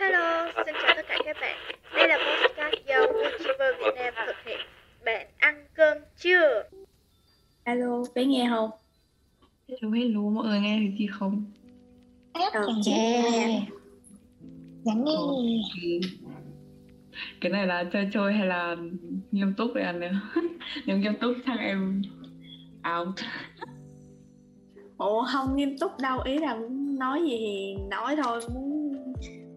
Hello, 0.00 0.46
xin 0.66 0.74
chào 0.82 0.94
tất 0.96 1.02
cả 1.08 1.18
các 1.24 1.36
bạn. 1.40 1.56
Đây 1.96 2.08
là 2.08 2.18
podcast 2.18 2.74
do 2.88 2.96
YouTuber 2.96 3.74
Việt 3.80 3.94
Nam 3.96 4.14
thực 4.26 4.36
hiện. 4.46 4.58
Bạn 5.04 5.26
ăn 5.38 5.64
cơm 5.74 5.98
chưa? 6.16 6.62
Alo, 7.64 8.04
bé 8.14 8.24
nghe 8.24 8.46
không? 8.50 8.70
Hello, 9.68 9.90
hello, 9.94 10.20
mọi 10.20 10.46
người 10.46 10.60
nghe 10.60 10.76
thấy 10.78 10.96
gì 10.98 11.06
không? 11.06 11.44
Ờ, 12.32 12.40
Yeah. 12.86 13.62
Gắn 14.84 15.04
nghe. 15.04 15.12
Ừ. 15.82 16.08
Cái 17.40 17.52
này 17.52 17.66
là 17.66 17.84
chơi 17.92 18.08
chơi 18.12 18.32
hay 18.32 18.46
là 18.46 18.76
nghiêm 19.30 19.54
túc 19.56 19.70
vậy 19.74 19.82
anh 19.82 20.00
nữa? 20.00 20.20
Nếu 20.86 20.96
nghiêm 20.98 21.14
túc 21.20 21.32
chắc 21.46 21.58
em 21.58 22.02
out. 22.98 23.14
Ủa 24.98 25.24
không 25.32 25.56
nghiêm 25.56 25.78
túc 25.78 25.90
đâu, 26.02 26.20
ý 26.24 26.38
là 26.38 26.58
nói 27.00 27.22
gì 27.22 27.36
thì 27.38 27.74
nói 27.90 28.16
thôi, 28.24 28.40
muốn 28.54 28.92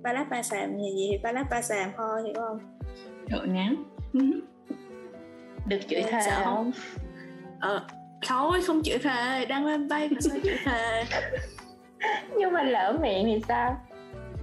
ba 0.04 0.14
láp 0.14 0.30
ba 0.30 0.44
xàm 0.44 0.78
gì 0.78 0.92
gì 0.96 1.08
thì 1.12 1.18
ba 1.24 1.32
láp 1.32 1.50
ba 1.50 1.62
xàm 1.62 1.92
thôi, 1.98 2.22
hiểu 2.26 2.34
không? 2.36 2.60
Sợ 3.30 3.46
nhá. 3.46 3.72
Được 5.68 5.80
chửi 5.88 6.02
Em 6.02 6.08
thề 6.12 6.32
không? 6.44 6.72
Ờ, 7.60 7.88
thôi 8.28 8.62
không 8.62 8.82
chịu 8.84 8.98
thề, 9.04 9.46
đang 9.46 9.66
lên 9.66 9.88
bay 9.88 10.10
mà 10.12 10.22
sao 10.22 10.38
chịu 10.44 10.56
thề? 10.66 11.04
Nhưng 12.38 12.54
mà 12.54 12.64
lỡ 12.64 12.98
miệng 13.02 13.26
thì 13.26 13.42
sao? 13.48 13.78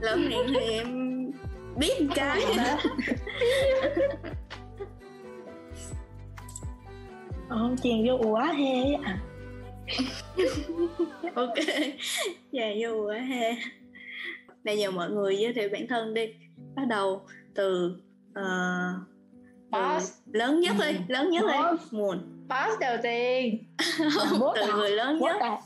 Lỡ 0.00 0.16
miệng 0.16 0.46
thì 0.48 0.70
em 0.70 1.10
biết 1.76 2.00
một 2.00 2.12
cái. 2.14 2.42
Ờ, 7.48 7.76
chèn 7.82 8.06
vô 8.08 8.28
quá 8.30 8.52
he 8.52 8.98
à. 9.04 9.18
ok, 11.34 11.54
dạ 12.52 12.66
vô 12.80 13.04
quá 13.06 13.18
ha. 13.18 13.50
Bây 14.64 14.78
giờ 14.78 14.90
mọi 14.90 15.10
người 15.10 15.38
giới 15.38 15.52
thiệu 15.52 15.68
bản 15.72 15.86
thân 15.88 16.14
đi, 16.14 16.26
bắt 16.74 16.82
đầu 16.88 17.22
từ 17.54 17.96
từ 18.34 18.42
Boss. 19.70 20.12
lớn 20.32 20.60
nhất 20.60 20.76
đi, 20.80 20.98
lớn 21.08 21.30
nhất 21.30 21.44
đi, 21.48 21.86
muôn. 21.90 22.18
Boss 22.48 22.80
đầu 22.80 22.96
tiên. 23.02 23.64
Từ 24.54 24.72
người 24.76 24.90
lớn 24.90 25.18
nhất. 25.18 25.36
à? 25.40 25.60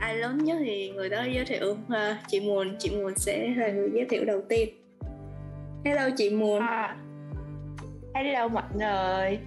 ai 0.00 0.16
lớn 0.16 0.38
nhất 0.44 0.56
thì 0.64 0.90
người 0.90 1.08
đó 1.08 1.24
giới 1.34 1.44
thiệu 1.44 1.76
ha 1.88 2.22
chị 2.28 2.40
Muôn 2.40 2.76
chị 2.78 2.90
Muôn 2.90 3.14
sẽ 3.16 3.54
là 3.56 3.68
người 3.68 3.90
giới 3.94 4.06
thiệu 4.10 4.24
đầu 4.24 4.42
tiên 4.48 4.68
hello 5.84 6.08
chị 6.16 6.30
Muôn 6.30 6.60
À. 6.62 6.96
Hello 8.14 8.48
mọi 8.48 8.64
người. 8.78 9.38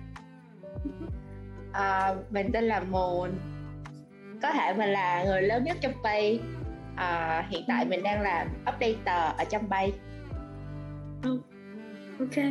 À, 1.72 2.16
mình 2.30 2.50
tên 2.54 2.64
là 2.64 2.80
Mùn. 2.80 3.30
Có 4.42 4.52
thể 4.52 4.74
mình 4.74 4.90
là 4.90 5.24
người 5.24 5.42
lớn 5.42 5.64
nhất 5.64 5.78
trong 5.82 5.94
bay. 6.04 6.40
À, 6.96 7.46
hiện 7.50 7.64
tại 7.68 7.86
mình 7.86 8.04
đang 8.04 8.22
làm 8.22 8.48
updater 8.62 9.38
ở 9.38 9.44
trong 9.50 9.70
bay. 9.70 9.94
ok. 12.20 12.46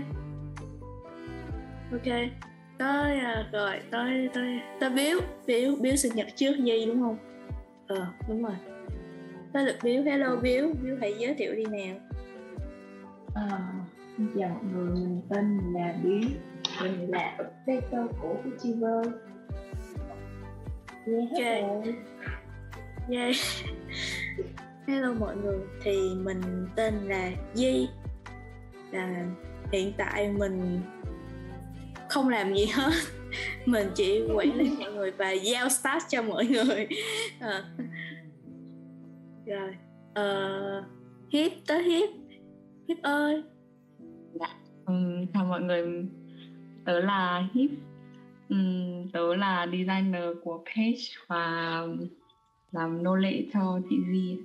Ok. 1.92 2.14
Tới 2.78 3.18
à, 3.18 3.48
rồi 3.52 3.80
tới 3.90 4.28
tới 4.34 4.60
tới 4.80 4.90
biếu. 4.90 5.20
Biếu 5.46 5.76
biếu 5.80 5.96
sinh 5.96 6.14
nhật 6.14 6.26
trước 6.36 6.56
gì 6.58 6.86
đúng 6.86 7.00
không? 7.00 7.16
Ờ 7.86 8.06
đúng 8.28 8.42
rồi. 8.42 8.56
Tới 9.52 9.64
lượt 9.64 9.76
biếu. 9.82 10.02
Hello 10.02 10.36
biếu. 10.36 10.66
Biếu 10.82 10.96
hãy 11.00 11.14
giới 11.18 11.34
thiệu 11.34 11.54
đi 11.54 11.64
nào 11.64 11.96
À, 13.34 13.58
xin 14.16 14.26
chào 14.38 14.48
mọi 14.48 14.64
người, 14.72 14.90
mình 14.90 15.20
tên 15.28 15.58
là 15.74 15.94
Bí 16.02 16.20
Mình 16.82 17.10
là 17.10 17.36
updater 17.40 18.06
của 18.22 18.36
YouTuber 18.44 19.12
Yeah, 21.06 21.30
Ok. 21.30 21.40
hello. 21.40 21.82
Yay. 23.10 23.32
Hello 24.86 25.14
mọi 25.14 25.36
người, 25.36 25.58
thì 25.82 26.14
mình 26.16 26.40
tên 26.76 26.94
là 26.94 27.30
Di 27.54 27.88
là 28.92 29.26
hiện 29.72 29.92
tại 29.98 30.32
mình 30.32 30.80
không 32.08 32.28
làm 32.28 32.54
gì 32.54 32.66
hết 32.66 32.90
mình 33.66 33.86
chỉ 33.94 34.22
quản 34.34 34.54
lý 34.56 34.76
mọi 34.80 34.92
người 34.92 35.10
và 35.10 35.30
giao 35.30 35.68
task 35.82 36.06
cho 36.10 36.22
mọi 36.22 36.46
người 36.46 36.88
Ờ. 37.40 37.64
rồi 39.46 39.74
ờ, 40.14 40.84
hiếp 41.32 41.52
tới 41.66 41.82
hiếp 41.82 42.08
hiếp 42.88 42.98
ơi 43.02 43.42
Ừ, 44.86 44.94
chào 45.34 45.44
mọi 45.44 45.60
người. 45.60 46.06
Tớ 46.88 47.00
là 47.00 47.44
Hip. 47.54 47.70
Ừ, 48.48 48.56
tớ 49.12 49.34
là 49.36 49.66
designer 49.66 50.24
của 50.44 50.64
page 50.66 51.00
và 51.26 51.82
làm 52.72 53.02
nô 53.02 53.16
lệ 53.16 53.46
cho 53.52 53.80
chị 53.90 53.96
Di. 54.12 54.38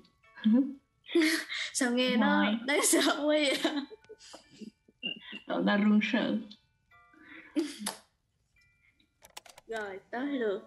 sao 1.73 1.91
nghe 1.91 2.17
nó 2.17 2.45
Rồi. 2.45 2.55
đáng 2.67 2.79
sợ 2.83 3.01
quá 3.17 3.25
vậy 3.25 3.53
Tớ 5.47 5.61
ra 5.63 5.77
run 5.77 5.99
sợ. 6.03 6.37
rồi 9.67 9.99
tới 10.11 10.25
lượt 10.25 10.61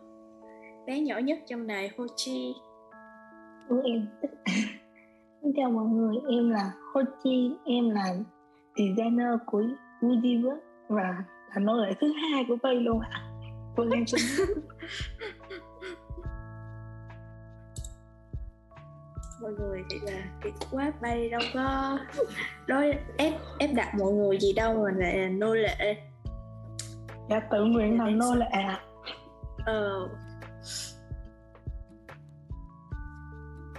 bé 0.86 1.00
nhỏ 1.00 1.18
nhất 1.18 1.38
trong 1.48 1.66
này 1.66 1.90
Ho 1.98 2.04
Chi 2.16 2.52
Của 3.68 3.80
em 3.84 4.06
Xin 5.42 5.52
chào 5.56 5.70
mọi 5.70 5.84
người, 5.86 6.16
em 6.30 6.50
là 6.50 6.72
Hochi 6.94 7.50
Em 7.64 7.90
là 7.90 8.14
designer 8.76 9.28
của 9.46 9.62
YouTuber 10.02 10.58
Và 10.88 11.24
là 11.54 11.60
nô 11.60 11.76
lệ 11.76 11.92
thứ 12.00 12.12
hai 12.12 12.44
của 12.48 12.56
Bay 12.62 12.74
luôn 12.74 13.00
ạ. 13.00 13.22
Vâng 13.76 13.90
em 13.90 14.06
xin 14.06 14.20
mọi 19.42 19.52
người 19.52 19.82
thì 19.90 19.98
là 20.02 20.24
cái 20.40 20.52
quá 20.70 20.92
bay 21.00 21.28
đâu 21.28 21.40
có 21.54 21.98
đối 22.66 22.94
ép 23.16 23.34
ép 23.58 23.70
đặt 23.74 23.94
mọi 23.98 24.12
người 24.12 24.38
gì 24.40 24.52
đâu 24.52 24.84
mà 24.84 24.90
lại 24.96 25.18
là 25.18 25.28
nô 25.28 25.54
lệ. 25.54 25.96
Dạ 27.30 27.40
tự 27.50 27.64
nguyện 27.64 27.98
làm 27.98 28.18
nô 28.18 28.34
lệ 28.34 28.46
ạ. 28.46 28.80
Ờ. 29.66 30.08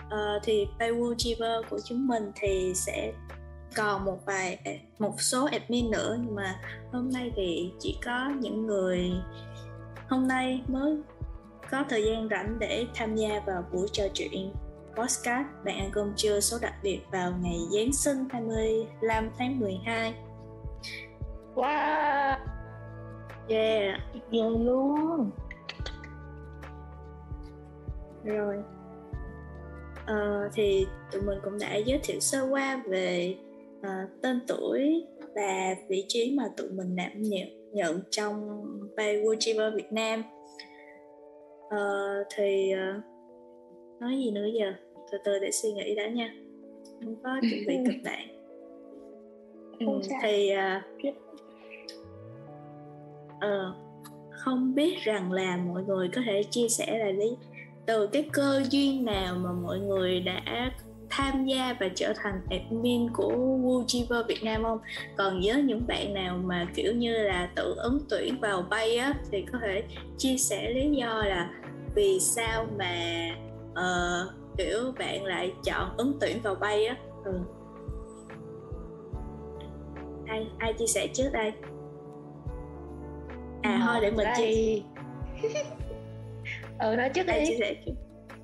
Ờ, 0.09 0.39
thì 0.43 0.67
Paywoochiver 0.79 1.63
của 1.69 1.79
chúng 1.85 2.07
mình 2.07 2.31
thì 2.35 2.73
sẽ 2.75 3.13
còn 3.77 4.05
một 4.05 4.25
vài 4.25 4.59
một 4.99 5.21
số 5.21 5.45
admin 5.51 5.91
nữa 5.91 6.17
nhưng 6.21 6.35
mà 6.35 6.55
hôm 6.91 7.09
nay 7.13 7.31
thì 7.35 7.71
chỉ 7.79 7.97
có 8.05 8.31
những 8.39 8.67
người 8.67 9.11
hôm 10.09 10.27
nay 10.27 10.63
mới 10.67 10.97
có 11.71 11.83
thời 11.89 12.03
gian 12.03 12.27
rảnh 12.29 12.59
để 12.59 12.85
tham 12.95 13.15
gia 13.15 13.39
vào 13.45 13.63
buổi 13.73 13.87
trò 13.91 14.03
chuyện 14.13 14.51
podcast. 14.95 15.47
Bạn 15.65 15.77
ăn 15.77 15.89
cơm 15.93 16.13
trưa 16.15 16.39
số 16.39 16.57
đặc 16.61 16.73
biệt 16.83 16.99
vào 17.11 17.33
ngày 17.41 17.59
Giáng 17.71 17.93
sinh 17.93 18.25
25 18.31 19.29
tháng 19.37 19.59
12 19.59 20.13
Wow. 21.55 22.37
yeah. 23.47 23.99
Ghê 24.31 24.41
luôn. 24.59 25.31
Rồi. 28.23 28.55
Ờ, 30.05 30.49
thì 30.53 30.87
tụi 31.11 31.21
mình 31.21 31.39
cũng 31.43 31.59
đã 31.59 31.75
giới 31.75 31.99
thiệu 32.03 32.19
sơ 32.19 32.47
qua 32.49 32.81
về 32.87 33.37
ờ, 33.81 33.89
tên 34.21 34.39
tuổi 34.47 35.05
và 35.35 35.75
vị 35.89 36.05
trí 36.07 36.33
mà 36.37 36.43
tụi 36.57 36.69
mình 36.69 36.95
đảm 36.95 37.11
nhận 37.15 37.47
nhận 37.73 37.99
trong 38.11 38.63
bay 38.97 39.21
YouTuber 39.21 39.73
Việt 39.75 39.91
Nam. 39.91 40.23
Ờ, 41.69 42.23
thì 42.35 42.71
ờ, 42.71 43.01
nói 43.99 44.17
gì 44.17 44.31
nữa 44.31 44.45
giờ? 44.59 44.73
Từ 45.11 45.17
từ 45.25 45.39
để 45.39 45.51
suy 45.51 45.71
nghĩ 45.71 45.95
đã 45.95 46.07
nha. 46.07 46.33
Không 47.03 47.15
có 47.23 47.29
chuẩn 47.49 47.65
bị 47.67 47.77
kịch 47.85 48.03
bản. 48.03 48.27
Ừ, 49.79 49.85
thì 50.21 50.49
ờ, 50.49 50.81
ờ, 53.39 53.73
không 54.31 54.75
biết 54.75 54.97
rằng 54.97 55.31
là 55.31 55.57
mọi 55.57 55.83
người 55.83 56.09
có 56.15 56.21
thể 56.25 56.43
chia 56.51 56.67
sẻ 56.67 56.97
là 56.97 57.11
lý 57.11 57.37
từ 57.85 58.07
cái 58.07 58.29
cơ 58.33 58.63
duyên 58.71 59.05
nào 59.05 59.35
mà 59.35 59.51
mọi 59.51 59.79
người 59.79 60.19
đã 60.19 60.71
tham 61.09 61.45
gia 61.45 61.75
và 61.79 61.87
trở 61.95 62.13
thành 62.23 62.41
admin 62.49 63.09
của 63.13 63.29
YouTuber 63.63 64.27
Việt 64.27 64.43
Nam 64.43 64.63
không? 64.63 64.79
Còn 65.17 65.41
với 65.43 65.63
những 65.63 65.87
bạn 65.87 66.13
nào 66.13 66.37
mà 66.37 66.67
kiểu 66.75 66.93
như 66.93 67.17
là 67.17 67.49
tự 67.55 67.75
ứng 67.77 67.99
tuyển 68.09 68.39
vào 68.39 68.61
bay 68.61 68.97
á 68.97 69.13
thì 69.31 69.45
có 69.51 69.59
thể 69.61 69.83
chia 70.17 70.37
sẻ 70.37 70.69
lý 70.69 70.89
do 70.89 71.23
là 71.23 71.49
vì 71.95 72.19
sao 72.19 72.65
mà 72.77 72.95
ờ, 73.73 74.29
kiểu 74.57 74.93
bạn 74.99 75.23
lại 75.25 75.53
chọn 75.63 75.89
ứng 75.97 76.17
tuyển 76.21 76.41
vào 76.41 76.55
bay 76.55 76.85
á. 76.85 76.95
Ừ. 77.25 77.39
Ai 80.27 80.47
ai 80.57 80.73
chia 80.73 80.87
sẻ 80.87 81.07
trước 81.13 81.29
đây? 81.33 81.51
À 83.61 83.81
thôi 83.85 83.97
để 84.01 84.11
mình 84.11 84.27
chia 84.37 84.43
Đây. 84.43 84.83
ừ 86.79 86.95
nói 86.95 87.09
trước 87.09 87.27
ai 87.27 87.39
chia 87.45 87.51
đi 87.51 87.57
sẻ 87.59 87.75
trước. 87.85 87.91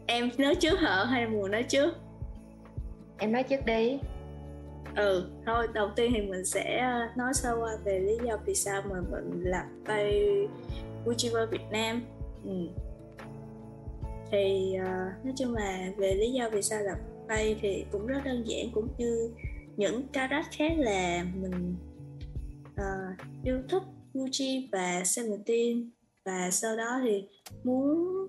Em 0.07 0.29
nói 0.37 0.55
trước 0.55 0.79
hả 0.79 1.05
hay 1.05 1.21
là 1.21 1.29
mùa 1.29 1.47
nói 1.47 1.63
trước? 1.63 2.02
Em 3.17 3.31
nói 3.31 3.43
trước 3.43 3.65
đi. 3.65 3.99
Ừ 4.95 5.29
thôi 5.45 5.67
đầu 5.73 5.89
tiên 5.95 6.11
thì 6.15 6.21
mình 6.21 6.45
sẽ 6.45 6.79
ờ, 6.79 6.99
nói 7.15 7.33
sơ 7.33 7.57
qua 7.59 7.77
về 7.83 7.99
lý 7.99 8.17
do 8.27 8.37
vì 8.45 8.55
sao 8.55 8.81
mà 8.89 8.95
mình 9.11 9.43
lập 9.43 9.65
tay 9.85 10.29
YouTuber 11.05 11.49
Việt 11.51 11.65
Nam. 11.71 12.01
Ừ. 12.45 12.67
thì 14.31 14.75
uh, 14.79 15.25
nói 15.25 15.33
chung 15.37 15.53
là 15.53 15.91
về 15.97 16.13
lý 16.13 16.31
do 16.31 16.49
vì 16.49 16.61
sao 16.61 16.79
làm 16.83 16.97
tay 17.27 17.57
thì 17.61 17.85
cũng 17.91 18.07
rất 18.07 18.21
đơn 18.25 18.43
giản 18.45 18.71
cũng 18.73 18.87
như 18.97 19.31
những 19.77 20.07
carat 20.07 20.45
khác 20.51 20.71
là 20.77 21.25
mình 21.35 21.75
uh, 22.73 23.17
yêu 23.43 23.61
thích 23.69 23.83
Gucci 24.13 24.69
và 24.71 25.03
Seventeen. 25.05 25.89
Và 26.25 26.49
sau 26.51 26.77
đó 26.77 26.99
thì 27.03 27.27
muốn 27.63 28.27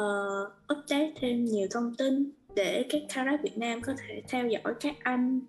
uh, 0.00 0.78
update 0.78 1.12
thêm 1.20 1.44
nhiều 1.44 1.68
thông 1.70 1.94
tin 1.94 2.30
để 2.54 2.86
các 2.90 3.02
carat 3.14 3.42
Việt 3.42 3.58
Nam 3.58 3.80
có 3.80 3.94
thể 3.98 4.22
theo 4.28 4.46
dõi 4.46 4.74
các 4.80 4.94
anh 5.02 5.40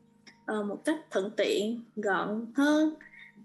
uh, 0.52 0.66
một 0.66 0.78
cách 0.86 1.00
thuận 1.12 1.32
tiện 1.38 1.84
gọn 1.96 2.46
hơn. 2.56 2.94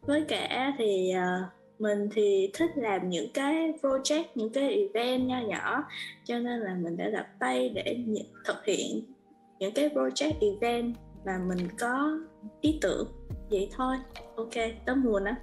Với 0.00 0.24
cả 0.28 0.74
thì 0.78 1.12
uh, 1.16 1.48
mình 1.80 2.08
thì 2.12 2.50
thích 2.54 2.70
làm 2.76 3.08
những 3.08 3.32
cái 3.34 3.72
project 3.82 4.24
những 4.34 4.52
cái 4.52 4.70
event 4.70 5.28
nho 5.28 5.40
nhỏ 5.40 5.84
cho 6.24 6.38
nên 6.38 6.60
là 6.60 6.74
mình 6.74 6.96
đã 6.96 7.10
đặt 7.10 7.26
tay 7.38 7.68
để 7.68 7.98
thực 8.44 8.64
hiện 8.64 9.02
những 9.58 9.74
cái 9.74 9.88
project 9.88 10.32
event 10.40 10.94
mà 11.24 11.38
mình 11.48 11.68
có 11.78 12.18
ý 12.60 12.78
tưởng. 12.82 13.08
Vậy 13.50 13.68
thôi. 13.76 13.96
Ok 14.36 14.54
tóm 14.86 15.04
nguồn 15.04 15.24
á 15.24 15.36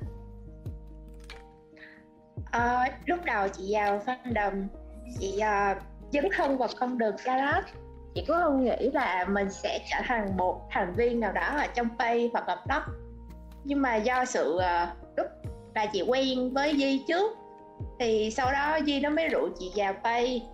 à, 2.52 2.98
lúc 3.06 3.20
đầu 3.26 3.48
chị 3.48 3.74
vào 3.74 4.02
fandom 4.06 4.68
chị 5.20 5.34
uh, 5.38 5.84
dấn 6.14 6.26
thân 6.38 6.58
vào 6.58 6.70
con 6.80 6.98
đường 6.98 7.16
garage 7.24 7.72
chị 8.16 8.24
cũng 8.28 8.38
không 8.44 8.66
nghĩ 8.66 8.90
là 8.94 9.26
mình 9.30 9.50
sẽ 9.50 9.80
trở 9.92 9.98
thành 10.06 10.38
một 10.38 10.62
thành 10.72 10.94
viên 10.94 11.20
nào 11.20 11.32
đó 11.32 11.48
ở 11.58 11.68
trong 11.68 11.88
pay 12.00 12.30
hoặc 12.34 12.48
là 12.48 12.56
blog 12.66 12.96
nhưng 13.64 13.82
mà 13.82 13.96
do 13.96 14.26
sự 14.26 14.58
uh, 14.58 14.90
lúc 15.18 15.28
là 15.76 15.86
chị 15.86 16.02
quen 16.08 16.54
với 16.54 16.76
Di 16.78 17.04
trước 17.08 17.38
thì 18.00 18.32
sau 18.32 18.52
đó 18.52 18.80
Di 18.86 19.00
nó 19.00 19.10
mới 19.10 19.28
rủ 19.28 19.50
chị 19.60 19.72
vào 19.76 19.94
pay. 20.04 20.48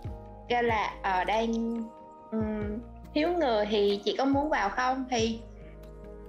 Kêu 0.49 0.61
là 0.61 0.93
uh, 0.99 1.27
đang 1.27 1.51
um, 2.31 2.79
thiếu 3.13 3.29
người 3.29 3.65
thì 3.65 4.01
chị 4.05 4.15
có 4.17 4.25
muốn 4.25 4.49
vào 4.49 4.69
không? 4.69 5.05
Thì 5.09 5.39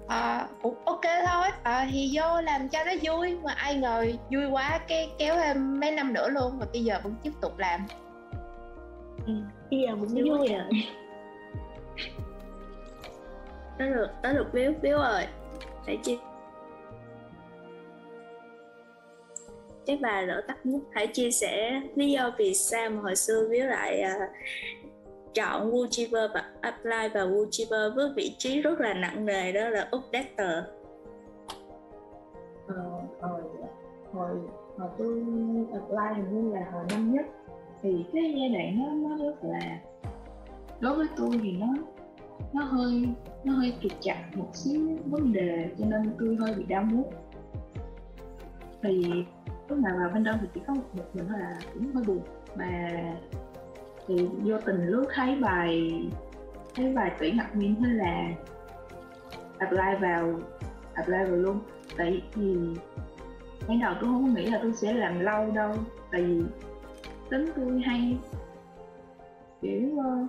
uh, 0.04 0.84
ok 0.84 1.00
thôi. 1.26 1.48
Uh, 1.60 1.88
thì 1.92 2.10
vô 2.14 2.40
làm 2.40 2.68
cho 2.68 2.78
nó 2.84 2.92
vui. 3.02 3.38
Mà 3.44 3.52
ai 3.52 3.74
ngờ 3.74 4.06
vui 4.30 4.46
quá 4.46 4.80
cái 4.88 5.10
kéo 5.18 5.36
thêm 5.36 5.80
mấy 5.80 5.90
năm 5.90 6.12
nữa 6.12 6.28
luôn. 6.28 6.58
Và 6.58 6.66
bây 6.72 6.84
giờ 6.84 7.00
vẫn 7.02 7.14
tiếp 7.22 7.32
tục 7.40 7.58
làm. 7.58 7.86
Ừ, 9.26 9.32
bây 9.70 9.80
giờ 9.80 9.96
vẫn 9.96 10.08
vui 10.14 10.48
rồi 10.48 10.84
tới 13.78 13.88
được 13.88 14.08
tới 14.22 14.34
được 14.34 14.46
biếu 14.52 14.72
biếu 14.82 14.98
rồi 14.98 15.22
phải 15.86 15.96
chia 16.02 16.16
chắc 19.84 19.98
bà 20.02 20.20
lỡ 20.20 20.42
tắt 20.48 20.66
nhất 20.66 20.82
hãy 20.90 21.06
chia 21.06 21.30
sẻ 21.30 21.80
lý 21.94 22.12
do 22.12 22.30
vì 22.38 22.54
sao 22.54 22.90
mà 22.90 23.00
hồi 23.00 23.16
xưa 23.16 23.48
biếu 23.50 23.66
lại 23.66 24.04
uh, 24.04 24.30
chọn 25.34 25.70
Woolchiver 25.70 26.28
và 26.34 26.52
apply 26.60 27.08
vào 27.14 27.28
Woolchiver 27.28 27.94
với 27.94 28.10
vị 28.16 28.34
trí 28.38 28.62
rất 28.62 28.80
là 28.80 28.94
nặng 28.94 29.26
nề 29.26 29.52
đó 29.52 29.68
là 29.68 29.90
updater. 29.96 30.64
Ờ, 32.66 32.74
hồi 33.20 33.42
hồi 34.12 34.30
hồi 34.78 34.88
tôi 34.98 35.24
apply 35.72 36.16
hình 36.16 36.30
như 36.30 36.54
là 36.54 36.66
hồi 36.72 36.84
năm 36.90 37.14
nhất. 37.14 37.26
Thì 37.82 38.04
cái 38.12 38.34
giai 38.36 38.48
đoạn 38.48 38.78
nó 38.78 39.08
nó 39.08 39.24
rất 39.24 39.34
là 39.42 39.78
đối 40.82 40.96
với 40.96 41.06
tôi 41.16 41.30
thì 41.42 41.52
nó 41.52 41.66
nó 42.52 42.64
hơi 42.64 43.08
nó 43.44 43.52
hơi 43.52 43.74
trục 43.82 43.92
chặt 44.00 44.24
một 44.34 44.50
xíu 44.52 44.98
vấn 45.06 45.32
đề, 45.32 45.70
cho 45.78 45.86
nên 45.86 46.14
tôi 46.18 46.36
hơi 46.40 46.54
bị 46.54 46.64
đau 46.64 46.82
muốn. 46.82 47.10
Thì 48.82 49.24
lúc 49.68 49.78
nào 49.78 49.96
vào 49.98 50.10
bên 50.14 50.24
đó 50.24 50.32
thì 50.40 50.46
chỉ 50.54 50.60
có 50.66 50.74
một 50.74 50.82
mình 51.14 51.26
thôi 51.28 51.38
là 51.40 51.58
cũng 51.74 51.92
hơi 51.94 52.04
buồn. 52.04 52.20
Mà 52.56 52.90
thì 54.06 54.28
vô 54.42 54.58
tình 54.66 54.86
lướt 54.86 55.04
thấy 55.14 55.36
bài 55.40 55.92
thấy 56.74 56.92
bài 56.92 57.12
tuyển 57.18 57.38
admin 57.38 57.74
thế 57.74 57.88
là 57.88 58.28
apply 59.58 60.00
vào 60.00 60.40
apply 60.94 61.16
vào 61.16 61.36
luôn. 61.36 61.58
Tại 61.96 62.22
vì 62.34 62.56
ban 63.68 63.80
đầu 63.80 63.94
tôi 64.00 64.10
không 64.10 64.34
nghĩ 64.34 64.46
là 64.46 64.58
tôi 64.62 64.72
sẽ 64.72 64.92
làm 64.92 65.20
lâu 65.20 65.50
đâu. 65.50 65.74
Tại 66.10 66.22
vì 66.22 66.42
tính 67.30 67.46
tôi 67.56 67.80
hay 67.80 68.18
kiểu 69.60 69.98
ờ, 69.98 70.26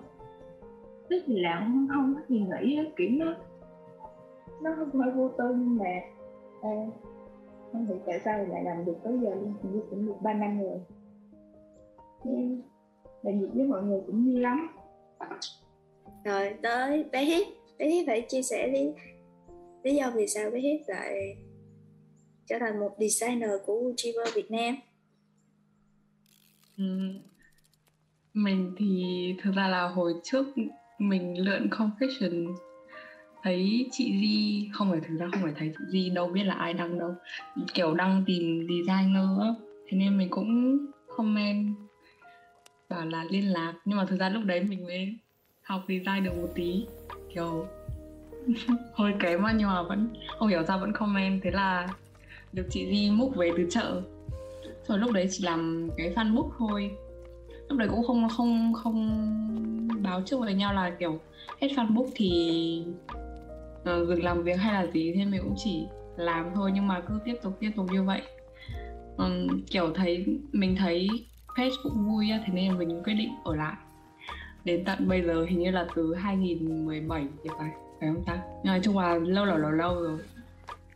gì 1.27 1.39
làm 1.39 1.63
không 1.63 1.88
không 1.94 2.15
thích 2.15 2.25
gì 2.30 2.39
nghĩ 2.39 2.80
kiểu 2.98 3.10
nó 3.12 3.36
nó 4.62 4.75
không 4.77 4.89
phải 4.92 5.12
vô 5.15 5.30
tư 5.30 5.45
nhưng 5.57 5.77
mà 5.77 6.00
à, 6.62 6.69
không 7.71 7.86
hiểu 7.88 8.00
tại 8.06 8.19
sao 8.25 8.45
lại 8.45 8.63
làm 8.63 8.86
được 8.86 8.95
tới 9.04 9.13
giờ 9.24 9.36
luôn 9.36 9.54
hình 9.63 9.74
như 9.74 9.81
cũng 9.89 10.06
được 10.06 10.15
3 10.21 10.33
năm 10.33 10.60
rồi. 10.62 10.80
Nhưng 12.24 12.62
làm 13.21 13.39
việc 13.39 13.48
với 13.54 13.65
mọi 13.65 13.83
người 13.83 14.01
cũng 14.07 14.25
vui 14.25 14.39
lắm. 14.39 14.68
Rồi 16.24 16.54
tới 16.62 17.06
bé 17.12 17.25
hít. 17.25 17.48
Bé 17.80 17.88
hít 17.88 18.07
phải 18.07 18.21
chia 18.21 18.42
sẻ 18.42 18.69
đi 18.74 18.94
lý 19.83 19.95
do 19.95 20.12
vì 20.15 20.27
sao 20.27 20.51
bé 20.51 20.60
hít 20.60 20.81
lại 20.88 21.38
trở 22.45 22.56
thành 22.60 22.80
một 22.80 22.95
designer 23.00 23.50
của 23.65 23.74
Uchiver 23.74 24.36
Việt 24.36 24.51
Nam. 24.51 24.75
Ừ. 26.77 26.83
mình 28.33 28.75
thì 28.77 29.04
thực 29.44 29.51
ra 29.56 29.68
là 29.68 29.88
hồi 29.88 30.13
trước 30.24 30.45
mình 31.09 31.45
lượn 31.45 31.67
confession 31.69 32.55
thấy 33.44 33.88
chị 33.91 34.03
Di 34.21 34.69
không 34.73 34.91
phải, 34.91 35.00
thực 35.07 35.17
ra 35.19 35.27
không 35.31 35.44
phải 35.44 35.53
thấy 35.57 35.73
chị 35.77 35.83
Di 35.89 36.09
đâu, 36.09 36.27
biết 36.27 36.44
là 36.44 36.53
ai 36.53 36.73
đăng 36.73 37.00
đâu. 37.00 37.15
Kiểu 37.73 37.94
đăng 37.94 38.23
tìm 38.27 38.67
designer 38.67 39.25
thế 39.88 39.97
nên 39.97 40.17
mình 40.17 40.29
cũng 40.29 40.77
comment, 41.17 41.75
bảo 42.89 43.05
là 43.05 43.25
liên 43.29 43.51
lạc. 43.53 43.73
Nhưng 43.85 43.97
mà 43.97 44.05
thực 44.05 44.19
ra 44.19 44.29
lúc 44.29 44.44
đấy 44.45 44.63
mình 44.63 44.83
mới 44.83 45.17
học 45.63 45.81
design 45.88 46.23
được 46.23 46.35
một 46.35 46.50
tí. 46.55 46.85
Kiểu 47.33 47.65
hơi 48.94 49.13
kém 49.19 49.41
mà 49.41 49.51
nhưng 49.51 49.67
mà 49.67 49.83
vẫn, 49.83 50.13
không 50.39 50.47
hiểu 50.47 50.63
sao 50.67 50.79
vẫn 50.79 50.94
comment. 50.94 51.41
Thế 51.44 51.51
là 51.51 51.88
được 52.53 52.67
chị 52.69 52.88
Di 52.91 53.11
múc 53.11 53.35
về 53.35 53.51
từ 53.57 53.67
chợ. 53.69 54.01
Rồi 54.88 55.00
lúc 55.00 55.11
đấy 55.11 55.27
chỉ 55.31 55.44
làm 55.44 55.89
cái 55.97 56.13
fanbook 56.15 56.50
thôi. 56.57 56.91
Lúc 57.69 57.79
đấy 57.79 57.88
cũng 57.91 58.03
không 58.03 58.29
không 58.29 58.73
không 58.73 59.73
báo 60.03 60.21
trước 60.25 60.39
với 60.39 60.53
nhau 60.53 60.73
là 60.73 60.95
kiểu 61.00 61.19
hết 61.61 61.67
fanbook 61.75 62.07
thì 62.15 62.83
uh, 63.81 64.07
dừng 64.07 64.23
làm 64.23 64.44
việc 64.44 64.55
hay 64.55 64.73
là 64.73 64.91
gì 64.91 65.13
thế 65.15 65.25
mình 65.25 65.41
cũng 65.44 65.55
chỉ 65.57 65.88
làm 66.17 66.51
thôi 66.55 66.71
nhưng 66.73 66.88
mà 66.88 67.01
cứ 67.07 67.19
tiếp 67.25 67.35
tục 67.44 67.57
tiếp 67.59 67.71
tục 67.75 67.85
như 67.91 68.03
vậy. 68.03 68.21
Um, 69.17 69.61
kiểu 69.69 69.94
thấy 69.94 70.25
mình 70.51 70.75
thấy 70.75 71.09
page 71.57 71.75
cũng 71.83 72.05
vui 72.05 72.29
á, 72.29 72.44
thế 72.45 72.53
nên 72.53 72.77
mình 72.77 73.01
quyết 73.03 73.13
định 73.13 73.29
ở 73.44 73.55
lại. 73.55 73.75
Đến 74.65 74.83
tận 74.85 75.07
bây 75.07 75.23
giờ 75.23 75.45
hình 75.50 75.59
như 75.59 75.71
là 75.71 75.88
từ 75.95 76.15
2017 76.15 77.25
thì 77.43 77.50
phải 77.57 77.69
phải 78.00 78.10
không 78.13 78.24
ta? 78.25 78.43
Nói 78.63 78.79
chung 78.83 78.98
là 78.98 79.19
lâu 79.19 79.45
lâu 79.45 79.57
lâu 79.57 79.72
lâu 79.72 80.01
rồi. 80.01 80.19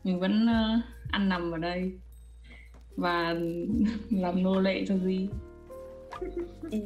Mình 0.04 0.20
vẫn 0.20 0.46
uh, 0.46 0.84
ăn 1.12 1.30
nằm 1.30 1.52
ở 1.52 1.58
đây 1.58 1.92
và 2.96 3.36
làm 4.10 4.44
nô 4.44 4.60
lệ 4.60 4.86
cho 4.88 4.98
gì 4.98 5.30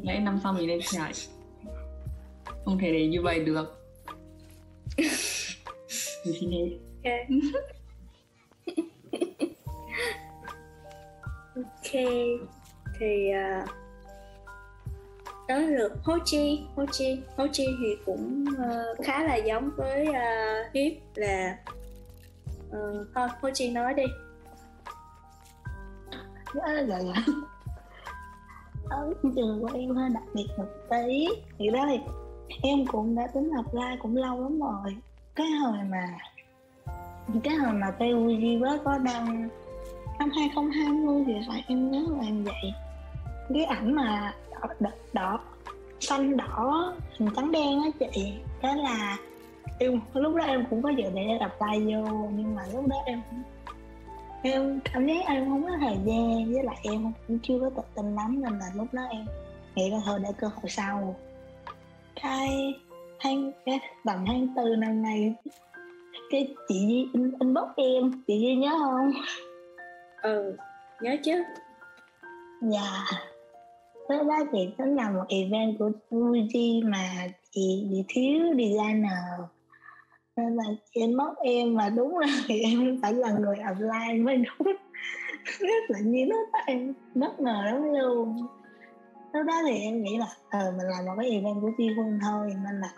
lẽ 0.04 0.20
năm 0.20 0.40
sau 0.44 0.54
mình 0.54 0.68
lên 0.68 0.80
chạy 0.92 1.14
không 2.66 2.78
thể 2.82 2.92
để 2.92 3.08
như 3.08 3.22
vậy 3.22 3.40
được. 3.46 3.78
Hết 6.26 6.34
ok. 7.06 7.14
Ok. 11.56 11.92
Thì 13.00 13.30
uh, 13.30 13.70
tới 15.48 15.68
lượt 15.68 15.92
Ho 16.04 16.18
Chi. 16.26 16.62
Ho 16.76 16.86
Chi 16.92 17.22
Ho 17.38 17.48
Chi 17.52 17.68
thì 17.80 17.98
cũng 18.06 18.46
uh, 18.52 19.06
khá 19.06 19.24
là 19.24 19.36
giống 19.36 19.70
với 19.78 20.08
uh, 20.08 20.74
Hiếp 20.74 20.94
là 21.16 21.58
uh, 22.68 23.08
thôi 23.16 23.28
Ho 23.42 23.50
Chi 23.54 23.72
nói 23.72 23.94
đi. 23.94 24.04
Đó 26.56 26.68
là 26.68 26.82
là 26.82 27.26
ở 28.90 29.14
trường 29.36 29.62
của 29.62 29.70
em 29.74 29.96
hơi 29.96 30.10
đặc 30.14 30.24
biệt 30.34 30.48
một 30.58 30.68
tí. 30.90 31.28
Thì 31.60 31.70
đó 31.70 31.86
thì 31.90 32.00
em 32.64 32.86
cũng 32.86 33.16
đã 33.16 33.28
tính 33.28 33.52
apply 33.56 33.98
cũng 34.02 34.18
lâu 34.18 34.42
lắm 34.42 34.60
rồi. 34.60 34.96
Cái 35.36 35.48
hồi 35.48 35.78
mà 35.90 36.18
cái 37.44 37.56
hồi 37.56 37.74
mà 37.74 37.92
PUG 37.92 38.62
với 38.62 38.80
có 38.86 38.98
đăng 38.98 39.50
năm 40.20 40.30
2020 40.36 41.24
thì 41.28 41.34
phải 41.48 41.64
em 41.68 41.92
nhớ 41.92 42.06
là 42.10 42.26
em 42.26 42.44
vậy. 42.44 42.74
Cái 43.54 43.66
ảnh 43.66 43.96
mà 43.96 44.34
đỏ, 44.52 44.68
đỏ, 44.80 44.92
đỏ 45.14 45.40
xanh 46.02 46.38
đỏ 46.38 46.94
hình 47.20 47.30
trắng 47.36 47.52
đen 47.52 47.82
á 47.82 47.90
chị 48.00 48.34
đó 48.62 48.76
là 48.76 49.18
em 49.80 50.02
lúc 50.14 50.36
đó 50.36 50.44
em 50.44 50.66
cũng 50.70 50.82
có 50.82 50.90
dự 50.90 51.04
định 51.04 51.40
tay 51.60 51.80
vô 51.80 52.30
nhưng 52.36 52.56
mà 52.56 52.62
lúc 52.74 52.88
đó 52.88 52.96
em 53.06 53.22
em 54.44 54.80
cảm 54.94 55.08
giác 55.08 55.26
em 55.28 55.50
không 55.50 55.64
có 55.64 55.72
thời 55.80 55.98
gian 56.06 56.54
với 56.54 56.64
lại 56.64 56.78
em 56.84 57.12
cũng 57.28 57.40
chưa 57.44 57.60
có 57.60 57.70
tự 57.70 57.84
tin 57.96 58.16
lắm 58.16 58.42
nên 58.44 58.60
là 58.60 58.66
lúc 58.76 58.88
đó 58.92 59.02
em 59.10 59.26
nghĩ 59.76 59.90
là 59.90 59.98
thôi 60.06 60.20
để 60.24 60.30
cơ 60.38 60.48
hội 60.48 60.70
sau 60.70 61.16
cái 62.22 62.80
tháng 63.20 63.52
cái 63.66 63.80
tầm 64.06 64.24
tháng 64.28 64.48
tư 64.56 64.76
năm 64.78 65.02
nay 65.02 65.34
cái 66.32 66.56
chị 66.68 66.88
Di 66.88 67.08
in, 67.14 67.32
inbox 67.40 67.70
em 67.76 68.12
chị 68.28 68.40
Di 68.40 68.56
nhớ 68.56 68.72
không? 68.80 69.12
Ừ 70.22 70.56
nhớ 71.02 71.16
chứ. 71.24 71.44
Dạ. 72.62 73.06
Đó 74.10 74.24
đó 74.24 74.36
thì 74.52 74.70
nó 74.78 74.86
là 74.86 75.10
một 75.10 75.24
event 75.30 75.80
của 75.80 75.92
Fuji 76.10 76.90
mà 76.90 77.28
chị 77.52 77.88
bị 77.92 78.04
thiếu 78.08 78.40
designer. 78.58 79.42
Nên 80.38 80.56
là 80.56 80.64
chị 80.94 81.08
mất 81.08 81.34
em 81.44 81.76
mà 81.76 81.90
đúng 81.90 82.18
là 82.18 82.28
thì 82.48 82.62
em 82.64 83.00
phải 83.02 83.14
là 83.14 83.32
người 83.32 83.56
apply 83.56 84.22
mới 84.22 84.36
đúng. 84.38 84.68
Rất 85.60 85.84
là 85.90 86.00
như 86.00 86.26
nó 86.30 86.36
em 86.66 86.94
bất 87.16 87.40
ngờ 87.40 87.62
lắm 87.66 87.94
luôn 87.94 88.48
lúc 89.34 89.46
đó 89.46 89.54
thì 89.68 89.80
em 89.80 90.04
nghĩ 90.04 90.18
là 90.18 90.28
ừ, 90.52 90.72
mình 90.78 90.88
làm 90.88 91.06
một 91.06 91.14
cái 91.18 91.30
event 91.30 91.62
của 91.62 91.72
Chi 91.78 91.90
Quân 91.98 92.20
thôi 92.22 92.56
nên 92.66 92.80
là 92.80 92.90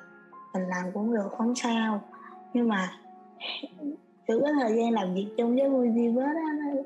mình 0.54 0.68
làm 0.68 0.92
cũng 0.94 1.14
được 1.14 1.30
không 1.38 1.56
sao. 1.56 2.02
Nhưng 2.54 2.68
mà 2.68 2.90
thử 4.28 4.42
cái 4.44 4.54
thời 4.62 4.78
gian 4.78 4.92
làm 4.92 5.14
việc 5.14 5.28
chung 5.38 5.56
với 5.56 5.70
vui 5.70 5.90
gì 5.96 6.10
với 6.10 6.26
đó 6.26 6.82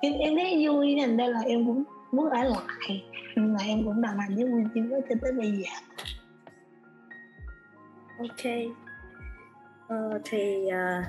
em, 0.00 0.12
em 0.12 0.36
thấy 0.36 0.66
vui 0.66 0.94
nên 0.94 1.16
đây 1.16 1.28
là 1.28 1.40
em 1.40 1.66
cũng 1.66 1.84
muốn 2.12 2.30
ở 2.30 2.44
lại. 2.44 3.04
Nhưng 3.36 3.54
mà 3.54 3.58
em 3.66 3.84
cũng 3.84 4.02
đồng 4.02 4.18
hành 4.18 4.36
với 4.36 4.46
vui 4.46 4.64
gì 4.74 4.80
với 4.80 5.00
cho 5.08 5.14
tới 5.22 5.32
bây 5.32 5.52
giờ. 5.52 5.70
Ok. 8.18 8.52
Ờ, 9.88 10.20
thì 10.24 10.66
uh, 10.66 11.04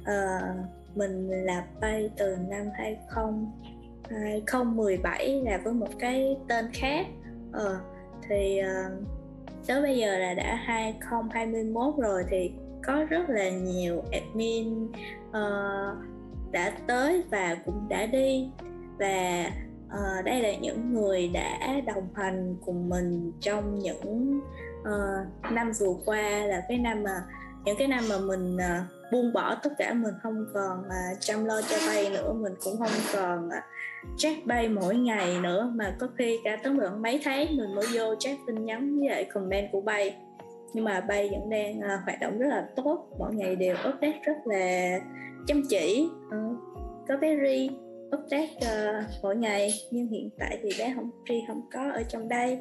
uh, 0.00 0.96
mình 0.96 1.30
là 1.30 1.64
bay 1.80 2.10
từ 2.16 2.36
năm 2.48 2.66
20 2.74 2.96
2017 4.10 5.40
là 5.44 5.60
với 5.64 5.72
một 5.72 5.88
cái 5.98 6.36
tên 6.48 6.70
khác 6.72 7.06
ờ, 7.52 7.80
thì 8.28 8.60
uh, 8.60 9.08
tới 9.66 9.82
bây 9.82 9.98
giờ 9.98 10.18
là 10.18 10.34
đã 10.34 10.54
2021 10.54 11.94
rồi 11.98 12.24
thì 12.30 12.52
có 12.86 13.04
rất 13.08 13.30
là 13.30 13.50
nhiều 13.50 14.02
admin 14.12 14.84
uh, 15.28 15.98
đã 16.52 16.72
tới 16.86 17.22
và 17.30 17.56
cũng 17.64 17.88
đã 17.88 18.06
đi. 18.06 18.50
Và 18.98 19.50
uh, 19.86 20.24
đây 20.24 20.42
là 20.42 20.56
những 20.56 20.94
người 20.94 21.28
đã 21.28 21.80
đồng 21.86 22.08
hành 22.14 22.56
cùng 22.66 22.88
mình 22.88 23.32
trong 23.40 23.78
những 23.78 24.40
uh, 24.80 25.52
năm 25.52 25.72
vừa 25.80 25.94
qua 26.04 26.46
là 26.46 26.62
cái 26.68 26.78
năm 26.78 27.02
mà 27.02 27.22
những 27.64 27.76
cái 27.78 27.88
năm 27.88 28.04
mà 28.08 28.18
mình 28.18 28.56
uh, 28.56 28.97
buông 29.12 29.32
bỏ 29.32 29.54
tất 29.62 29.70
cả 29.78 29.94
mình 29.94 30.14
không 30.22 30.46
còn 30.54 30.78
uh, 30.80 31.20
chăm 31.20 31.44
lo 31.44 31.60
cho 31.62 31.76
bay 31.86 32.10
nữa. 32.10 32.32
Mình 32.32 32.52
cũng 32.64 32.78
không 32.78 32.90
còn 33.12 33.46
uh, 33.46 33.52
check 34.16 34.46
bay 34.46 34.68
mỗi 34.68 34.96
ngày 34.96 35.38
nữa 35.40 35.72
mà 35.74 35.96
có 35.98 36.08
khi 36.18 36.38
cả 36.44 36.56
tới 36.62 36.74
được 36.74 36.90
mấy 36.98 37.20
tháng 37.24 37.56
mình 37.56 37.74
mới 37.74 37.86
vô 37.94 38.14
check 38.18 38.40
tin 38.46 38.64
nhắn 38.64 38.98
với 38.98 39.08
lại 39.08 39.24
comment 39.24 39.68
của 39.72 39.80
bay. 39.80 40.16
Nhưng 40.74 40.84
mà 40.84 41.00
bay 41.00 41.28
vẫn 41.28 41.50
đang 41.50 41.78
uh, 41.78 42.04
hoạt 42.04 42.20
động 42.20 42.38
rất 42.38 42.46
là 42.48 42.68
tốt 42.76 43.08
mỗi 43.18 43.34
ngày 43.34 43.56
đều 43.56 43.76
update 43.88 44.20
rất 44.24 44.36
là 44.44 44.98
chăm 45.46 45.62
chỉ. 45.68 46.08
Uh, 46.26 46.58
có 47.08 47.16
bé 47.16 47.36
ri 47.36 47.70
update 48.16 48.54
uh, 48.56 49.04
mỗi 49.22 49.36
ngày 49.36 49.70
nhưng 49.90 50.06
hiện 50.06 50.30
tại 50.38 50.58
thì 50.62 50.70
bé 50.78 50.92
không 50.96 51.10
ri 51.28 51.34
không 51.48 51.60
có 51.72 51.90
ở 51.90 52.02
trong 52.02 52.28
đây. 52.28 52.58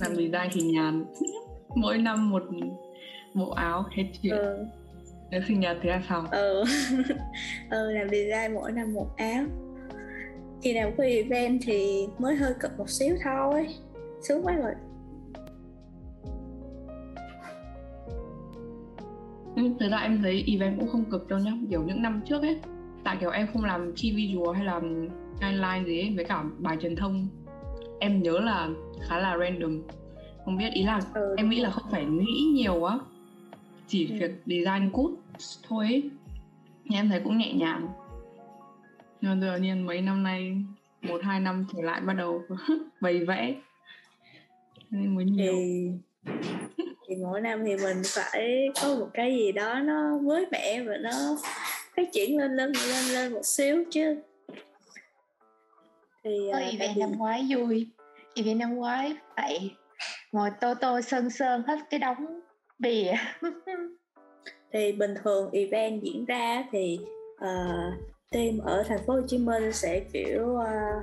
Làm 0.00 0.16
design 0.16 0.48
thì 0.52 0.60
nhàn. 0.62 1.04
Mỗi 1.74 1.98
năm 1.98 2.30
một 2.30 2.42
bộ 3.34 3.50
áo 3.50 3.84
hết 3.96 4.04
chuyện. 4.22 4.34
Ừ. 4.36 4.64
nếu 5.34 5.42
sinh 5.48 5.60
nhật 5.60 5.76
thì 5.82 5.88
là 5.88 6.02
xong. 6.08 6.26
Ừ 6.30 6.64
ừ 7.70 7.90
làm 7.92 8.08
design 8.08 8.54
mỗi 8.54 8.72
năm 8.72 8.94
một 8.94 9.16
áo. 9.16 9.44
Khi 10.62 10.74
nào 10.74 10.92
có 10.98 11.04
event 11.04 11.60
thì 11.64 12.06
mới 12.18 12.36
hơi 12.36 12.54
cực 12.60 12.78
một 12.78 12.90
xíu 12.90 13.16
thôi. 13.24 13.68
Sướng 14.22 14.42
quá 14.42 14.54
rồi. 14.54 14.72
Thực 19.80 19.90
ra 19.90 19.98
em 19.98 20.20
thấy 20.22 20.44
event 20.46 20.78
cũng 20.78 20.88
không 20.88 21.04
cực 21.10 21.28
đâu 21.28 21.38
nhá. 21.38 21.52
Kiểu 21.70 21.82
những 21.86 22.02
năm 22.02 22.22
trước 22.26 22.42
ấy 22.42 22.60
tại 23.04 23.16
kiểu 23.20 23.30
em 23.30 23.46
không 23.52 23.64
làm 23.64 23.92
chi 23.96 24.12
visual 24.16 24.56
hay 24.56 24.64
là 24.64 24.80
guideline 25.40 25.84
gì 25.86 26.00
ấy 26.00 26.12
với 26.16 26.24
cả 26.24 26.44
bài 26.58 26.76
truyền 26.80 26.96
thông 26.96 27.28
em 28.00 28.22
nhớ 28.22 28.38
là 28.38 28.68
khá 29.08 29.18
là 29.18 29.38
random. 29.38 29.82
Không 30.44 30.56
biết 30.56 30.72
ý 30.72 30.82
là 30.82 31.00
ừ, 31.14 31.34
em 31.36 31.50
nghĩ 31.50 31.60
là 31.60 31.70
không 31.70 31.90
phải 31.90 32.04
nghĩ 32.04 32.52
nhiều 32.54 32.80
quá 32.80 33.00
chỉ 33.86 34.08
ừ. 34.10 34.16
việc 34.20 34.42
design 34.46 34.90
code 34.92 35.23
thôi 35.68 35.84
ấy. 35.84 36.10
nhưng 36.84 36.98
em 36.98 37.08
thấy 37.08 37.20
cũng 37.24 37.38
nhẹ 37.38 37.52
nhàng. 37.52 37.88
Nhưng 39.20 39.40
tự 39.40 39.56
nhiên 39.56 39.86
mấy 39.86 40.00
năm 40.00 40.22
nay 40.22 40.56
một 41.02 41.20
hai 41.22 41.40
năm 41.40 41.66
trở 41.72 41.82
lại 41.82 42.00
bắt 42.00 42.12
đầu 42.12 42.42
bày 43.00 43.24
vẽ. 43.24 43.54
Nên 44.90 45.14
mới 45.14 45.24
nhiều. 45.24 45.52
Thì, 45.52 45.90
thì 47.08 47.16
mỗi 47.16 47.40
năm 47.40 47.64
thì 47.64 47.76
mình 47.76 48.02
phải 48.04 48.68
có 48.82 48.96
một 48.98 49.08
cái 49.14 49.36
gì 49.36 49.52
đó 49.52 49.80
nó 49.80 50.18
mới 50.18 50.46
mẻ 50.50 50.82
và 50.82 50.96
nó 50.96 51.38
phát 51.96 52.12
triển 52.12 52.38
lên 52.38 52.56
lên 52.56 52.72
lên 52.72 53.04
lên 53.04 53.32
một 53.32 53.44
xíu 53.44 53.84
chứ. 53.90 54.22
Thì 56.24 56.50
có 56.52 56.58
uh, 56.58 56.72
event 56.72 56.98
năm 56.98 57.12
ngoái 57.16 57.46
vui. 57.50 57.86
Event 58.34 58.58
năm 58.58 58.74
ngoái 58.74 59.16
phải 59.36 59.70
ngồi 60.32 60.50
tô 60.60 60.74
tô 60.74 61.00
sơn 61.00 61.30
sơn 61.30 61.62
hết 61.66 61.78
cái 61.90 62.00
đống 62.00 62.40
bìa 62.78 63.12
thì 64.74 64.92
bình 64.92 65.14
thường 65.24 65.50
event 65.52 66.02
diễn 66.02 66.24
ra 66.24 66.64
thì 66.72 66.98
uh, 67.34 67.94
team 68.30 68.58
ở 68.58 68.82
thành 68.88 68.98
phố 69.06 69.14
Hồ 69.14 69.20
Chí 69.26 69.38
Minh 69.38 69.72
sẽ 69.72 70.00
kiểu 70.12 70.42
uh, 70.42 71.02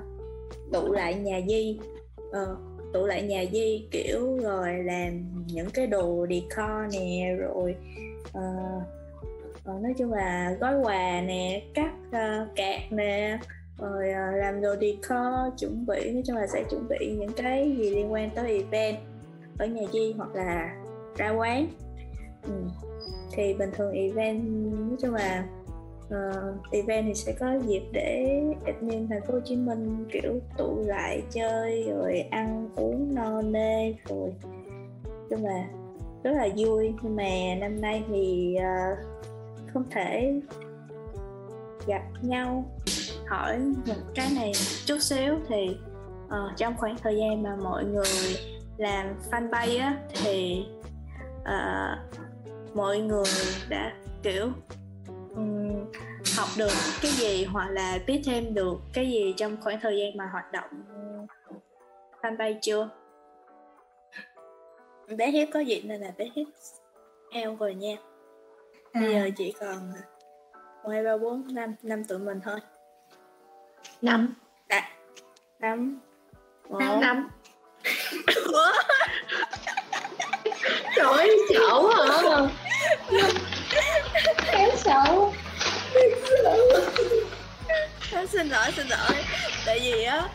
tụ 0.72 0.92
lại 0.92 1.16
nhà 1.16 1.42
di 1.48 1.80
uh, 2.30 2.58
tụ 2.94 3.06
lại 3.06 3.22
nhà 3.22 3.44
di 3.52 3.88
kiểu 3.92 4.38
rồi 4.38 4.84
làm 4.84 5.46
những 5.48 5.70
cái 5.74 5.88
đồ 5.88 6.28
decor 6.30 6.94
nè 6.94 7.36
rồi 7.40 7.76
uh, 8.38 8.84
uh, 9.76 9.82
nói 9.82 9.94
chung 9.98 10.14
là 10.14 10.56
gói 10.60 10.80
quà 10.84 11.22
nè 11.22 11.64
cắt 11.74 11.92
uh, 12.08 12.56
cạc 12.56 12.92
nè 12.92 13.40
rồi 13.78 14.10
uh, 14.10 14.40
làm 14.40 14.62
đồ 14.62 14.76
decor 14.76 15.60
chuẩn 15.60 15.86
bị 15.86 16.12
nói 16.12 16.24
chung 16.28 16.36
là 16.36 16.48
sẽ 16.48 16.64
chuẩn 16.70 16.88
bị 16.88 17.16
những 17.20 17.34
cái 17.34 17.76
gì 17.78 17.90
liên 17.90 18.12
quan 18.12 18.30
tới 18.36 18.54
event 18.54 18.98
ở 19.58 19.66
nhà 19.66 19.84
di 19.94 20.14
hoặc 20.18 20.36
là 20.36 20.76
ra 21.18 21.30
quán 21.30 21.68
ừ 22.44 22.52
thì 23.34 23.54
bình 23.54 23.70
thường 23.74 23.94
event 23.94 24.44
nói 24.72 24.98
chung 25.02 25.14
là 25.14 25.46
uh, 26.06 26.72
event 26.72 27.06
thì 27.06 27.14
sẽ 27.14 27.34
có 27.40 27.60
dịp 27.68 27.84
để 27.92 28.42
admin 28.66 29.08
thành 29.08 29.22
phố 29.28 29.34
Hồ 29.34 29.40
Chí 29.46 29.56
Minh 29.56 30.06
kiểu 30.12 30.40
tụ 30.58 30.84
lại 30.86 31.24
chơi 31.32 31.84
rồi 31.90 32.20
ăn 32.32 32.70
uống 32.76 33.16
no 33.16 33.42
nê 33.42 33.94
rồi 34.10 34.34
chung 35.32 35.46
là 35.46 35.68
rất 36.24 36.32
là 36.32 36.48
vui. 36.58 36.94
Nhưng 37.02 37.16
mà 37.16 37.56
năm 37.60 37.82
nay 37.82 38.04
thì 38.08 38.56
uh, 38.58 38.98
không 39.74 39.84
thể 39.92 40.42
gặp 41.88 42.04
nhau. 42.22 42.66
Hỏi 43.28 43.60
một 43.88 43.94
cái 44.16 44.28
này 44.36 44.52
chút 44.86 44.98
xíu 45.02 45.36
thì 45.48 45.78
uh, 46.26 46.58
trong 46.58 46.74
khoảng 46.78 46.96
thời 47.04 47.18
gian 47.18 47.44
mà 47.44 47.56
mọi 47.56 47.86
người 47.86 48.36
làm 48.78 49.16
fanpage 49.32 49.80
á 49.80 49.98
thì 50.24 50.66
uh, 51.42 52.21
mọi 52.74 53.00
người 53.00 53.26
đã 53.70 53.94
kiểu 54.24 54.50
um, 55.36 55.92
học 56.38 56.48
được 56.58 56.72
cái 57.02 57.12
gì 57.12 57.46
hoặc 57.46 57.70
là 57.70 58.00
biết 58.08 58.22
thêm 58.26 58.54
được 58.54 58.78
cái 58.94 59.12
gì 59.12 59.34
trong 59.38 59.58
khoảng 59.62 59.80
thời 59.82 59.98
gian 60.00 60.18
mà 60.18 60.30
hoạt 60.32 60.52
động 60.52 60.70
fanpage 62.22 62.60
chưa? 62.62 62.90
Bé 65.18 65.32
hiếp 65.32 65.48
có 65.54 65.60
gì 65.60 65.82
nên 65.82 66.02
là 66.02 66.12
bé 66.18 66.30
hiếp 66.36 66.48
eo 67.32 67.56
rồi 67.56 67.74
nha. 67.74 67.96
Bây 68.94 69.16
à. 69.16 69.20
giờ 69.20 69.30
chỉ 69.38 69.54
còn 69.60 69.92
một 70.84 70.90
hai 70.90 71.04
ba 71.04 71.18
bốn 71.18 71.48
năm 71.54 71.76
năm 71.82 72.04
tụi 72.04 72.20
mình 72.20 72.40
thôi. 72.44 72.60
Năm. 74.02 74.34
À, 74.68 74.90
năm. 75.60 76.00
Năm 76.70 77.00
năm. 77.00 77.30
Trời 80.96 81.38
xấu 81.50 81.88
hả 81.88 82.48
em 84.52 84.70
xấu 84.78 85.34
xin 88.32 88.48
lỗi 88.50 88.72
xin 88.76 88.88
lỗi. 88.88 89.24
Tại 89.66 89.80
vì 89.80 90.04
á 90.04 90.30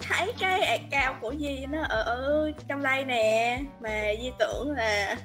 thấy 0.00 0.32
cái 0.38 0.60
account 0.60 1.20
của 1.20 1.34
Di 1.38 1.66
nó 1.66 1.82
ở, 1.88 2.02
ở 2.02 2.50
trong 2.68 2.82
đây 2.82 3.04
nè 3.04 3.60
mà 3.80 4.02
Di 4.22 4.30
tưởng 4.38 4.70
là 4.70 5.16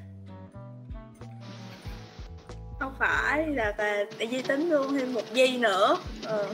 không 2.80 2.94
phải 3.00 3.48
là 3.48 3.74
tại 3.77 4.27
Di 4.32 4.42
tính 4.42 4.70
luôn 4.70 4.98
thêm 4.98 5.13
một 5.13 5.22
Di 5.34 5.58
nữa. 5.58 5.98
Ừ. 6.27 6.46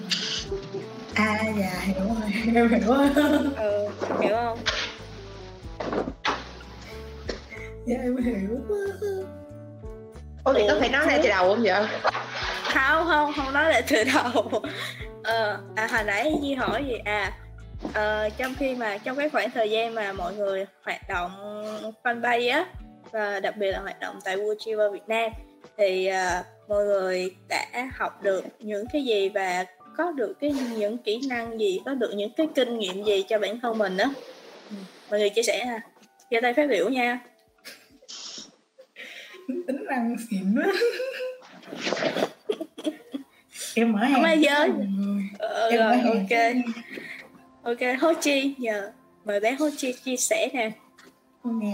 à 1.16 1.40
dạ 1.60 1.80
hiểu 1.86 1.96
rồi 2.06 2.34
em 2.56 2.70
hiểu 2.70 2.94
rồi. 2.94 3.10
Ừ 3.58 3.88
hiểu 4.22 4.36
không? 4.36 4.60
Dạ 7.86 7.98
em 8.04 8.18
hiểu 8.18 8.60
Ủa 10.50 10.56
thì 10.56 10.64
có 10.68 10.76
phải 10.80 10.90
nói 10.90 11.08
lại 11.08 11.20
từ 11.24 11.30
đầu 11.30 11.48
không 11.48 11.64
vậy? 11.64 11.84
Không, 12.64 13.06
không, 13.08 13.34
không 13.36 13.54
nói 13.54 13.70
lại 13.70 13.84
từ 13.88 14.04
đầu. 14.14 14.52
Ờ, 15.24 15.60
à, 15.76 15.88
hồi 15.92 16.04
nãy 16.04 16.34
Di 16.42 16.54
hỏi 16.54 16.86
gì? 16.88 16.98
À 17.06 17.32
ờ, 17.94 18.30
Trong 18.38 18.54
khi 18.60 18.76
mà, 18.76 18.98
trong 18.98 19.18
cái 19.18 19.30
khoảng 19.30 19.52
thời 19.52 19.70
gian 19.70 19.96
mà 19.96 20.14
mọi 20.14 20.36
người 20.36 20.66
hoạt 20.84 21.10
động 21.10 21.32
fanpage 22.04 22.54
á 22.54 22.66
Và 23.12 23.40
đặc 23.40 23.58
biệt 23.58 23.72
là 23.72 23.80
hoạt 23.80 24.00
động 24.00 24.20
tại 24.24 24.38
WeChiver 24.38 24.92
Việt 24.92 25.08
Nam 25.08 25.32
Thì 25.78 26.10
uh, 26.12 26.46
mọi 26.68 26.86
người 26.86 27.36
đã 27.50 27.90
học 27.98 28.24
được 28.24 28.44
những 28.60 28.86
cái 28.94 29.04
gì 29.04 29.30
và 29.30 29.66
có 29.98 30.12
được 30.12 30.34
cái 30.40 30.52
những 30.78 30.98
kỹ 30.98 31.20
năng 31.30 31.60
gì 31.60 31.80
có 31.86 31.94
được 31.94 32.12
những 32.16 32.32
cái 32.38 32.48
kinh 32.56 32.80
nghiệm 32.80 33.04
gì 33.04 33.26
cho 33.30 33.40
bản 33.40 33.60
thân 33.60 33.78
mình 33.78 33.98
đó 33.98 34.06
ừ. 34.70 34.76
mọi 35.10 35.20
người 35.20 35.30
chia 35.30 35.44
sẻ 35.44 35.66
ha. 35.66 35.82
Giơ 36.32 36.40
tay 36.42 36.54
phát 36.54 36.70
biểu 36.70 36.90
nha 36.90 37.20
tính 39.68 39.86
năng 39.86 40.16
xịn 40.30 40.56
quá. 40.56 40.68
Em 43.76 43.92
mở 43.92 44.00
không 44.14 44.24
ai 44.24 44.42
giới 44.42 44.72
ờ, 45.40 45.72
rồi 45.72 46.00
ok. 46.06 46.40
ok 47.64 48.00
Ho 48.00 48.14
Chi 48.14 48.56
nhờ 48.58 48.92
mời 49.26 49.40
bé 49.40 49.52
Ho 49.52 49.66
Chi 49.78 49.94
chia 49.94 50.18
sẻ 50.18 50.50
nè. 50.54 50.72
Nè. 51.44 51.74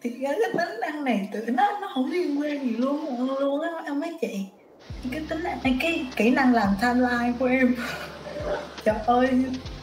Thì 0.00 0.10
cái 0.22 0.34
tính 0.52 0.80
năng 0.80 1.04
này 1.04 1.28
tự 1.32 1.44
nó 1.46 1.78
nó 1.80 1.90
không 1.94 2.10
liên 2.10 2.40
quan 2.40 2.64
gì 2.64 2.76
luôn 2.76 3.28
luôn 3.40 3.60
á 3.60 3.70
em 3.84 4.00
mấy 4.00 4.12
chị. 4.20 4.46
Cái 5.12 5.22
tính 5.28 5.42
năng 5.42 5.58
cái 5.80 6.06
kỹ 6.16 6.30
năng 6.30 6.54
làm 6.54 6.68
timeline 6.80 7.32
của 7.38 7.46
em. 7.46 7.76
Trời 8.84 8.96
ơi 9.06 9.28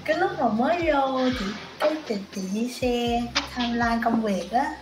cái 0.06 0.18
lúc 0.18 0.32
mà 0.40 0.48
mới 0.48 0.92
vô 0.92 1.20
chị 1.40 1.46
cái 1.80 1.96
chị, 2.08 2.16
chị 2.36 2.70
xe 2.70 3.22
cái 3.36 3.44
timeline 3.58 4.00
công 4.04 4.22
việc 4.22 4.52
á 4.52 4.76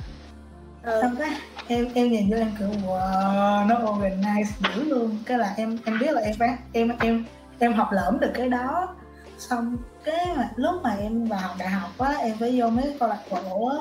ừ. 0.84 1.00
xong 1.02 1.16
cái 1.16 1.30
em 1.68 1.88
em 1.94 2.12
nhìn 2.12 2.30
vô 2.30 2.38
em 2.38 2.52
kiểu 2.60 2.68
wow 2.88 3.68
nó 3.68 3.76
organize 3.76 4.44
dữ 4.60 4.84
luôn. 4.84 5.18
Cái 5.26 5.38
là 5.38 5.54
em 5.58 5.78
em 5.86 6.00
biết 6.00 6.12
là 6.12 6.22
em 6.22 6.36
phải 6.40 6.58
em 6.74 6.92
em 7.00 7.26
em 7.60 7.74
học 7.74 7.90
lỏm 7.92 8.20
được 8.20 8.32
cái 8.34 8.50
đó. 8.50 8.96
Xong 9.38 9.78
cái 10.04 10.28
mà 10.36 10.50
lúc 10.56 10.76
mà 10.84 10.96
em 11.00 11.26
vào 11.26 11.56
đại 11.60 11.70
học 11.70 11.98
á 11.98 12.16
em 12.18 12.38
phải 12.40 12.60
vô 12.60 12.70
mấy 12.70 12.84
cái 12.84 12.96
câu 13.00 13.10
lạc 13.10 13.22
bộ 13.32 13.68
á. 13.68 13.78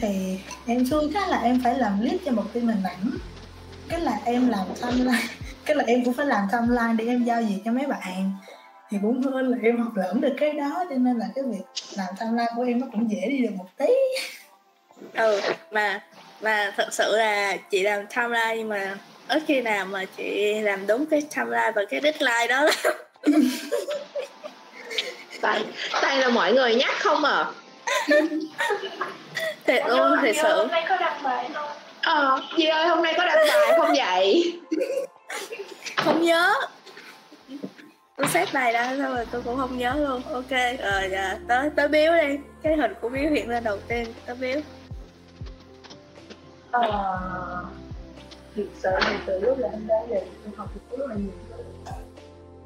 Thì 0.00 0.40
em 0.66 0.86
xui 0.86 1.10
cái 1.14 1.28
là 1.28 1.40
em 1.40 1.60
phải 1.64 1.78
làm 1.78 2.00
clip 2.00 2.20
cho 2.24 2.32
một 2.32 2.44
team 2.52 2.66
hình 2.66 2.82
ảnh. 2.82 3.10
Cái 3.88 4.00
là 4.00 4.20
em 4.24 4.48
làm 4.48 4.66
timeline 4.82 5.22
cái 5.64 5.76
là 5.76 5.84
em 5.86 6.04
cũng 6.04 6.14
phải 6.14 6.26
làm 6.26 6.48
timeline 6.52 6.94
để 6.98 7.06
em 7.06 7.24
giao 7.24 7.42
việc 7.42 7.62
cho 7.64 7.72
mấy 7.72 7.86
bạn. 7.86 8.32
Thì 8.90 8.98
cũng 9.02 9.22
hơn 9.22 9.48
là 9.48 9.58
em 9.62 9.78
học 9.78 9.92
lỏm 9.96 10.20
được 10.20 10.34
cái 10.40 10.52
đó 10.52 10.84
cho 10.90 10.96
nên 10.96 11.16
là 11.16 11.28
cái 11.34 11.44
việc 11.44 11.62
làm 11.96 12.08
timeline 12.20 12.52
của 12.56 12.62
em 12.62 12.80
nó 12.80 12.86
cũng 12.92 13.10
dễ 13.10 13.28
đi 13.28 13.38
được 13.38 13.54
một 13.56 13.66
tí 13.76 13.86
ừ 15.14 15.40
mà 15.70 16.00
mà 16.40 16.72
thật 16.76 16.88
sự 16.92 17.16
là 17.16 17.56
chị 17.70 17.82
làm 17.82 18.06
timeline 18.06 18.54
nhưng 18.56 18.68
mà 18.68 18.96
ít 19.28 19.42
khi 19.46 19.60
nào 19.60 19.84
mà 19.84 20.04
chị 20.16 20.54
làm 20.60 20.86
đúng 20.86 21.06
cái 21.06 21.22
timeline 21.36 21.72
và 21.74 21.84
cái 21.90 22.00
deadline 22.00 22.46
đó. 22.48 22.68
Tại 25.40 25.64
tại 26.02 26.18
là 26.18 26.28
mọi 26.28 26.52
người 26.52 26.74
nhắc 26.74 26.92
không 26.98 27.24
à? 27.24 27.44
Thiệt 29.66 29.82
luôn 29.88 30.18
thiệt 30.22 30.36
sự. 30.42 30.56
hôm 30.56 30.68
nay 30.68 30.84
có 30.88 30.96
đăng 30.96 31.22
bài 31.22 31.48
không? 31.54 31.68
Ờ 32.02 32.40
chị 32.56 32.66
ơi 32.66 32.88
hôm 32.88 33.02
nay 33.02 33.14
có 33.16 33.24
đăng 33.24 33.36
bài 33.36 33.72
không 33.76 33.92
vậy? 33.96 34.60
Không 35.96 36.22
nhớ. 36.22 36.54
Tôi 38.16 38.26
xét 38.28 38.48
bài 38.52 38.72
ra 38.72 38.84
xong 38.84 39.14
rồi 39.14 39.26
tôi 39.30 39.42
cũng 39.42 39.56
không 39.56 39.78
nhớ 39.78 39.94
luôn. 39.98 40.22
Ok 40.32 40.50
rồi 40.82 41.08
dạ 41.10 41.36
tới 41.48 41.70
tới 41.76 41.88
biếu 41.88 42.12
đi. 42.12 42.36
Cái 42.62 42.76
hình 42.76 42.94
của 43.00 43.08
biếu 43.08 43.30
hiện 43.30 43.48
lên 43.48 43.64
đầu 43.64 43.78
tiên 43.88 44.06
tới 44.26 44.36
biếu 44.36 44.60
ờ 46.70 47.64
thực 48.54 48.68
sự 48.74 48.90
thì 49.06 49.16
từ 49.26 49.40
lúc 49.40 49.58
là 49.58 49.68
em 49.68 49.86
ra 49.86 49.96
thì 50.08 50.14
em 50.14 50.54
học 50.56 50.68
được 50.74 50.98
rất 50.98 51.06
là 51.08 51.14
nhiều 51.14 51.30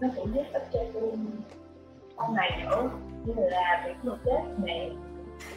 nó 0.01 0.09
cũng 0.17 0.35
giúp 0.35 0.43
ích 0.53 0.69
cho 0.73 0.81
tôi 0.95 1.13
sau 2.17 2.33
này 2.33 2.63
nữa. 2.65 2.91
Như 3.25 3.35
là 3.37 3.85
việc 3.87 3.95
mà 4.03 4.13
chết 4.25 4.41
mẹ 4.63 4.91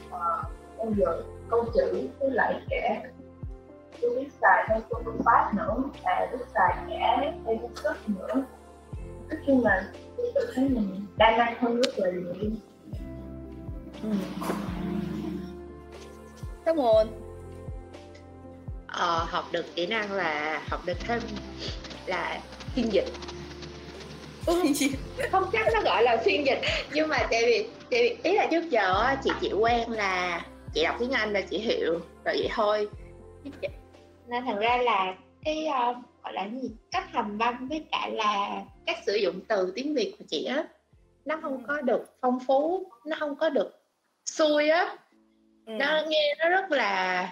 ờ, 0.09 0.43
bây 0.77 0.93
giờ 0.97 1.23
câu 1.49 1.65
chữ 1.73 2.07
với 2.19 2.31
lại 2.31 2.61
kẻ. 2.69 3.03
Tôi 4.01 4.15
biết 4.15 4.27
xài 4.41 4.65
thêm 4.69 4.81
phương 4.89 5.21
pháp 5.25 5.51
nữa 5.53 5.75
và 6.03 6.27
biết 6.31 6.45
xài 6.53 6.75
cả 6.89 7.33
theo 7.45 7.57
công 7.61 7.71
thức 7.83 7.97
nữa. 8.07 8.43
Nói 9.29 9.39
chung 9.47 9.63
là 9.63 9.91
tôi 10.17 10.31
tự 10.35 10.51
thấy 10.55 10.69
mình 10.69 11.05
đa 11.17 11.37
năng 11.37 11.55
hơn 11.59 11.81
rất 11.81 11.99
là 11.99 12.11
nhiều. 12.11 12.51
Ừ. 14.03 14.09
Cảm 16.65 16.77
ơn 16.77 17.26
ờ, 18.97 19.25
học 19.29 19.45
được 19.51 19.75
kỹ 19.75 19.85
năng 19.85 20.11
là 20.11 20.61
học 20.69 20.85
được 20.85 20.97
thêm 20.99 21.19
là 22.05 22.39
phiên 22.75 22.93
dịch. 22.93 23.05
Ừ, 24.45 24.63
không 25.31 25.43
chắc 25.51 25.67
nó 25.73 25.81
gọi 25.81 26.03
là 26.03 26.17
phiên 26.25 26.45
dịch. 26.45 26.59
Nhưng 26.93 27.09
mà 27.09 27.17
tại 27.31 27.43
vì, 27.45 27.67
tại 27.91 28.01
vì 28.01 28.17
ý 28.23 28.35
là 28.35 28.47
trước 28.51 28.69
giờ 28.69 29.15
chị 29.23 29.31
chị 29.41 29.51
quen 29.53 29.91
là 29.91 30.45
chị 30.73 30.83
đọc 30.83 30.95
tiếng 30.99 31.11
anh 31.11 31.33
là 31.33 31.41
chị 31.41 31.57
hiểu 31.57 31.91
rồi 32.25 32.35
vậy 32.37 32.49
thôi. 32.51 32.87
Nên 34.27 34.45
thành 34.45 34.59
ra 34.59 34.77
là 34.77 35.15
cái 35.45 35.67
uh, 35.67 35.97
gọi 36.23 36.33
là 36.33 36.47
gì? 36.61 36.71
Cách 36.91 37.11
hành 37.11 37.37
văn 37.37 37.67
với 37.69 37.85
cả 37.91 38.09
là 38.13 38.63
cách 38.85 38.97
sử 39.05 39.15
dụng 39.15 39.39
từ 39.47 39.71
tiếng 39.75 39.93
việt 39.93 40.15
của 40.19 40.25
chị 40.29 40.45
á 40.45 40.63
nó 41.25 41.39
không 41.41 41.63
có 41.67 41.81
được 41.81 42.17
phong 42.21 42.39
phú 42.39 42.91
nó 43.05 43.15
không 43.19 43.35
có 43.35 43.49
được 43.49 43.81
xuôi 44.25 44.69
á. 44.69 44.97
Ừ. 45.65 45.73
nó 45.79 46.01
nghe 46.07 46.35
nó 46.39 46.49
rất 46.49 46.71
là 46.71 47.23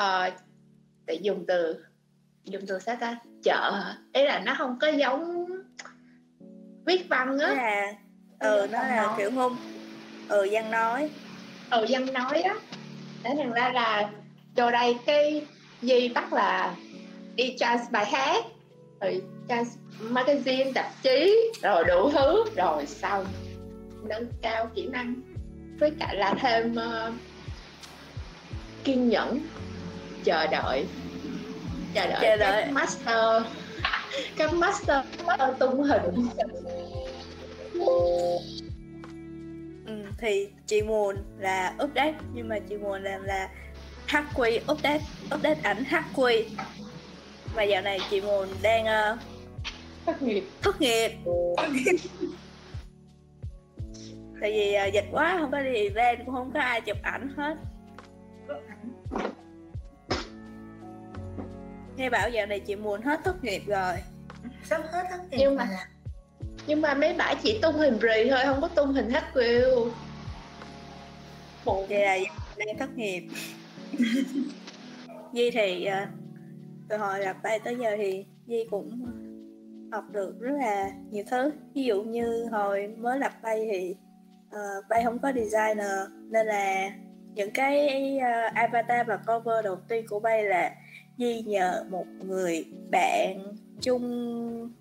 uh, 0.00 0.32
để 1.08 1.14
dùng 1.14 1.44
từ 1.46 1.84
dùng 2.44 2.62
từ 2.66 2.78
sao 2.78 2.96
ta? 3.00 3.16
Chợ 3.42 3.94
ý 4.12 4.24
là 4.24 4.42
nó 4.46 4.54
không 4.58 4.78
có 4.80 4.88
giống 4.88 5.46
viết 6.86 7.08
văn 7.08 7.38
á. 7.38 7.54
Là 7.54 7.92
ừ 8.38 8.66
nó 8.70 8.78
là 8.78 8.96
nói. 8.96 9.14
kiểu 9.18 9.30
ngôn 9.30 9.56
ừ 10.28 10.48
văn 10.50 10.70
nói. 10.70 11.10
Ừ 11.70 11.86
văn 11.88 12.12
nói 12.12 12.42
á. 12.42 12.54
Để 13.24 13.30
thành 13.36 13.52
ra 13.52 13.72
là 13.72 14.10
vô 14.56 14.70
đây 14.70 14.96
cái 15.06 15.46
Di 15.80 16.08
bắt 16.08 16.32
là 16.32 16.74
đi 17.34 17.54
chance 17.58 17.84
bài 17.90 18.06
hát 18.06 18.44
rồi 19.00 19.22
chance 19.48 19.70
magazine 19.98 20.72
tạp 20.72 21.02
chí 21.02 21.50
rồi 21.62 21.84
đủ 21.84 22.10
thứ. 22.10 22.44
Rồi 22.56 22.86
xong 22.86 23.26
nâng 24.02 24.26
cao 24.42 24.70
kỹ 24.74 24.86
năng 24.86 25.14
với 25.80 25.92
cả 25.98 26.14
là 26.14 26.34
thêm 26.40 26.72
uh, 26.72 27.14
kiên 28.84 29.08
nhẫn 29.08 29.40
chờ 30.24 30.46
đợi 30.46 30.86
chờ 31.94 32.06
đợi, 32.06 32.18
chờ 32.22 32.36
đợi. 32.36 32.62
các 32.62 32.72
master. 32.72 33.42
Các 34.36 34.54
master, 34.54 35.04
master 35.26 35.48
tung 35.58 35.82
hình. 35.82 36.28
Ừ, 39.86 39.94
thì 40.18 40.48
chị 40.66 40.82
muốn 40.82 41.16
là 41.38 41.74
update 41.84 42.14
nhưng 42.34 42.48
mà 42.48 42.58
chị 42.68 42.76
muốn 42.76 43.02
làm 43.02 43.24
là 43.24 43.48
HQ 44.08 44.60
update 44.72 45.00
update 45.34 45.60
ảnh 45.62 45.84
HQ 45.90 46.44
và 47.54 47.62
dạo 47.62 47.82
này 47.82 47.98
chị 48.10 48.20
muốn 48.20 48.48
đang 48.62 48.84
uh, 48.84 49.18
thất 50.06 50.22
nghiệp. 50.22 50.44
thất 50.62 50.80
nghiệp. 50.80 51.12
Tại 54.40 54.52
vì 54.52 54.76
uh, 54.88 54.94
dịch 54.94 55.06
quá 55.12 55.36
không 55.40 55.50
có 55.50 55.60
đi 55.60 55.74
event 55.74 56.18
cũng 56.26 56.34
không 56.34 56.50
có 56.54 56.60
ai 56.60 56.80
chụp 56.80 56.96
ảnh 57.02 57.34
hết 57.36 57.54
nghe 61.98 62.10
bảo 62.10 62.30
dạo 62.30 62.46
này 62.46 62.60
chị 62.60 62.76
muốn 62.76 63.02
hết 63.02 63.20
tốt 63.24 63.34
nghiệp 63.42 63.62
rồi. 63.66 63.94
Sắp 64.64 64.80
hết 64.92 65.02
tốt 65.10 65.16
nghiệp 65.30 65.36
nhưng 65.40 65.56
mà 65.56 65.68
nhưng 66.66 66.80
mà 66.80 66.94
mấy 66.94 67.14
bãi 67.14 67.36
chỉ 67.42 67.58
tung 67.62 67.74
hình 67.74 67.98
rì 67.98 68.30
thôi 68.30 68.40
không 68.44 68.60
có 68.60 68.68
tung 68.68 68.92
hình 68.92 69.10
HQ 69.10 69.40
Bộ... 71.64 71.86
vậy 71.88 72.26
là 72.56 72.64
đang 72.66 72.78
thất 72.78 72.96
nghiệp. 72.96 73.28
Di 75.32 75.50
thì 75.50 75.88
uh, 75.88 76.08
từ 76.88 76.96
hồi 76.96 77.24
gặp 77.24 77.36
tay 77.42 77.58
tới 77.58 77.76
giờ 77.80 77.90
thì 77.96 78.26
Di 78.46 78.64
cũng 78.70 78.90
học 79.92 80.04
được 80.10 80.40
rất 80.40 80.52
là 80.60 80.90
nhiều 81.10 81.24
thứ. 81.30 81.52
Ví 81.74 81.84
dụ 81.84 82.02
như 82.02 82.48
hồi 82.52 82.88
mới 82.98 83.18
lập 83.18 83.32
tay 83.42 83.68
thì 83.70 83.96
uh, 84.46 84.88
bay 84.88 85.04
không 85.04 85.18
có 85.18 85.32
designer 85.32 86.08
nên 86.30 86.46
là 86.46 86.90
những 87.34 87.50
cái 87.50 88.00
uh, 88.16 88.54
avatar 88.54 89.06
và 89.06 89.16
cover 89.16 89.64
đầu 89.64 89.76
tiên 89.88 90.06
của 90.08 90.20
bay 90.20 90.44
là 90.44 90.74
Di 91.18 91.42
nhờ 91.42 91.84
một 91.90 92.06
người 92.24 92.64
bạn 92.90 93.54
chung 93.80 94.72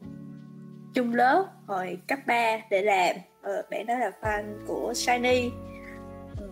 chung 0.94 1.14
lớp 1.14 1.46
hồi 1.68 2.00
cấp 2.08 2.20
3 2.28 2.58
để 2.70 2.82
làm. 2.82 3.16
Ờ, 3.42 3.64
bạn 3.72 3.86
đó 3.86 3.98
là 3.98 4.12
fan 4.22 4.66
của 4.68 4.94
Shiny. 4.96 5.52
Ừ. 6.40 6.48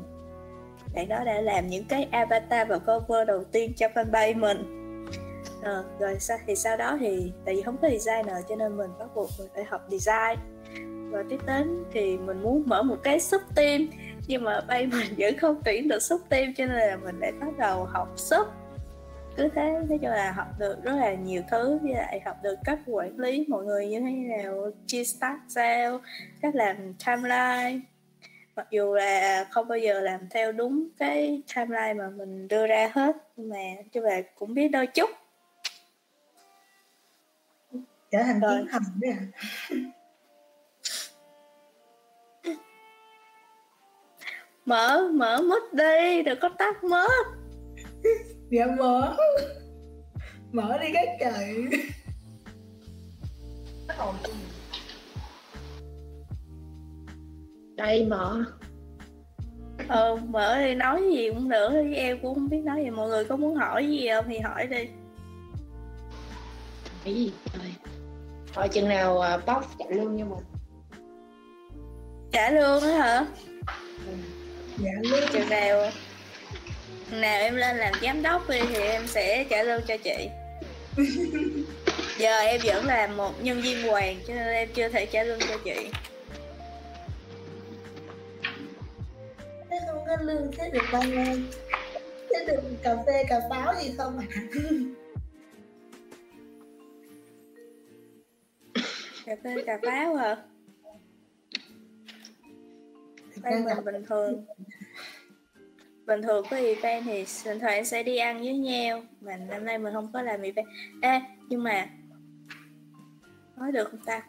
bạn 0.95 1.07
đó 1.07 1.23
đã 1.25 1.41
làm 1.41 1.67
những 1.67 1.85
cái 1.85 2.07
avatar 2.11 2.67
và 2.67 2.79
cover 2.79 3.27
đầu 3.27 3.43
tiên 3.43 3.73
cho 3.75 3.87
fanpage 3.87 4.39
mình. 4.39 4.57
À, 5.63 5.83
rồi 5.99 6.19
sau 6.19 6.37
thì 6.47 6.55
sau 6.55 6.77
đó 6.77 6.97
thì 6.99 7.31
tại 7.45 7.55
vì 7.55 7.61
không 7.61 7.77
có 7.81 7.89
designer 7.89 8.45
cho 8.49 8.55
nên 8.55 8.77
mình 8.77 8.89
bắt 8.99 9.07
buộc 9.15 9.29
mình 9.39 9.47
phải 9.55 9.63
học 9.63 9.81
design. 9.89 10.39
Và 11.11 11.23
tiếp 11.29 11.39
đến 11.47 11.83
thì 11.91 12.17
mình 12.17 12.43
muốn 12.43 12.63
mở 12.65 12.83
một 12.83 12.97
cái 13.03 13.19
sub 13.19 13.41
team 13.55 13.87
nhưng 14.27 14.43
mà 14.43 14.61
bay 14.67 14.87
mình 14.87 15.07
vẫn 15.17 15.37
không 15.37 15.61
tuyển 15.65 15.87
được 15.87 15.99
sub 15.99 16.21
team 16.29 16.53
cho 16.57 16.65
nên 16.65 16.75
là 16.75 16.97
mình 17.03 17.19
lại 17.19 17.31
bắt 17.31 17.57
đầu 17.57 17.85
học 17.85 18.13
sub 18.15 18.47
cứ 19.37 19.49
thế 19.55 19.71
nói 19.71 19.99
chung 20.01 20.09
là 20.09 20.31
học 20.31 20.47
được 20.59 20.83
rất 20.83 20.95
là 20.95 21.13
nhiều 21.13 21.43
thứ 21.51 21.79
với 21.81 21.93
lại 21.93 22.21
học 22.25 22.37
được 22.43 22.55
cách 22.63 22.79
quản 22.85 23.19
lý 23.19 23.45
mọi 23.47 23.65
người 23.65 23.87
như 23.87 23.99
thế 23.99 24.11
nào 24.11 24.71
chia 24.87 25.03
start 25.03 25.39
sale 25.47 25.97
cách 26.41 26.55
làm 26.55 26.93
timeline. 27.05 27.79
Mặc 28.55 28.67
dù 28.71 28.93
là 28.93 29.45
không 29.51 29.67
bao 29.67 29.77
giờ 29.77 30.01
làm 30.01 30.29
theo 30.29 30.51
đúng 30.51 30.87
cái 30.97 31.43
timeline 31.55 31.93
mà 31.93 32.09
mình 32.09 32.47
đưa 32.47 32.67
ra 32.67 32.91
hết 32.93 33.15
nhưng 33.35 33.49
mà 33.49 33.57
chứ 33.91 33.99
là 34.01 34.21
cũng 34.35 34.53
biết 34.53 34.67
đôi 34.67 34.87
chút. 34.87 35.09
Trở 38.11 38.23
thành 38.23 38.39
Rồi. 38.39 38.57
chiến 38.57 38.67
thần 38.71 38.83
đấy 39.01 39.11
à? 39.11 39.21
Mở 44.65 45.09
mở 45.13 45.41
mic 45.41 45.73
đi 45.73 46.21
đừng 46.21 46.39
có 46.41 46.49
tắt 46.57 46.83
mic 46.83 47.45
dạ 48.49 48.65
mở. 48.77 49.17
Mở 50.51 50.77
đi 50.81 50.87
các 50.93 51.07
trời 51.19 51.65
đây 57.75 58.05
mở. 58.05 58.43
Ờ 59.87 60.15
mở 60.15 60.59
đi 60.59 60.75
nói 60.75 61.01
gì 61.11 61.29
cũng 61.29 61.49
được. 61.49 61.69
Chứ 61.71 61.93
em 61.93 62.19
cũng 62.21 62.35
không 62.35 62.49
biết 62.49 62.61
nói 62.65 62.83
gì. 62.83 62.89
Mọi 62.89 63.09
người 63.09 63.25
có 63.25 63.35
muốn 63.35 63.55
hỏi 63.55 63.87
gì 63.87 64.07
không 64.15 64.25
thì 64.27 64.39
hỏi 64.39 64.67
đi. 64.67 64.87
Cái 67.03 67.13
gì? 67.13 67.33
Trời 67.53 67.71
hỏi 68.53 68.69
chừng 68.69 68.89
nào 68.89 69.17
uh, 69.17 69.45
boss 69.45 69.67
trả 69.79 69.85
lương 69.89 70.19
cho 70.19 70.25
mình. 70.25 70.43
Trả 72.31 72.49
lương 72.49 72.83
á 72.83 72.97
hả? 72.97 73.25
Dạ 74.77 74.91
luôn 75.01 75.19
chừng 75.33 75.49
nào 75.49 75.89
nào 77.11 77.39
em 77.39 77.55
lên 77.55 77.77
làm 77.77 77.93
giám 78.01 78.21
đốc 78.21 78.49
đi 78.49 78.59
thì 78.69 78.81
em 78.81 79.07
sẽ 79.07 79.45
trả 79.49 79.63
lương 79.63 79.81
cho 79.87 79.97
chị. 79.97 80.29
Giờ 82.17 82.39
em 82.39 82.61
vẫn 82.63 82.85
là 82.85 83.07
một 83.07 83.43
nhân 83.43 83.61
viên 83.61 83.87
hoàng 83.87 84.17
cho 84.27 84.33
nên 84.33 84.47
em 84.47 84.69
chưa 84.73 84.89
thể 84.89 85.05
trả 85.05 85.23
lương 85.23 85.39
cho 85.39 85.57
chị. 85.63 85.89
Thế 89.69 89.77
không 89.87 90.03
có 90.07 90.17
lương 90.21 90.51
thế 90.57 90.69
được 90.69 90.83
bao 90.91 91.03
nhiêu 91.03 91.37
thế 92.29 92.45
được 92.45 92.61
cà 92.83 92.95
phê 93.07 93.23
cà 93.29 93.39
pháo 93.49 93.73
gì 93.81 93.93
không 93.97 94.19
ạ 94.19 94.25
cà 99.25 99.35
phê 99.43 99.63
cà 99.65 99.79
pháo 99.85 100.15
hả? 100.15 100.35
Đây 103.41 103.61
mình 103.61 103.85
bình 103.85 104.05
thường 104.05 104.45
bình 106.05 106.21
thường 106.21 106.45
có 106.49 106.57
event 106.57 107.03
thì 107.05 107.25
thỉnh 107.43 107.59
thoảng 107.59 107.85
sẽ 107.85 108.03
đi 108.03 108.17
ăn 108.17 108.37
với 108.43 108.53
nhau. 108.53 109.03
Mà 109.21 109.37
năm 109.37 109.65
nay 109.65 109.77
mình 109.77 109.93
không 109.93 110.09
có 110.13 110.21
làm 110.21 110.41
event 110.41 110.67
ê 111.01 111.19
nhưng 111.49 111.63
mà 111.63 111.87
nói 113.57 113.71
được 113.71 113.89
không 113.91 114.05
ta? 114.05 114.21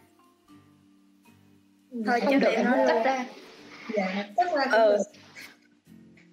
Thôi 2.06 2.20
không 2.20 2.32
chứ 2.32 2.38
được 2.38 2.52
để 2.56 2.62
nói 2.64 2.78
luôn 2.78 3.02
ra. 3.02 3.24
Dạ 3.94 4.28
chắc 4.36 4.54
là 4.54 4.64
Ừ. 4.72 4.96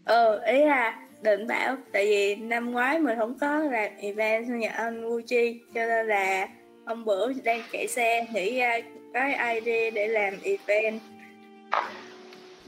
ừ. 0.06 0.40
ý 0.46 0.66
là 0.66 1.00
định 1.22 1.48
bảo 1.48 1.78
tại 1.92 2.06
vì 2.06 2.36
năm 2.36 2.72
ngoái 2.72 3.00
mình 3.00 3.18
không 3.20 3.40
có 3.40 3.60
làm 3.60 3.92
event 3.98 4.48
sinh 4.48 4.60
nhật 4.60 4.72
anh 4.76 5.02
Gucci 5.02 5.62
cho 5.74 5.86
nên 5.86 6.08
là 6.08 6.48
hôm 6.86 7.06
bữa 7.06 7.34
đang 7.44 7.62
chạy 7.72 7.88
xe 7.88 8.26
nghĩ 8.34 8.60
ra 8.60 8.80
cái 9.14 9.56
idea 9.56 9.90
để 9.90 10.08
làm 10.08 10.34
event 10.44 11.00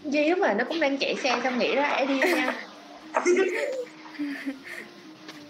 Duy 0.05 0.29
lúc 0.29 0.39
mà 0.39 0.53
nó 0.53 0.63
cũng 0.63 0.79
đang 0.79 0.97
chạy 0.97 1.15
xe 1.15 1.39
xong 1.43 1.59
nghĩ 1.59 1.75
ra 1.75 1.95
idea 1.95 2.35
nha. 2.35 2.53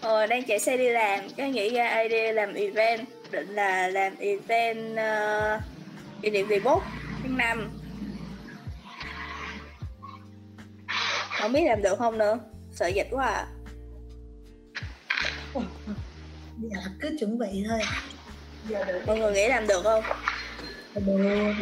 Ờ 0.01 0.25
đang 0.25 0.43
chạy 0.43 0.59
xe 0.59 0.77
đi 0.77 0.89
làm 0.89 1.19
cái 1.37 1.49
nghĩ 1.49 1.69
ra 1.69 2.01
idea 2.01 2.31
làm 2.31 2.53
event 2.53 3.07
định 3.31 3.49
là 3.49 3.87
làm 3.87 4.15
event 4.19 4.93
uh, 4.93 5.61
kỷ 6.21 6.29
niệm 6.29 6.47
về 6.47 6.59
bút 6.59 6.83
tháng 7.23 7.37
năm. 7.37 7.69
Không 11.39 11.53
biết 11.53 11.63
làm 11.67 11.81
được 11.81 11.99
không 11.99 12.17
nữa 12.17 12.39
sợ 12.71 12.87
dịch 12.87 13.07
quá 13.11 13.25
à. 13.25 13.47
Dạ 16.57 16.79
cứ 16.99 17.17
chuẩn 17.19 17.37
bị 17.37 17.65
thôi. 17.69 17.79
Mọi 19.07 19.19
người 19.19 19.33
nghĩ 19.33 19.47
làm 19.47 19.67
được 19.67 19.83
không? 19.83 20.03
Được. 20.95 21.53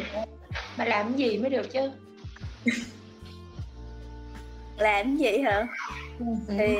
Mà 0.78 0.86
làm 0.86 1.14
cái 1.14 1.18
gì 1.18 1.38
mới 1.38 1.50
được 1.50 1.72
chứ 1.74 1.92
làm 4.78 5.18
gì 5.18 5.38
hả? 5.38 5.68
Ừ. 6.20 6.26
thì 6.48 6.76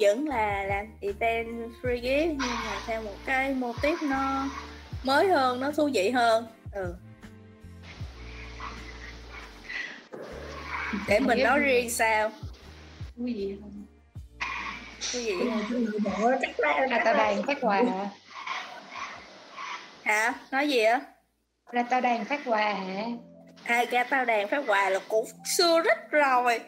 vẫn 0.00 0.28
là 0.28 0.62
làm 0.62 0.86
event 1.00 1.48
free 1.82 2.00
gift 2.02 2.28
nhưng 2.28 2.38
mà 2.38 2.80
theo 2.86 3.02
một 3.02 3.16
cái 3.24 3.54
mô 3.54 3.72
típ 3.82 3.98
nó 4.02 4.48
mới 5.04 5.28
hơn 5.28 5.60
nó 5.60 5.72
thú 5.72 5.90
vị 5.94 6.10
hơn. 6.10 6.46
Ừ. 6.72 6.94
Để 11.08 11.20
mình 11.20 11.42
nói 11.42 11.58
riêng 11.58 11.90
sao? 11.90 12.30
Cái 13.16 13.34
gì 13.34 13.56
không 13.60 13.84
gì 15.10 15.32
bộ 16.04 16.32
chắc 16.40 16.60
là 16.60 16.86
là 16.90 17.02
tao 17.04 17.14
đàn 17.14 17.42
phát 17.42 17.58
quà. 17.60 17.82
Hả? 20.04 20.34
Nói 20.50 20.68
gì 20.68 20.78
á? 20.78 21.00
Là 21.72 21.82
tao 21.82 22.00
đàn 22.00 22.24
phát 22.24 22.40
quà 22.44 22.74
hả 22.74 23.04
hai 23.64 23.86
ca 23.86 24.04
tao 24.04 24.24
đàn 24.24 24.48
phát 24.48 24.64
quà 24.66 24.90
là 24.90 24.98
cũng 25.08 25.26
xưa 25.44 25.80
rất 25.80 26.10
rồi 26.10 26.60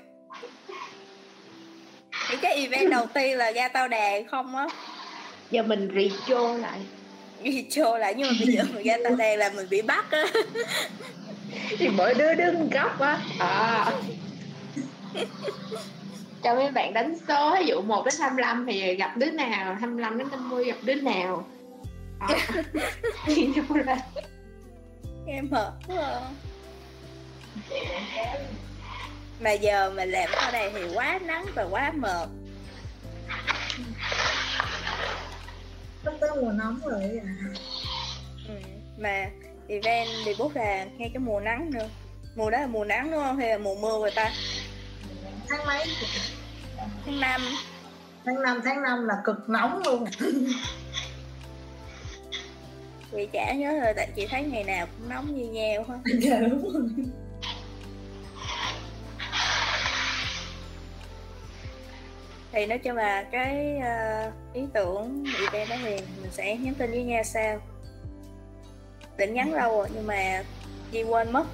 thì 2.31 2.37
cái 2.43 2.55
event 2.55 2.91
đầu 2.91 3.07
tiên 3.15 3.39
là 3.39 3.51
ga 3.51 3.69
tao 3.69 3.89
đàn 3.89 4.29
không 4.29 4.57
á 4.57 4.67
giờ 5.51 5.63
mình 5.63 5.91
retro 5.95 6.55
lại 6.55 6.81
chô 7.71 7.99
lại 7.99 8.15
nhưng 8.17 8.29
mà 8.29 8.35
bây 8.45 8.55
giờ 8.55 8.63
mà 8.75 8.81
ga 8.81 8.97
tao 9.05 9.17
đàn 9.17 9.39
là 9.39 9.51
mình 9.57 9.67
bị 9.71 9.83
bắt 9.83 10.11
á 10.11 10.25
thì 11.79 11.89
mỗi 11.89 12.15
đứa 12.15 12.35
đứng 12.35 12.71
góc 12.71 13.01
á 13.01 13.21
à. 13.39 13.93
cho 16.43 16.55
mấy 16.55 16.71
bạn 16.71 16.93
đánh 16.93 17.17
số 17.29 17.57
ví 17.59 17.67
dụ 17.67 17.81
1 17.81 18.05
đến 18.05 18.15
25 18.21 18.67
thì 18.67 18.95
gặp 18.95 19.17
đứa 19.17 19.31
nào 19.31 19.75
25 19.81 20.19
đến 20.19 20.29
50 20.31 20.65
gặp 20.65 20.77
đứa 20.83 20.95
nào 20.95 21.47
à. 22.21 22.29
Ra. 23.87 23.97
em 25.27 25.49
mệt 25.51 25.73
quá 25.87 25.97
à. 25.99 26.21
Mà 29.40 29.53
giờ 29.53 29.90
mình 29.90 30.11
làm 30.11 30.31
ở 30.33 30.51
đây 30.51 30.71
thì 30.75 30.95
quá 30.95 31.19
nắng 31.27 31.45
và 31.55 31.62
quá 31.71 31.92
mệt. 31.97 32.29
Sắp 36.05 36.14
tới 36.21 36.31
mùa 36.40 36.53
nóng 36.53 36.81
rồi 36.85 37.03
à? 37.03 37.35
Ừ. 38.49 38.55
mà 38.99 39.27
event 39.69 40.09
thì 40.25 40.35
bút 40.38 40.57
là 40.57 40.85
ngay 40.85 41.11
cái 41.14 41.21
mùa 41.21 41.40
nắng 41.40 41.71
nữa. 41.71 41.88
Mùa 42.37 42.51
đó 42.51 42.59
là 42.61 42.66
mùa 42.66 42.85
nắng 42.85 43.11
đúng 43.11 43.23
không? 43.23 43.37
Hay 43.37 43.49
là 43.49 43.59
mùa 43.59 43.75
mưa 43.75 43.99
người 43.99 44.11
ta? 44.11 44.33
Tháng 45.49 45.66
mấy? 45.66 45.85
Tháng 47.05 47.21
năm. 47.21 47.40
Tháng 48.25 48.42
5 48.42 48.61
tháng 48.64 48.83
5 48.83 49.07
là 49.07 49.14
cực 49.25 49.49
nóng 49.49 49.83
luôn. 49.85 50.05
Chị 53.12 53.29
chả 53.33 53.53
nhớ 53.53 53.81
rồi 53.85 53.92
tại 53.97 54.09
chị 54.16 54.27
thấy 54.31 54.42
ngày 54.42 54.64
nào 54.64 54.87
cũng 54.87 55.09
nóng 55.09 55.37
như 55.37 55.47
nhau 55.47 55.85
hết. 55.88 55.97
Dạ 56.21 56.40
đúng 56.40 56.73
rồi 56.73 56.83
thì 62.57 62.66
nói 62.66 62.79
chung 62.79 62.97
là 62.97 63.23
cái 63.33 63.77
uh, 63.79 64.55
ý 64.55 64.62
tưởng 64.75 65.25
event 65.40 65.69
đó 65.69 65.77
thì 65.83 65.97
mình 66.23 66.31
sẽ 66.31 66.57
nhắn 66.57 66.75
tin 66.75 66.90
với 66.90 67.03
nhau 67.03 67.23
sau. 67.25 67.61
Định 69.16 69.35
nhắn 69.35 69.55
lâu 69.55 69.79
rồi 69.79 69.88
nhưng 69.95 70.07
mà 70.07 70.42
Di 70.92 71.03
quên 71.03 71.33
mất. 71.33 71.45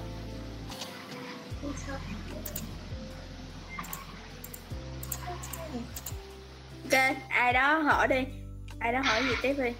Ok 6.83 7.15
ai 7.29 7.53
đó 7.53 7.77
hỏi 7.77 8.07
đi. 8.07 8.25
Ai 8.79 8.93
đó 8.93 9.01
hỏi 9.05 9.21
gì 9.23 9.35
tiếp 9.41 9.53
đi. 9.57 9.71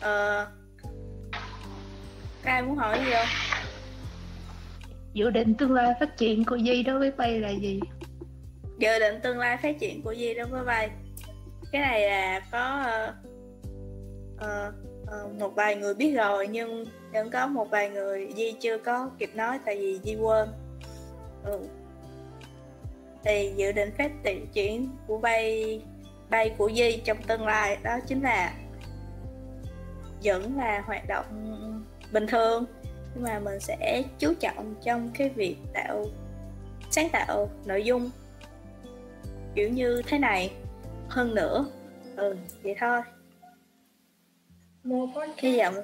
Ờ 0.00 0.48
các 2.42 2.52
ai 2.52 2.62
muốn 2.62 2.76
hỏi 2.76 2.98
gì 3.04 3.12
không? 3.12 3.26
Dự 5.12 5.30
định 5.30 5.54
tương 5.54 5.72
lai 5.72 5.94
phát 6.00 6.16
triển 6.16 6.44
của 6.44 6.58
Di 6.58 6.82
đối 6.82 6.98
với 6.98 7.10
Bay 7.10 7.40
là 7.40 7.50
gì? 7.50 7.80
Dự 8.78 8.98
định 8.98 9.20
tương 9.22 9.38
lai 9.38 9.56
phát 9.56 9.78
triển 9.80 10.02
của 10.02 10.14
Di 10.14 10.34
đối 10.34 10.46
với 10.46 10.64
bay 10.64 10.90
cái 11.72 11.82
này 11.82 12.08
là 12.08 12.40
có 12.52 12.86
uh, 14.34 14.74
uh, 15.24 15.40
một 15.40 15.54
vài 15.54 15.76
người 15.76 15.94
biết 15.94 16.12
rồi 16.12 16.48
nhưng 16.48 16.84
vẫn 17.12 17.30
có 17.30 17.46
một 17.46 17.70
vài 17.70 17.90
người 17.90 18.32
Di 18.36 18.52
chưa 18.52 18.78
có 18.78 19.10
kịp 19.18 19.30
nói 19.34 19.58
tại 19.64 19.76
vì 19.76 20.00
Di 20.04 20.16
quên. 20.16 20.48
Ừ. 21.44 21.58
thì 23.24 23.52
dự 23.56 23.72
định 23.72 23.90
phát 23.98 24.12
triển 24.52 24.88
của 25.06 25.18
bay 25.18 25.80
bay 26.30 26.54
của 26.58 26.70
Di 26.76 26.96
trong 27.04 27.22
tương 27.22 27.46
lai 27.46 27.78
đó 27.82 27.98
chính 28.06 28.22
là 28.22 28.54
vẫn 30.24 30.56
là 30.56 30.82
hoạt 30.86 31.08
động 31.08 31.24
bình 32.12 32.26
thường 32.26 32.64
nhưng 33.14 33.24
mà 33.24 33.38
mình 33.38 33.60
sẽ 33.60 34.02
chú 34.18 34.34
trọng 34.40 34.74
trong 34.84 35.10
cái 35.14 35.28
việc 35.28 35.56
tạo 35.74 36.04
sáng 36.90 37.08
tạo 37.08 37.50
nội 37.64 37.84
dung 37.84 38.10
kiểu 39.56 39.68
như 39.68 40.02
thế 40.06 40.18
này. 40.18 40.52
Hơn 41.08 41.34
nữa 41.34 41.66
ừ 42.16 42.36
vậy 42.62 42.74
thôi. 42.80 43.00
Mua 44.84 45.06
podcast 45.06 45.38
hy 45.38 45.58
vọng 45.58 45.74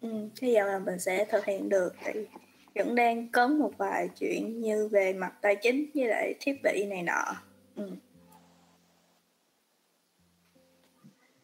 ừ, 0.00 0.28
hy 0.42 0.54
vọng 0.54 0.66
là 0.66 0.78
mình 0.78 0.98
sẽ 0.98 1.24
thực 1.24 1.44
hiện 1.44 1.68
được. 1.68 1.94
Tại 2.04 2.26
vẫn 2.74 2.94
đang 2.94 3.28
có 3.32 3.46
một 3.48 3.72
vài 3.78 4.08
chuyện 4.20 4.60
như 4.60 4.88
về 4.88 5.12
mặt 5.12 5.32
tài 5.40 5.56
chính 5.56 5.90
với 5.94 6.04
lại 6.06 6.34
thiết 6.40 6.60
bị 6.62 6.86
này 6.86 7.02
nọ. 7.02 7.24
Ừ. 7.76 7.90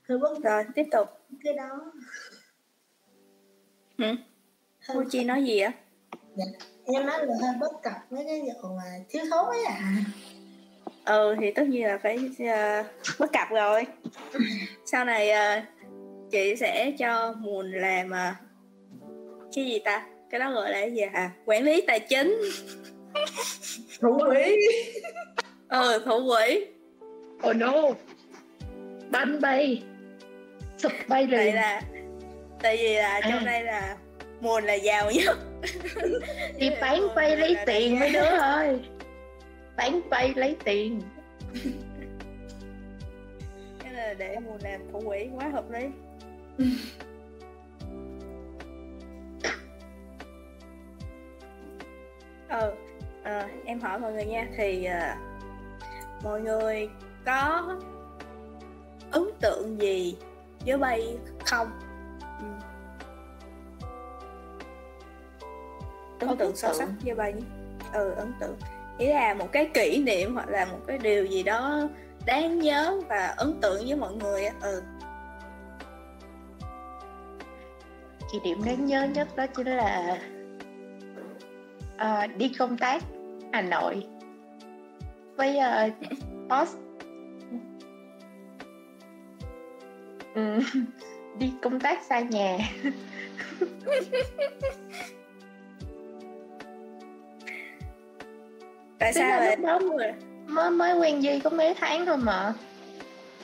bất 0.09 0.43
rồi 0.43 0.65
tiếp 0.75 0.85
tục. 0.93 1.09
Cái 1.45 1.53
đó. 1.53 1.93
Hử? 3.99 4.07
Hơi- 4.89 5.05
Chi 5.11 5.25
nói 5.25 5.45
gì 5.45 5.59
á? 5.59 5.73
em 6.85 7.07
nói 7.07 7.27
là 7.27 7.35
hơi 7.43 7.51
bất 7.61 7.83
cập 7.83 7.93
mấy 8.11 8.25
cái 8.25 8.41
vụ 8.41 8.69
mà 8.77 8.99
thiếu 9.09 9.25
thốn 9.31 9.47
ấy 9.47 9.65
à 9.65 9.93
Ừ 11.05 11.37
thì 11.41 11.51
tất 11.51 11.63
nhiên 11.69 11.87
là 11.87 11.99
phải 12.03 12.19
uh, 12.43 12.87
bất 13.19 13.33
cập 13.33 13.49
rồi. 13.51 13.87
Sau 14.85 15.05
này 15.05 15.31
ờ, 15.31 15.61
chị 16.31 16.57
sẽ 16.57 16.93
cho 16.99 17.35
Mùn 17.39 17.73
làm 17.73 18.11
ờ, 18.11 18.33
cái 19.55 19.65
gì 19.65 19.79
ta? 19.85 20.07
Cái 20.31 20.41
đó 20.41 20.51
gọi 20.53 20.71
là 20.71 20.81
cái 20.81 20.91
gì 20.93 21.01
à? 21.13 21.31
Quản 21.45 21.63
lý 21.65 21.81
tài 21.87 22.01
chính. 22.01 22.41
thủ 24.01 24.19
quỹ 24.27 24.57
Ừ, 25.69 26.03
thủ 26.05 26.31
quỹ. 26.31 26.65
Oh 27.51 27.57
no 27.57 27.73
Bánh 29.11 29.41
bay 29.41 29.83
Sụp 30.79 30.93
bay 31.09 31.29
Tại 31.31 31.45
liền 31.45 31.55
là 31.55 31.83
tại 32.63 32.77
vì 32.77 32.95
là 32.95 33.21
trong 33.21 33.33
À. 33.33 33.43
đây 33.47 33.63
là 33.63 33.97
Mùn 34.41 34.65
là 34.65 34.75
giàu 34.75 35.11
nhất. 35.11 35.39
Đi 36.59 36.71
bán 36.81 37.15
bay 37.15 37.37
lấy 37.37 37.57
tiền 37.67 38.01
mấy 38.01 38.11
đứa 38.11 38.21
ơi 38.25 38.79
Bán 39.83 40.01
bay 40.11 40.35
lấy 40.37 40.57
tiền. 40.65 41.01
Thế 43.79 43.91
là 43.93 44.15
để 44.15 44.39
Mùn 44.39 44.59
làm 44.63 44.81
thủ 44.93 45.01
quỹ 45.07 45.29
quá 45.37 45.49
hợp 45.49 45.71
lý. 45.71 45.87
ừ 52.49 52.73
ờ, 53.25 53.49
em 53.65 53.81
hỏi 53.81 53.99
mọi 53.99 54.13
người 54.13 54.25
nha 54.25 54.49
thì 54.57 54.85
ờ, 54.85 55.15
mọi 56.23 56.41
người 56.41 56.89
có 57.25 57.63
ấn 59.11 59.23
tượng 59.41 59.81
gì 59.81 60.17
với 60.67 60.79
bay 60.79 61.17
không? 61.47 61.71
Ừ. 62.39 62.45
ấn 66.27 66.37
tượng 66.37 66.57
sâu 66.57 66.75
sắc 66.75 66.89
với 67.05 67.15
bay 67.15 67.35
ừ 67.93 68.11
ấn 68.11 68.33
tượng 68.41 68.57
ý 68.99 69.07
là 69.07 69.35
một 69.35 69.53
cái 69.53 69.71
kỷ 69.75 70.03
niệm 70.03 70.35
hoặc 70.35 70.49
là 70.49 70.65
một 70.65 70.79
cái 70.87 70.99
điều 70.99 71.25
gì 71.25 71.43
đó 71.43 71.89
đáng 72.27 72.59
nhớ 72.59 73.01
và 73.09 73.35
ấn 73.37 73.61
tượng 73.61 73.87
với 73.87 73.97
mọi 73.97 74.15
người 74.15 74.45
ừ. 74.63 74.83
Kỷ 78.33 78.41
niệm 78.45 78.65
đáng 78.65 78.87
nhớ 78.87 79.09
nhất 79.15 79.29
đó 79.37 79.47
chính 79.47 79.67
là 79.67 80.19
à, 81.97 82.27
Đi 82.27 82.53
công 82.59 82.79
tác 82.79 83.03
Hà 83.53 83.63
Nội 83.63 84.07
Với 85.37 85.59
uh, 85.59 85.93
boss. 86.49 86.77
Ừ, 90.35 90.59
Đi 91.39 91.53
công 91.63 91.81
tác 91.81 92.03
xa 92.03 92.21
nhà 92.21 92.59
tại 99.03 99.13
Tức 99.15 99.21
sao 99.21 99.31
là 99.31 99.45
lại 99.45 99.57
lúc 99.57 99.67
đó 99.67 99.79
mới 100.47 100.71
mới 100.71 100.99
quen 100.99 101.23
Duy 101.23 101.41
có 101.41 101.51
mấy 101.51 101.75
tháng 101.75 102.07
thôi 102.07 102.17
mà. 102.17 102.53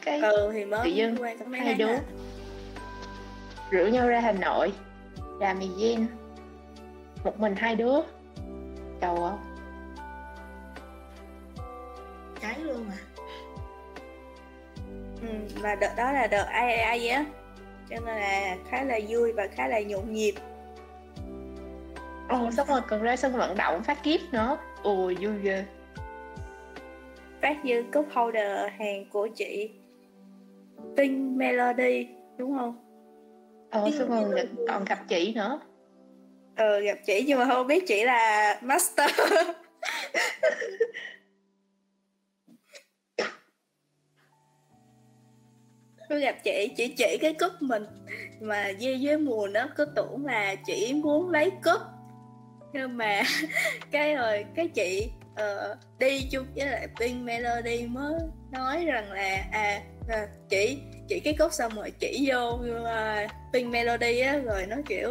Cái 0.05 0.21
ừ 0.21 0.51
thì 0.53 0.65
mới 0.65 0.81
Tự 0.85 0.91
dưng 0.91 1.17
quen 1.23 1.39
có 1.39 1.45
mấy 1.45 1.61
hai 1.61 1.75
đứa 1.75 1.87
à. 1.87 2.01
rủ 3.71 3.85
nhau 3.85 4.09
ra 4.09 4.21
Hà 4.21 4.33
Nội 4.33 4.73
làm 5.41 5.61
event 5.61 6.09
một 7.25 7.41
mình 7.41 7.57
hai 7.57 7.77
đứa. 7.77 8.01
Trời 9.01 9.17
ơi. 9.17 9.33
Cháy 12.43 12.55
luôn 12.59 12.87
mà 12.89 12.95
ừ, 15.23 15.29
và 15.63 15.75
đợt 15.75 15.95
đó 15.97 16.13
là 16.13 16.27
đợt 16.27 16.45
ai 16.45 16.77
ai 16.77 17.09
á. 17.09 17.25
Cho 17.91 17.97
nên 18.07 18.17
là 18.17 18.57
khá 18.71 18.83
là 18.85 18.99
vui 19.09 19.33
và 19.33 19.47
khá 19.55 19.69
là 19.69 19.81
nhộn 19.81 20.15
nhịp. 20.15 20.35
Ồ, 22.29 22.51
xong 22.57 22.69
rồi 22.69 22.81
còn 22.89 23.03
ra 23.03 23.17
sân 23.17 23.37
vận 23.37 23.57
động 23.57 23.83
phát 23.83 24.03
kiếp 24.03 24.21
nữa 24.33 24.59
ồ 24.83 25.13
vui 25.21 25.39
ghê. 25.43 25.65
Phát 27.43 27.65
như 27.65 27.85
cúp 27.93 28.07
holder 28.13 28.71
hàng 28.79 29.05
của 29.13 29.29
chị. 29.35 29.71
Pink 30.97 31.37
Melody 31.37 32.07
đúng 32.39 32.59
không? 32.59 32.85
ờ 33.71 33.91
rồi 33.99 34.09
gặp- 34.37 34.49
còn 34.69 34.85
gặp 34.85 34.99
chị 35.09 35.33
nữa. 35.35 35.61
Ờ 36.57 36.81
gặp 36.81 36.99
chị 37.07 37.25
nhưng 37.27 37.39
mà 37.39 37.47
không 37.47 37.67
biết 37.67 37.85
chị 37.87 38.05
là 38.05 38.59
master. 38.63 39.11
Cứ 46.09 46.19
gặp 46.21 46.37
chị, 46.45 46.71
chị 46.77 46.89
chỉ 46.97 47.19
cái 47.21 47.33
cúp 47.33 47.53
mình. 47.61 47.85
Mà 48.41 48.69
Duy 48.79 49.07
với 49.07 49.19
mùa 49.19 49.49
nó 49.49 49.69
cứ 49.77 49.85
tưởng 49.85 50.27
là 50.27 50.55
chị 50.67 50.93
muốn 50.95 51.31
lấy 51.31 51.51
cúp 51.51 51.81
nhưng 52.73 52.97
mà 52.97 53.23
cái 53.91 54.15
rồi 54.15 54.45
cái 54.57 54.69
chị 54.69 55.11
uh, 55.33 55.79
đi 55.99 56.29
chung 56.31 56.47
với 56.55 56.67
lại 56.67 56.89
Pink 57.01 57.25
Melody 57.25 57.87
mới 57.87 58.15
nói 58.51 58.85
rằng 58.85 59.13
là 59.13 59.45
à, 59.53 59.81
à 60.09 60.27
chị 60.49 60.79
chị 61.09 61.21
cái 61.21 61.35
cốt 61.39 61.53
xong 61.53 61.75
rồi 61.75 61.93
chỉ 61.99 62.29
vô 62.31 62.61
ờ, 62.85 63.25
uh, 63.25 63.31
Pink 63.53 63.73
Melody 63.73 64.21
á 64.21 64.39
rồi 64.39 64.67
nó 64.67 64.77
kiểu 64.87 65.11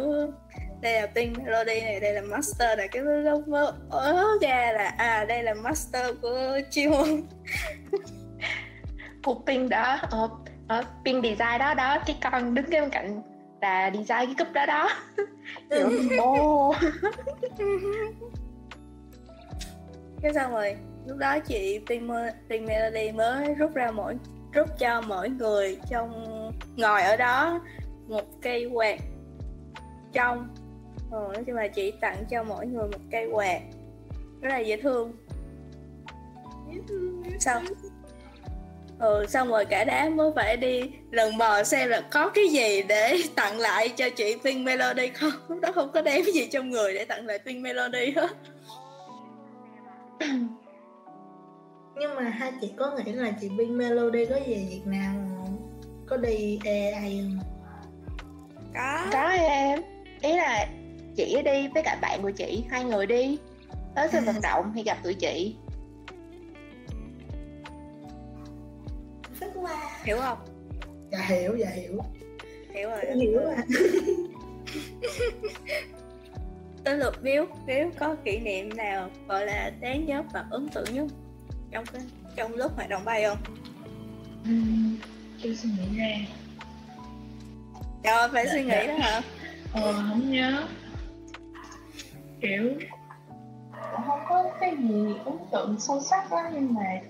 đây 0.80 1.00
là 1.00 1.06
Pink 1.06 1.38
Melody 1.38 1.80
này 1.80 2.00
đây 2.00 2.12
là 2.12 2.20
Master 2.20 2.78
này 2.78 2.88
cái 2.88 3.02
lúc 3.02 3.48
mới 3.48 3.66
ớ 3.90 4.24
ra 4.42 4.72
là 4.72 4.94
à 4.98 5.24
đây 5.24 5.42
là 5.42 5.54
Master 5.54 6.06
của 6.22 6.58
Jihun 6.70 7.22
của 9.24 9.34
pin 9.46 9.68
đó 9.68 9.98
ờ, 10.10 10.28
ờ, 10.68 10.82
pin 11.04 11.22
design 11.22 11.58
đó 11.58 11.74
đó 11.74 11.98
cái 12.06 12.16
con 12.22 12.54
đứng 12.54 12.70
cái 12.70 12.80
bên 12.80 12.90
cạnh 12.90 13.22
là 13.60 13.90
design 13.94 14.26
cái 14.26 14.34
cúp 14.38 14.52
đó 14.52 14.66
đó. 14.66 14.88
Kiểu, 15.70 15.90
ồ. 16.18 16.74
Cái 20.22 20.34
xong 20.34 20.52
rồi 20.52 20.76
lúc 21.06 21.18
đó 21.18 21.38
chị 21.38 21.80
Pink, 21.86 22.10
Pink 22.48 22.68
Melody 22.68 23.12
mới 23.12 23.54
rút 23.54 23.74
ra 23.74 23.90
mỗi 23.90 24.16
rút 24.52 24.68
cho 24.78 25.00
mỗi 25.00 25.28
người 25.28 25.78
trong 25.90 26.24
ngồi 26.76 27.02
ở 27.02 27.16
đó 27.16 27.60
một 28.08 28.24
cây 28.42 28.70
quạt 28.72 29.00
trong. 30.12 30.48
Ờ, 31.10 31.30
nói 31.34 31.44
chung 31.46 31.56
là 31.56 31.68
chị 31.68 31.92
tặng 32.00 32.24
cho 32.30 32.42
mỗi 32.42 32.66
người 32.66 32.88
một 32.88 33.00
cây 33.10 33.28
quạt. 33.32 33.60
Rất 34.40 34.48
là 34.48 34.58
dễ 34.58 34.76
thương. 34.82 35.12
Xong 37.40 37.64
ừ 39.00 39.26
xong 39.28 39.48
rồi 39.48 39.64
cả 39.64 39.84
đám 39.84 40.16
mới 40.16 40.30
phải 40.36 40.56
đi 40.56 40.82
lần 41.10 41.36
mò 41.36 41.62
xem 41.62 41.88
là 41.88 42.00
có 42.00 42.28
cái 42.28 42.48
gì 42.48 42.82
để 42.82 43.18
tặng 43.34 43.60
lại 43.60 43.88
cho 43.88 44.10
chị 44.10 44.36
Pink 44.44 44.66
Melody 44.66 45.08
không? 45.08 45.30
Lúc 45.48 45.60
đó 45.60 45.72
không 45.74 45.92
có 45.92 46.02
đem 46.02 46.24
gì 46.24 46.46
trong 46.46 46.70
người 46.70 46.94
để 46.94 47.04
tặng 47.04 47.26
lại 47.26 47.38
Pink 47.38 47.62
Melody 47.62 48.12
hết. 48.16 48.30
Nhưng 52.00 52.14
mà 52.14 52.22
hai 52.22 52.52
chị 52.60 52.72
có 52.76 52.96
nghĩ 52.96 53.12
là 53.12 53.30
chị 53.40 53.48
Pink 53.58 53.70
Melody 53.70 54.24
có 54.24 54.34
về 54.34 54.66
Việt 54.70 54.82
Nam 54.84 55.28
không? 55.36 55.56
Có 56.06 56.16
đi 56.16 56.58
AI 56.64 57.20
không? 57.22 57.38
Có. 58.74 59.06
Có 59.12 59.28
em. 59.28 59.82
Ý 60.22 60.36
là 60.36 60.66
chị 61.16 61.42
đi 61.44 61.68
với 61.74 61.82
cả 61.82 61.98
bạn 62.00 62.22
của 62.22 62.30
chị 62.30 62.64
hai 62.70 62.84
người 62.84 63.06
đi. 63.06 63.38
Tới 63.94 64.08
sân 64.12 64.24
vận 64.24 64.36
động 64.42 64.72
thì 64.74 64.82
gặp 64.82 64.98
tụi 65.02 65.14
chị 65.14 65.56
qua 69.62 70.00
hiểu 70.04 70.18
không? 70.18 70.38
Dạ 71.10 71.18
hiểu 71.28 71.56
dạ 71.56 71.70
hiểu. 71.70 71.98
Hiểu 72.74 72.90
rồi. 72.90 73.00
Hiểu 73.16 73.40
à 73.56 73.64
tới 76.84 76.98
lượt 76.98 77.22
biếu 77.22 77.46
biếu 77.66 77.90
có 77.98 78.16
kỷ 78.24 78.38
niệm 78.38 78.76
nào 78.76 79.10
gọi 79.28 79.46
là 79.46 79.70
đáng 79.80 80.06
nhớ 80.06 80.22
và 80.32 80.44
ấn 80.50 80.68
tượng 80.68 80.94
nhất 80.94 81.06
trong 81.70 81.84
cái 81.92 82.02
trong 82.36 82.54
lúc 82.54 82.72
hoạt 82.76 82.88
động 82.88 83.04
bay 83.04 83.24
không? 83.24 83.38
Tôi 85.42 85.56
suy 85.56 85.68
nghĩ 85.68 85.98
ra. 85.98 86.16
Trời 88.02 88.14
ơi, 88.14 88.28
phải 88.32 88.46
suy 88.52 88.64
nghĩ 88.64 88.86
đó 88.86 88.94
hả? 88.98 89.20
Ờ 89.72 89.92
không 89.92 90.32
nhớ. 90.32 90.66
Kiểu 92.40 92.74
cũng 93.92 94.06
không 94.06 94.20
có 94.28 94.50
cái 94.60 94.76
gì 94.76 95.14
ấn 95.24 95.34
tượng 95.52 95.76
sâu 95.78 96.00
sắc 96.00 96.32
lắm 96.32 96.44
nhưng 96.54 96.74
mà 96.74 97.00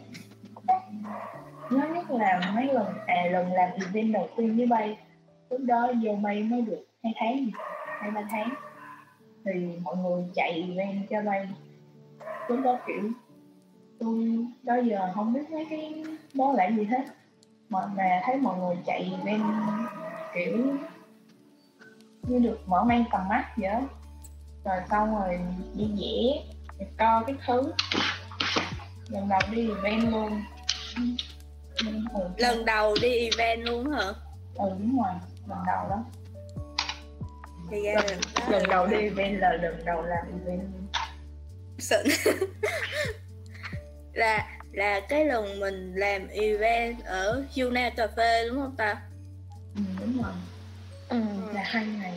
nó 1.70 1.87
nhất 1.94 2.11
là 2.11 2.52
mấy 2.54 2.66
lần 2.72 2.87
à 3.07 3.24
lần 3.31 3.52
làm 3.52 3.70
event 3.72 4.12
đầu 4.12 4.28
tiên 4.37 4.57
với 4.57 4.66
bay, 4.66 4.98
lúc 5.50 5.61
đó 5.61 5.92
vô 6.04 6.14
bay 6.22 6.42
mới 6.42 6.62
được 6.62 6.87
hai 7.02 7.12
tháng 7.16 7.46
hai, 8.00 8.11
ba 8.11 8.22
tháng. 8.31 8.54
Thì 9.44 9.52
mọi 9.83 9.96
người 9.96 10.24
chạy 10.35 10.62
event 10.68 11.09
cho 11.11 11.22
bay. 11.22 11.48
Lúc 12.48 12.61
đó, 12.64 12.78
kiểu, 12.87 13.11
tôi, 13.98 14.46
đó 14.62 14.76
giờ 14.76 15.12
không 15.14 15.33
biết 15.33 15.50
mấy 15.50 15.66
cái 15.70 16.04
bó 16.35 16.52
lại 16.52 16.74
gì 16.76 16.85
hết. 16.85 17.04
Mà 17.68 17.81
mà 17.96 18.20
thấy 18.24 18.37
mọi 18.37 18.59
người 18.59 18.76
chạy 18.87 19.12
event, 19.18 19.42
kiểu, 20.35 20.59
như 22.22 22.38
được 22.38 22.59
mở 22.66 22.85
mang 22.85 23.04
tầm 23.12 23.28
mắt 23.28 23.44
vậy 23.57 23.70
đó. 23.70 23.81
rồi 24.64 24.76
xong 24.90 25.20
rồi 25.20 25.40
đi 25.74 25.90
vẽ 26.00 26.42
co 26.98 27.22
cái 27.26 27.37
thứ. 27.46 27.72
Lần 29.09 29.28
đầu 29.28 29.40
đi 29.50 29.70
event 29.70 30.12
luôn 30.12 30.42
lần 32.36 32.64
đầu 32.64 32.96
đi 33.02 33.28
event 33.30 33.66
luôn 33.66 33.90
hả 33.90 34.04
ừ 34.54 34.68
đúng 34.78 34.98
rồi 35.02 35.12
lần 35.48 35.58
đầu 35.66 35.88
đó 35.90 36.04
thì 37.70 37.82
ra 37.86 37.94
lần 37.94 38.20
đó 38.36 38.48
lần 38.50 38.62
đầu 38.68 38.86
đi 38.86 38.96
event 38.96 39.40
là 39.40 39.52
lần 39.62 39.84
đầu 39.84 40.02
làm 40.02 40.24
event 40.44 40.62
xịn 41.78 42.06
là 44.12 44.48
là 44.72 45.00
cái 45.00 45.24
lần 45.24 45.60
mình 45.60 45.94
làm 45.94 46.28
event 46.28 47.04
ở 47.04 47.44
Yuna 47.56 47.90
Cà 47.90 48.06
phê 48.16 48.48
đúng 48.48 48.58
không 48.62 48.74
ta? 48.76 49.02
ừ, 49.76 49.80
đúng 50.00 50.22
rồi 50.22 50.32
ừ. 51.08 51.16
là 51.54 51.62
hai 51.64 51.86
ngày 51.86 52.12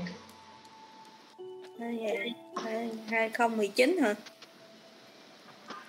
Hai 1.80 1.93
nghìn- 1.95 2.34
hai- 2.63 2.89
2019 3.10 3.97
hả? 3.97 4.15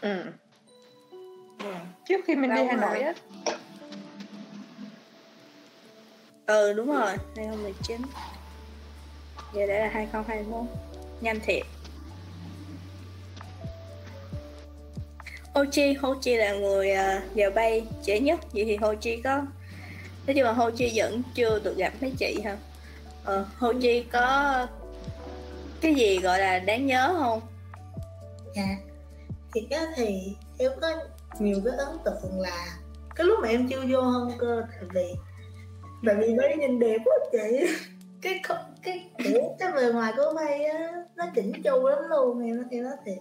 ừ. 0.01 0.23
Ừ. 1.59 1.73
trước 2.09 2.21
khi 2.27 2.35
mình 2.35 2.51
đi 2.51 2.57
Lâu 2.57 2.67
Hà 2.67 2.77
Nội 2.77 3.01
á 3.01 3.13
ừ 6.53 6.73
đúng 6.73 6.93
rồi 6.93 7.17
2019 7.37 8.01
Giờ 9.55 9.67
đã 9.67 9.79
là 9.79 9.89
2021 9.93 10.67
Nhanh 11.21 11.41
thiệt. 11.41 11.63
Ho 15.55 15.65
Chi, 15.73 15.93
Ho 15.93 16.15
Chi 16.23 16.37
là 16.37 16.53
người 16.53 16.91
uh, 16.93 17.35
giờ 17.35 17.51
bay 17.55 17.87
trễ 18.03 18.21
nhất. 18.21 18.41
Vậy 18.53 18.65
thì 18.65 18.77
Ho 18.77 18.95
Chi 18.95 19.21
có 19.25 19.43
Nói 20.27 20.35
chung 20.35 20.45
là 20.45 20.53
Ho 20.53 20.71
Chi 20.71 20.93
vẫn 20.95 21.23
chưa 21.35 21.59
được 21.59 21.77
gặp 21.77 21.93
mấy 22.01 22.13
chị 22.19 22.41
hả? 22.45 22.57
Ờ, 23.25 23.47
Ho 23.57 23.73
Chi 23.83 24.05
có 24.13 24.67
Cái 25.81 25.95
gì 25.95 26.19
gọi 26.19 26.39
là 26.39 26.59
đáng 26.59 26.87
nhớ 26.87 27.17
không? 27.19 27.41
dạ. 28.55 28.77
Thì 29.55 29.67
á 29.71 29.87
thì 29.97 30.37
em 30.59 30.73
có 30.81 30.89
nhiều 31.39 31.61
cái 31.65 31.75
ấn 31.79 31.99
tượng 32.05 32.41
là 32.41 32.79
cái 33.15 33.27
lúc 33.27 33.39
mà 33.43 33.49
em 33.49 33.69
chưa 33.69 33.85
vô 33.89 34.03
hông 34.03 34.33
cơ 34.39 34.63
tại 34.71 34.89
vì 34.95 35.15
tại 36.07 36.17
vì 36.19 36.33
nó 36.33 36.43
nhìn 36.59 36.79
đẹp 36.79 36.99
quá 37.05 37.15
chị. 37.33 37.67
Cái 38.23 38.41
cái 38.83 39.11
cái 39.59 39.73
bề 39.77 39.93
ngoài 39.93 40.13
của 40.17 40.33
bay 40.37 40.65
á 40.65 41.05
nó 41.17 41.25
chỉnh 41.35 41.53
chu 41.65 41.87
lắm 41.87 41.99
luôn 42.11 42.41
em 42.45 42.65
em 42.71 42.85
nói 42.85 42.93
thiệt. 43.07 43.19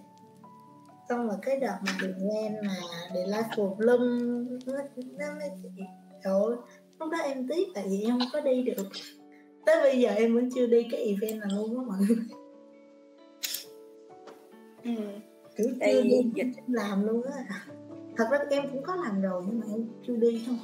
Xong 1.09 1.27
rồi 1.27 1.37
cái 1.41 1.59
đợt 1.59 1.77
mà 1.85 1.91
đường 2.01 2.17
lên 2.17 2.55
mà 2.67 2.75
để 3.13 3.25
live 3.25 3.49
for 3.55 3.75
Bloom 3.75 4.19
nó 4.65 4.73
nó 5.17 5.25
mới 5.39 5.49
chị 5.63 5.83
trời 6.23 6.41
lúc 6.99 7.09
đó 7.11 7.17
em 7.23 7.47
tiếc 7.47 7.67
tại 7.75 7.85
vì 7.89 8.03
em 8.03 8.19
không 8.19 8.27
có 8.33 8.41
đi 8.41 8.63
được. 8.63 8.87
Tới 9.65 9.81
bây 9.81 9.99
giờ 9.99 10.09
em 10.09 10.35
vẫn 10.35 10.49
chưa 10.55 10.67
đi 10.67 10.87
cái 10.91 10.99
event 11.05 11.41
nào 11.41 11.49
luôn 11.57 11.77
á 11.77 11.83
mọi 11.87 11.97
người. 12.07 12.17
Ừ. 14.83 14.91
kiểu 15.55 15.67
chưa 15.79 16.01
đi 16.01 16.31
dịch 16.35 16.63
làm 16.67 17.07
luôn 17.07 17.23
á. 17.23 17.45
Thật 18.17 18.27
ra 18.31 18.39
em 18.49 18.63
cũng 18.71 18.83
có 18.83 18.95
làm 18.95 19.21
rồi 19.21 19.43
nhưng 19.47 19.59
mà 19.59 19.65
em 19.69 19.85
chưa 20.07 20.15
đi 20.15 20.43
thôi 20.47 20.55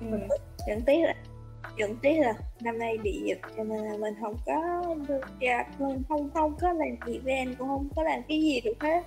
Ừ. 0.00 0.06
Vẫn 0.68 0.82
tiếc 0.86 1.02
là 1.04 1.14
vẫn 1.78 1.96
tiếc 2.02 2.20
là 2.20 2.34
năm 2.60 2.78
nay 2.78 2.98
bị 3.02 3.22
dịch 3.24 3.40
cho 3.56 3.64
nên 3.64 3.84
là 3.84 3.96
mình 3.96 4.14
không 4.20 4.36
có 4.46 4.94
được 5.08 5.20
gặp 5.40 5.66
mình 5.78 6.02
không 6.08 6.30
không 6.34 6.56
có 6.60 6.72
làm 6.72 6.96
event 7.06 7.58
cũng 7.58 7.68
không 7.68 7.88
có 7.96 8.02
làm 8.02 8.20
cái 8.28 8.42
gì 8.42 8.60
được 8.60 8.80
hết. 8.80 9.02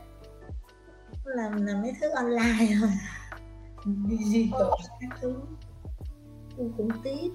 Làm 1.23 1.65
làm 1.65 1.81
mấy 1.81 1.93
thứ 2.01 2.09
online 2.09 2.67
thôi. 2.81 2.89
Digital 4.09 4.67
các 5.01 5.17
thứ. 5.21 5.35
Em 6.57 6.71
cũng 6.77 6.89
tiếc. 7.03 7.31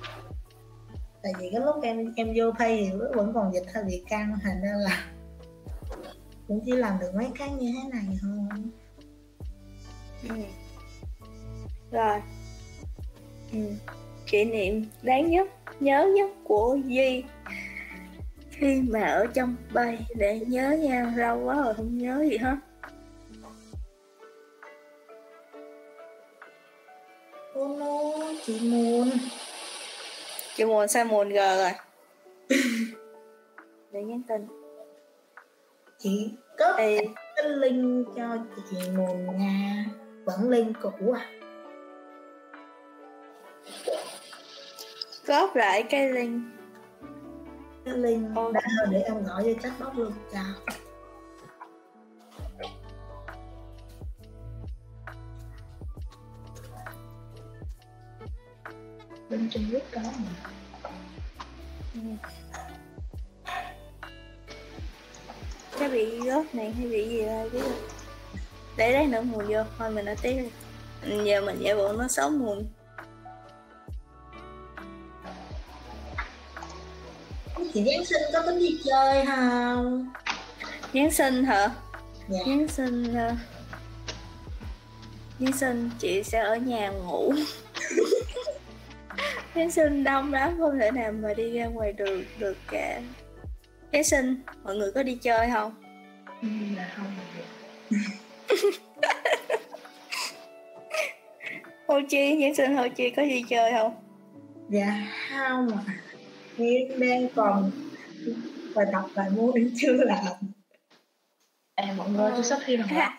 Tại 1.22 1.32
vì 1.38 1.50
cái 1.52 1.60
lúc 1.60 1.82
em 1.82 2.12
em 2.16 2.32
vô 2.36 2.52
pay 2.58 2.76
thì 2.76 2.98
vẫn 3.14 3.32
còn 3.34 3.52
dịch 3.52 3.66
hơi 3.74 3.84
bị 3.84 4.04
căng 4.08 4.38
thành 4.42 4.62
ra 4.62 4.72
là 4.76 5.04
cũng 6.48 6.60
chỉ 6.66 6.72
làm 6.72 6.98
được 7.00 7.14
mấy 7.14 7.30
cái 7.38 7.50
như 7.50 7.72
thế 7.72 7.88
này 7.90 8.18
thôi. 8.22 8.30
Ừ. 10.28 10.34
rồi 11.90 12.20
ừ. 13.52 13.58
kỷ 14.26 14.44
niệm 14.44 14.84
đáng 15.02 15.30
nhất 15.30 15.48
nhớ 15.80 16.10
nhất 16.14 16.30
của 16.44 16.78
Duy. 16.86 17.24
Khi 18.50 18.82
mà 18.88 19.06
ở 19.06 19.26
trong 19.34 19.56
bay 19.72 19.98
để 20.14 20.40
nhớ 20.46 20.70
nhau 20.70 21.12
lâu 21.16 21.44
quá 21.44 21.54
rồi 21.54 21.74
không 21.74 21.98
nhớ 21.98 22.24
gì 22.30 22.36
hết. 22.36 22.56
Ô 27.54 27.68
no 27.68 28.32
chị 28.46 28.60
muốn 28.62 29.10
chị 30.56 30.64
muốn 30.64 30.88
sao 30.88 31.04
muốn 31.04 31.28
g 31.28 31.34
rồi? 31.34 31.72
Để 33.92 34.02
nhắn 34.02 34.22
tin. 34.28 34.46
Chị 35.98 36.30
có 36.58 36.72
Ê, 36.72 36.98
cái 37.36 37.48
link 37.48 38.06
cho 38.16 38.38
chị 38.70 38.76
nguồn 38.96 39.38
nha. 39.38 39.84
Vẫn 40.24 40.50
link 40.50 40.76
cũ 40.82 41.12
à 41.12 41.41
góp 45.26 45.56
lại 45.56 45.82
cái 45.82 46.12
link 46.12 46.42
cái 47.84 47.94
link 47.96 48.34
đã 48.54 48.60
để 48.90 49.00
em 49.00 49.24
gọi 49.24 49.42
cho 49.44 49.62
chat 49.62 49.72
box 49.80 49.98
luôn. 49.98 50.12
Chào. 50.32 50.54
Bên 59.30 59.48
Trung 59.50 59.62
Quốc 59.72 59.82
có 59.92 60.00
mà. 60.02 60.50
Cái 65.78 65.88
bị 65.88 66.20
góp 66.20 66.54
này 66.54 66.72
hay 66.72 66.86
bị 66.86 67.08
gì 67.08 67.22
đây 67.24 67.50
không? 67.50 67.72
Để 68.76 68.92
đấy 68.92 69.06
nữa 69.06 69.22
mùi 69.22 69.44
vô 69.44 69.62
thôi 69.78 69.90
mình 69.90 70.04
đã 70.04 70.14
đi. 70.22 70.36
Ừ, 71.02 71.24
giờ 71.24 71.40
mình 71.40 71.58
giả 71.60 71.74
bộ 71.74 71.92
nó 71.92 72.08
xấu 72.08 72.30
mùi 72.30 72.56
chị 77.74 77.84
Giáng 77.84 78.04
sinh 78.04 78.22
có 78.32 78.42
tính 78.46 78.58
đi 78.58 78.78
chơi 78.84 79.26
không 79.26 80.08
Giáng 80.94 81.10
sinh 81.10 81.44
hả? 81.44 81.70
Dạ. 82.28 82.38
Giáng 82.46 82.68
sinh 82.68 83.14
ờ, 83.14 83.32
Giáng 85.40 85.52
sinh 85.52 85.90
chị 85.98 86.22
sẽ 86.22 86.40
ở 86.40 86.56
nhà 86.56 86.90
ngủ 86.90 87.34
Giáng 89.54 89.70
sinh 89.70 90.04
đông 90.04 90.32
lắm 90.32 90.56
không 90.58 90.78
thể 90.78 90.90
nào 90.90 91.12
mà 91.12 91.34
đi 91.34 91.50
ra 91.58 91.66
ngoài 91.66 91.92
đường 91.92 92.24
được 92.38 92.56
cả 92.70 93.00
Giáng 93.92 94.04
sinh 94.04 94.42
mọi 94.64 94.76
người 94.76 94.92
có 94.92 95.02
đi 95.02 95.14
chơi 95.14 95.50
không? 95.52 95.74
ừ, 96.42 96.48
là 96.76 96.88
không 96.96 97.06
Hồ 101.88 102.00
Chi, 102.08 102.38
Giáng 102.40 102.54
sinh 102.54 102.76
Hồ 102.76 102.88
Chi 102.96 103.10
có 103.10 103.22
đi 103.22 103.44
chơi 103.48 103.72
không? 103.72 103.94
dạ 104.68 104.94
không 105.30 105.68
ạ 105.86 106.01
em 106.62 107.00
đang 107.00 107.28
còn 107.34 107.70
bài 108.74 108.86
tập 108.92 109.02
bài 109.14 109.30
môn 109.36 109.54
em 109.54 109.70
chưa 109.76 109.92
làm 109.92 110.24
à 111.74 111.94
mọi 111.96 112.10
người 112.10 112.30
tôi 112.34 112.44
sắp 112.44 112.58
thi 112.66 112.76
bằng 112.76 112.96
lái 112.96 113.10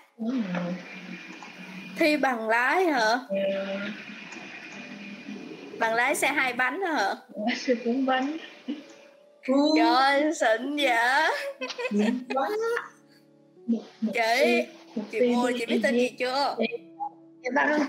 Thi 1.95 2.17
bằng 2.17 2.49
lái 2.49 2.86
hả? 2.86 2.99
Ờ, 2.99 3.36
Bằng 5.79 5.93
lái 5.95 6.15
xe 6.15 6.27
hai 6.27 6.53
bánh 6.53 6.82
hả? 6.82 7.15
xe 7.56 7.73
bốn 7.86 8.06
bánh 8.06 8.38
Trời 9.77 9.88
ơi, 9.88 10.32
xịn 10.34 10.75
một 13.67 13.84
Chị, 14.13 14.63
chị 15.12 15.19
mua 15.36 15.51
chị 15.60 15.65
biết 15.65 15.79
tên 15.84 15.95
gì 15.95 16.10
chưa? 16.19 16.56
Dạ. 17.56 17.79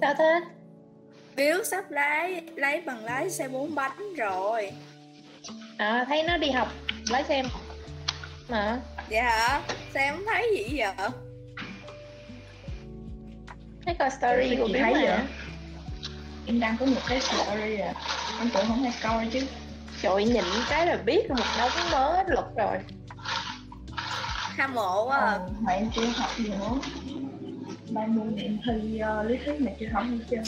Sao 0.00 0.14
thế? 0.18 0.40
Biếu 1.36 1.64
sắp 1.64 1.90
lái 1.90 2.42
lấy 2.56 2.80
bằng 2.80 3.04
lái 3.04 3.30
xe 3.30 3.48
bốn 3.48 3.74
bánh 3.74 4.14
rồi. 4.16 4.70
À, 5.76 6.04
thấy 6.08 6.22
nó 6.22 6.36
đi 6.36 6.50
học 6.50 6.68
lái 7.10 7.24
xe 7.24 7.42
mà. 8.48 8.80
Dạ 9.08 9.22
hả? 9.22 9.60
Sao 9.94 10.12
không 10.12 10.24
thấy 10.26 10.50
gì 10.58 10.78
vậy? 10.78 11.08
thấy 13.86 13.94
coi 13.98 14.10
story 14.10 14.56
của 14.56 14.66
Bill 14.66 14.82
thấy 14.82 14.92
vậy 14.92 15.18
em 16.46 16.60
đang 16.60 16.76
có 16.80 16.86
một 16.86 17.00
cái 17.08 17.20
story 17.20 17.76
à. 17.76 17.92
Em 18.38 18.50
tưởng 18.54 18.64
không 18.68 18.84
ai 18.84 18.94
coi 19.02 19.28
chứ. 19.32 19.46
Trời 20.02 20.24
nhìn 20.24 20.44
cái 20.70 20.86
là 20.86 20.96
biết 20.96 21.30
một 21.30 21.44
đống 21.58 21.90
mớ 21.92 22.22
luật 22.26 22.46
rồi. 22.56 22.76
Hâm 24.58 24.74
mộ 24.74 25.04
quá 25.06 25.18
à. 25.18 25.26
ờ, 25.26 25.48
mà 25.60 25.72
em 25.72 25.90
chưa 25.94 26.06
học 26.06 26.30
gì 26.36 26.48
nữa 26.48 26.78
ba 27.94 28.06
môn 28.06 28.36
em 28.36 28.58
thi 28.66 29.00
uh, 29.20 29.30
lý 29.30 29.36
thuyết 29.44 29.60
mà 29.60 29.70
chưa 29.80 29.86
học 29.92 30.04
hết 30.10 30.24
trơn 30.30 30.42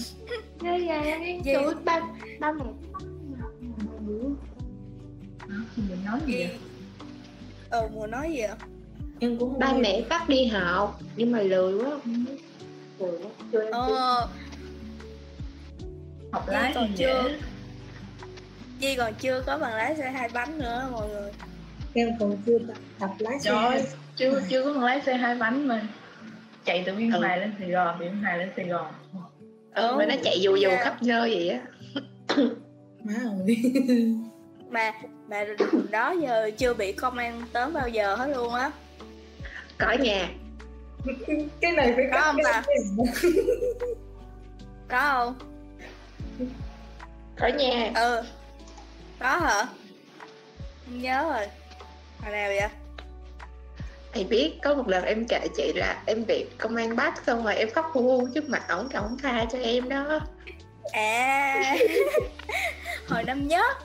Ghê 0.61 0.79
ghê 0.79 1.41
Gì? 1.45 1.53
Trời 1.53 1.65
ơi, 1.65 1.75
ba, 1.85 2.01
ba 2.41 2.53
thì 5.77 5.83
mình 5.89 6.05
nói 6.05 6.21
gì 6.27 6.37
vậy 6.37 6.51
Ờ, 7.71 7.89
mùa 7.95 8.07
nói 8.07 8.33
gì 8.33 8.41
ạ? 8.41 8.57
em 9.21 9.39
cũng 9.39 9.59
Ba 9.59 9.73
mẹ 9.73 10.03
bắt 10.09 10.29
đi 10.29 10.47
học 10.47 11.01
Nhưng 11.17 11.33
mà 11.33 11.41
lười 11.41 11.75
quá 11.79 11.91
không 12.05 12.25
biết. 12.25 12.39
Lười 12.99 13.19
quá 13.21 13.31
Chưa. 13.53 13.71
Ờ, 13.73 14.29
học 16.33 16.45
lái 16.49 16.73
còn 16.75 16.89
chưa. 16.97 17.07
dễ 17.07 17.39
Di 18.81 18.97
còn 18.97 19.15
chưa 19.15 19.43
có 19.47 19.59
bằng 19.59 19.75
lái 19.75 19.97
xe 19.97 20.11
hai 20.11 20.29
bánh 20.35 20.59
nữa 20.59 20.89
mọi 20.93 21.09
người 21.09 21.31
em 21.95 22.09
còn 22.21 22.37
chưa 22.47 22.59
tập, 22.59 22.77
tập 22.99 23.11
lái 23.19 23.41
xe 23.41 23.51
trời 23.51 23.65
ơi, 23.65 23.83
chưa 24.17 24.43
chưa 24.49 24.65
có 24.65 24.73
bằng 24.75 24.85
lái 24.85 25.01
xe 25.07 25.17
hai 25.17 25.35
bánh 25.35 25.69
mà 25.69 25.89
chạy 26.67 26.83
từ 26.87 26.95
biên 26.95 27.11
Ừ. 27.11 27.19
hòa 27.19 27.37
lên 27.37 27.53
sài 27.59 27.71
gòn 27.71 27.99
biên 27.99 28.23
hòa 28.23 28.37
lên 28.37 28.51
sài 28.57 28.65
gòn. 28.67 28.93
Ừ, 29.75 29.95
mà 29.99 30.07
nó 30.07 30.15
chạy 30.25 30.41
dù 30.41 30.57
dù 30.57 30.71
khắp 30.81 31.03
nơi 31.03 31.35
vậy 31.35 31.49
á. 31.49 31.61
Má 33.05 33.15
ơi. 33.47 33.57
Mà 34.71 34.93
mà 35.29 35.45
đó 35.91 36.15
giờ 36.23 36.51
chưa 36.59 36.75
bị 36.75 36.93
công 36.93 37.19
an 37.19 37.43
tóm 37.53 37.73
bao 37.73 37.89
giờ 37.89 38.15
hết 38.15 38.27
luôn 38.27 38.55
á. 38.55 38.71
Có 39.79 39.93
nhà. 40.01 40.29
Cái 41.61 41.73
này 41.73 41.93
phải 41.97 42.05
Có 42.13 42.21
không 42.21 42.37
ta? 42.45 42.63
có 44.89 44.99
không? 45.13 45.35
Có 47.39 47.47
nhà. 47.49 47.91
Ừ. 47.95 48.23
Có 49.21 49.39
hả? 49.39 49.67
Không 50.87 51.03
nhớ 51.03 51.23
rồi. 51.33 51.47
Hồi 52.23 52.33
nào 52.33 52.49
vậy 52.49 52.69
Thầy 54.17 54.25
biết, 54.25 54.59
có 54.63 54.75
một 54.75 54.89
lần 54.89 55.05
em 55.05 55.27
kể 55.29 55.49
chị 55.57 55.73
là 55.73 56.03
em 56.07 56.27
bị 56.27 56.47
công 56.59 56.77
an 56.77 56.97
bắt, 56.97 57.23
xong 57.27 57.45
rồi 57.45 57.57
em 57.57 57.71
khóc 57.71 57.87
hu 57.93 58.03
hu 58.03 58.29
trước 58.35 58.49
mặt 58.49 58.63
ổng 58.69 58.89
cho 58.93 59.01
ổng 59.01 59.17
tha 59.23 59.45
cho 59.53 59.59
em 59.59 59.89
đó. 59.89 60.21
À. 60.93 61.77
Hồi 63.09 63.25
năm 63.25 63.49
nhất, 63.49 63.77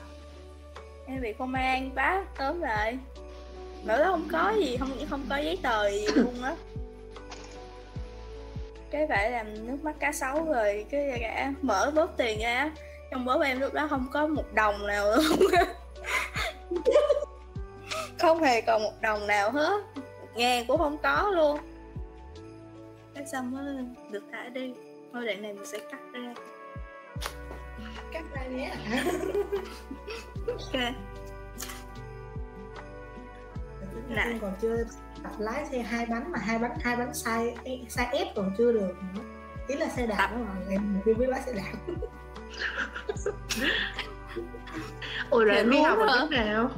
em 1.06 1.20
bị 1.20 1.32
công 1.32 1.54
an 1.54 1.94
bắt, 1.94 2.24
tóm 2.38 2.60
lại. 2.60 2.98
Bảo 3.84 3.98
đó 3.98 4.04
không 4.04 4.28
có 4.32 4.52
gì, 4.58 4.76
không 4.76 4.90
không 5.10 5.26
có 5.30 5.36
giấy 5.36 5.58
tờ 5.62 5.90
gì 5.90 6.06
luôn 6.14 6.42
á. 6.42 6.54
Cái 8.90 9.06
phải 9.08 9.30
làm 9.30 9.66
nước 9.66 9.76
mắt 9.82 9.96
cá 10.00 10.12
sấu 10.12 10.44
rồi, 10.44 10.86
cái 10.90 11.18
cả 11.20 11.52
mở 11.62 11.92
bóp 11.94 12.14
tiền 12.16 12.38
ra. 12.40 12.70
Trong 13.10 13.24
bóp 13.24 13.40
em 13.40 13.60
lúc 13.60 13.72
đó 13.72 13.86
không 13.90 14.06
có 14.12 14.26
một 14.26 14.54
đồng 14.54 14.86
nào 14.86 15.06
luôn 15.16 15.40
không 18.22 18.42
hề 18.42 18.60
còn 18.60 18.82
một 18.82 18.92
đồng 19.00 19.26
nào 19.26 19.50
hết 19.50 19.82
ngàn 20.34 20.64
cũng 20.68 20.78
không 20.78 20.98
có 21.02 21.30
luôn. 21.34 21.58
Cái 23.14 23.26
xong 23.26 23.50
mới 23.50 23.84
được 24.10 24.24
thả 24.32 24.48
đi. 24.48 24.74
Thôi 25.12 25.26
đoạn 25.26 25.42
này 25.42 25.52
mình 25.52 25.66
sẽ 25.66 25.78
cắt 25.90 26.00
ra. 26.12 26.34
Cắt 28.12 28.22
ra 28.34 28.42
nhé. 28.46 28.74
Ok. 30.46 30.80
Em 34.16 34.38
còn 34.40 34.52
chưa 34.60 34.76
tập 35.22 35.32
lái 35.38 35.66
xe 35.66 35.78
hai 35.82 36.06
bánh 36.06 36.32
mà 36.32 36.38
hai 36.38 36.58
bánh 36.58 36.78
hai 36.80 36.96
bánh 36.96 37.14
sai 37.14 37.56
sai 37.88 38.06
ép 38.12 38.26
còn 38.36 38.52
chưa 38.58 38.72
được. 38.72 38.94
Nữa 39.14 39.22
ý 39.68 39.74
là 39.76 39.88
xe 39.88 40.06
đạp 40.06 40.30
mà 40.34 40.54
em 40.70 41.00
chưa 41.04 41.14
biết 41.14 41.28
lái 41.28 41.42
xe 41.42 41.52
đạp. 41.52 41.94
Ôi 45.30 45.44
rồi 45.44 45.54
Dạ 45.54 45.60
em 45.60 45.70
đi 45.70 45.76
luôn 45.76 45.86
học 45.86 45.98
hả? 45.98 46.06
ở 46.06 46.20
lúc 46.20 46.30
nào? 46.30 46.70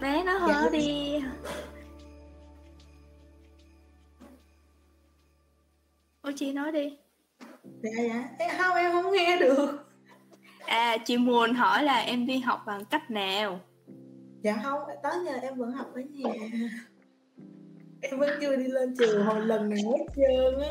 Bé 0.00 0.22
nó 0.24 0.32
Dạ. 0.32 0.54
hở 0.54 0.68
đi 0.72 1.22
Ôi 6.26 6.34
chị 6.36 6.52
nói 6.52 6.72
đi. 6.72 6.96
Dạ 7.82 7.90
dạ. 8.08 8.28
Em 8.38 8.50
không 8.58 8.76
em 8.76 8.92
không 8.92 9.12
nghe 9.12 9.38
được. 9.40 9.78
À 10.66 10.96
chị 11.04 11.16
Muôn 11.16 11.54
hỏi 11.54 11.82
là 11.82 11.98
em 11.98 12.26
đi 12.26 12.38
học 12.38 12.60
bằng 12.66 12.84
cách 12.84 13.10
nào? 13.10 13.60
Dạ 14.42 14.60
không 14.62 14.80
tới 15.02 15.12
giờ 15.26 15.32
em 15.42 15.54
vẫn 15.58 15.72
học 15.72 15.86
ở 15.94 16.00
nhà. 16.00 16.32
Em 18.00 18.18
vẫn 18.20 18.30
chưa 18.40 18.56
đi 18.56 18.64
lên 18.64 18.94
trường 18.98 19.24
hồi 19.24 19.40
lần 19.46 19.68
nào 19.68 19.78
hết 19.98 20.04
trơn 20.16 20.60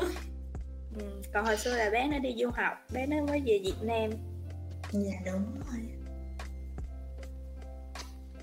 Ừ, 0.98 1.04
Còn 1.34 1.44
hồi 1.44 1.56
xưa 1.56 1.76
là 1.76 1.90
bé 1.90 2.06
nó 2.08 2.18
đi 2.18 2.34
du 2.38 2.50
học 2.54 2.72
Bé 2.94 3.06
nó 3.06 3.16
mới 3.28 3.40
về 3.46 3.60
Việt 3.62 3.76
Nam. 3.82 4.10
Dạ 4.92 5.12
đúng 5.26 5.44
rồi. 5.54 5.80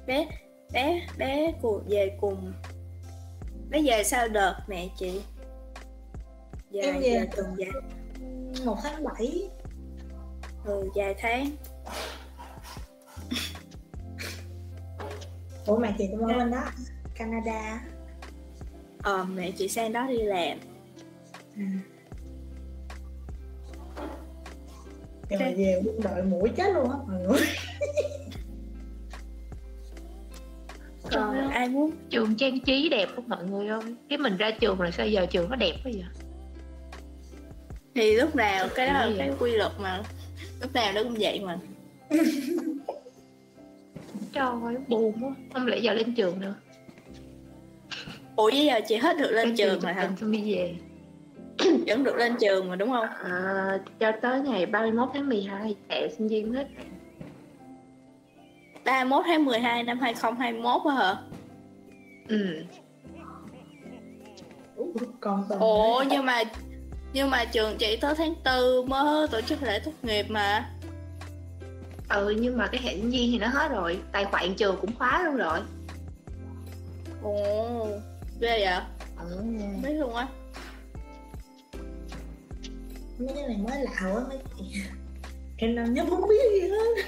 Bé 0.07 0.28
bé 0.74 1.07
bé 1.18 1.53
cùng 1.61 1.84
về 1.89 2.18
cùng. 2.22 2.53
Bé 3.70 3.82
về 3.86 4.03
sau 4.03 4.28
đợt 4.28 4.59
mẹ 4.68 4.88
chị 4.97 5.22
Dài 6.74 6.86
Em 6.86 7.02
về 7.02 7.10
dài 7.10 7.28
tuần 7.36 7.56
dài 7.58 7.70
một 8.66 8.78
tháng 8.84 9.04
bảy. 9.04 9.50
Ừ 10.66 10.90
dài 10.96 11.16
tháng. 11.18 11.46
Ủa 15.68 15.78
mà 15.78 15.96
chị 15.98 16.08
cũng 16.12 16.26
ở 16.26 16.38
bên 16.38 16.52
đó 16.52 16.64
Canada. 17.16 17.82
Ờ 19.02 19.24
mẹ 19.24 19.52
chị 19.52 19.68
sang 19.68 19.94
đó 19.94 20.08
đi 20.08 20.18
làm. 20.18 20.58
À. 21.58 21.72
Rồi 25.30 25.54
về 25.58 25.82
quân 25.86 26.00
đội 26.04 26.24
mũi 26.24 26.50
chết 26.58 26.74
luôn 26.74 26.92
á 26.92 26.98
mọi 27.08 27.22
người. 27.22 27.42
Còn 31.12 31.50
ai 31.50 31.70
muốn? 31.70 31.92
Trường 32.10 32.36
trang 32.36 32.60
trí 32.60 32.90
đẹp 32.90 33.10
không 33.16 33.30
mọi 33.30 33.46
người 33.46 33.68
ơi 33.68 33.96
cái 34.10 34.18
mình 34.18 34.38
ra 34.38 34.52
trường 34.60 34.78
rồi 34.78 34.92
sao 34.92 35.08
giờ 35.08 35.26
trường 35.26 35.50
nó 35.50 35.56
đẹp 35.56 35.74
quá 35.84 35.92
vậy 35.94 36.04
Thì 37.96 38.16
lúc 38.16 38.36
nào 38.36 38.68
cái 38.76 38.88
đó 38.88 38.94
là 38.94 39.12
cái 39.18 39.32
quy 39.39 39.52
luật 39.52 39.72
mà. 39.80 40.04
Lúc 40.62 40.74
nào 40.74 40.94
nó 40.94 41.04
cũng 41.04 41.16
vậy 41.20 41.41
mà. 41.46 41.58
Trời 44.34 44.48
ơi 44.64 44.76
buồn 44.88 45.14
quá. 45.22 45.36
Không 45.54 45.68
lẽ 45.68 45.78
giờ 45.78 45.94
lên 45.94 46.16
trường 46.16 46.39
nữa? 46.39 46.56
Ủa 48.36 48.52
bây 48.52 48.66
giờ 48.66 48.80
chị 48.88 48.96
hết 48.96 49.18
được 49.18 49.32
lên 49.32 49.56
trường 49.56 49.76
chụp 49.76 49.84
rồi 49.84 49.94
hả? 49.94 50.10
xong 50.20 50.32
đi 50.32 50.56
về. 50.56 50.76
Vẫn 51.88 52.04
được 52.04 52.16
lên 52.16 52.36
trường 52.39 52.70
mà 52.70 52.76
đúng 52.76 52.89
không? 52.89 53.06
à, 53.24 53.78
cho 54.00 54.12
tới 54.22 54.41
ngày 54.41 54.66
31 54.66 55.10
tháng 55.14 55.30
12 55.30 55.76
thẻ 55.89 56.08
sinh 56.18 56.28
viên 56.28 56.54
hết. 56.54 56.68
31 58.86 59.24
tháng 59.26 59.46
12 59.46 59.84
năm 59.84 60.00
2021 60.00 60.82
á 60.86 60.96
hả? 60.96 61.16
ừ. 62.28 62.64
Còn 65.20 65.46
tuần 65.50 65.60
Ủa 65.60 66.04
nhưng 66.10 66.26
mà 66.26 66.44
nhưng 67.14 67.30
mà 67.30 67.45
trường 67.45 67.78
chị 67.78 67.97
tới 68.01 68.16
tháng 68.18 68.34
4 68.45 68.89
mới 68.89 69.28
tổ 69.28 69.41
chức 69.41 69.64
lễ 69.64 69.80
tốt 69.80 69.91
nghiệp 70.03 70.26
mà. 70.30 70.70
Ừ 72.09 72.36
nhưng 72.39 72.57
mà 72.57 72.68
cái 72.68 72.82
hệ 72.82 72.95
viên 72.97 73.32
thì 73.32 73.39
nó 73.39 73.47
hết 73.47 73.72
rồi. 73.72 73.99
Tài 74.11 74.26
khoản 74.26 74.55
trường 74.55 74.78
cũng 74.82 74.97
khóa 74.97 75.24
luôn 75.24 75.36
rồi. 75.36 75.59
Ồ 77.24 77.88
ghê 78.39 78.59
vậy? 78.66 78.82
ừ. 79.20 79.36
Không 79.36 79.82
biết 79.82 79.93
luôn 79.93 80.16
á. 80.16 80.28
Mấy 83.20 83.36
cái 83.36 83.47
này 83.47 83.57
mới 83.57 83.84
lạ 83.84 84.14
quá 84.14 84.24
mấy 84.30 84.38
chị 84.57 84.82
em 85.57 85.76
năm 85.76 85.93
nhất 85.93 86.07
không 86.09 86.28
biết 86.28 86.41
gì 86.51 86.70
hết. 86.70 87.03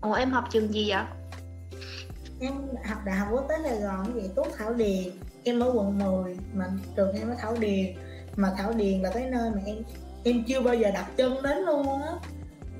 Ồ 0.00 0.12
em 0.12 0.30
học 0.30 0.44
trường 0.50 0.74
gì 0.74 0.90
vậy? 0.90 1.02
Em 2.40 2.52
học 2.84 2.98
đại 3.04 3.16
học 3.16 3.28
quốc 3.32 3.46
tế 3.48 3.54
Sài 3.62 3.80
Gòn 3.80 4.12
vậy 4.14 4.30
tốt 4.36 4.46
Thảo 4.58 4.74
Điền. 4.74 5.12
Em 5.44 5.60
ở 5.60 5.72
quận 5.74 5.98
10 5.98 6.36
mà 6.54 6.64
trường 6.96 7.12
em 7.12 7.28
ở 7.28 7.36
Thảo 7.38 7.56
Điền 7.60 7.94
mà 8.36 8.54
Thảo 8.56 8.72
Điền 8.72 9.00
là 9.00 9.10
cái 9.14 9.30
nơi 9.30 9.50
mà 9.50 9.60
em 9.66 9.76
em 10.24 10.44
chưa 10.48 10.60
bao 10.60 10.74
giờ 10.74 10.90
đặt 10.94 11.10
chân 11.16 11.42
đến 11.42 11.58
luôn 11.58 12.02
á 12.02 12.12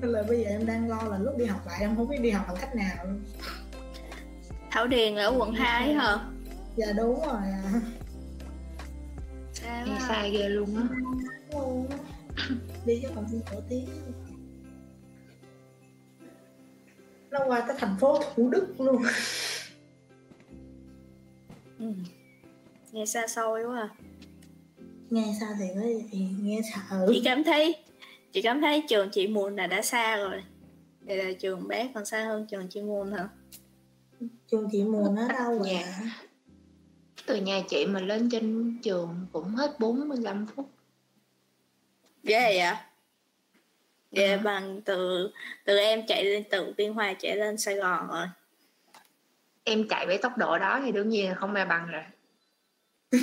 nên 0.01 0.11
là 0.11 0.23
bây 0.23 0.43
giờ 0.43 0.49
em 0.49 0.65
đang 0.65 0.89
lo 0.89 1.01
là 1.03 1.17
lúc 1.17 1.37
đi 1.37 1.45
học 1.45 1.67
lại 1.67 1.77
em 1.81 1.95
không 1.95 2.09
biết 2.09 2.17
đi 2.21 2.29
học 2.29 2.45
bằng 2.47 2.57
cách 2.61 2.75
nào 2.75 3.05
luôn 3.05 3.21
Thảo 4.71 4.87
Điền 4.87 5.13
là 5.13 5.23
ở 5.23 5.33
quận 5.37 5.53
2 5.53 5.93
hả? 5.93 6.17
dạ 6.75 6.91
đúng 6.91 7.19
rồi 7.25 7.41
à. 7.41 7.63
Xa 9.53 9.85
quá. 9.87 9.99
sai 10.07 10.31
ghê 10.31 10.49
luôn 10.49 10.75
á 10.75 10.83
đi 12.85 12.99
cho 13.03 13.09
còn 13.15 13.25
tổ 13.51 13.61
tiếng 13.69 13.87
nó 17.31 17.39
qua 17.47 17.61
tới 17.67 17.75
thành 17.79 17.95
phố 17.99 18.19
Thủ 18.35 18.49
Đức 18.49 18.67
luôn 18.77 19.03
Ừ. 21.79 21.85
Nghe 22.91 23.05
xa 23.05 23.27
xôi 23.27 23.63
quá 23.65 23.79
à. 23.79 23.89
Nghe 25.09 25.33
sao 25.39 25.49
thì 25.59 25.65
mới 25.75 26.05
vậy 26.11 26.27
nghe 26.41 26.61
sợ 26.73 27.05
Chị 27.09 27.21
cảm 27.25 27.43
thấy 27.43 27.75
chị 28.33 28.41
cảm 28.41 28.61
thấy 28.61 28.83
trường 28.89 29.09
chị 29.09 29.27
Muôn 29.27 29.55
là 29.55 29.67
đã 29.67 29.81
xa 29.81 30.17
rồi 30.17 30.43
Vậy 31.01 31.17
là 31.17 31.31
trường 31.39 31.67
bé 31.67 31.89
còn 31.93 32.05
xa 32.05 32.23
hơn 32.25 32.47
trường 32.51 32.67
chị 32.69 32.81
Muôn 32.81 33.11
hả? 33.11 33.29
trường 34.51 34.69
chị 34.71 34.83
mùa 34.83 35.07
nó 35.15 35.27
đâu 35.27 35.63
Dạ. 35.65 35.79
à 35.79 36.01
từ 37.25 37.35
nhà 37.35 37.61
chị 37.69 37.85
mà 37.85 37.99
lên 37.99 38.29
trên 38.29 38.77
trường 38.83 39.27
cũng 39.31 39.47
hết 39.55 39.79
45 39.79 40.45
phút 40.55 40.69
Ghê 42.23 42.41
vậy? 42.57 42.75
Ghê 44.11 44.31
Ừ. 44.31 44.39
bằng 44.43 44.81
từ 44.85 45.29
từ 45.65 45.77
em 45.77 46.07
chạy 46.07 46.23
lên 46.25 46.43
từ 46.49 46.73
Biên 46.77 46.93
Hòa 46.93 47.13
chạy 47.19 47.35
lên 47.35 47.57
Sài 47.57 47.75
Gòn 47.75 48.07
rồi 48.07 48.27
em 49.63 49.87
chạy 49.87 50.05
với 50.07 50.17
tốc 50.17 50.37
độ 50.37 50.57
đó 50.57 50.81
thì 50.85 50.91
đương 50.91 51.09
nhiên 51.09 51.29
là 51.29 51.35
không 51.35 51.53
ai 51.55 51.65
bằng 51.65 51.87
rồi 51.87 52.03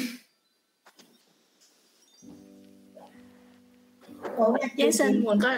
Ủa, 4.36 4.56
Giáng 4.78 4.92
sinh 4.92 5.24
Muôn 5.24 5.38
có 5.40 5.56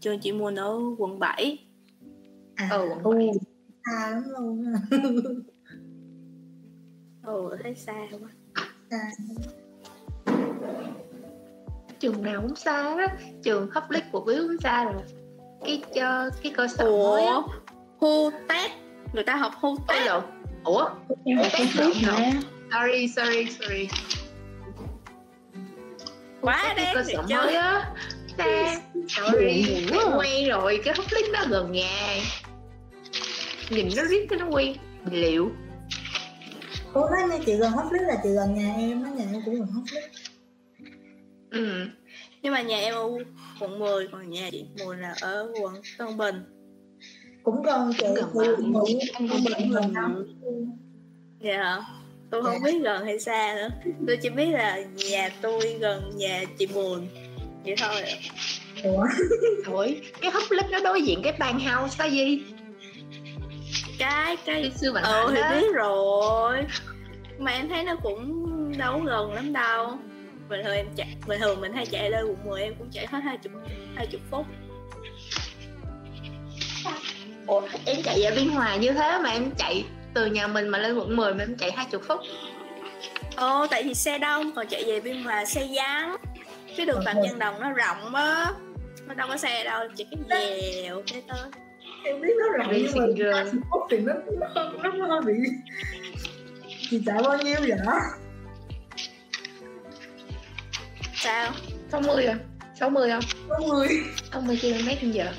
trường 0.00 0.18
chị 0.18 0.32
Muôn 0.32 0.54
ở 0.54 0.78
quận 0.98 1.18
7 1.18 1.58
à, 2.54 2.68
quận 2.72 3.02
ừ, 3.02 3.10
bảy. 3.18 3.28
xa 3.86 4.10
lắm 4.10 4.22
luôn. 4.28 4.64
Á. 4.74 4.98
Ừ 7.26 7.56
thấy 7.62 7.74
xa 7.74 7.94
quá. 8.10 8.28
Xa 8.90 9.10
trường 12.00 12.22
nào 12.22 12.42
cũng 12.42 12.56
xa 12.56 12.96
đó 12.96 13.06
trường 13.42 13.70
public 13.74 14.04
của 14.12 14.20
biếu 14.20 14.42
cũng 14.42 14.56
xa 14.60 14.84
rồi 14.84 15.02
cái 15.64 15.82
cho 15.94 16.30
cái 16.42 16.52
cơ 16.56 16.68
sở 16.68 16.84
mới 16.90 17.24
á. 17.24 17.34
Ủa 17.34 17.42
Hu 17.98 18.30
Tát 18.48 18.70
Người 19.12 19.24
ta 19.24 19.36
học 19.36 19.52
Tát 19.88 20.06
lộn 20.06 20.24
ủa? 20.64 20.88
Lộn 21.24 21.88
mà 22.04 22.30
sorry 22.72 23.08
sorry 23.08 23.46
sorry 23.50 23.88
quá 26.42 26.62
cái 26.62 26.74
đen 26.74 26.86
cơ 26.94 27.04
sở 27.12 27.22
mới 27.22 27.54
á. 27.54 27.90
Ta 28.36 28.80
sorry 29.08 29.86
quen 30.18 30.48
rồi 30.48 30.80
cái 30.84 30.94
hút 30.96 31.06
link 31.12 31.32
đó 31.32 31.44
gần 31.50 31.72
nhà. 31.72 32.16
Nhìn 33.70 33.88
nó 33.96 34.04
riết 34.04 34.26
cái 34.30 34.38
nó 34.38 34.46
quen. 34.50 34.76
Liệu? 35.10 35.50
Cô 36.92 37.10
nói 37.10 37.20
như 37.30 37.44
chị 37.46 37.56
gần 37.56 37.72
hot 37.72 37.92
list 37.92 38.02
là 38.02 38.16
chị 38.22 38.28
gần 38.34 38.54
nhà 38.54 38.74
em 38.76 39.04
á, 39.04 39.10
nhà 39.10 39.24
em 39.32 39.42
cũng 39.44 39.54
gần 39.54 39.66
hot 39.66 39.84
list 39.92 40.04
ừ. 41.50 41.86
Nhưng 42.42 42.52
mà 42.52 42.62
nhà 42.62 42.78
em 42.78 42.94
ở 42.94 43.08
quận 43.60 43.78
10 43.78 44.08
còn 44.12 44.30
nhà 44.30 44.48
chị 44.50 44.66
mùi 44.78 44.96
là 44.96 45.14
ở 45.20 45.52
quận 45.60 45.74
Tân 45.98 46.16
Bình. 46.16 46.34
Cũng 47.42 47.62
gần 47.62 47.92
chị, 47.98 48.06
cũng 49.16 49.26
gần 49.28 49.44
gần 49.44 49.70
gần 49.70 49.92
mà. 49.92 50.00
lắm. 50.00 50.24
Dạ. 51.40 51.56
hả 51.56 52.01
tôi 52.32 52.42
không 52.42 52.52
Dạ. 52.52 52.58
biết 52.64 52.78
gần 52.82 53.04
hay 53.04 53.18
xa 53.20 53.54
nữa. 53.56 53.68
Tôi 54.06 54.16
chỉ 54.16 54.30
biết 54.30 54.46
là 54.50 54.78
nhà 55.10 55.28
tôi 55.40 55.76
gần 55.80 56.10
nhà 56.16 56.42
chị 56.58 56.66
Mùn 56.74 57.08
vậy 57.64 57.74
thôi 57.78 58.00
ạ. 58.02 58.16
Ủa? 58.84 59.06
Ủa, 59.66 59.86
cái 60.20 60.30
hút 60.30 60.42
link 60.50 60.70
nó 60.70 60.80
đối 60.84 61.02
diện 61.02 61.20
cái 61.22 61.32
ban 61.38 61.60
house 61.60 61.96
đó 61.98 62.04
gì? 62.10 62.42
Cái 63.98 64.36
cái 64.44 64.70
xưa 64.80 64.92
bạn 64.92 65.04
ừ 65.04 65.34
thì 65.34 65.40
biết 65.60 65.66
rồi. 65.74 66.64
Mà 67.38 67.52
em 67.52 67.68
thấy 67.68 67.84
nó 67.84 67.96
cũng 68.02 68.42
đâu 68.78 69.00
gần 69.06 69.32
lắm 69.32 69.52
đâu. 69.52 69.98
Bình 70.48 70.60
thường 70.64 70.74
em 70.76 70.86
chạy 70.96 71.16
bình 71.26 71.40
thường 71.40 71.60
mình 71.60 71.72
hay 71.72 71.86
chạy 71.86 72.10
lên 72.10 72.24
quận 72.26 72.36
10 72.44 72.62
em 72.62 72.74
cũng 72.78 72.88
chạy 72.92 73.06
hết 73.06 73.18
hai 73.24 73.36
chục 73.42 73.52
hai 73.94 74.06
chục 74.06 74.20
phút. 74.30 74.46
Ủa, 77.46 77.62
em 77.84 77.96
chạy 78.04 78.20
về 78.22 78.30
Biên 78.36 78.48
Hòa 78.48 78.76
như 78.76 78.92
thế 78.92 79.18
mà 79.22 79.30
em 79.30 79.50
chạy 79.58 79.84
từ 80.14 80.26
nhà 80.26 80.46
mình 80.46 80.68
mà 80.68 80.78
lên 80.78 80.94
quận 80.98 81.16
10 81.16 81.34
mà 81.34 81.44
em 81.44 81.56
chạy 81.56 81.72
20 81.72 82.00
phút. 82.08 82.20
Ồ 83.36 83.66
tại 83.66 83.82
vì 83.82 83.94
xe 83.94 84.18
đông 84.18 84.52
còn 84.54 84.66
chạy 84.68 84.84
về 84.86 85.00
biên 85.00 85.22
hòa 85.22 85.44
xe 85.44 85.68
vắng. 85.74 86.16
Cái 86.76 86.86
đường 86.86 87.02
phạm 87.04 87.16
văn 87.16 87.38
đồng 87.38 87.60
nó 87.60 87.70
rộng 87.72 88.14
á. 88.14 88.52
Nó 89.06 89.14
đâu 89.14 89.28
có 89.28 89.36
xe 89.36 89.64
đâu 89.64 89.80
chỉ 89.96 90.06
cái 90.10 90.20
dèo 90.82 91.02
cái 91.12 91.22
tới 91.28 91.50
Em 92.04 92.20
biết 92.20 92.34
nó 92.40 92.58
rộng 92.58 92.72
nhưng 92.76 92.84
mà 92.84 92.90
single. 92.92 93.34
20 93.34 93.52
phút 93.70 93.82
thì 93.90 93.98
nó, 93.98 94.12
nó, 94.82 94.92
nó 94.92 95.06
hơi 95.06 95.20
bị 95.26 95.32
Chị 96.90 97.02
chạy 97.06 97.22
bao 97.22 97.38
nhiêu 97.38 97.60
vậy? 97.60 97.78
sao? 101.14 101.52
60 101.92 102.26
à? 102.26 102.36
60 102.80 103.10
không? 103.10 103.22
60 103.48 103.88
60 104.32 104.58
km 104.62 105.10
giờ 105.12 105.32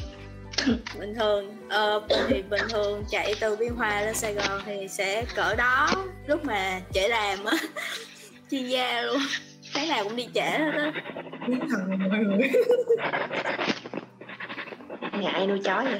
bình 1.00 1.16
thường 1.16 1.58
ờ 1.70 2.08
thì 2.30 2.42
bình 2.42 2.62
thường 2.70 3.04
chạy 3.10 3.36
từ 3.40 3.56
biên 3.56 3.74
hòa 3.74 4.02
lên 4.02 4.16
sài 4.16 4.34
gòn 4.34 4.62
thì 4.66 4.88
sẽ 4.88 5.26
cỡ 5.36 5.56
đó 5.56 5.90
lúc 6.28 6.46
mà 6.46 6.82
trễ 6.94 7.08
làm 7.08 7.46
á. 7.46 7.58
Chuyên 8.52 8.68
gia 8.68 9.02
luôn. 9.02 9.18
Tháng 9.74 9.90
nào 9.90 10.04
cũng 10.04 10.16
đi 10.16 10.28
trễ 10.34 10.42
hết 10.42 10.72
á. 10.78 10.92
Biến 11.48 11.60
thần 11.70 12.00
mọi 12.10 12.20
người. 12.20 12.38
Nhà 15.22 15.32
ai 15.32 15.48
nuôi 15.48 15.62
chó 15.64 15.84
vậy? 15.84 16.00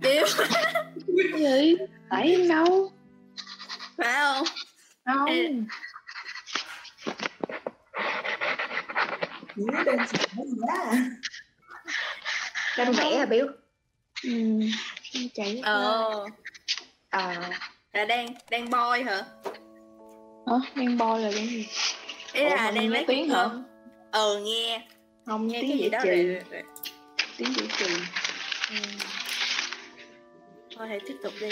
điếu 0.00 0.26
gì? 1.38 1.76
Em 2.10 2.48
đâu 2.48 2.92
phải 3.96 4.14
không? 4.14 4.46
Không. 5.04 5.26
Ê. 5.26 5.50
Chỉ 9.56 9.62
đang 9.72 9.86
chạy 9.86 10.26
gì 10.36 10.42
Đang 12.78 12.92
vẽ 12.92 13.16
à 13.16 13.26
Bill? 13.26 13.46
ừ 14.24 14.30
chạy 15.34 15.60
ờ. 15.64 16.12
Ờ. 17.10 17.34
Là 17.92 18.04
đang 18.04 18.34
đang 18.50 18.70
boy 18.70 19.02
hả? 19.04 19.22
Hả 20.46 20.56
đang 20.76 20.98
boy 20.98 21.22
là 21.22 21.30
cái 21.34 21.46
gì? 21.46 21.68
Ý 22.32 22.44
là 22.44 22.70
đang 22.70 22.88
lấy 22.88 23.04
tiếng 23.08 23.28
hả? 23.28 23.48
ờ 24.10 24.40
nghe. 24.40 24.88
Không 25.26 25.48
nghe 25.48 25.60
tiếng 25.60 25.70
cái 25.70 25.78
gì 25.78 25.88
đó 25.90 25.98
trì 26.02 26.36
tiếng 27.38 27.54
gì 27.54 27.68
trì 27.78 27.86
Ừ. 28.70 28.76
thôi 30.76 30.88
hãy 30.88 31.00
tiếp 31.08 31.14
tục 31.22 31.32
đi. 31.40 31.48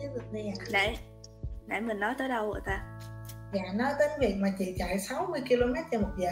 Tiếp 0.00 0.06
tục 0.14 0.24
đi 0.32 0.40
à 0.40 0.64
nãy 0.72 0.96
nãy 1.66 1.80
mình 1.80 2.00
nói 2.00 2.14
tới 2.18 2.28
đâu 2.28 2.52
rồi 2.52 2.60
ta? 2.66 2.80
Dạ 3.52 3.62
nói 3.74 3.92
đến 3.98 4.10
việc 4.20 4.34
mà 4.38 4.48
chị 4.58 4.64
chạy 4.78 4.98
60 4.98 5.40
km 5.48 5.74
trên 5.90 6.00
một 6.02 6.08
giờ 6.18 6.30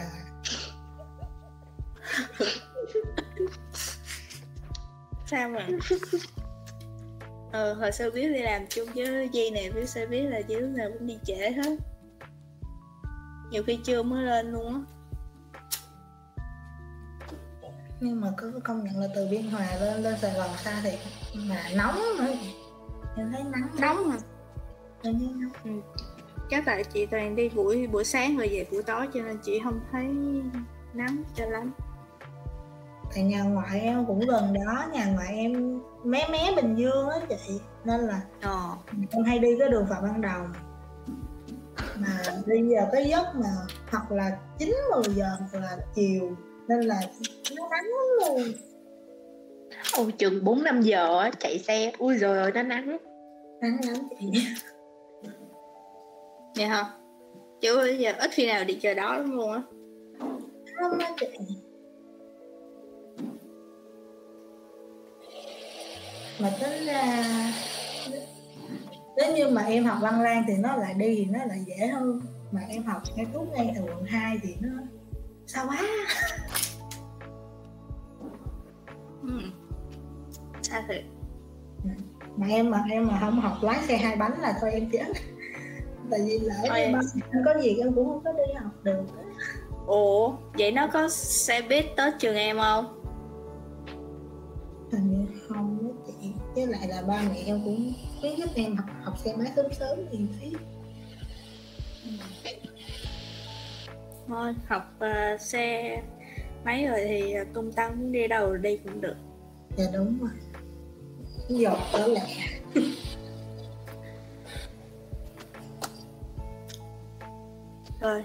sao 5.25 5.49
mà? 5.49 5.67
Ờ 7.51 7.73
hồi 7.73 7.91
xưa 7.91 8.09
biết 8.09 8.29
đi 8.33 8.41
làm 8.41 8.61
chung 8.69 8.89
với 8.95 9.29
Di 9.33 9.49
này 9.49 9.71
biết 9.71 9.89
xe 9.89 10.05
biết 10.05 10.21
là 10.21 10.41
chứ 10.41 10.59
nào 10.59 10.89
cũng 10.93 11.07
đi 11.07 11.17
trễ 11.25 11.51
hết. 11.51 11.77
Nhiều 13.51 13.63
khi 13.67 13.79
trưa 13.83 14.03
mới 14.03 14.23
lên 14.23 14.51
luôn 14.51 14.73
á. 14.73 14.79
Nhưng 17.99 18.21
mà 18.21 18.27
cứ 18.37 18.59
công 18.63 18.83
nhận 18.83 18.99
là 18.99 19.07
từ 19.15 19.27
biên 19.31 19.49
hòa 19.49 19.75
lên 19.81 20.03
lên 20.03 20.15
sài 20.21 20.33
gòn 20.33 20.49
xa 20.57 20.81
thì 20.83 20.97
mà 21.33 21.63
nóng 21.75 22.01
nữa. 22.17 22.33
Em 23.17 23.31
thấy 23.31 23.43
nắng 23.43 23.69
nóng 23.79 24.09
mà 24.09 24.17
nóng 25.03 25.81
chắc 26.49 26.63
tại 26.65 26.83
chị 26.83 27.05
toàn 27.05 27.35
đi 27.35 27.49
buổi 27.49 27.87
buổi 27.87 28.03
sáng 28.03 28.37
rồi 28.37 28.47
về 28.47 28.65
buổi 28.71 28.83
tối 28.83 29.07
cho 29.13 29.21
nên 29.21 29.37
chị 29.43 29.59
không 29.63 29.79
thấy 29.91 30.07
nắng 30.93 31.23
cho 31.35 31.45
lắm 31.45 31.71
tại 33.15 33.23
nhà 33.23 33.43
ngoại 33.43 33.79
em 33.79 34.05
cũng 34.05 34.19
gần 34.19 34.53
đó 34.53 34.85
nhà 34.93 35.05
ngoại 35.05 35.35
em 35.35 35.79
mé 36.03 36.27
mé 36.31 36.51
bình 36.55 36.75
dương 36.75 37.09
á 37.09 37.19
chị. 37.29 37.59
Nên 37.85 38.01
là 38.01 38.21
ờ. 38.41 38.69
em 39.11 39.23
hay 39.23 39.39
đi 39.39 39.55
cái 39.59 39.69
đường 39.69 39.85
phạm 39.89 40.03
văn 40.03 40.21
đồng. 40.21 40.53
Mà 41.95 42.23
đi 42.45 42.55
giờ 42.69 42.87
cái 42.91 43.09
giấc 43.09 43.35
mà 43.35 43.49
hoặc 43.91 44.11
là 44.11 44.37
9 44.59 44.75
10 44.91 45.15
giờ 45.15 45.25
hoặc 45.39 45.59
là 45.59 45.77
chiều. 45.95 46.35
Nên 46.67 46.79
là 46.79 47.01
nó 47.57 47.69
nắng 47.69 47.85
lắm 47.85 48.07
luôn. 48.19 48.51
Ôi 49.97 50.13
chừng 50.17 50.43
4 50.43 50.63
5 50.63 50.81
giờ 50.81 51.19
á, 51.19 51.31
chạy 51.39 51.59
xe. 51.59 51.91
Ui 51.97 52.17
rồi 52.17 52.37
ơi 52.37 52.51
nó 52.55 52.63
nắng. 52.63 52.97
Nắng 53.61 53.77
lắm 53.87 53.95
chị. 54.19 54.25
Vậy 56.55 56.65
hả? 56.65 56.85
Chứ 57.61 57.77
bây 57.77 57.97
giờ 57.97 58.13
ít 58.19 58.31
khi 58.33 58.47
nào 58.47 58.63
đi 58.63 58.79
chờ 58.81 58.93
đó 58.93 59.17
lắm 59.17 59.31
luôn 59.31 59.51
á. 59.51 59.61
Lắm 60.81 60.99
á 60.99 61.13
chị 61.19 61.27
mà 66.39 66.49
tính 66.61 66.85
ra 66.85 67.23
nếu 69.17 69.35
như 69.35 69.47
mà 69.49 69.61
em 69.61 69.85
học 69.85 69.97
văn 70.01 70.21
lang 70.21 70.43
thì 70.47 70.53
nó 70.57 70.75
lại 70.75 70.93
đi 70.93 71.15
thì 71.15 71.25
nó 71.25 71.39
lại 71.45 71.59
dễ 71.67 71.87
hơn. 71.87 72.21
Mà 72.51 72.61
em 72.69 72.83
học 72.83 73.01
ngay 73.15 73.25
tốt 73.33 73.45
ngay 73.53 73.73
từ 73.75 73.81
quận 73.81 74.03
2 74.05 74.39
thì 74.43 74.55
nó 74.61 74.69
sao 75.47 75.65
quá. 75.67 75.77
Ừ. 79.23 79.39
sao 80.61 80.81
thiệt. 80.89 81.03
Mà 82.37 82.47
em 82.47 82.69
mà 82.71 82.83
em 82.91 83.07
mà 83.07 83.17
không 83.19 83.39
học 83.41 83.57
lái 83.61 83.79
xe 83.87 83.97
hai 83.97 84.15
bánh 84.15 84.41
là 84.41 84.57
thôi 84.61 84.71
em 84.73 84.89
chết. 84.91 85.05
Tại 86.11 86.19
vì 86.25 86.39
lỡ 86.39 86.53
Thôi 86.67 86.79
em- 86.81 86.99
có 87.45 87.53
việc 87.61 87.75
em 87.79 87.93
cũng 87.95 88.07
không 88.07 88.21
có 88.23 88.31
đi 88.33 88.53
học 88.63 88.71
được. 88.83 89.03
Ủa 89.87 90.33
vậy 90.57 90.71
nó 90.71 90.87
có 90.93 91.09
xe 91.09 91.61
buýt 91.61 91.85
tới 91.97 92.11
trường 92.19 92.35
em 92.35 92.57
không? 92.57 93.01
Hình 94.91 95.11
như 95.11 95.18
với 96.55 96.67
lại 96.67 96.87
là 96.87 97.01
ba 97.01 97.21
mẹ 97.29 97.43
em 97.45 97.61
cũng 97.65 97.93
khuyến 98.19 98.35
khích 98.37 98.55
em 98.55 98.75
học 98.75 98.89
học 99.03 99.17
xe 99.17 99.35
máy 99.35 99.51
sớm 99.55 99.73
sớm 99.73 99.99
thì 100.11 100.19
phí 100.39 100.53
thôi 104.27 104.55
học 104.67 104.83
ờ, 104.99 105.37
xe 105.37 105.97
máy 106.63 106.85
rồi 106.85 106.99
thì 107.07 107.33
ờ, 107.33 107.45
tung 107.53 107.71
tăng 107.71 107.99
muốn 107.99 108.11
đi 108.11 108.27
đâu 108.27 108.57
đi 108.57 108.77
cũng 108.77 109.01
được. 109.01 109.15
Dạ 109.77 109.85
đúng 109.93 110.19
rồi. 110.19 110.29
Giọt 111.49 111.77
trở 111.93 112.07
lẹ 112.07 112.21
rồi 118.01 118.23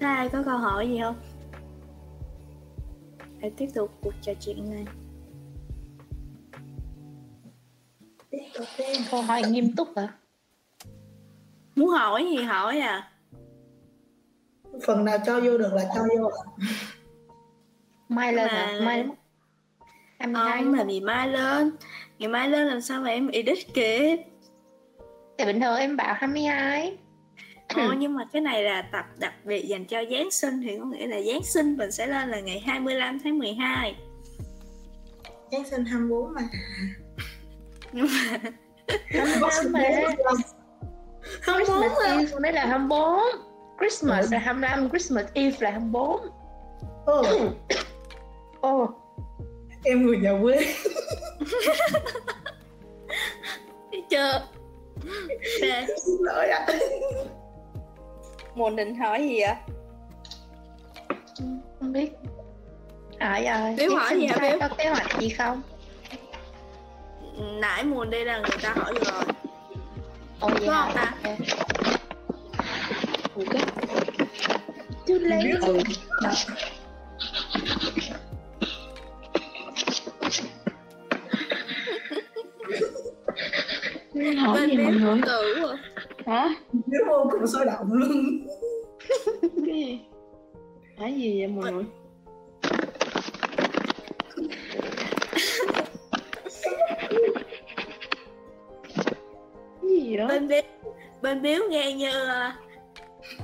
có 0.00 0.06
ai 0.06 0.28
có 0.28 0.42
câu 0.42 0.58
hỏi 0.58 0.88
gì 0.88 1.00
không? 1.02 1.16
Hãy 3.40 3.50
tiếp 3.56 3.68
tục 3.74 3.90
cuộc 4.02 4.14
trò 4.22 4.32
chuyện 4.40 4.70
này 4.70 4.84
Câu 9.10 9.22
hỏi 9.22 9.42
nghiêm 9.50 9.76
túc 9.76 9.88
hả? 9.96 10.08
muốn 11.76 11.88
hỏi 11.88 12.26
gì 12.36 12.42
hỏi 12.42 12.78
à 12.80 13.10
phần 14.86 15.04
nào 15.04 15.18
cho 15.26 15.40
vô 15.40 15.58
được 15.58 15.72
là 15.74 15.84
cho 15.94 16.02
vô. 16.20 16.30
Mai 18.08 18.32
lên 18.32 18.46
Mà- 18.46 18.52
hả? 18.52 18.80
Mai 18.84 19.02
đúng 19.02 19.08
không? 19.08 19.16
22 20.18 20.52
không 20.56 20.64
đúng 20.64 20.74
là 20.74 20.84
ngày 20.84 21.00
mai 21.00 21.28
lên 21.28 21.70
ngày 22.18 22.28
mai 22.28 22.48
lên 22.48 22.66
làm 22.66 22.80
sao 22.80 23.00
mà 23.02 23.08
em 23.10 23.28
edit 23.28 23.58
kịp 23.74 24.16
Thì 25.38 25.44
bình 25.44 25.60
thường 25.60 25.76
em 25.76 25.96
bảo 25.96 26.14
22 26.18 26.96
Ờ, 27.68 27.94
nhưng 27.98 28.14
mà 28.14 28.24
cái 28.32 28.42
này 28.42 28.62
là 28.62 28.82
tập 28.92 29.04
đặc 29.18 29.34
biệt 29.44 29.66
dành 29.68 29.84
cho 29.84 30.04
Giáng 30.10 30.30
sinh 30.30 30.62
thì 30.62 30.78
có 30.78 30.84
nghĩa 30.84 31.06
là 31.06 31.20
Giáng 31.22 31.42
sinh 31.42 31.76
mình 31.76 31.92
sẽ 31.92 32.06
lên 32.06 32.28
là 32.28 32.40
ngày 32.40 32.60
25 32.60 33.18
tháng 33.24 33.38
12 33.38 33.96
Giáng 35.52 35.64
sinh 35.70 35.84
24 35.84 36.34
mà 36.34 36.42
nhưng 37.92 38.06
mà 39.40 39.48
mà? 39.72 39.80
24 41.42 41.80
Christmas 41.80 41.92
Eve 42.04 42.40
mới 42.40 42.52
là 42.52 42.66
24 42.66 43.20
Christmas 43.78 44.32
là 44.32 44.38
25 44.38 44.88
Christmas 44.90 45.24
Eve 45.34 45.56
là 45.60 45.70
24 45.70 46.20
Ồ, 47.06 47.22
Ồ. 48.60 48.88
Em 49.84 50.06
người 50.06 50.16
nhà 50.16 50.32
quê. 50.42 50.74
Chưa 54.10 54.42
Nè. 55.60 55.86
xin 56.06 56.16
lỗi 56.20 56.48
ạ. 56.48 56.66
Mùa 58.54 58.70
định 58.70 58.94
hỏi 58.94 59.22
gì 59.22 59.40
vậy? 59.40 59.54
Không 61.80 61.92
biết. 61.92 62.10
Hỏi 63.20 63.44
rồi 63.44 63.74
Biếu 63.78 63.96
hỏi 63.96 64.20
gì 64.20 64.26
hả 64.26 64.38
Biếu? 64.40 64.58
có 64.60 64.68
kế 64.78 64.88
hoạch 64.88 65.20
gì 65.20 65.28
không 65.28 65.62
Nãy 67.38 67.84
mùa 67.84 68.04
đi 68.04 68.24
là 68.24 68.38
người 68.38 68.58
ta 68.62 68.74
hỏi 68.76 68.94
rồi. 69.04 69.24
Ồ 70.40 70.48
vậy 70.48 70.68
hả 70.68 70.84
không 70.84 70.94
ta? 70.94 71.14
Ok. 73.36 73.54
chưa 75.06 75.18
lấy 75.18 75.52
Ừ. 84.14 84.34
hỏi 84.38 84.66
gì 84.70 84.76
mọi 84.76 84.92
người? 84.92 85.20
rồi. 85.26 85.76
Hả? 86.26 86.48
Nếu 86.72 87.00
vô 87.08 87.28
cùng 87.32 87.46
sôi 87.46 87.64
động 87.66 87.86
luôn. 87.92 88.46
Cái 89.40 89.74
gì? 89.74 90.00
Hỏi 90.98 91.12
gì 91.14 91.38
vậy 91.40 91.48
mọi 91.48 91.72
người 91.72 91.84
bên 100.38 100.48
biếu 100.48 100.62
bên 101.22 101.42
biếu 101.42 101.60
nghe 101.68 101.92
như 101.92 102.10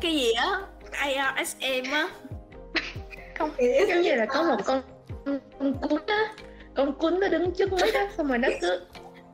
cái 0.01 0.13
gì 0.13 0.33
á? 0.33 0.61
IRSM 1.07 1.93
á. 1.93 2.09
Không 3.39 3.51
giống 3.89 4.03
như 4.03 4.15
là 4.15 4.27
có 4.27 4.43
một 4.43 4.57
con 4.65 4.83
con 5.59 5.75
cún 5.75 6.01
á. 6.07 6.35
Con 6.75 6.93
cún 6.93 7.21
nó 7.21 7.29
đứng 7.29 7.53
trước 7.53 7.73
mic 7.73 7.95
á 7.95 8.09
xong 8.17 8.29
rồi 8.29 8.39
nó 8.39 8.49
cứ 8.61 8.81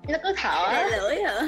nó 0.08 0.18
cứ 0.22 0.34
thở. 0.36 0.68
Để 0.72 0.78
á. 0.78 0.88
lưỡi 0.96 1.22
hả? 1.22 1.40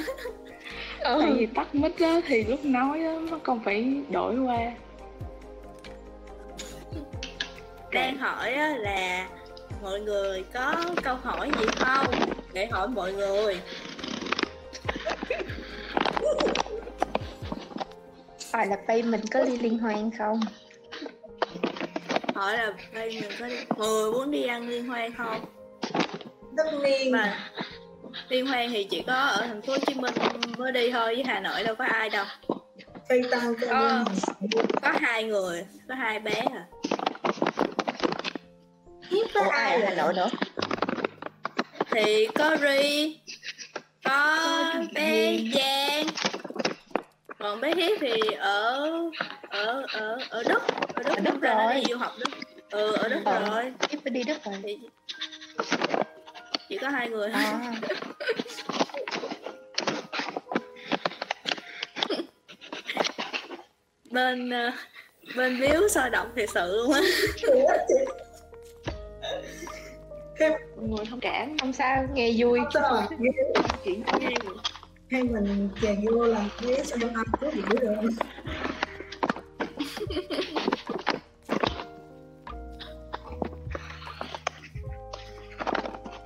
Tại 1.01 1.15
ừ. 1.15 1.35
vì 1.39 1.47
tắt 1.47 1.75
mic 1.75 1.99
á 1.99 2.21
thì 2.27 2.45
lúc 2.45 2.65
nói 2.65 3.05
á 3.05 3.15
nó 3.31 3.39
còn 3.43 3.61
phải 3.65 4.03
đổi 4.11 4.39
qua. 4.39 4.73
Đang 7.93 8.19
hỏi 8.19 8.53
á 8.53 8.69
là 8.77 9.29
mọi 9.83 10.01
người 10.01 10.45
có 10.55 10.75
câu 11.03 11.17
hỏi 11.23 11.51
gì 11.61 11.67
không? 11.77 12.07
Để 12.53 12.67
hỏi 12.67 12.89
mọi 12.89 13.13
người 13.13 13.61
phải 18.53 18.67
là 18.67 18.77
bay 18.89 19.03
mình 19.03 19.21
có 19.31 19.45
đi 19.45 19.59
liên 19.59 19.79
hoan 19.79 20.11
không? 20.19 20.41
Hỏi 22.35 22.57
là 22.57 22.73
đây 22.95 23.21
mình 23.21 23.31
có 23.39 23.47
đi 23.49 23.57
người 23.77 24.13
muốn 24.13 24.31
đi 24.31 24.43
ăn 24.47 24.69
liên 24.69 24.87
hoan 24.87 25.15
không? 25.15 25.45
Tất 26.57 26.65
nhiên. 26.85 27.13
Mà 27.13 27.39
liên 28.29 28.47
hoan 28.47 28.71
thì 28.73 28.85
chỉ 28.85 29.03
có 29.07 29.13
ở 29.15 29.47
thành 29.47 29.63
phố 29.63 29.73
Hồ 29.73 29.79
Chí 29.87 29.95
Minh 29.95 30.15
mới 30.59 30.73
đi 30.73 30.91
thôi 30.91 31.15
với 31.15 31.25
Hà 31.25 31.41
Nội 31.41 31.63
đâu 31.65 31.75
có 31.75 31.85
ai 31.85 32.11
đâu. 32.11 32.25
Cho 33.09 33.37
Ờ. 33.69 33.89
em. 33.89 34.05
có 34.83 34.93
hai 35.01 35.25
người 35.25 35.65
có 35.89 35.95
hai 35.95 36.21
bé 36.21 36.33
à. 36.53 36.67
Ai 39.35 39.49
ai? 39.51 39.83
ở 39.83 39.89
Hà 39.89 39.95
Nội 39.95 40.15
nữa? 40.15 40.29
Thì 41.91 42.27
có 42.35 42.57
Ri 42.61 43.21
có 44.05 44.39
bé 44.95 45.39
Giang 45.55 46.07
còn 47.43 47.61
bé 47.61 47.75
Hiếp 47.75 47.99
thì 48.01 48.13
ở 48.39 48.89
ở 49.49 49.83
ở 49.93 50.19
ở 50.31 50.43
Đức. 50.49 50.63
Ở 50.95 51.03
Đức 51.03 51.15
Ở 51.17 51.21
Đức 51.21 51.41
rồi. 51.43 51.75
đi 51.75 51.83
du 51.91 51.97
học 51.99 52.13
Đức. 52.19 52.31
Ừ 52.71 52.93
ở 52.93 53.09
Đức 53.09 53.21
Ờ. 53.25 53.45
rồi. 53.51 53.73
Phải 54.05 54.11
đi 54.11 54.23
Đức 54.23 54.45
rồi. 54.45 54.55
Thì 54.63 54.79
chỉ 56.69 56.79
có 56.79 56.89
hai 56.89 57.09
người. 57.09 57.31
Thôi 57.31 57.43
à, 57.45 57.73
bên 64.11 64.51
ờ, 64.51 64.71
bên 65.37 65.61
biếu 65.61 65.89
sôi 65.89 66.11
động 66.11 66.29
thiệt 66.37 66.49
sự 66.55 66.77
luôn 66.77 66.93
á. 66.93 67.01
Mọi 70.77 70.89
người 70.89 71.05
thông 71.11 71.21
cảm 71.21 71.59
không 71.59 71.73
sao 71.73 72.05
nghe 72.15 72.33
vui. 72.39 72.61
Sao. 72.75 72.85
À? 72.97 73.09
Hay 75.13 75.23
mình 75.23 75.69
chèn 75.83 76.05
vô 76.07 76.25
làm 76.25 76.49
cái 76.63 76.85
sao 76.85 76.99
ai 77.15 77.25
có 77.41 77.51
gì 77.51 77.63
được 77.81 77.95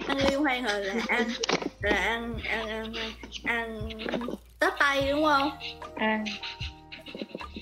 ăn 0.06 0.18
liên 0.18 0.40
hoan 0.40 0.64
rồi 0.64 0.80
là 0.84 1.04
ăn 1.08 1.28
là 1.80 1.90
ăn 1.90 2.34
ăn 2.44 2.68
ăn 2.68 2.92
ăn, 3.44 3.88
ăn 4.08 4.20
tết 4.58 4.72
tây 4.78 5.10
đúng 5.10 5.24
không? 5.24 5.50
Ăn 5.96 6.24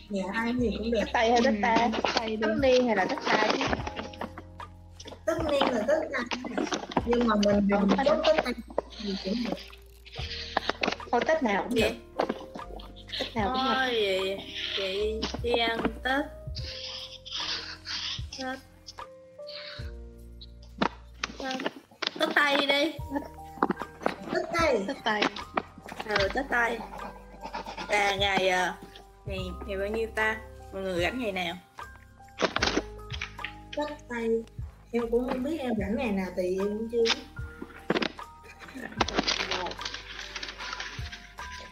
Nhà 0.08 0.22
ai 0.32 0.52
gì 0.58 0.70
cũng 0.78 0.90
được. 0.90 0.98
Đất 1.00 1.08
tây 1.12 1.30
hay 1.30 1.40
đất 1.40 1.54
ta 1.62 1.88
tay 2.14 2.28
đi. 2.28 2.36
Đất 2.36 2.54
niên 2.62 2.86
hay 2.86 2.96
là 2.96 3.04
đất 3.04 3.18
ta 3.26 3.48
chứ 3.52 3.64
Tất 5.24 5.38
nhiên 5.50 5.62
là 5.62 5.82
tất 5.88 6.00
cả 6.12 6.38
Nhưng 7.06 7.28
mà 7.28 7.34
mình 7.44 7.68
đừng 7.68 7.88
chốt 8.04 8.18
tất 8.26 8.36
cả 8.44 8.52
gì 8.98 9.16
cũng 9.24 9.34
được 9.48 9.84
thôi 11.14 11.20
tết 11.26 11.42
nào 11.42 11.62
cũng 11.62 11.74
được. 11.74 11.80
Vậy 11.80 11.98
tết 13.18 13.36
nào 13.36 13.52
cũng 13.52 13.64
được. 13.64 13.74
Thôi 13.74 13.88
vậy 13.90 14.38
vậy 14.78 15.20
đi 15.42 15.52
ăn 15.52 15.78
tết. 16.04 16.24
Tết. 18.38 18.58
Tết. 21.38 21.72
Tết 22.20 22.28
tây 22.34 22.66
đi. 22.66 22.92
Tất 24.32 24.40
tay 24.52 24.84
tất 24.86 24.96
tay 25.04 25.22
ừ 26.08 26.28
tết 26.34 26.46
tây. 26.50 26.78
Là 27.88 28.16
ngày 28.16 28.48
ờ, 28.48 28.74
ngày 29.26 29.38
ngày 29.66 29.78
bao 29.78 29.88
nhiêu 29.88 30.08
ta? 30.14 30.36
Mọi 30.72 30.82
người 30.82 31.02
rảnh 31.02 31.18
ngày 31.18 31.32
nào? 31.32 31.56
Tất 33.76 33.90
tay 34.08 34.28
Em 34.92 35.10
cũng 35.10 35.28
không 35.28 35.42
biết 35.42 35.60
em 35.60 35.72
rảnh 35.78 35.96
ngày 35.96 36.12
nào 36.12 36.28
thì 36.36 36.58
em 36.58 36.78
cũng 36.78 36.88
chưa 36.92 37.04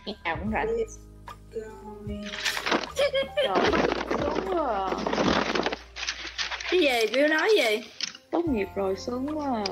ngày 0.06 0.16
nào 0.24 0.36
cũng 0.40 0.50
rảnh 0.52 0.66
Rồi 3.46 3.58
rồi 4.18 4.30
quá 4.46 4.76
à. 4.76 4.90
cái 6.70 6.80
gì 6.80 7.06
biếu 7.14 7.28
nói 7.28 7.50
gì 7.56 7.84
tốt 8.30 8.44
nghiệp 8.44 8.68
rồi 8.74 8.96
sướng 8.96 9.38
quá 9.38 9.46
à. 9.46 9.64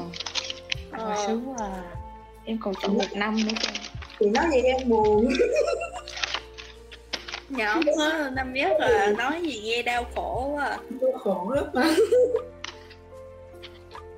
rồi 0.99 1.15
Ờ. 1.17 1.25
sướng 1.27 1.49
quá 1.51 1.57
à. 1.67 1.83
em 2.45 2.59
còn 2.63 2.75
chọn 2.83 2.95
một 2.99 3.05
năm 3.15 3.37
nữa 3.37 3.53
cơ 3.63 3.71
Thì 4.19 4.27
nói 4.31 4.45
gì 4.53 4.61
em 4.61 4.89
buồn 4.89 5.29
nhỏ 7.49 7.81
quá 7.97 8.31
năm 8.33 8.53
nhất 8.53 8.73
là 8.79 9.13
nói 9.19 9.43
gì 9.43 9.61
nghe 9.65 9.83
đau 9.83 10.05
khổ 10.15 10.51
quá 10.55 10.65
à. 10.67 10.79
Tôi 11.01 11.11
khổ 11.21 11.53
lắm 11.55 11.65
mà 11.73 11.85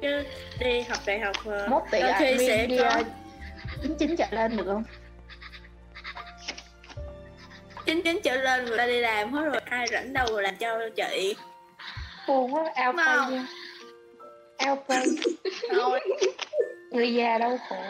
chứ 0.02 0.24
đi 0.60 0.80
học 0.80 0.98
đại 1.06 1.18
học 1.20 1.36
ờ, 1.44 1.66
mốt 1.70 1.82
tỷ 1.90 2.00
đôi 2.00 2.12
khi 2.18 2.46
sẽ 2.46 2.66
đi 2.66 2.78
có 2.78 3.02
chín 3.82 3.94
chín 3.98 4.16
trở 4.16 4.26
lên 4.30 4.56
được 4.56 4.64
không 4.66 4.84
chín 7.92 8.02
chín 8.02 8.20
trở 8.22 8.36
lên 8.36 8.64
người 8.64 8.78
ta 8.78 8.86
đi 8.86 9.00
làm 9.00 9.32
hết 9.32 9.44
rồi 9.44 9.60
ai 9.64 9.86
rảnh 9.86 10.12
đâu 10.12 10.26
mà 10.36 10.42
làm 10.42 10.56
cho 10.56 10.78
chị. 10.96 11.34
Buồn 12.28 12.54
quá 12.54 12.72
ao 12.74 12.92
pay 12.92 13.40
ao 14.58 14.84
pay 14.88 15.06
người 16.90 17.14
già 17.14 17.38
đau 17.38 17.58
khổ. 17.68 17.82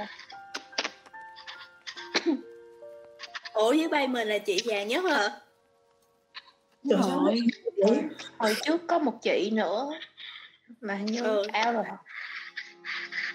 Ủa 3.53 3.70
với 3.70 3.88
bay 3.88 4.09
mình 4.09 4.28
là 4.28 4.38
chị 4.38 4.59
già 4.64 4.82
nhất 4.82 5.05
hả? 5.05 5.28
Trời 6.90 7.00
ơi. 7.26 7.40
Hồi 8.38 8.57
trước 8.62 8.80
có 8.86 8.98
một 8.98 9.18
chị 9.22 9.50
nữa 9.53 9.90
mà 10.80 10.94
hình 10.94 11.07
như 11.07 11.22
Ừ. 11.22 11.46
ao 11.53 11.72
rồi. 11.72 11.84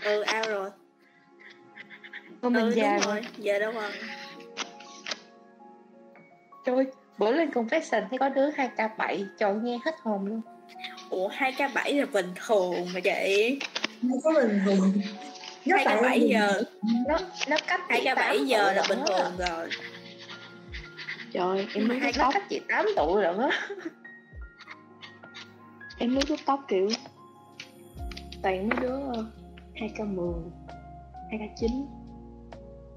Ừ 0.03 0.21
ao 0.21 0.43
rồi. 0.49 0.69
Thôi 2.41 2.51
mình 2.51 2.63
ừ, 2.63 2.73
già 2.75 2.97
đúng 2.97 3.05
rồi 3.05 3.15
rồi 3.21 3.25
giờ 3.37 3.59
đâu 3.59 3.73
còn 3.75 3.91
Trời 6.67 6.85
bữa 7.17 7.31
lên 7.31 7.49
confession 7.49 8.07
thấy 8.09 8.19
có 8.19 8.29
đứa 8.29 8.49
2k7 8.51 9.25
trời 9.37 9.53
nghe 9.63 9.79
hết 9.85 9.95
hồn 10.01 10.25
luôn. 10.25 10.41
Ủa 11.09 11.27
hai 11.27 11.51
k 11.51 11.73
bảy 11.73 11.93
là 11.93 12.05
bình 12.05 12.31
thường 12.45 12.87
mà 12.93 12.99
chị 12.99 13.59
Không 14.01 14.21
có 14.23 14.33
bình 14.33 14.61
thường. 14.65 14.93
Hai 15.71 15.85
tại 15.85 15.95
k 15.95 16.01
em 16.01 16.01
bảy 16.01 16.19
buồn. 16.19 16.29
giờ. 16.29 16.61
nó 17.07 17.19
nó 17.49 17.57
cách 17.67 17.81
hai 17.89 18.01
k 18.01 18.05
bảy 18.05 18.37
tám 18.37 18.45
giờ 18.45 18.73
là 18.73 18.83
bình 18.89 18.99
thường 19.07 19.31
rồi. 19.37 19.69
Trời 21.31 21.67
em 21.75 21.89
lướt 21.89 21.99
nó 22.17 22.31
cách 22.33 22.43
chị 22.49 22.61
8 22.69 22.85
tuổi 22.95 23.23
lận 23.23 23.37
á 23.37 23.49
em 25.97 26.15
lướt 26.15 26.21
tiktok 26.27 26.59
kiểu 26.67 26.89
toàn 28.41 28.69
mấy 28.69 28.79
đứa 28.81 28.99
hai 29.75 29.89
k 29.97 29.99
10 29.99 30.33
hai 31.31 31.39
k 31.39 31.59
9 31.59 31.85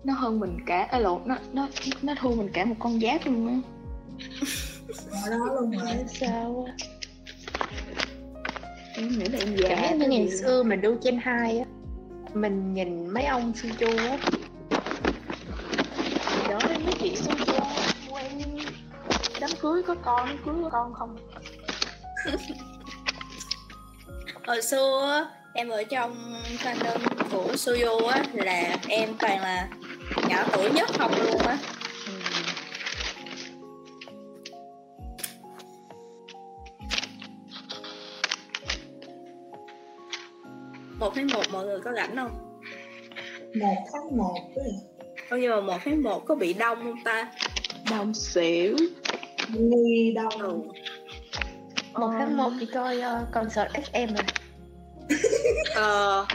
nó 0.05 0.15
hơn 0.15 0.41
mình 0.41 0.59
cả 0.67 0.83
à, 0.91 0.99
lộn 0.99 1.21
nó 1.25 1.37
nó 1.53 1.69
nó 2.03 2.15
thua 2.21 2.35
mình 2.35 2.51
cả 2.53 2.65
một 2.65 2.77
con 2.79 3.01
giáp 3.01 3.27
luôn 3.27 3.47
á. 3.47 3.55
Ở 5.25 5.31
đó 5.31 5.37
luôn 5.55 5.71
rồi 5.71 5.97
sao 6.07 6.67
á? 6.67 6.73
Em 8.95 9.09
nghĩ 9.09 9.25
là 9.25 9.39
em 9.39 9.57
già 9.57 9.91
như 9.91 10.09
ngày 10.09 10.31
xưa 10.31 10.63
mình 10.63 10.81
đu 10.81 10.97
trên 11.03 11.19
hai 11.23 11.59
á 11.59 11.65
mình 12.35 12.75
nhìn 12.75 13.11
mấy 13.11 13.25
ông 13.25 13.53
su 13.55 13.69
chu 13.79 13.87
á. 13.99 14.19
Hồi 16.25 16.49
đó 16.49 16.59
mấy 16.85 16.95
chị 17.01 17.17
su 17.17 17.35
chu 17.47 17.53
quen 18.11 18.59
đám 19.41 19.51
cưới 19.61 19.83
có 19.83 19.95
con 19.95 20.27
đám 20.27 20.37
cưới 20.45 20.55
có 20.63 20.69
con 20.73 20.95
không? 20.95 21.17
Hồi 24.47 24.63
xưa 24.63 25.11
á, 25.11 25.25
em 25.53 25.69
ở 25.69 25.85
trong 25.85 26.43
fandom 26.59 26.99
của 27.31 27.57
Suyo 27.57 28.09
á 28.09 28.25
là 28.33 28.77
em 28.89 29.09
toàn 29.19 29.41
là 29.41 29.69
nhỏ 30.29 30.45
tuổi 30.53 30.71
nhất 30.71 30.91
không 30.99 31.13
luôn 31.21 31.39
á. 31.39 31.59
Một 40.99 41.13
tháng 41.15 41.27
một 41.33 41.43
mọi 41.53 41.67
người 41.67 41.81
có 41.85 41.93
rảnh 41.97 42.17
không? 42.17 42.61
Một 43.61 43.77
tháng 43.93 44.17
một 44.17 44.37
Ủa 45.31 45.37
nhưng 45.37 45.51
mà 45.51 45.61
một 45.61 45.79
tháng 45.85 46.03
một 46.03 46.25
có 46.27 46.35
bị 46.35 46.53
đông 46.53 46.79
không 46.83 47.05
ta? 47.05 47.33
Đông 47.91 48.15
xỉu. 48.15 48.77
Nghi 49.49 50.13
đâu 50.15 50.29
ừ. 50.39 50.61
một 51.93 52.11
tháng 52.19 52.37
một 52.37 52.51
thì 52.61 52.67
coi 52.67 52.99
uh, 52.99 53.33
concert 53.33 53.69
SM 53.73 54.15
rồi 54.15 54.25
ờ 55.75 56.27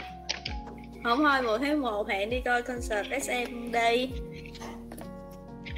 không 1.06 1.24
thôi 1.24 1.42
một 1.42 1.58
tháng 1.58 1.80
một 1.80 2.08
hẹn 2.08 2.30
đi 2.30 2.40
coi 2.44 2.62
concert 2.62 3.06
SM 3.22 3.72
đi. 3.72 4.10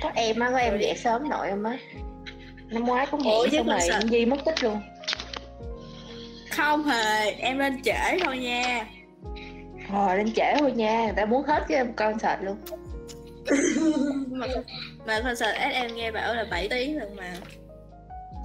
Có 0.02 0.10
em 0.14 0.38
á 0.38 0.50
có 0.52 0.58
em 0.58 0.78
dậy 0.80 0.94
sớm 0.96 1.28
nội 1.28 1.48
em 1.48 1.62
á? 1.62 1.78
Năm 2.70 2.84
ngoái 2.84 3.06
cũng 3.10 3.20
chứ 3.22 3.56
xong 3.56 3.66
rồi 3.66 3.78
concert- 3.78 4.08
Di 4.08 4.26
mất 4.26 4.36
tích 4.44 4.64
luôn. 4.64 4.80
Không 6.50 6.84
hề 6.84 7.30
em 7.30 7.58
lên 7.58 7.82
trễ 7.82 8.18
thôi 8.24 8.38
nha. 8.38 8.86
Rồi 9.92 10.16
lên 10.16 10.32
trễ 10.32 10.54
thôi 10.58 10.72
nha, 10.72 11.04
người 11.04 11.14
ta 11.16 11.24
muốn 11.24 11.44
hết 11.46 11.64
cái 11.68 11.86
concert 11.96 12.42
luôn. 12.42 12.56
Mà, 14.30 14.46
mà 15.06 15.20
concert 15.20 15.56
SM 15.72 15.94
nghe 15.94 16.10
bảo 16.10 16.34
là 16.34 16.44
7 16.50 16.68
tiếng 16.68 16.98
lần 16.98 17.16
mà. 17.16 17.32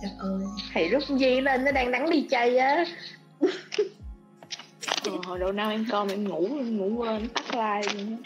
Trời 0.01 0.11
ơi. 0.19 0.41
Thì 0.73 0.89
lúc 0.89 1.03
Di 1.19 1.41
lên 1.41 1.65
nó 1.65 1.71
đang 1.71 1.91
nắng 1.91 2.09
đi 2.09 2.27
chơi 2.29 2.57
á 2.57 2.85
Ờ, 5.05 5.11
hồi 5.25 5.39
đầu 5.39 5.51
năm 5.51 5.69
em 5.69 5.85
coi 5.91 6.09
em 6.09 6.29
ngủ, 6.29 6.47
em 6.57 6.77
ngủ 6.77 7.03
quên, 7.03 7.29
tắt 7.29 7.45
like 7.51 7.93
luôn 7.93 8.17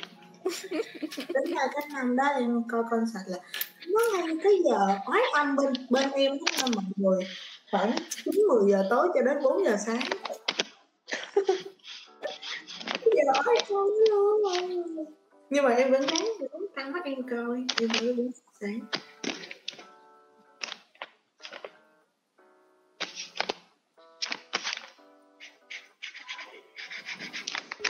đến 1.17 1.55
là 1.55 1.67
cái 1.73 1.84
năm 1.93 2.15
đó 2.15 2.23
em 2.23 2.63
coi 2.71 2.84
concert 2.91 3.28
là 3.28 3.38
nó 3.88 3.99
ngay 4.13 4.38
cái 4.43 4.53
giờ 4.65 4.78
oái 5.11 5.21
âm 5.34 5.55
bên 5.55 5.73
bên 5.89 6.11
em 6.11 6.32
đó 6.32 6.45
là 6.61 6.67
mọi 6.75 6.86
người. 6.95 7.28
Khoảng 7.71 7.91
9 8.09 8.34
10 8.47 8.71
giờ 8.71 8.84
tối 8.89 9.07
cho 9.13 9.21
đến 9.21 9.38
4 9.43 9.65
giờ 9.65 9.78
sáng. 9.86 9.99
Giờ 13.05 13.41
oái 13.45 13.57
âm 13.69 13.88
luôn 14.09 15.05
nhưng 15.49 15.63
mà 15.63 15.69
em 15.69 15.91
vẫn 15.91 16.01
ráng 16.01 16.25
vẫn 16.39 16.65
tăng 16.75 16.91
mắt 16.91 17.05
em 17.05 17.30
coi 17.30 17.63
em 17.82 17.89
vẫn 17.93 18.15
vẫn 18.15 18.32
sáng. 18.61 18.80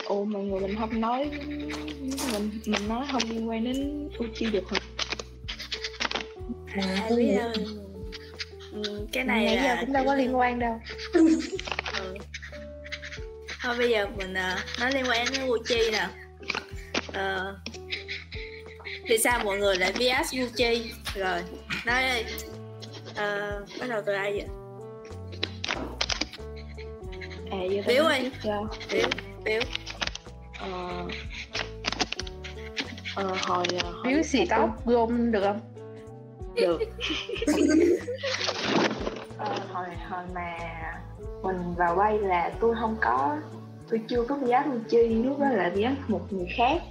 Ồ 0.07 0.23
mọi 0.25 0.43
người 0.43 0.59
mình 0.59 0.75
không 0.79 1.01
nói 1.01 1.29
mình 2.33 2.49
mình 2.65 2.87
nói 2.89 3.05
không 3.11 3.21
liên 3.29 3.49
quan 3.49 3.63
đến 3.63 4.09
Uchi 4.23 4.45
được 4.45 4.63
hả? 4.71 4.79
à 6.75 6.95
ai 6.99 7.05
tôi 7.09 7.17
biết 7.19 7.35
đâu 7.37 7.51
ừ, 8.71 9.07
cái 9.11 9.23
này 9.23 9.45
Nãy 9.45 9.55
giờ 9.55 9.61
là 9.63 9.77
cũng 9.81 9.93
đâu 9.93 10.05
có 10.05 10.15
liên 10.15 10.37
quan 10.37 10.59
đâu. 10.59 10.79
Ừ. 11.13 12.15
thôi 13.61 13.75
bây 13.77 13.89
giờ 13.89 14.07
mình 14.17 14.33
à, 14.33 14.65
nói 14.79 14.91
liên 14.91 15.05
quan 15.09 15.27
đến 15.31 15.47
Gucci 15.47 15.91
nè. 15.91 16.07
Ờ, 17.13 17.57
vì 19.09 19.17
sao 19.17 19.43
mọi 19.43 19.57
người 19.57 19.75
lại 19.75 19.93
bias 19.99 20.33
Gucci 20.35 20.91
rồi 21.15 21.39
nói 21.85 22.03
đi. 22.03 22.31
Ờ, 23.15 23.61
bắt 23.79 23.89
đầu 23.89 24.01
từ 24.05 24.13
ai 24.13 24.31
vậy? 24.31 24.45
À 27.51 27.57
giờ 27.71 27.81
tôi 27.85 27.95
ơi. 27.95 28.31
nói 28.45 28.61
trước 29.45 29.59
Ờ 30.59 30.69
Ờ 33.15 33.35
hồi 33.41 33.65
ờ, 33.83 33.91
hồi 33.91 34.13
Biếu 34.13 34.23
xì 34.23 34.45
tóc 34.45 34.69
gom 34.85 35.31
được 35.31 35.41
không? 35.43 35.59
được. 36.55 36.79
Ờ, 39.37 39.59
hồi 39.73 39.87
hồi 40.09 40.23
mà 40.33 40.57
mình 41.43 41.73
vào 41.77 41.95
bay 41.95 42.19
là 42.19 42.51
tôi 42.59 42.75
không 42.79 42.97
có 43.01 43.37
tôi 43.89 44.01
chưa 44.07 44.23
có 44.23 44.35
bias 44.35 44.65
Uchi 44.75 45.07
lúc 45.23 45.39
đó 45.39 45.49
là 45.49 45.71
bias 45.75 45.93
một 46.07 46.33
người 46.33 46.47
khác. 46.57 46.81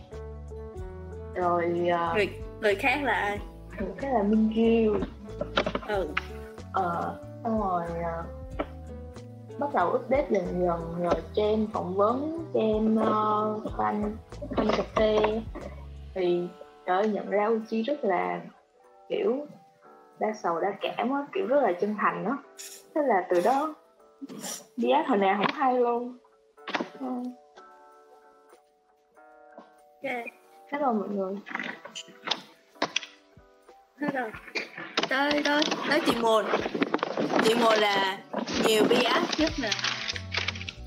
Rồi 1.34 1.88
ờ, 1.88 2.12
người 2.14 2.28
người 2.60 2.74
khác 2.74 3.02
là 3.02 3.12
ai? 3.12 3.38
một 3.80 3.94
cái 4.00 4.12
là 4.12 4.22
Minh 4.22 4.50
Gil 4.54 5.02
ừ. 5.88 6.08
Ờ 6.72 7.18
xong 7.44 7.60
rồi 7.60 7.84
ờ, 8.02 8.22
bắt 9.58 9.74
đầu 9.74 9.92
update 9.92 10.26
dần 10.30 10.44
dần 10.44 11.02
rồi 11.02 11.22
cho 11.34 11.42
em 11.42 11.66
phỏng 11.72 11.94
vấn 11.94 12.44
cho 12.54 12.60
em 12.60 12.94
uh, 12.94 13.64
fan 13.76 14.12
fan 14.50 14.70
cà 14.76 14.82
phê. 14.94 15.42
Thì 16.14 16.48
trời 16.86 16.96
ơi, 16.96 17.08
nhận 17.08 17.30
ra 17.30 17.46
Uchi 17.46 17.82
rất 17.82 18.04
là 18.04 18.40
kiểu 19.08 19.46
đa 20.20 20.32
sầu 20.42 20.60
đa 20.60 20.72
cảm 20.80 21.10
á 21.10 21.26
kiểu 21.32 21.46
rất 21.46 21.60
là 21.62 21.72
chân 21.80 21.94
thành 21.98 22.24
á. 22.24 22.36
Thế 22.94 23.00
là 23.04 23.26
từ 23.30 23.40
đó 23.44 23.74
đi 24.76 24.90
ác 24.90 25.08
hồi 25.08 25.18
nào 25.18 25.36
không 25.36 25.54
hay 25.54 25.78
luôn. 25.78 26.16
Ừ. 27.00 27.06
ok. 30.02 30.12
Cảm 30.70 30.82
ơn 30.82 30.98
mọi 30.98 31.08
người. 31.08 31.34
Hết 34.00 34.08
rồi. 34.14 34.30
Tới 35.08 35.42
tới 35.44 35.62
tới 35.88 36.00
chị 36.06 36.16
mồn 36.20 36.44
chị 37.48 37.54
mồn 37.54 37.78
là 37.78 38.18
nhiều 38.66 38.84
bias 38.84 39.38
nhất 39.38 39.52
nè. 39.62 39.70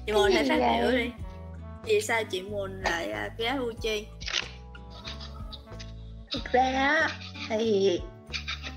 Chị 0.05 0.13
mồn 0.13 0.31
hãy 0.31 0.45
phát 0.49 0.79
biểu 0.81 0.91
đi. 0.91 1.09
Vì 1.85 2.01
sao 2.01 2.23
chị 2.23 2.41
mồn 2.41 2.81
lại 2.81 3.07
bi 3.07 3.43
bias 3.43 3.57
Gucci 3.57 4.07
Thực 6.31 6.51
ra 6.51 6.63
á, 6.63 7.09
thì 7.49 7.99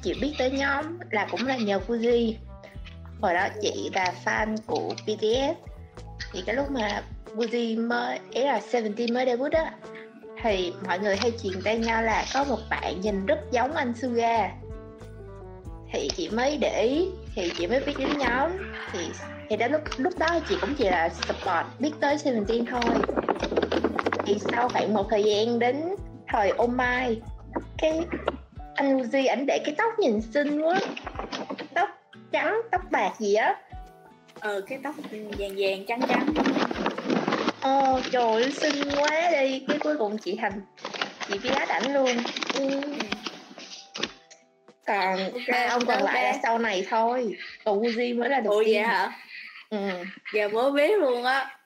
chị 0.02 0.14
biết 0.20 0.34
tới 0.38 0.50
nhóm 0.50 0.98
là 1.10 1.26
cũng 1.30 1.46
là 1.46 1.56
nhờ 1.56 1.80
Fuji. 1.88 2.34
Hồi 3.20 3.34
đó 3.34 3.48
chị 3.62 3.90
là 3.94 4.12
fan 4.24 4.56
của 4.66 4.94
BTS 5.06 5.56
Thì 6.32 6.42
cái 6.46 6.54
lúc 6.56 6.70
mà 6.70 7.02
Fuji 7.36 7.88
mới, 7.88 8.18
ý 8.30 8.44
là 8.44 8.60
Seventeen 8.60 9.14
mới 9.14 9.26
debut 9.26 9.52
á 9.52 9.72
Thì 10.42 10.72
mọi 10.86 10.98
người 10.98 11.16
hay 11.16 11.32
truyền 11.42 11.62
tay 11.62 11.78
nhau 11.78 12.02
là 12.02 12.24
có 12.34 12.44
một 12.44 12.58
bạn 12.70 13.00
nhìn 13.00 13.26
rất 13.26 13.38
giống 13.52 13.72
anh 13.72 13.92
Suga. 14.02 14.50
Thì 15.92 16.08
chị 16.16 16.28
mới 16.28 16.56
để 16.56 16.82
ý, 16.82 17.08
thì 17.34 17.52
chị 17.56 17.66
mới 17.66 17.80
biết 17.80 17.94
đến 17.98 18.18
nhóm. 18.18 18.50
Thì 18.92 18.98
thì 19.50 19.56
đến 19.56 19.72
lúc 19.72 19.80
lúc 19.96 20.12
đó 20.18 20.38
chị 20.46 20.58
cũng 20.60 20.74
chỉ 20.74 20.84
là 20.84 21.08
support 21.08 21.66
biết 21.78 21.92
tới 22.00 22.18
Seventeen 22.18 22.66
thôi. 22.66 23.02
Thì 24.26 24.38
sau 24.38 24.68
khoảng 24.68 24.94
một 24.94 25.06
thời 25.10 25.24
gian 25.24 25.58
đến 25.58 25.76
thời 26.28 26.52
Oh 26.62 26.70
My 26.70 27.20
cái 27.78 28.06
anh 28.74 28.98
Uzi 28.98 29.28
ảnh 29.28 29.46
để 29.46 29.62
cái 29.64 29.74
tóc 29.78 29.98
nhìn 29.98 30.20
xinh 30.20 30.60
quá. 30.60 30.80
Tóc 31.74 31.88
trắng 32.32 32.60
tóc 32.70 32.80
bạc 32.90 33.12
gì 33.18 33.34
á. 33.34 33.56
Ờ 34.40 34.60
cái 34.60 34.78
tóc 34.84 34.94
vàng 35.10 35.54
vàng 35.58 35.84
trắng 35.88 36.04
trắng. 36.08 36.32
Ồ 37.62 38.00
trời 38.10 38.42
ơi 38.42 38.52
xinh 38.52 38.94
quá 39.00 39.30
đi. 39.30 39.64
Cái 39.68 39.78
cuối 39.84 39.96
cùng 39.98 40.18
chị 40.18 40.38
thành 40.40 40.60
chị 41.28 41.38
biết 41.38 41.50
ảnh 41.68 41.94
luôn. 41.94 42.24
Ừ. 42.52 42.80
còn 44.86 45.18
ba 45.48 45.66
ông 45.70 45.86
còn 45.86 46.02
lại 46.02 46.22
là 46.24 46.38
sau 46.42 46.58
này 46.58 46.86
thôi. 46.90 47.36
Còn 47.64 47.80
Uzi 47.82 48.18
mới 48.18 48.28
là 48.28 48.40
đầu 48.40 48.52
ủa 48.52 48.64
tiên. 48.64 48.74
vậy 48.74 48.82
hả? 48.82 49.12
Ừ. 49.70 49.78
giờ 50.34 50.48
mới 50.48 50.72
biết 50.72 50.98
luôn 50.98 51.24
á. 51.24 51.56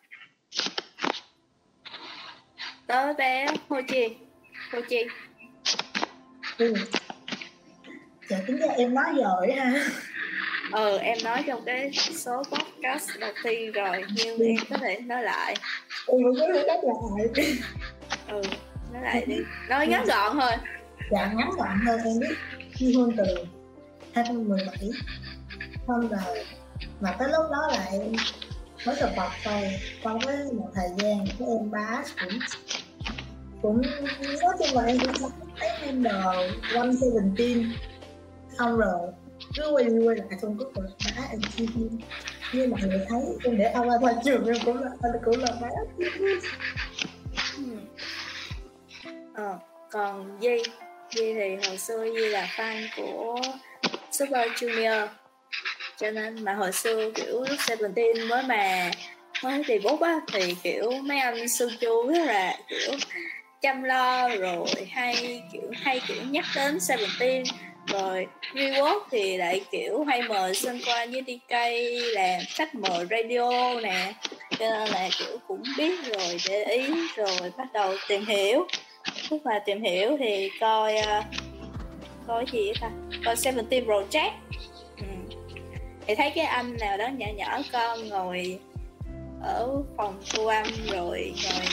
Tới 2.87 3.15
bé 3.15 3.47
Hochi 3.69 4.17
Hochi 4.73 5.05
ừ. 6.59 6.75
Dạ 8.29 8.39
tính 8.47 8.57
ra 8.57 8.67
em 8.77 8.95
nói 8.95 9.07
giỏi 9.17 9.53
ha 9.53 9.73
ờ 10.73 10.99
em 10.99 11.19
nói 11.25 11.45
trong 11.47 11.63
cái 11.67 11.91
số 11.93 12.43
podcast 12.51 13.11
đầu 13.19 13.33
tiên 13.45 13.73
rồi 13.73 14.05
nhưng 14.15 14.39
em 14.41 14.57
có 14.71 14.77
thể 14.77 14.99
nói 15.01 15.23
lại. 15.23 15.55
Vẫn 16.07 16.23
có 16.41 16.47
thể 16.55 16.65
đáp 16.67 16.79
lại. 16.83 17.47
Ừ 18.29 18.43
nói 18.93 19.03
lại 19.03 19.25
đi. 19.27 19.37
Nói 19.69 19.87
ngắn 19.87 20.05
gọn 20.05 20.39
thôi. 20.41 20.53
Dạ 21.11 21.33
ngắn 21.35 21.51
gọn 21.57 21.81
hơn 21.87 22.01
em 22.05 22.21
biết 22.21 22.37
như 22.81 22.93
hôn 22.97 23.17
từ 23.17 23.25
2017 24.13 24.91
xong 25.87 26.09
rồi 26.09 26.45
Mà 27.01 27.13
tới 27.19 27.29
lúc 27.29 27.45
đó 27.51 27.69
là 27.73 27.85
em 27.93 28.13
mới 28.87 28.97
tập 29.01 29.11
bọc 29.17 29.33
thôi. 29.45 29.81
Qua 30.03 30.15
với 30.25 30.37
một 30.53 30.69
thời 30.75 30.89
gian 30.99 31.27
cái 31.39 31.49
em 31.49 31.71
bá 31.71 32.03
cũng 32.21 32.39
cũng 33.63 33.83
nói 34.43 34.55
chung 34.59 34.77
là 34.77 34.85
em 34.85 34.99
cũng 34.99 35.15
không 35.15 35.31
quanh 36.75 36.97
xe 36.97 37.07
bình 37.07 37.35
seventeen 37.37 37.73
xong 38.59 38.77
rồi 38.77 39.13
cứ 39.55 39.71
quay 39.73 39.85
đi 39.85 39.99
quay 40.07 40.17
lại 40.17 40.39
xong 40.43 40.59
cuối 40.59 40.69
cùng 40.75 40.85
là 40.85 40.91
má 41.17 41.27
em 41.31 41.41
chi 41.57 41.67
như 42.53 42.69
mọi 42.69 42.81
người 42.83 43.07
thấy 43.09 43.23
em 43.45 43.59
để 43.59 43.65
avatar 43.65 44.17
trường 44.25 44.47
em 44.47 44.57
cũng 44.65 44.83
là 44.83 44.91
cũng 45.25 45.39
là 45.39 45.57
bá. 45.61 45.69
Ừ. 47.57 47.63
Ờ, 49.35 49.59
còn 49.91 50.39
dây 50.41 50.63
Di 51.17 51.35
thì 51.35 51.69
hồi 51.69 51.79
xưa 51.79 52.05
Di 52.15 52.29
là 52.29 52.49
fan 52.57 52.87
của 52.97 53.41
Super 54.13 54.49
Junior. 54.53 55.07
Cho 55.97 56.11
nên 56.11 56.45
mà 56.45 56.53
hồi 56.55 56.73
xưa, 56.73 57.11
kiểu 57.15 57.45
lúc 57.49 57.59
Seventeen 57.67 58.29
mới 58.29 58.43
mà 58.43 58.91
mới 59.43 59.63
thì 59.67 59.79
bút 59.79 60.01
á, 60.01 60.21
thì, 60.33 60.55
kiểu, 60.63 60.91
mấy 60.91 61.19
anh 61.19 61.49
sư 61.49 61.71
chú 61.81 62.09
rất 62.09 62.25
là, 62.27 62.57
kiểu, 62.69 62.93
chăm 63.63 63.83
lo 63.83 64.29
rồi 64.29 64.67
hay, 64.91 65.43
kiểu 65.53 65.71
hay, 65.83 66.01
kiểu, 66.09 66.23
nhắc 66.31 66.45
đến 66.57 66.81
Seventeen. 66.81 67.45
Rồi 67.87 68.27
Reward 68.55 69.01
thì 69.11 69.37
lại, 69.37 69.61
kiểu, 69.71 70.05
hay 70.05 70.23
mời 70.23 70.55
Sơn 70.55 70.81
qua 70.87 71.07
với 71.07 71.23
DK 71.27 71.57
làm 72.15 72.41
khách 72.49 72.75
mời 72.75 73.07
radio 73.11 73.81
nè. 73.81 74.13
Cho 74.59 74.71
nên 74.71 74.89
là, 74.89 75.09
kiểu, 75.19 75.39
cũng 75.49 75.63
biết 75.79 75.95
rồi, 76.05 76.37
để 76.49 76.65
ý 76.65 76.91
rồi 77.17 77.53
bắt 77.57 77.73
đầu 77.73 77.95
tìm 78.09 78.27
hiểu 78.27 78.67
lúc 79.31 79.41
mà 79.45 79.59
tìm 79.59 79.83
hiểu 79.83 80.17
thì 80.19 80.51
coi 80.61 80.95
uh, 80.95 81.25
coi 82.27 82.45
gì 82.53 82.73
ta? 82.81 82.91
Coi 83.25 83.37
Seventeen 83.37 83.87
Project. 83.87 84.31
Ừ. 84.97 85.05
thì 86.07 86.15
thấy 86.15 86.33
cái 86.35 86.45
anh 86.45 86.77
nào 86.81 86.97
đó 86.97 87.09
nhỏ 87.09 87.27
nhỏ 87.37 87.59
con 87.73 88.09
ngồi 88.09 88.59
ở 89.43 89.83
phòng 89.97 90.21
thu 90.35 90.47
âm 90.47 90.67
rồi 90.93 91.33
rồi 91.37 91.67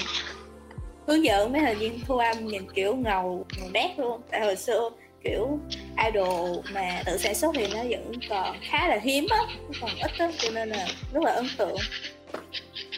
hướng 1.08 1.24
dẫn 1.24 1.54
mấy 1.54 1.62
thành 1.62 1.78
viên 1.78 2.00
thu 2.06 2.18
âm 2.18 2.48
nhìn 2.48 2.72
kiểu 2.72 2.96
ngầu 2.96 3.46
ngầu 3.58 3.70
đét 3.74 4.00
luôn. 4.00 4.22
Tại 4.32 4.42
hồi 4.42 4.56
xưa 4.56 4.90
kiểu 5.24 5.60
idol 6.06 6.60
mà 6.74 7.02
tự 7.06 7.18
sản 7.18 7.36
xuất 7.36 7.52
thì 7.56 7.68
nó 7.74 7.84
vẫn 7.90 8.12
còn 8.30 8.58
khá 8.62 8.88
là 8.88 9.00
hiếm 9.04 9.28
á 9.30 9.40
còn 9.82 9.90
ít 10.02 10.12
á 10.18 10.32
cho 10.38 10.50
nên 10.52 10.70
là 10.70 10.88
rất 11.14 11.24
là 11.24 11.32
ấn 11.32 11.46
tượng. 11.58 11.78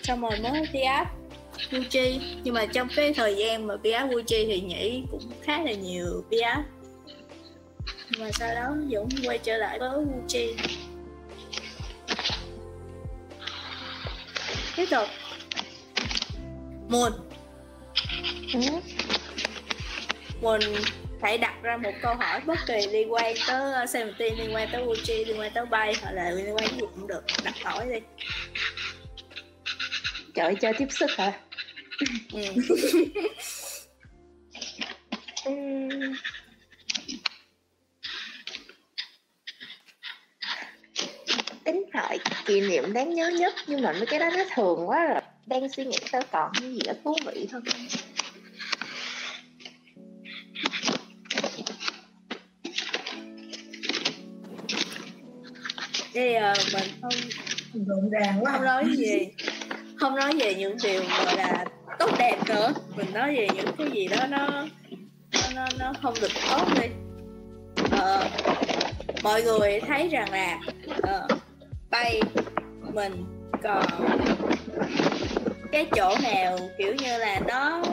Xong 0.04 0.22
rồi 0.22 0.40
mới 0.44 0.68
đi 0.74 0.82
áp 0.82 1.12
Gucci 1.72 2.20
nhưng 2.44 2.54
mà 2.54 2.66
trong 2.66 2.88
cái 2.96 3.14
thời 3.14 3.36
gian 3.36 3.68
mà 3.68 3.78
Pia 3.84 4.08
Gucci 4.10 4.46
thì 4.46 4.62
nhảy 4.62 5.04
cũng 5.12 5.22
khá 5.44 5.64
là 5.64 5.72
nhiều 5.72 6.24
Pia. 6.32 6.54
Nhưng 8.10 8.22
mà 8.22 8.30
sau 8.32 8.56
đó 8.56 8.76
Dũng 8.92 9.10
quay 9.26 9.38
trở 9.38 9.58
lại 9.58 9.80
với 9.80 9.90
Gucci 9.90 10.56
tiếp 14.76 14.86
tục. 14.92 15.08
Moon 16.90 17.14
Ừ. 18.54 18.60
Moon 20.42 20.60
hãy 21.22 21.38
đặt 21.38 21.54
ra 21.64 21.78
một 21.78 21.92
câu 22.02 22.16
hỏi 22.16 22.42
bất 22.46 22.60
kỳ 22.68 22.88
liên 22.92 23.14
quan 23.14 23.36
tới 23.48 23.74
ờ, 23.74 23.86
Seventeen, 23.86 24.38
liên 24.38 24.56
quan 24.56 24.70
tới 24.72 24.84
Gucci 24.86 25.26
liên 25.26 25.40
quan 25.40 25.52
tới 25.54 25.66
bay 25.66 25.94
hoặc 26.02 26.12
là 26.12 26.30
liên 26.30 26.56
quan 26.56 26.70
gì 26.70 26.80
cũng 26.80 27.08
được. 27.08 27.22
Đặt 27.44 27.54
hỏi 27.64 27.86
đi. 27.94 28.00
Trời 30.36 30.56
chơi 30.62 30.74
tiếp 30.78 30.88
sức 30.90 31.10
hả? 31.18 31.34
Ừ. 32.34 32.42
Ừm. 35.46 35.90
Tính 41.64 41.84
lại 41.94 42.20
kỷ 42.46 42.62
niệm 42.62 42.94
đáng 42.94 43.16
nhớ 43.16 43.32
nhất 43.40 43.54
nhưng 43.68 43.82
mà 43.82 43.92
mấy 43.92 44.06
cái 44.06 44.20
đó 44.20 44.30
nó 44.38 44.44
thường 44.56 44.90
quá 44.90 45.06
rồi 45.08 45.22
đang 45.46 45.70
suy 45.70 45.86
nghĩ 45.86 45.98
tới 46.12 46.22
còn 46.32 46.52
cái 46.62 46.74
gì 46.74 46.80
đó 46.86 46.94
thú 47.04 47.16
vị 47.26 47.48
hơn 47.52 47.64
Thế 56.14 56.40
giờ 56.40 56.54
mình 56.74 56.90
không 57.02 57.14
rộn 57.88 58.10
ràng 58.10 58.40
quá 58.42 58.52
không 58.52 58.66
nói 58.66 58.86
gì 58.98 59.28
không 60.06 60.16
nói 60.16 60.34
về 60.40 60.56
những 60.56 60.78
điều 60.84 61.02
gọi 61.26 61.36
là 61.38 61.66
tốt 62.00 62.10
đẹp 62.20 62.38
nữa. 62.48 62.74
Mình 62.96 63.14
nói 63.14 63.36
về 63.36 63.48
những 63.56 63.68
cái 63.78 63.88
gì 63.94 64.08
đó 64.08 64.28
nó 64.30 64.48
nó 65.56 65.66
nó, 65.80 65.94
không 66.02 66.14
được 66.22 66.32
tốt 66.50 66.66
đi. 66.82 66.88
Ờ, 67.92 68.30
mọi 69.24 69.44
người 69.44 69.80
thấy 69.80 70.10
rằng 70.10 70.32
là 70.32 70.60
ờ, 71.02 71.28
bay 71.90 72.22
mình 72.94 73.26
còn 73.64 73.86
cái 75.72 75.86
chỗ 75.96 76.16
nào 76.24 76.58
kiểu 76.78 76.94
như 76.96 77.18
là 77.18 77.40
nó 77.48 77.84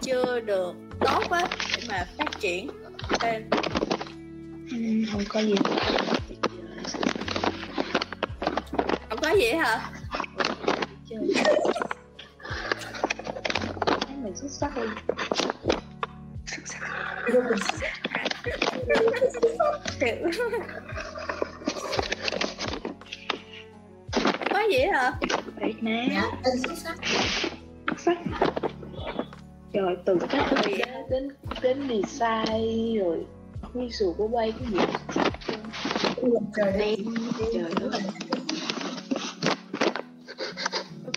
chưa 0.00 0.40
được 0.40 0.74
tốt 1.00 1.30
á 1.30 1.46
để 1.76 1.82
mà 1.88 2.04
phát 2.18 2.40
triển 2.40 2.70
thêm 3.20 3.50
không 5.12 5.24
có 5.28 5.40
gì. 5.40 5.54
Không 9.08 9.18
có 9.22 9.30
gì 9.30 9.52
hả 9.52 9.90
thấy 14.06 14.16
mình 14.22 14.36
xuất 14.36 14.50
sắc 14.50 14.72
đi. 14.76 14.82
Kiểu- 20.00 20.30
có 24.50 24.60
gì 24.70 24.78
hả? 24.92 25.12
Vậy 25.60 25.74
nè. 25.80 26.22
Xuất 26.64 26.78
sắc 26.78 26.96
xuất 27.86 27.96
sắc 27.98 28.18
rồi 29.72 29.96
từ 30.04 30.18
các 30.30 30.46
thời 30.50 30.78
gian 30.78 31.10
đến 31.10 31.28
đến 31.62 31.88
design 31.88 32.98
rồi 32.98 33.26
visual 33.74 34.12
của 34.18 34.28
bay 34.28 34.52
cái 34.58 34.68
gì? 34.72 34.78
Trời 37.54 37.62
ơi 37.62 37.72
trời 37.72 37.72
ơi 37.90 38.00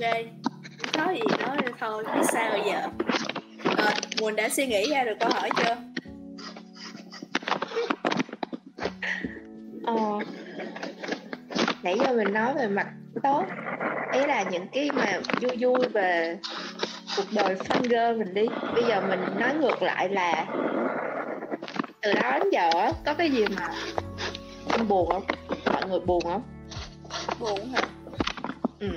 ok. 0.01 0.25
Nói 0.97 1.15
gì 1.15 1.21
nói 1.45 1.57
thôi 1.79 2.03
biết 2.15 2.21
sao 2.33 2.57
giờ? 2.65 2.87
Rồi 3.63 3.91
Quỳnh 4.21 4.35
đã 4.35 4.49
suy 4.49 4.67
nghĩ 4.67 4.89
ra 4.89 5.03
được 5.03 5.15
câu 5.19 5.29
hỏi 5.29 5.49
chưa? 5.57 5.75
Ờ, 9.85 10.19
nãy 11.83 11.97
giờ 11.99 12.13
mình 12.13 12.33
nói 12.33 12.53
về 12.53 12.67
mặt 12.67 12.87
tốt 13.23 13.43
ý 14.13 14.19
là 14.25 14.43
những 14.43 14.67
cái 14.73 14.91
mà 14.91 15.19
vui 15.41 15.57
vui 15.59 15.87
về 15.93 16.37
cuộc 17.17 17.25
đời 17.31 17.55
fan 17.55 17.81
girl 17.81 18.19
mình 18.19 18.33
đi. 18.33 18.47
Bây 18.73 18.83
giờ 18.83 19.01
mình 19.09 19.19
nói 19.39 19.53
ngược 19.53 19.81
lại 19.81 20.09
là 20.09 20.45
từ 22.01 22.13
đó 22.13 22.31
đến 22.39 22.49
giờ 22.51 22.91
có 23.05 23.13
cái 23.13 23.29
gì 23.31 23.45
mà 23.57 23.69
em 24.77 24.87
buồn 24.87 25.09
không? 25.11 25.23
Mọi 25.65 25.89
người 25.89 25.99
buồn 25.99 26.23
không? 26.23 26.41
Buồn 27.39 27.71
hả? 27.73 27.81
Ừ 28.79 28.89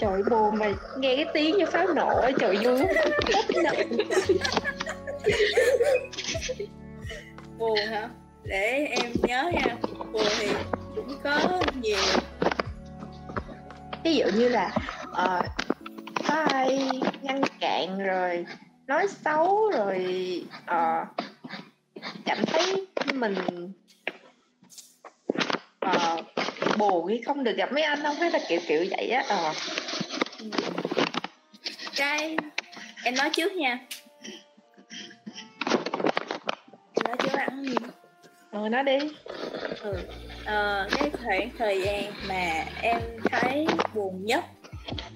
trời 0.00 0.22
buồn 0.30 0.58
mà. 0.58 0.72
Nghe 0.98 1.16
cái 1.16 1.26
tiếng 1.34 1.58
như 1.58 1.66
pháo 1.66 1.86
nổ 1.94 2.20
ấy, 2.20 2.32
trời 2.38 2.56
vui. 2.56 2.80
Buồn 7.58 7.78
hả? 7.90 8.08
Để 8.44 8.88
em 8.90 9.12
nhớ 9.22 9.50
nha. 9.54 9.76
Buồn 10.12 10.26
thì 10.38 10.48
cũng 10.96 11.18
có 11.24 11.62
nhiều. 11.80 11.98
Ví 14.04 14.14
dụ 14.14 14.26
như 14.36 14.48
là 14.48 14.70
ờ, 15.12 15.42
có 16.28 16.34
ai 16.34 16.90
ngăn 17.22 17.42
cản 17.60 17.98
rồi 17.98 18.46
nói 18.86 19.06
xấu 19.24 19.70
rồi 19.70 20.04
ờ, 20.66 21.04
cảm 22.24 22.38
thấy 22.46 22.86
mình 23.14 23.34
ờ, 25.80 26.16
buồn 26.78 27.08
khi 27.08 27.22
không 27.26 27.44
được 27.44 27.56
gặp 27.56 27.72
mấy 27.72 27.82
anh 27.82 28.02
không 28.02 28.16
hay 28.16 28.30
là 28.30 28.38
kiểu 28.48 28.60
kiểu 28.66 28.84
vậy 28.90 29.08
á 29.10 29.24
ờ. 29.28 29.52
Ừ. 29.52 29.89
cái 32.00 32.36
em 33.04 33.14
nói 33.14 33.30
trước 33.32 33.52
nha. 33.52 33.78
Em 36.94 37.04
nói 37.04 37.16
trước 37.22 37.32
ăn 37.32 37.64
gì 37.64 37.76
ừ, 38.50 38.68
nói 38.70 38.84
đi. 38.84 38.98
Ừ. 39.80 39.96
ờ, 40.44 40.88
cái 40.90 41.10
khoảng 41.10 41.50
thời 41.58 41.82
gian 41.82 42.12
mà 42.28 42.64
em 42.82 43.00
thấy 43.30 43.66
buồn 43.94 44.24
nhất 44.24 44.44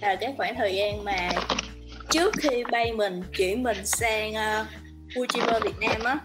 là 0.01 0.17
cái 0.17 0.35
khoảng 0.37 0.55
thời 0.55 0.75
gian 0.75 1.05
mà 1.05 1.31
trước 2.11 2.35
khi 2.39 2.65
bay 2.73 2.93
mình 2.93 3.23
chuyển 3.37 3.63
mình 3.63 3.87
sang 3.87 4.31
uh, 4.31 4.67
Fujiver 5.15 5.61
Việt 5.61 5.79
Nam 5.81 6.05
á 6.05 6.19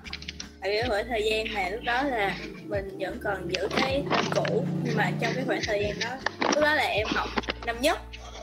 tại 0.61 0.71
cái 0.73 0.89
khoảng 0.89 1.05
thời 1.07 1.23
gian 1.29 1.45
mà 1.53 1.69
lúc 1.69 1.83
đó 1.83 2.03
là 2.03 2.35
mình 2.63 2.97
vẫn 2.99 3.19
còn 3.23 3.49
giữ 3.53 3.67
cái 3.77 4.03
tên 4.11 4.25
cũ 4.35 4.65
nhưng 4.83 4.97
mà 4.97 5.11
trong 5.21 5.33
cái 5.35 5.43
khoảng 5.47 5.61
thời 5.67 5.83
gian 5.83 5.99
đó 5.99 6.31
lúc 6.39 6.63
đó 6.63 6.75
là 6.75 6.83
em 6.83 7.07
học 7.15 7.29
năm 7.65 7.81
nhất 7.81 7.99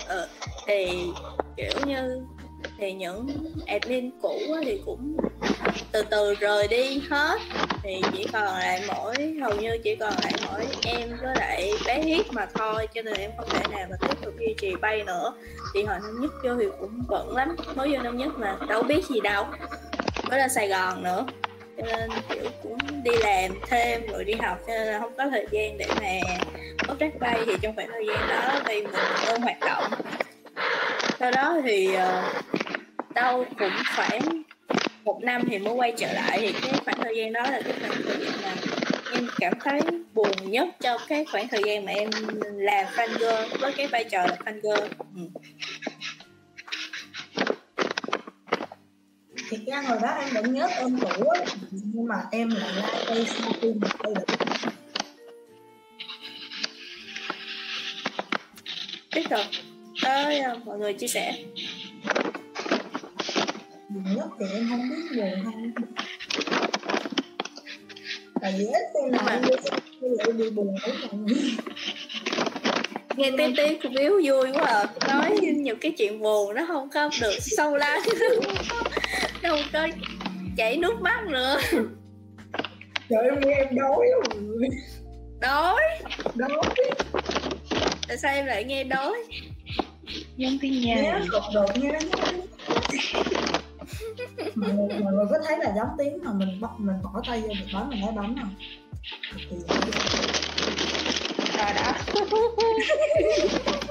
ờ, 0.09 0.29
thì 0.67 1.07
kiểu 1.57 1.73
như 1.87 2.27
thì 2.79 2.93
những 2.93 3.27
admin 3.67 4.11
cũ 4.23 4.41
thì 4.65 4.81
cũng 4.87 5.17
từ 5.93 6.03
từ 6.03 6.35
rời 6.35 6.69
đi 6.69 7.03
hết. 7.11 7.39
Thì 7.83 8.01
chỉ 8.13 8.27
còn 8.33 8.45
lại 8.45 8.83
mỗi 8.89 9.15
hầu 9.43 9.61
như 9.61 9.79
chỉ 9.85 9.97
còn 9.97 10.15
lại 10.23 10.33
mỗi 10.47 10.67
em 10.83 11.17
với 11.23 11.35
lại 11.37 11.73
bé 11.87 12.03
hít 12.03 12.33
mà 12.33 12.47
thôi 12.55 12.87
cho 12.95 13.03
nên 13.03 13.15
em 13.15 13.31
không 13.39 13.49
thể 13.51 13.63
nào 13.71 13.87
mà 13.91 13.97
tiếp 14.01 14.17
tục 14.23 14.35
duy 14.39 14.55
trì 14.61 14.77
bay 14.81 15.03
nữa. 15.05 15.33
Thì 15.75 15.85
hồi 15.85 15.99
năm 16.03 16.21
nhất 16.21 16.31
vô 16.45 16.51
thì 16.59 16.67
cũng 16.81 17.03
bận 17.09 17.37
lắm 17.37 17.57
mới 17.75 17.93
vô 17.93 18.03
năm 18.03 18.17
nhất 18.17 18.33
mà 18.39 18.57
đâu 18.69 18.83
biết 18.83 19.07
gì 19.09 19.21
đâu. 19.21 19.45
Mới 20.31 20.39
lên 20.39 20.51
sài 20.55 20.69
gòn 20.69 21.03
nữa 21.03 21.27
cho 21.77 21.83
nên 21.87 22.11
kiểu 22.29 22.45
cũng 22.63 22.79
đi 23.03 23.11
làm 23.23 23.51
thêm 23.67 24.07
rồi 24.07 24.25
đi 24.25 24.35
học 24.35 24.59
cho 24.67 24.73
nên 24.73 24.87
là 24.87 25.01
không 25.01 25.13
có 25.17 25.29
thời 25.31 25.47
gian 25.51 25.79
để 25.79 25.87
mà 26.01 26.35
bốc 26.89 26.97
track 27.01 27.21
bay 27.21 27.39
thì 27.47 27.53
trong 27.63 27.77
khoảng 27.77 27.89
thời 27.93 28.07
gian 28.07 28.29
đó 28.29 28.61
thì 28.67 28.83
mình 28.83 28.93
ôn 29.29 29.43
hoạt 29.43 29.61
động 29.61 29.85
sau 31.19 31.31
đó 31.31 31.57
thì 31.65 31.95
ờ, 31.95 32.23
uh, 32.23 33.15
đâu 33.15 33.45
cũng 33.59 33.73
khoảng 33.97 34.43
một 35.05 35.23
năm 35.23 35.43
thì 35.51 35.59
mới 35.59 35.75
quay 35.75 35.93
trở 35.97 36.13
lại 36.13 36.39
thì 36.41 36.53
cái 36.53 36.73
khoảng 36.85 37.01
thời 37.03 37.17
gian 37.17 37.33
đó 37.33 37.43
là 37.43 37.61
cái 37.65 37.75
khoảng 37.81 38.03
thời 38.05 38.17
gian 38.25 38.33
mà 38.43 38.55
em 39.13 39.29
cảm 39.39 39.53
thấy 39.61 39.81
buồn 40.15 40.31
nhất 40.45 40.69
trong 40.81 41.01
cái 41.09 41.25
khoảng 41.25 41.49
thời 41.49 41.63
gian 41.67 41.85
mà 41.85 41.93
em 41.93 42.11
làm 42.57 42.87
fan 42.87 43.09
girl 43.19 43.61
với 43.61 43.73
cái 43.73 43.87
vai 43.87 44.05
trò 44.05 44.27
là 44.27 44.37
fan 44.45 44.61
girl 44.61 44.85
ừ. 45.17 45.23
Thiệt 49.51 49.61
ra 49.67 49.83
hồi 49.83 49.99
đó 50.03 50.09
em 50.09 50.35
vẫn 50.35 50.55
nhớ 50.55 50.69
tên 50.77 50.99
cũ 51.01 51.29
á. 51.29 51.45
Nhưng 51.71 52.07
mà 52.09 52.17
em 52.31 52.51
lại 52.51 52.71
like 52.77 53.15
đây 53.15 53.27
sau 53.27 53.53
khi 53.61 53.73
mà 53.81 53.89
thay 53.99 54.15
đổi 54.15 54.25
biết 59.15 59.31
rồi 59.31 59.45
tới 60.03 60.43
uh, 60.53 60.67
mọi 60.67 60.79
người 60.79 60.93
chia 60.93 61.07
sẻ. 61.07 61.35
Nhất 63.89 64.29
thì 64.41 64.47
em 64.53 64.69
không 64.71 64.91
biết 64.91 65.17
buồn 65.17 65.45
không. 65.45 65.73
Tại 68.41 68.55
vì 68.59 68.67
ít 68.67 68.83
khi 68.95 69.11
nào 69.11 69.29
em 69.29 69.43
đi 69.43 70.33
bị 70.33 70.51
buồn 70.51 70.77
ở 70.83 70.93
mọi 71.03 71.21
nghe 73.17 73.31
tí 73.39 73.45
tí 73.57 73.79
của 73.83 73.89
biếu 73.89 74.13
vui 74.13 74.53
quá 74.53 74.65
à. 74.65 74.87
Nói 75.09 75.39
nhiều 75.41 75.77
cái 75.81 75.93
chuyện 75.99 76.23
buồn 76.23 76.55
nó 76.55 76.65
không 76.69 76.89
có 76.95 77.11
được 77.21 77.39
sâu 77.41 77.77
lắng 77.77 78.01
không 79.43 79.61
có 79.73 79.89
chảy 80.57 80.77
nước 80.77 81.01
mắt 81.01 81.25
nữa. 81.27 81.59
Trời 83.09 83.25
em 83.25 83.41
nghe 83.41 83.55
em 83.55 83.77
đói 83.77 84.07
rồi 84.13 84.69
đói. 85.41 85.81
Đói. 86.35 86.51
Tại 88.09 88.19
sao 88.19 88.35
em 88.35 88.47
lại 88.47 88.65
nghe 88.65 88.85
đói? 88.85 89.25
Nhân 90.37 90.59
tin 90.61 90.81
nhà. 90.81 91.03
Nhớ 91.03 91.21
đột 91.33 91.43
đột 91.55 91.71
nghe 91.77 91.93
nó 91.93 91.99
mọi 94.55 94.71
người, 94.73 95.01
mọi 95.01 95.13
người 95.13 95.27
có 95.31 95.39
thấy 95.47 95.59
là 95.59 95.73
giống 95.77 95.89
tiếng 95.99 96.25
mà 96.25 96.33
mình 96.33 96.61
bắt 96.61 96.71
mình 96.79 96.97
bỏ 97.03 97.23
tay 97.27 97.41
vô 97.41 97.49
mình 97.49 97.69
bấm 97.73 97.91
mình 97.91 98.01
thấy 98.03 98.13
bấm 98.17 98.37
không? 98.41 98.55
Rồi 101.57 101.73
đó 101.75 101.93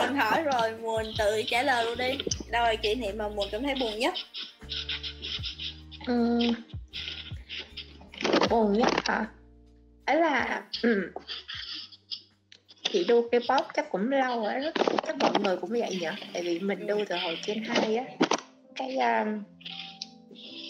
mình 0.00 0.16
hỏi 0.16 0.42
rồi, 0.42 0.74
mình 0.82 1.12
tự 1.18 1.42
trả 1.46 1.62
lời 1.62 1.84
luôn 1.84 1.98
đi 1.98 2.18
Đâu 2.50 2.64
là 2.64 2.74
kỷ 2.74 2.94
niệm 2.94 3.18
mà 3.18 3.28
Muôn 3.28 3.48
cảm 3.52 3.62
thấy 3.62 3.74
buồn 3.80 3.98
nhất 3.98 4.14
Ừ. 6.06 6.38
buồn 8.50 8.72
nhất 8.72 8.88
hả 9.04 9.26
ấy 10.06 10.20
là 10.20 10.62
ừ. 10.82 11.10
chị 12.82 13.04
đu 13.04 13.28
cái 13.30 13.40
pop 13.40 13.66
chắc 13.74 13.90
cũng 13.90 14.10
lâu 14.10 14.42
rồi 14.42 14.54
đó 14.60 14.70
chắc 15.06 15.16
mọi 15.18 15.32
người 15.42 15.56
cũng 15.56 15.70
vậy 15.70 15.90
nhỉ 16.00 16.06
tại 16.32 16.42
vì 16.42 16.58
mình 16.60 16.86
đu 16.86 17.04
từ 17.08 17.16
hồi 17.16 17.38
trên 17.42 17.64
hai 17.64 17.96
á 17.96 18.04
cái 18.76 18.96
um, 18.96 19.42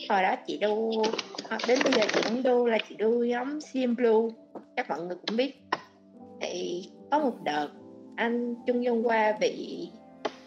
hồi 0.08 0.22
đó 0.22 0.36
chị 0.46 0.58
đu 0.58 1.04
hoặc 1.48 1.62
đến 1.68 1.78
bây 1.84 1.92
giờ 1.92 2.02
chị 2.14 2.20
cũng 2.24 2.42
đu 2.42 2.66
là 2.66 2.78
chị 2.88 2.94
đu 2.98 3.24
giống 3.24 3.60
sim 3.60 3.96
Blue 3.96 4.34
chắc 4.76 4.90
mọi 4.90 5.00
người 5.00 5.16
cũng 5.26 5.36
biết 5.36 5.60
thì 6.40 6.84
có 7.10 7.18
một 7.18 7.36
đợt 7.44 7.68
anh 8.16 8.54
Trung 8.66 8.84
Dân 8.84 9.06
qua 9.06 9.32
bị 9.40 9.88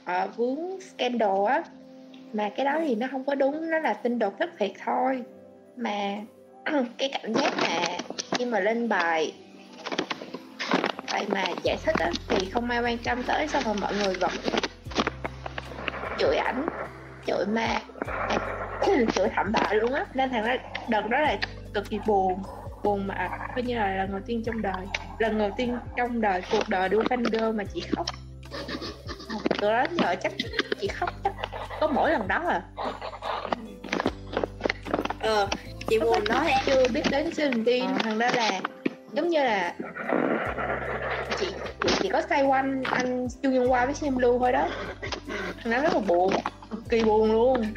uh, 0.03 0.38
vướng 0.38 0.59
scandal 0.82 1.45
á. 1.47 1.63
Mà 2.34 2.49
cái 2.49 2.65
đó 2.65 2.80
thì 2.88 2.95
nó 2.95 3.07
không 3.11 3.24
có 3.24 3.36
đúng 3.36 3.70
nó 3.70 3.80
là 3.80 3.93
tin 3.93 4.20
đồn 4.20 4.34
thất 4.39 4.49
thiệt 4.57 4.72
thôi. 4.86 5.24
Mà 5.76 6.15
cái 6.97 7.09
cảm 7.22 7.34
giác 7.34 7.53
mà 7.61 7.97
khi 8.38 8.45
mà 8.45 8.59
lên 8.59 8.89
bài 8.89 9.34
bài 11.11 11.28
mà 11.34 11.45
giải 11.63 11.78
thích 11.86 11.95
á 11.99 12.11
thì 12.30 12.45
không 12.45 12.70
ai 12.70 12.82
quan 12.82 12.97
tâm 12.97 13.24
tới 13.24 13.47
sao 13.47 13.61
mà 13.65 13.74
mọi 13.74 13.93
người 13.95 14.13
vẫn 14.15 14.32
chửi 16.17 16.36
ảnh 16.36 16.70
chửi 17.26 17.45
ma 17.45 17.82
chửi 19.15 19.28
thảm 19.36 19.51
bại 19.51 19.76
luôn 19.76 19.93
á. 19.93 20.05
Nên 20.13 20.30
thằng 20.30 20.45
đó 20.45 20.53
đợt 20.88 21.07
đó 21.09 21.20
là 21.20 21.39
cực 21.74 21.89
kỳ 21.89 21.99
buồn 22.07 22.43
buồn 22.84 23.07
mà 23.07 23.30
coi 23.55 23.63
như 23.63 23.76
là 23.76 23.95
lần 23.95 24.11
đầu 24.11 24.20
tiên 24.26 24.43
trong 24.45 24.61
đời 24.61 24.88
lần 25.20 25.38
đầu 25.38 25.51
tiên 25.57 25.78
trong 25.97 26.22
đời 26.22 26.41
cuộc 26.51 26.70
đời 26.70 26.89
đua 26.89 27.01
fan 27.03 27.24
girl 27.32 27.57
mà 27.57 27.63
chị 27.74 27.84
khóc. 27.95 28.05
Từ 29.61 29.70
đó 29.72 29.86
giờ 29.91 30.15
chắc 30.22 30.34
chị 30.82 30.88
khóc 30.88 31.09
chắc 31.24 31.34
có 31.80 31.88
mỗi 31.88 32.11
lần 32.11 32.28
đó 32.28 32.43
à. 32.47 32.61
Ờ, 35.20 35.47
chị 35.89 35.99
đó 35.99 36.20
nói 36.30 36.45
chị 36.47 36.53
chưa 36.65 36.88
biết 36.93 37.03
đến 37.11 37.34
season 37.34 37.65
tiên 37.65 37.86
thằng 38.03 38.20
đó 38.20 38.28
là 38.36 38.61
giống 39.13 39.30
như 39.30 39.43
là 39.43 39.76
chị 41.39 41.53
chị 41.82 41.89
chỉ 42.01 42.09
có 42.09 42.22
say 42.30 42.43
quanh 42.43 42.84
anh 42.84 43.28
Chu 43.43 43.49
Nhân 43.49 43.67
Hoa 43.67 43.86
với 43.86 43.95
Sam 43.95 44.17
Lưu 44.17 44.39
thôi 44.39 44.51
đó. 44.51 44.67
Thằng 45.63 45.74
đó 45.74 45.82
rất 45.82 45.93
là 45.93 45.99
buồn 45.99 46.34
cực 46.70 46.89
kỳ 46.89 47.03
buồn 47.03 47.32
luôn. 47.32 47.74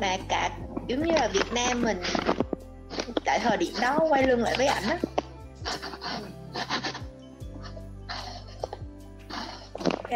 Mà 0.00 0.16
cả 0.28 0.50
giống 0.88 1.02
như 1.02 1.12
là 1.12 1.28
Việt 1.28 1.52
Nam 1.52 1.82
mình 1.82 1.98
tại 3.24 3.38
thời 3.38 3.56
điểm 3.56 3.74
đó 3.80 3.98
quay 4.08 4.26
lưng 4.26 4.42
lại 4.42 4.54
với 4.56 4.66
ảnh 4.66 4.88
á 4.88 4.98
ok. 9.74 10.10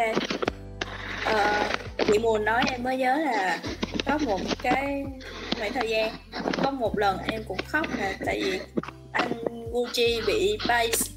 Ờ, 1.25 1.69
chị 2.07 2.17
Muôn 2.19 2.45
nói 2.45 2.63
em 2.71 2.83
mới 2.83 2.97
nhớ 2.97 3.17
là 3.17 3.59
có 4.05 4.17
một 4.17 4.39
cái 4.63 5.03
khoảng 5.57 5.73
thời 5.73 5.89
gian 5.89 6.15
có 6.63 6.71
một 6.71 6.97
lần 6.97 7.17
em 7.31 7.43
cũng 7.47 7.59
khóc 7.67 7.85
là 7.97 8.13
tại 8.25 8.41
vì 8.43 8.59
anh 9.11 9.31
Gucci 9.71 10.21
bị 10.27 10.57
base. 10.67 11.11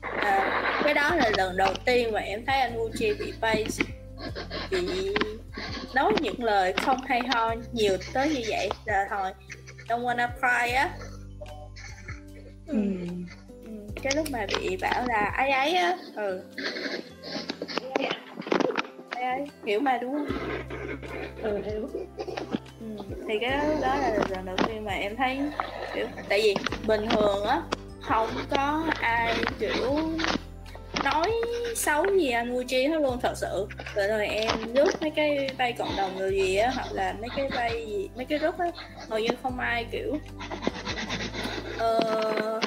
À, 0.00 0.80
cái 0.84 0.94
đó 0.94 1.14
là 1.14 1.30
lần 1.36 1.56
đầu 1.56 1.74
tiên 1.84 2.12
mà 2.12 2.20
em 2.20 2.44
thấy 2.46 2.60
anh 2.60 2.76
Gucci 2.76 3.14
bị 3.14 3.32
base 3.40 3.84
bị 4.70 5.14
nói 5.94 6.12
những 6.20 6.44
lời 6.44 6.72
không 6.72 7.00
hay 7.06 7.20
ho 7.28 7.54
nhiều 7.72 7.96
tới 8.12 8.28
như 8.28 8.40
vậy. 8.48 8.70
Là 8.84 9.06
hồi 9.10 9.32
Don't 9.88 10.02
Wanna 10.02 10.28
Cry 10.38 10.72
á. 10.72 10.90
Ừ. 12.66 12.78
Cái 14.02 14.12
lúc 14.16 14.26
mà 14.30 14.46
bị 14.60 14.76
bảo 14.76 15.04
là 15.06 15.24
ai 15.36 15.50
ấy 15.50 15.74
á. 15.74 15.96
Ừ. 16.16 16.42
Ai 19.10 19.22
ấy 19.24 19.44
hiểu 19.66 19.80
mà 19.80 19.98
đúng 19.98 20.12
không? 20.12 20.26
Ừ 21.42 21.60
hiểu. 21.64 21.88
Ừ. 22.80 23.04
thì 23.28 23.34
cái 23.40 23.50
đó, 23.50 23.64
đó 23.80 23.96
là 23.96 24.18
lần 24.30 24.44
đầu 24.46 24.56
tiên 24.66 24.84
mà 24.84 24.92
em 24.92 25.16
thấy 25.16 25.38
kiểu 25.94 26.06
tại 26.28 26.40
vì 26.42 26.54
bình 26.86 27.08
thường 27.10 27.44
á 27.44 27.62
không 28.00 28.28
có 28.50 28.84
ai 29.00 29.34
kiểu 29.58 30.08
nói 31.04 31.32
xấu 31.76 32.04
gì 32.18 32.30
anh 32.30 32.54
Muji 32.54 32.90
hết 32.90 33.00
luôn 33.00 33.18
thật 33.22 33.32
sự. 33.36 33.66
Rồi 33.94 34.08
rồi 34.08 34.26
em 34.26 34.74
lướt 34.74 34.90
mấy 35.00 35.10
cái 35.10 35.48
vay 35.58 35.72
cộng 35.72 35.96
đồng 35.96 36.16
người 36.16 36.30
gì 36.32 36.56
á 36.56 36.70
hoặc 36.74 36.92
là 36.92 37.14
mấy 37.20 37.28
cái 37.36 37.48
vay 37.48 37.86
gì 37.86 38.08
mấy 38.16 38.24
cái 38.24 38.38
group 38.38 38.58
á 38.58 38.66
hầu 39.08 39.18
như 39.18 39.28
không 39.42 39.58
ai 39.58 39.86
kiểu 39.92 40.18
uh, 41.76 42.62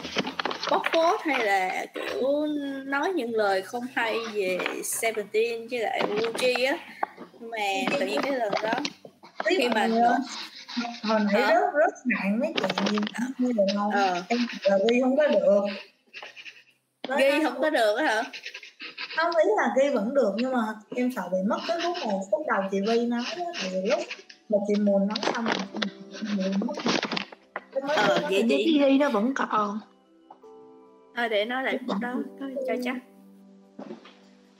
bóc 0.72 0.82
phốt 0.93 1.20
hay 1.24 1.45
là 1.45 1.86
kiểu 1.93 2.45
nói 2.86 3.13
những 3.16 3.36
lời 3.36 3.61
không 3.61 3.84
hay 3.95 4.16
về 4.34 4.57
Seventeen 4.84 5.68
với 5.68 5.80
lại 5.80 6.01
Gucci 6.22 6.63
á? 6.63 6.78
Mà 7.39 7.57
tự 7.99 8.05
nhiên 8.05 8.20
cái 8.24 8.32
lần 8.32 8.53
đó 8.63 8.74
khi 9.45 9.70
mà 9.76 9.88
hồi 11.03 11.20
nãy 11.34 11.53
rất 11.55 11.74
rất 11.76 11.93
nặng 12.05 12.39
mấy 12.39 12.53
chuyện 12.55 12.70
như 13.38 13.51
vậy 13.57 13.66
không 13.76 13.91
Ờ. 13.91 14.24
em 14.30 14.39
là 14.63 14.78
ghi 14.89 15.01
không 15.01 15.18
có 15.18 15.28
được. 15.28 15.61
Nói 17.07 17.22
ghi 17.22 17.39
nó- 17.43 17.49
không 17.49 17.61
có 17.61 17.70
được 17.70 17.95
hả? 17.97 18.24
Không 19.18 19.32
ý 19.36 19.49
là 19.57 19.70
ghi 19.78 19.89
vẫn 19.93 20.13
được 20.13 20.32
nhưng 20.38 20.51
mà 20.51 20.59
em 20.95 21.11
sợ 21.16 21.22
bị 21.32 21.38
mất 21.47 21.57
cái 21.68 21.78
khúc 21.84 21.95
này 22.05 22.16
khúc 22.32 22.41
đầu 22.47 22.61
chị 22.72 22.78
Vi 22.88 23.05
nói 23.05 23.22
vì 23.72 23.82
lúc 23.89 23.99
mà 24.49 24.57
chị 24.68 24.74
Mùn 24.82 25.07
nói 25.07 25.18
xong 25.34 25.45
chị 26.22 26.36
mất. 26.66 26.74
Ờ 27.88 28.20
vậy 28.30 28.45
chị 28.49 28.80
ghi 28.80 28.97
đó 28.97 29.09
vẫn 29.09 29.34
còn 29.36 29.80
thôi 31.16 31.30
để 31.30 31.45
nói 31.45 31.63
lại 31.63 31.80
khúc 31.88 31.97
đó. 32.01 32.16
thôi 32.39 32.55
cho 32.68 32.74
chắc. 32.84 32.95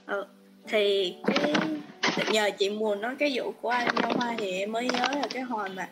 ờ 0.06 0.26
thì 0.68 1.14
cái 1.26 1.54
nhờ 2.32 2.50
chị 2.58 2.70
muốn 2.70 3.00
nói 3.00 3.14
cái 3.18 3.32
vụ 3.34 3.52
của 3.60 3.68
anh 3.68 3.88
Long 4.02 4.12
Hoa 4.18 4.34
thì 4.38 4.50
em 4.50 4.72
mới 4.72 4.84
nhớ 4.84 5.06
là 5.12 5.26
cái 5.30 5.42
hồi 5.42 5.68
mà 5.68 5.88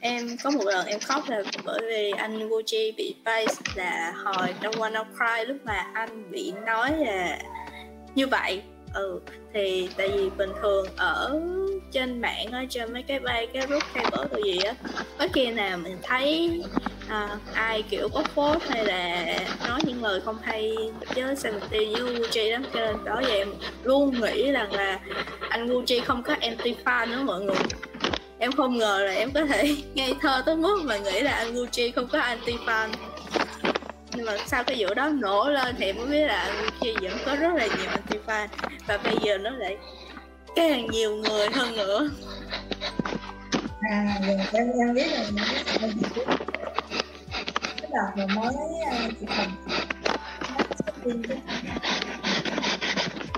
em 0.00 0.36
có 0.44 0.50
một 0.50 0.64
lần 0.64 0.86
em 0.86 1.00
khóc 1.00 1.24
là 1.28 1.42
bởi 1.64 1.80
vì 1.88 2.10
anh 2.10 2.48
Gucci 2.48 2.92
bị 2.96 3.14
base 3.24 3.62
là 3.74 4.12
hồi 4.24 4.48
Don't 4.60 4.70
Wanna 4.70 5.04
Cry 5.04 5.44
lúc 5.52 5.56
mà 5.64 5.90
anh 5.94 6.30
bị 6.30 6.52
nói 6.66 6.90
là 6.98 7.38
như 8.14 8.26
vậy. 8.26 8.62
Ừ 8.94 9.20
thì 9.54 9.88
tại 9.96 10.08
vì 10.08 10.30
bình 10.30 10.50
thường 10.62 10.86
ở 10.96 11.40
trên 11.92 12.20
mạng 12.20 12.46
á 12.52 12.64
trên 12.70 12.92
mấy 12.92 13.02
cái 13.02 13.20
bay 13.20 13.46
cái 13.52 13.66
group 13.66 13.82
bớt 14.12 14.32
rồi 14.32 14.42
gì 14.44 14.58
á 14.58 14.74
có 15.18 15.26
khi 15.32 15.46
nào 15.46 15.78
mình 15.78 15.98
thấy 16.02 16.60
à, 17.08 17.28
ai 17.54 17.82
kiểu 17.82 18.08
có 18.14 18.22
phốt 18.34 18.62
hay 18.68 18.84
là 18.84 19.26
nói 19.68 19.80
những 19.84 20.02
lời 20.02 20.20
không 20.24 20.38
hay 20.42 20.76
với 21.14 21.36
Seventeen 21.36 21.92
với 21.92 22.14
Gucci 22.14 22.50
lắm 22.50 22.64
cho 22.74 22.80
nên 22.80 23.04
đó 23.04 23.20
vậy 23.22 23.38
em 23.38 23.48
luôn 23.84 24.20
nghĩ 24.20 24.52
rằng 24.52 24.72
là 24.72 25.00
anh 25.50 25.66
Gucci 25.66 26.00
không 26.00 26.22
có 26.22 26.36
anti 26.40 26.74
fan 26.84 27.10
nữa 27.10 27.22
mọi 27.24 27.40
người. 27.40 27.56
Em 28.38 28.52
không 28.52 28.78
ngờ 28.78 29.02
là 29.06 29.12
em 29.12 29.30
có 29.32 29.44
thể 29.44 29.76
ngây 29.94 30.14
thơ 30.20 30.42
tới 30.46 30.56
mức 30.56 30.82
mà 30.84 30.98
nghĩ 30.98 31.20
là 31.20 31.32
anh 31.32 31.54
Gucci 31.54 31.90
không 31.90 32.08
có 32.08 32.20
anti 32.20 32.52
fan. 32.66 32.88
Nhưng 34.14 34.26
mà 34.26 34.36
sau 34.46 34.64
cái 34.64 34.76
vụ 34.78 34.94
đó 34.94 35.08
nổ 35.08 35.48
lên 35.48 35.74
thì 35.78 35.92
mới 35.92 36.06
biết 36.06 36.26
là 36.26 36.36
anh 36.36 36.64
Gucci 36.64 36.94
vẫn 37.02 37.18
có 37.26 37.36
rất 37.36 37.54
là 37.54 37.66
nhiều 37.66 37.86
anti 37.88 38.18
fan. 38.26 38.46
Và 38.86 38.98
bây 39.04 39.16
giờ 39.22 39.38
nó 39.38 39.50
lại 39.50 39.76
càng 40.56 40.86
nhiều 40.90 41.16
người 41.16 41.48
hơn 41.52 41.76
nữa. 41.76 42.10
À 43.90 44.20
rồi 44.26 44.36
em 44.52 44.70
em 44.78 44.94
biết 44.94 45.06
là 45.12 45.24
những 45.26 45.44
cái 45.54 45.64
sự 45.66 45.86
gì 45.86 46.06
biết 46.16 46.24
cái 47.80 47.90
đợt 47.92 48.10
mà 48.16 48.26
mới 48.34 48.54
à, 48.90 49.08
chị 49.20 49.26
marketing 50.56 51.22
cái 51.22 51.38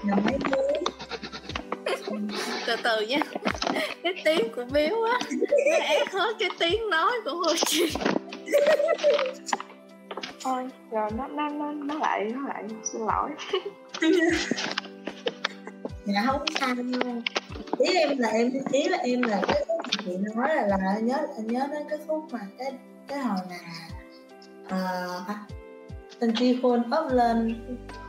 là 0.05 0.17
mấy 0.17 0.39
mới 0.51 0.83
từ 2.67 2.77
từ 2.83 3.01
nha. 3.01 3.19
Cái 4.03 4.15
tiếng 4.25 4.53
của 4.57 4.65
Bill 4.73 4.95
á. 5.13 5.19
Nó 5.71 5.77
ép 5.77 6.09
hết 6.13 6.37
cái 6.39 6.51
tiếng 6.59 6.91
nói 6.91 7.13
của 7.25 7.35
Gucci 7.35 7.97
thôi 10.45 10.69
rồi 10.91 11.11
nó 11.17 11.27
nó 11.29 11.49
nó 11.49 11.73
nó 11.73 11.95
lại 11.99 12.25
nó 12.35 12.49
lại 12.49 12.65
xin 12.93 13.01
lỗi 13.07 13.31
dạ 16.05 16.25
không 16.27 16.45
sao 16.61 16.75
đâu 16.75 16.85
ý 17.79 17.95
em 17.95 18.19
là 18.19 18.29
em 18.29 18.51
ý 18.73 18.89
là 18.89 18.99
em 18.99 19.23
là 19.23 19.43
cái 19.49 19.65
khúc 19.69 19.81
chị 20.05 20.17
nói 20.35 20.49
là 20.55 20.67
là 20.67 20.99
nhớ 21.03 21.19
nhớ 21.37 21.67
đến 21.73 21.83
cái 21.89 21.99
khúc 22.07 22.25
mà 22.33 22.41
cái 22.59 22.73
cái 23.09 23.19
hồi 23.19 23.39
là 23.51 23.57
uh, 24.65 24.71
ờ, 24.71 25.25
à, 25.29 25.47
tình 26.21 26.35
chi 26.39 26.59
khôn 26.63 26.81
up 26.81 27.13
lên 27.13 27.65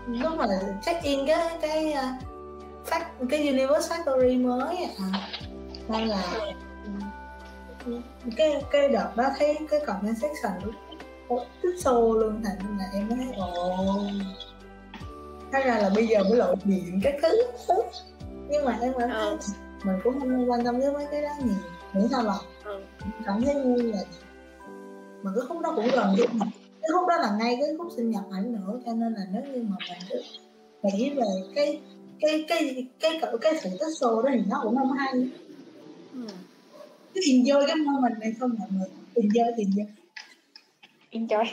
lúc 0.07 0.31
mà 0.37 0.45
check 0.85 1.03
in 1.03 1.19
cái 1.27 1.57
cái 1.61 1.91
ờ, 1.93 2.07
phát 2.85 3.11
cái 3.29 3.47
universe 3.47 3.95
factory 3.95 4.47
mới 4.47 4.77
à 4.97 5.29
nên 5.87 6.07
là 6.07 6.23
cái 8.37 8.63
cái 8.71 8.89
đợt 8.89 9.11
đó 9.15 9.23
thấy 9.37 9.57
cái 9.69 9.79
comment 9.85 10.17
section 10.17 10.51
lúc 10.63 10.75
tức 11.61 11.75
xô 11.83 12.13
luôn 12.13 12.43
thành 12.43 12.77
là 12.77 12.85
em 12.93 13.09
nói 13.09 13.27
ồ. 13.37 13.97
Thế 15.53 15.63
ra 15.65 15.77
là 15.77 15.89
bây 15.95 16.07
giờ 16.07 16.23
mới 16.23 16.35
lộ 16.37 16.55
diện 16.65 16.99
các 17.03 17.15
thứ. 17.21 17.29
Nhưng 18.49 18.65
mà 18.65 18.77
em 18.81 18.93
thấy 18.99 19.09
Ừ. 19.09 19.37
mình 19.83 19.95
cũng 20.03 20.19
không 20.19 20.51
quan 20.51 20.65
tâm 20.65 20.79
đến 20.81 20.93
mấy 20.93 21.05
cái 21.11 21.21
đó 21.21 21.29
nhiều. 21.45 21.55
Miễn 21.93 22.07
sao 22.11 22.23
là 22.23 22.37
ừ. 22.63 22.81
cảm 23.25 23.41
thấy 23.43 23.55
vui 23.63 23.83
là 23.83 23.99
mà 25.23 25.31
cái 25.35 25.41
khúc 25.47 25.61
đó 25.61 25.73
cũng 25.75 25.87
gần 25.95 26.15
mình. 26.15 26.49
Cái 26.81 26.89
khúc 26.93 27.07
đó 27.09 27.17
là 27.17 27.35
ngay 27.39 27.57
cái 27.61 27.69
khúc 27.77 27.87
sinh 27.95 28.11
nhật 28.11 28.23
ảnh 28.31 28.53
nữa 28.53 28.79
cho 28.85 28.93
nên 28.93 29.13
là 29.13 29.21
nếu 29.33 29.41
như 29.53 29.65
mà 29.69 29.75
mình 29.89 29.99
cứ 30.09 30.21
nghĩ 30.83 31.09
về 31.09 31.25
cái 31.55 31.81
cái 32.21 32.45
cái 32.47 32.87
cái 32.99 33.19
cái, 33.21 33.31
cái 33.41 33.53
sự 33.63 33.69
tích 33.69 33.93
xô 33.99 34.21
đó 34.21 34.29
thì 34.33 34.41
nó 34.49 34.59
cũng 34.63 34.75
không 34.77 34.91
hay. 34.91 35.13
Ừ. 36.13 36.19
cứ 37.13 37.21
enjoy 37.21 37.67
cái 37.67 37.75
moment 37.75 38.19
này 38.19 38.33
thôi 38.39 38.49
mọi 38.59 38.67
người. 38.71 38.87
Enjoy 39.15 39.51
thì 39.57 39.63
enjoy. 39.63 39.85
Enjoy. 41.11 41.45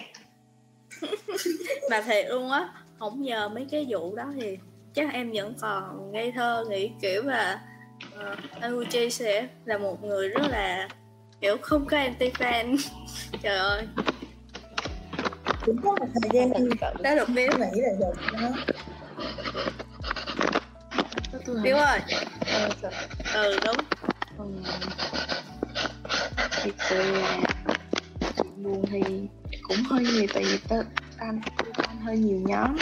Mà 1.91 2.03
thiệt 2.03 2.27
luôn 2.29 2.51
á 2.51 2.73
không 3.01 3.23
nhờ 3.23 3.49
mấy 3.49 3.67
cái 3.71 3.87
vụ 3.89 4.17
đó 4.17 4.25
thì 4.41 4.59
chắc 4.95 5.13
em 5.13 5.33
vẫn 5.35 5.55
còn 5.61 6.13
ngây 6.13 6.33
thơ 6.33 6.65
nghĩ 6.69 6.91
kiểu 7.01 7.23
là 7.23 7.61
uh, 8.07 8.39
anh 8.61 8.77
Gucci 8.77 9.11
sẽ 9.11 9.49
là 9.65 9.79
một 9.79 10.05
người 10.05 10.29
rất 10.29 10.43
là 10.51 10.89
kiểu 11.41 11.57
không 11.63 11.87
có 11.87 11.97
anti 11.97 12.31
fan. 12.31 12.77
Trời 13.43 13.59
ơi. 13.59 13.87
Cũng 15.67 15.77
có 15.83 15.91
một 15.91 16.07
thời 16.23 16.31
gian 16.33 16.53
đó 17.03 17.15
được 17.15 17.29
Bill 17.29 17.51
nghĩ 17.59 17.81
là 17.81 17.91
được 18.01 18.13
đó. 18.33 18.51
Bill 21.63 21.77
ơi. 21.77 22.01
Ờ, 22.47 22.71
rồi. 22.83 22.93
ừ 23.35 23.59
đúng. 23.67 23.77
Sự 26.89 27.13
là 27.13 27.41
chuyện 28.37 28.63
buồn 28.63 28.87
thì 28.91 29.01
cũng 29.63 29.77
hơi 29.91 30.05
nhiều 30.05 30.27
tại 30.35 30.45
vì 30.45 30.59
tớ 30.69 30.83
tan 31.21 31.41
tan 31.77 31.97
hơi 32.05 32.19
nhiều 32.19 32.39
nhóm. 32.45 32.77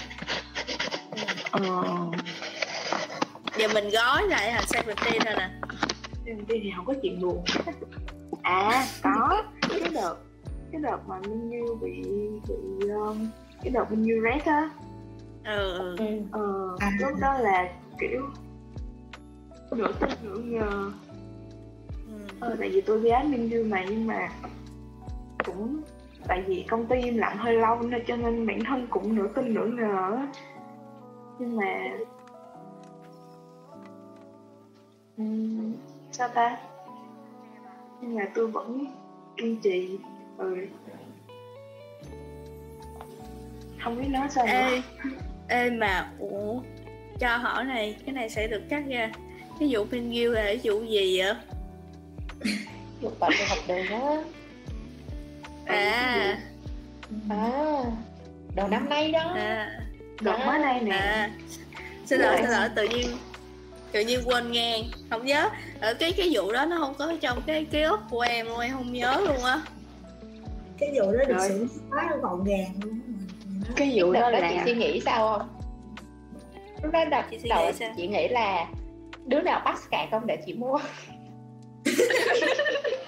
Ờ. 1.50 1.60
Giờ 3.58 3.68
mình 3.74 3.84
gói 3.92 4.28
lại 4.28 4.50
thành 4.52 4.66
Seventeen 4.66 5.22
rồi 5.24 5.34
nè? 5.38 5.50
Seventeen 6.26 6.60
thì 6.62 6.70
không 6.76 6.86
có 6.86 6.94
chuyện 7.02 7.20
buồn. 7.22 7.44
À 8.42 8.86
có. 9.02 9.42
Cái 9.70 9.90
đợt 9.94 10.16
cái 10.72 10.80
đợt 10.80 10.98
mà 11.08 11.20
Minh 11.20 11.50
Như 11.50 11.74
bị 11.82 12.02
bị 12.48 12.88
um, 12.88 13.28
cái 13.62 13.70
đợt 13.70 13.90
Minh 13.90 14.02
Như 14.02 14.20
rét 14.22 14.40
á. 14.44 14.70
Ừ 15.44 15.78
ừ. 15.78 15.96
Ừ. 15.98 16.04
ờ, 16.32 16.76
À. 16.80 16.90
lúc 17.00 17.10
đó 17.20 17.38
là 17.38 17.68
kiểu 18.00 18.22
nửa 19.72 19.92
tin 20.00 20.10
nửa 20.22 20.38
ngờ 20.38 20.90
ừ. 22.06 22.12
ờ, 22.40 22.56
tại 22.60 22.68
vì 22.70 22.80
tôi 22.80 23.00
ghét 23.00 23.24
Minh 23.28 23.48
Như 23.48 23.64
mà 23.64 23.84
nhưng 23.88 24.06
mà 24.06 24.28
cũng 25.44 25.82
tại 26.28 26.42
vì 26.46 26.64
công 26.68 26.86
ty 26.86 26.96
im 27.02 27.18
lặng 27.18 27.36
hơi 27.36 27.54
lâu 27.56 27.82
nên 27.82 28.02
cho 28.06 28.16
nên 28.16 28.46
bản 28.46 28.58
thân 28.64 28.86
cũng 28.90 29.14
nửa 29.14 29.28
tin 29.34 29.54
nửa 29.54 29.66
ngờ 29.66 30.12
á. 30.16 30.26
nhưng 31.38 31.56
mà 31.56 31.90
Ừm, 35.16 35.72
sao 36.12 36.28
ta? 36.28 36.56
Nhưng 38.00 38.14
mà 38.14 38.22
tôi 38.34 38.46
vẫn 38.46 38.86
kiên 39.36 39.60
trì 39.62 39.98
ừ. 40.38 40.56
Không 43.84 43.96
biết 43.96 44.08
nói 44.10 44.28
sao 44.30 44.46
nữa. 44.46 44.52
ê 44.52 44.82
ê 45.48 45.70
mà 45.70 46.12
ủa 46.18 46.60
cho 47.20 47.36
hỏi 47.36 47.64
này 47.64 47.96
cái 48.06 48.12
này 48.14 48.30
sẽ 48.30 48.48
được 48.48 48.62
cắt 48.68 48.82
ra 48.88 49.10
cái 49.60 49.68
vụ 49.72 49.84
bên 49.90 50.10
Gil 50.10 50.32
là 50.34 50.42
cái 50.44 50.60
vụ 50.64 50.82
gì 50.82 51.18
vậy? 51.20 51.34
Dục 53.00 53.12
bệnh 53.20 53.32
về 53.38 53.44
học 53.48 53.58
đường 53.68 53.86
đó 53.90 54.22
à. 55.68 56.38
à. 57.30 57.82
Đầu 58.54 58.68
năm 58.68 58.88
nay 58.88 59.10
đó. 59.12 59.32
À. 59.36 59.80
Đợt 60.20 60.38
mới 60.46 60.58
đây 60.58 60.80
nè. 60.80 60.96
À. 60.96 61.30
Xin 62.06 62.20
lỗi 62.20 62.36
xin 62.42 62.50
lỗi 62.50 62.68
tự 62.74 62.88
nhiên 62.88 63.06
tự 63.92 64.00
nhiên 64.00 64.20
quên 64.24 64.52
ngang 64.52 64.82
không 65.10 65.26
nhớ. 65.26 65.50
Ở 65.80 65.94
cái 65.94 66.12
cái 66.16 66.28
vụ 66.32 66.52
đó 66.52 66.64
nó 66.64 66.78
không 66.78 66.94
có 66.98 67.12
trong 67.20 67.42
cái 67.46 67.64
ký 67.64 67.82
ức 67.82 68.00
của 68.10 68.20
em 68.20 68.46
luôn 68.46 68.58
em 68.58 68.72
không 68.72 68.92
nhớ 68.92 69.20
luôn 69.26 69.44
á. 69.44 69.60
Cái 70.78 70.88
vụ 70.94 71.12
đó 71.12 71.24
được 71.28 71.36
Rồi. 71.38 71.48
xử 71.48 71.66
quá 71.90 72.16
gọn 72.22 72.44
gàng 72.44 72.72
luôn 72.82 73.00
cái 73.76 73.92
vụ 73.94 74.12
đó 74.12 74.30
đó 74.30 74.38
chị 74.48 74.56
là 74.56 74.62
suy 74.64 74.74
nghĩ 74.74 75.00
sao 75.00 75.38
không? 75.38 75.48
Lúc 76.82 76.92
đó 76.92 77.04
đợt 77.04 77.22
Chị 77.30 77.38
suy 77.38 77.48
đầu 77.48 77.66
nghĩ 77.66 77.72
sao? 77.72 77.94
chị 77.96 78.06
nghĩ 78.06 78.28
là 78.28 78.66
đứa 79.26 79.40
nào 79.40 79.62
bắt 79.64 79.78
cạc 79.90 80.08
không 80.10 80.26
để 80.26 80.38
chị 80.46 80.52
mua? 80.52 80.78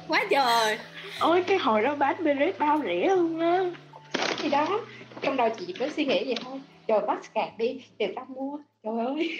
Quá 0.08 0.24
trời 0.30 0.78
ôi 1.20 1.44
cái 1.46 1.58
hồi 1.58 1.82
đó 1.82 1.94
bán 1.96 2.24
beret 2.24 2.58
bao 2.58 2.80
rẻ 2.84 3.16
luôn 3.16 3.40
á. 3.40 3.70
Thì 4.38 4.50
đó 4.50 4.80
trong 5.20 5.36
đầu 5.36 5.48
chị 5.58 5.74
có 5.78 5.88
suy 5.88 6.04
nghĩ 6.04 6.24
vậy 6.24 6.34
thôi. 6.44 6.60
Trời 6.86 7.00
bắt 7.06 7.34
cạc 7.34 7.58
đi 7.58 7.84
để 7.98 8.12
tao 8.16 8.26
mua. 8.28 8.58
Trời 8.82 9.06
ơi. 9.06 9.38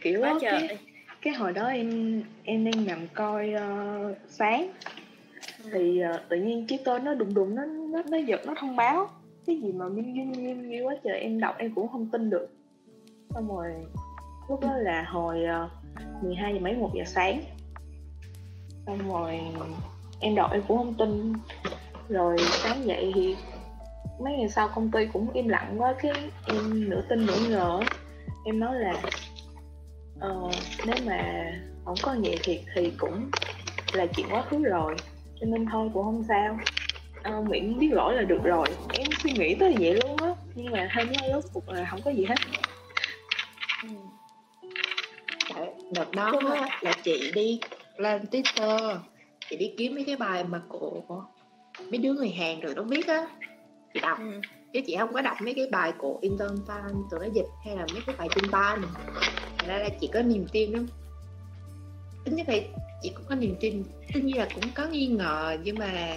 Kiểu 0.00 0.20
quá 0.20 0.28
á, 0.28 0.34
trời. 0.40 0.68
cái 0.68 0.78
cái 1.22 1.34
hồi 1.34 1.52
đó 1.52 1.66
em 1.66 2.22
em 2.44 2.64
đang 2.64 2.86
nằm 2.86 3.06
coi 3.14 3.52
ờ, 3.52 4.14
sáng. 4.28 4.70
Thì 5.72 6.00
ờ, 6.00 6.20
tự 6.28 6.36
nhiên 6.36 6.66
chiếc 6.66 6.84
tên 6.84 7.04
nó 7.04 7.14
đùng 7.14 7.34
đùng 7.34 7.54
nó 7.54 7.64
nó 7.64 8.02
nó 8.10 8.18
giật 8.18 8.40
nó 8.46 8.54
thông 8.60 8.76
báo. 8.76 9.08
Cái 9.46 9.56
gì 9.56 9.72
mà 9.72 9.88
miên 9.88 10.14
miên 10.14 10.32
miên 10.32 10.68
miên 10.68 10.86
quá 10.86 10.94
trời 11.04 11.18
em 11.20 11.40
đọc 11.40 11.54
em 11.58 11.74
cũng 11.74 11.88
không 11.88 12.08
tin 12.12 12.30
được. 12.30 12.48
Xong 13.34 13.48
rồi 13.48 13.66
lúc 14.48 14.60
đó 14.60 14.72
là 14.76 15.04
hồi 15.08 15.44
uh, 15.64 16.24
12 16.24 16.54
giờ 16.54 16.60
mấy 16.60 16.74
một 16.74 16.90
giờ 16.94 17.04
sáng. 17.06 17.40
Xong 18.86 18.98
rồi 19.08 19.40
em 20.20 20.34
đọc 20.34 20.50
em 20.52 20.62
cũng 20.68 20.78
không 20.78 20.94
tin. 20.94 21.32
Rồi 22.08 22.36
sáng 22.62 22.86
dậy 22.86 23.12
thì 23.14 23.36
mấy 24.20 24.36
ngày 24.36 24.48
sau 24.48 24.68
công 24.74 24.90
ty 24.90 25.06
cũng 25.12 25.32
im 25.32 25.48
lặng 25.48 25.74
quá 25.78 25.94
cái 26.02 26.30
em 26.46 26.90
nửa 26.90 27.02
tin 27.08 27.26
nửa 27.26 27.38
ngờ 27.38 27.86
em 28.44 28.60
nói 28.60 28.80
là 28.80 29.02
ờ, 30.20 30.52
nếu 30.84 30.96
mà 31.06 31.44
không 31.84 31.98
có 32.02 32.16
vậy 32.22 32.40
thiệt 32.44 32.60
thì 32.74 32.92
cũng 32.98 33.30
là 33.92 34.06
chuyện 34.06 34.26
quá 34.30 34.42
khứ 34.42 34.64
rồi 34.64 34.96
cho 35.40 35.46
nên 35.46 35.66
thôi 35.72 35.90
cũng 35.94 36.04
không 36.04 36.24
sao. 36.28 36.58
Ờ, 37.22 37.40
miễn 37.40 37.78
biết 37.78 37.92
lỗi 37.92 38.14
là 38.14 38.22
được 38.22 38.40
rồi. 38.44 38.68
Em 38.92 39.08
suy 39.22 39.30
nghĩ 39.32 39.54
tới 39.60 39.76
vậy 39.78 39.94
luôn 39.94 40.22
á 40.22 40.34
nhưng 40.54 40.72
mà 40.72 40.90
thêm 40.94 41.06
nó 41.12 41.20
rốt 41.32 41.44
cuộc 41.52 41.68
là 41.68 41.88
không 41.90 42.00
có 42.04 42.10
gì 42.10 42.24
hết. 42.24 42.36
Ừ. 43.82 43.88
Đợt 45.92 46.14
đó 46.14 46.40
á, 46.50 46.78
là 46.80 46.92
chị 47.04 47.32
đi 47.34 47.60
lên 47.98 48.24
Twitter 48.30 48.96
chị 49.50 49.56
đi 49.56 49.72
kiếm 49.76 49.94
mấy 49.94 50.04
cái 50.04 50.16
bài 50.16 50.44
mà 50.44 50.62
của 50.68 51.02
mấy 51.90 51.98
đứa 51.98 52.12
người 52.12 52.30
Hàn 52.30 52.60
rồi 52.60 52.74
nó 52.74 52.82
viết 52.82 53.06
á. 53.06 53.26
Chị 53.94 54.00
đọc. 54.00 54.18
Ừ. 54.18 54.40
chứ 54.72 54.80
chị 54.86 54.96
không 54.98 55.12
có 55.12 55.22
đọc 55.22 55.36
mấy 55.42 55.54
cái 55.54 55.66
bài 55.70 55.92
của 55.98 56.18
intern 56.20 56.54
fan 56.66 57.08
tụi 57.10 57.20
nó 57.20 57.26
dịch 57.34 57.46
hay 57.64 57.76
là 57.76 57.86
mấy 57.92 58.02
cái 58.06 58.16
bài 58.18 58.28
tin 58.34 58.50
ban 58.50 58.82
thành 59.58 59.68
ra 59.68 59.78
là 59.78 59.88
chị 60.00 60.08
có 60.12 60.22
niềm 60.22 60.46
tin 60.52 60.72
lắm. 60.72 60.86
Tính 62.24 62.36
như 62.36 62.42
vậy 62.46 62.68
chị 63.02 63.12
cũng 63.14 63.24
có 63.28 63.34
niềm 63.34 63.54
tin. 63.60 63.84
Tất 64.14 64.20
nhiên 64.24 64.38
là 64.38 64.48
cũng 64.54 64.64
có 64.74 64.86
nghi 64.86 65.06
ngờ 65.06 65.56
nhưng 65.62 65.78
mà 65.78 66.16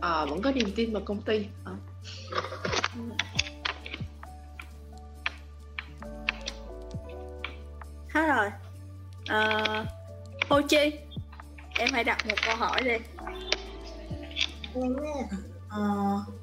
ờ 0.00 0.26
vẫn 0.26 0.42
có 0.42 0.52
niềm 0.52 0.68
tin 0.76 0.92
vào 0.92 1.02
công 1.04 1.22
ty. 1.22 1.46
Ờ. 1.64 1.72
hết 8.08 8.26
rồi. 8.26 8.50
Ờ 9.28 9.84
Ho 10.48 10.60
Chi 10.68 10.92
em 11.80 11.88
hãy 11.92 12.04
đặt 12.04 12.26
một 12.26 12.34
câu 12.46 12.56
hỏi 12.56 12.82
đi. 12.84 12.96
Ờ, 15.68 15.80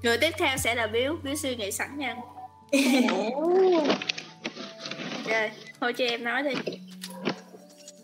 người 0.03 0.17
tiếp 0.17 0.31
theo 0.37 0.57
sẽ 0.57 0.75
là 0.75 0.87
Biếu. 0.87 1.15
Biếu 1.23 1.35
suy 1.35 1.55
nghĩ 1.55 1.71
sẵn 1.71 1.97
nha. 1.97 2.15
Rồi 5.29 5.51
Ho 5.79 5.91
Chi 5.91 6.07
em 6.07 6.23
nói 6.23 6.43
đi. 6.43 6.53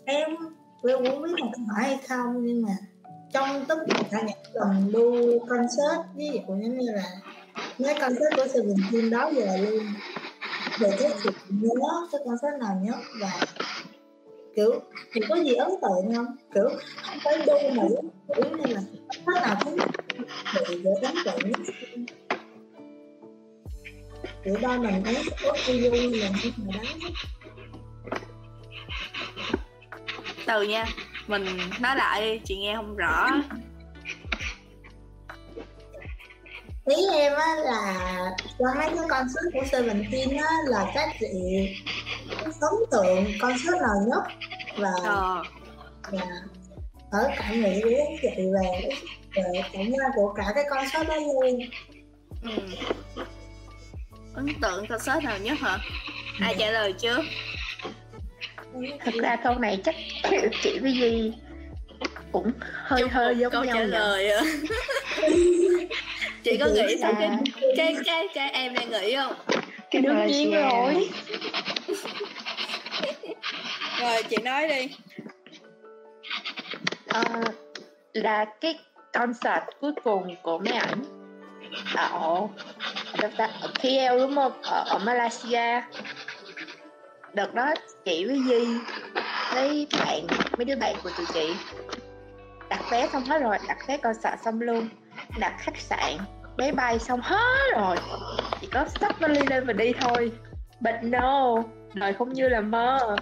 Em 0.04 0.30
em 0.88 0.98
cũng 1.04 1.22
biết 1.22 1.30
là 1.38 1.46
có 1.52 1.58
hỏi 1.74 1.84
hay 1.84 1.98
không 2.08 2.46
nhưng 2.46 2.62
mà 2.62 2.76
trong 3.32 3.64
tất 3.64 3.78
cả 4.10 4.22
những 4.22 4.38
lần 4.52 4.92
đu 4.92 5.38
concert 5.48 6.00
ví 6.14 6.30
dụ 6.34 6.54
như 6.54 6.92
là 6.92 7.02
mấy 7.78 7.94
concert 8.00 8.36
của 8.36 8.46
Seventeen 8.48 9.10
đó 9.10 9.30
giờ 9.34 9.56
luôn 9.56 9.86
về 10.78 10.96
cái 11.00 11.10
sự 11.24 11.30
nhớ 11.48 12.08
cái 12.12 12.20
concert 12.24 12.60
nào 12.60 12.80
nhất 12.82 12.96
và 13.20 13.30
kiểu 14.56 14.80
thì 15.12 15.20
có 15.28 15.36
gì 15.36 15.54
ấn 15.54 15.68
tượng 15.68 16.14
không? 16.14 16.36
Kiểu 16.54 16.68
không 16.96 17.18
phải 17.24 17.38
đu 17.46 17.58
mà 17.74 17.82
kiểu 18.36 18.50
như 18.58 18.74
là 18.74 18.80
nó 19.26 19.40
nào 19.40 19.56
cũng 19.64 19.76
bị 20.68 20.80
để 20.84 20.90
ấn 21.02 21.14
tượng 21.24 21.50
nhất. 21.50 21.60
Kiểu 24.44 24.56
đo 24.62 24.78
mình 24.78 25.02
thấy 25.04 25.16
có 25.42 25.56
vui 25.66 25.90
vui 25.90 26.16
là 26.16 26.28
như 26.28 26.50
mà 26.56 26.72
đó 26.74 27.08
từ 30.46 30.62
nha 30.62 30.84
mình 31.26 31.44
nói 31.80 31.96
lại 31.96 32.40
chị 32.44 32.56
nghe 32.56 32.74
không 32.76 32.96
rõ. 32.96 33.30
Ý 36.86 36.96
em 37.12 37.32
á 37.32 37.54
là 37.64 38.30
qua 38.58 38.74
mấy 38.74 38.88
cái 38.88 39.08
concert 39.08 39.46
của 39.52 39.64
Seventeen 39.72 40.36
á 40.36 40.50
là 40.66 40.92
các 40.94 41.08
chị 41.20 41.26
ấn 42.44 42.74
tượng 42.90 43.24
concert 43.40 43.80
nào 43.82 43.96
nhất? 44.08 44.22
Và 44.76 44.90
ờ. 45.04 45.42
và 46.10 46.20
ở 47.10 47.30
cảm 47.38 47.60
nghĩ 47.62 47.80
của 47.82 47.90
các 48.22 48.32
chị 48.36 48.42
về 48.54 48.88
về 49.34 49.62
cảm 49.72 49.90
giác 49.90 50.12
của 50.14 50.32
cả 50.36 50.44
cái 50.54 50.64
concert 50.70 51.08
đó 51.08 51.14
luôn. 51.16 51.60
Ừ. 52.42 52.50
ấn 54.34 54.46
tượng 54.62 54.86
concert 54.86 55.24
nào 55.24 55.38
nhất 55.38 55.58
hả? 55.60 55.78
Ai 56.40 56.54
trả 56.58 56.70
lời 56.70 56.92
trước? 56.92 57.20
Thực 59.04 59.14
ra 59.22 59.36
câu 59.36 59.58
này 59.58 59.80
chắc 59.84 59.94
chị 60.62 60.78
với 60.78 60.92
Duy 60.92 61.32
cũng 62.32 62.52
hơi 62.84 63.00
Chung 63.00 63.10
hơi 63.10 63.38
giống 63.38 63.52
câu 63.52 63.64
nhau 63.64 63.76
trả 63.76 63.84
nhỉ? 63.84 63.90
lời 63.90 64.30
à. 64.30 64.42
chị 66.44 66.56
có 66.60 66.66
nghĩ 66.66 66.96
tới 67.02 67.12
cái 67.18 67.30
cái 67.76 67.96
cái 68.04 68.28
cái 68.34 68.50
em 68.50 68.74
đang 68.74 68.90
nghĩ 68.90 69.16
không? 69.16 69.34
Cái 69.90 70.02
đương 70.02 70.26
nhiên 70.26 70.52
rồi 70.52 71.08
rồi 74.12 74.22
chị 74.22 74.36
nói 74.36 74.68
đi. 74.68 74.96
À, 77.08 77.24
là 78.12 78.44
cái 78.44 78.78
concert 79.12 79.64
cuối 79.80 79.92
cùng 80.04 80.36
của 80.42 80.58
mấy 80.58 80.72
ảnh 80.72 81.02
ở 81.96 82.48
ở 83.20 83.28
ta? 83.36 83.48
Ở 83.60 83.68
PL 83.82 84.18
đúng 84.18 84.34
không? 84.34 84.62
Ở, 84.62 84.84
ở 84.88 84.98
Malaysia. 84.98 85.82
Đợt 87.32 87.54
đó 87.54 87.74
chị 88.04 88.24
với 88.24 88.42
Di 88.48 88.78
với 89.54 89.86
bạn 89.98 90.26
mấy 90.56 90.64
đứa 90.64 90.76
bạn 90.76 90.94
của 91.02 91.10
tụi 91.16 91.26
chị 91.34 91.54
đặt 92.68 92.84
vé 92.90 93.08
xong 93.12 93.22
hết 93.22 93.38
rồi 93.38 93.56
đặt 93.68 93.78
vé 93.88 93.96
concert 93.96 94.40
xong 94.44 94.60
luôn. 94.60 94.88
Đặt 95.38 95.54
khách 95.58 95.76
sạn 95.76 96.18
vé 96.58 96.72
bay 96.72 96.98
xong 96.98 97.20
hết 97.22 97.72
rồi. 97.76 97.96
Chỉ 98.60 98.66
có 98.66 98.84
sắp 99.00 99.20
vali 99.20 99.46
lên 99.46 99.66
và 99.66 99.72
đi 99.72 99.92
thôi. 100.00 100.32
But 100.80 100.94
no 101.02 101.56
đời 101.94 102.12
không 102.12 102.32
như 102.32 102.48
là 102.48 102.60
mơ 102.60 103.16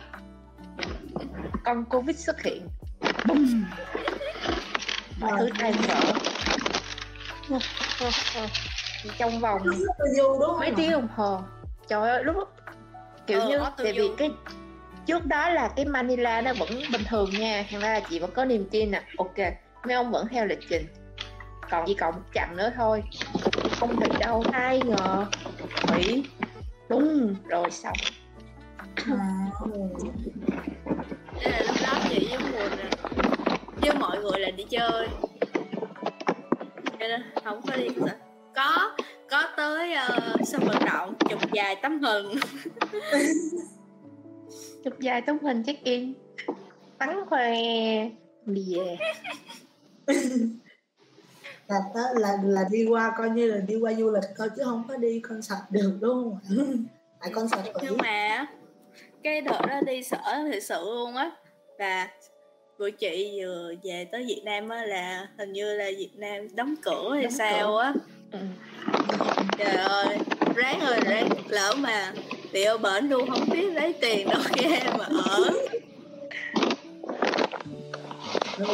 con 1.65 1.85
covid 1.85 2.19
xuất 2.19 2.43
hiện. 2.43 2.69
Bùm. 3.25 3.65
mọi 5.21 5.33
thứ 5.39 5.49
tan 5.59 5.73
vỡ 5.89 6.13
trong 9.19 9.41
vòng 9.41 9.59
mấy 10.61 10.73
tiếng 10.77 10.91
đồng 10.91 11.09
hồ. 11.17 11.41
Trời 11.89 12.11
ơi 12.11 12.25
lúc 12.25 12.37
kiểu 13.27 13.41
Ờ, 13.41 13.49
như 13.49 13.59
tại 13.77 13.93
vì 13.93 14.11
cái 14.19 14.31
trước 15.07 15.27
đó 15.27 15.49
là 15.49 15.69
cái 15.77 15.85
Manila 15.85 16.41
nó 16.41 16.53
vẫn 16.55 16.69
bình 16.93 17.03
thường 17.09 17.31
nha. 17.31 17.67
Thành 17.71 17.81
ra 17.81 17.93
là 17.93 18.01
chị 18.01 18.19
vẫn 18.19 18.31
có 18.35 18.45
niềm 18.45 18.69
tin 18.71 18.91
nè. 18.91 19.03
Ok 19.17 19.37
mấy 19.85 19.95
ông 19.95 20.11
vẫn 20.11 20.29
theo 20.29 20.47
lịch 20.47 20.61
trình. 20.69 20.87
Còn 21.71 21.85
chỉ 21.87 21.95
còn 21.95 22.15
một 22.15 22.23
chặng 22.35 22.57
nữa 22.57 22.73
thôi. 22.77 23.03
Không 23.81 23.97
thể 24.01 24.07
đâu. 24.19 24.45
Ai 24.53 24.83
ngờ. 24.83 25.27
Hủy 25.83 26.25
đúng 26.89 27.35
rồi 27.49 27.71
xong. 27.71 27.97
À, 28.97 29.51
Thế 31.45 31.51
là 31.51 31.63
lúc 31.67 31.77
đó 31.83 31.93
chị 32.11 32.29
với 32.29 32.71
nè 32.71 32.91
với 33.81 33.95
mọi 33.99 34.19
người 34.23 34.41
là 34.41 34.51
đi 34.51 34.65
chơi. 34.71 35.09
Cho 36.85 37.09
nên 37.09 37.23
không 37.45 37.61
có 37.69 37.77
đi 37.77 37.89
concert. 37.89 38.17
có 38.55 38.97
có 39.31 39.43
tới 39.57 39.95
uh, 39.95 40.49
sân 40.49 40.61
vận 40.67 40.85
động 40.87 41.15
chụp 41.31 41.53
dài 41.53 41.77
tấm 41.83 42.01
hình. 42.01 42.27
Chụp 44.85 45.01
dài 45.01 45.23
tấm 45.23 45.39
hình 45.43 45.63
check 45.67 45.85
in. 45.85 46.15
Bắn 46.99 47.27
khoe. 47.29 47.55
Đi 48.47 48.75
về 48.77 48.97
là 51.69 51.81
đó 51.95 52.01
là 52.15 52.39
là 52.45 52.65
đi 52.71 52.87
qua 52.87 53.15
coi 53.19 53.31
như 53.31 53.53
là 53.53 53.57
đi 53.57 53.77
qua 53.77 53.93
du 53.95 54.11
lịch 54.11 54.25
thôi 54.37 54.49
chứ 54.57 54.63
không 54.65 54.85
có 54.89 54.97
đi 54.97 55.21
concert 55.21 55.61
được 55.71 55.99
đúng 56.01 56.13
không 56.13 56.39
ạ? 56.43 56.49
Tại 57.21 57.31
concert 57.35 57.67
nhưng 57.83 57.97
mà 57.97 58.47
cái 59.25 59.41
đợt 59.41 59.61
đó 59.69 59.81
đi 59.87 60.03
sở 60.03 60.23
thì 60.53 60.61
sự 60.61 60.85
luôn 60.85 61.15
á. 61.17 61.31
Là 61.79 62.09
tụi 62.79 62.91
chị 62.91 63.41
vừa 63.41 63.73
về 63.83 64.07
tới 64.13 64.25
Việt 64.29 64.43
Nam 64.45 64.69
á 64.69 64.85
là 64.85 65.27
hình 65.39 65.53
như 65.53 65.75
là 65.75 65.91
Việt 65.99 66.11
Nam 66.17 66.49
đóng 66.55 66.75
cửa 66.83 67.11
hay 67.15 67.23
Đóng 67.23 67.33
sao 67.33 67.67
cửa. 67.67 67.83
á. 67.83 67.93
Ừ. 68.33 68.39
trời 69.59 69.77
ơi 69.77 70.19
ráng 70.57 70.81
ơi 70.81 71.01
ráng 71.05 71.29
lỡ 71.49 71.75
mà 71.79 72.13
bị 72.53 72.63
ở 72.63 72.79
bển 72.79 73.09
luôn 73.09 73.31
không 73.31 73.49
biết 73.51 73.73
lấy 73.73 73.93
tiền 73.93 74.29
đâu 74.29 74.41
ra 74.57 74.79
mà 74.99 75.05
ở. 75.05 75.51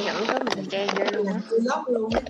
Nhẫn 0.05 0.27
có 0.29 0.39
mình 0.57 0.65
trang 0.71 0.87
ra 0.97 1.05
luôn 1.13 1.27
á. 1.27 1.41
Vlog 1.51 1.85
luôn 1.95 2.13
á. 2.15 2.21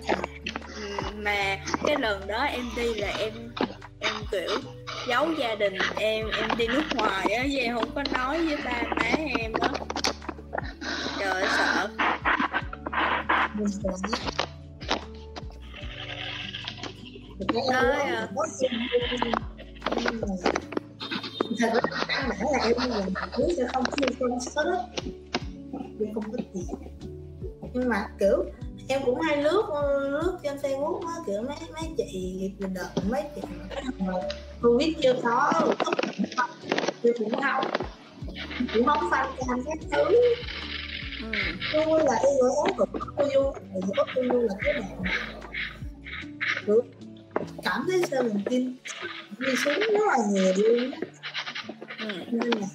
Ừ, 0.75 0.81
mà 1.15 1.57
cái 1.85 1.97
lần 1.97 2.27
đó 2.27 2.43
em 2.43 2.69
đi 2.75 2.93
là 2.93 3.07
em 3.19 3.33
em 3.99 4.13
kiểu 4.31 4.49
giấu 5.09 5.31
gia 5.39 5.55
đình 5.55 5.73
em 5.97 6.27
em 6.37 6.57
đi 6.57 6.67
nước 6.67 6.83
ngoài 6.95 7.33
á, 7.33 7.43
với 7.43 7.59
em 7.59 7.75
không 7.75 7.95
có 7.95 8.03
nói 8.03 8.45
với 8.45 8.57
ba 8.65 8.83
má 8.97 9.03
em 9.27 9.51
á. 9.59 9.71
Trời 11.19 11.45
sợ. 11.57 11.89
Mình 13.55 13.67
Tới 17.71 18.01
à. 18.01 18.27
thật 21.59 21.69
ra 21.73 21.91
đáng 22.07 22.29
lẽ 22.29 22.37
là 22.51 22.59
em 22.63 22.89
là 22.89 23.27
biết 23.37 23.53
sẽ 23.57 23.63
không 23.73 23.85
chia 23.95 24.07
con 24.19 24.39
sớt 24.39 24.85
em 25.99 26.13
không 26.13 26.31
có 26.31 26.37
tiền. 26.53 26.65
Nhưng 27.73 27.89
mà, 27.89 28.07
kiểu 28.19 28.45
em 28.91 29.01
cũng 29.05 29.21
hay 29.21 29.43
lướt 29.43 29.63
lướt 30.01 30.37
trên 30.43 30.57
facebook 30.57 31.07
á 31.07 31.13
kiểu 31.25 31.41
mấy 31.41 31.57
mấy 31.73 31.89
chị 31.97 32.51
đợt 32.73 32.89
mấy 33.09 33.23
chị 33.35 33.41
covid 34.61 34.95
chưa 35.01 35.13
có 35.23 35.51
tôi 37.03 37.13
cũng 37.19 37.29
không 37.41 37.65
cũng 38.73 38.85
không 38.85 39.09
fan 39.11 39.27
cam 39.37 39.63
các 39.65 39.79
thứ 39.91 40.15
ừ. 41.21 41.31
vui 41.73 41.99
là 41.99 42.19
gọi 42.41 42.51
ấn 42.65 42.77
tượng 42.77 43.01
có 43.17 43.25
vui 43.25 43.53
thì 43.73 43.91
có 43.97 44.05
vui 44.15 44.43
là 44.43 44.55
cái 44.63 44.73
bạn 44.73 45.03
kiểu 46.65 46.81
cảm 47.63 47.85
thấy 47.87 48.01
sao 48.11 48.23
mình 48.23 48.43
tin 48.49 48.75
đi 49.39 49.55
xuống 49.65 49.79
rất 49.79 50.07
là 50.07 50.17
nhiều 50.31 50.53
luôn. 50.57 50.91
Ừ. 51.99 52.07
nên 52.31 52.49
là 52.49 52.67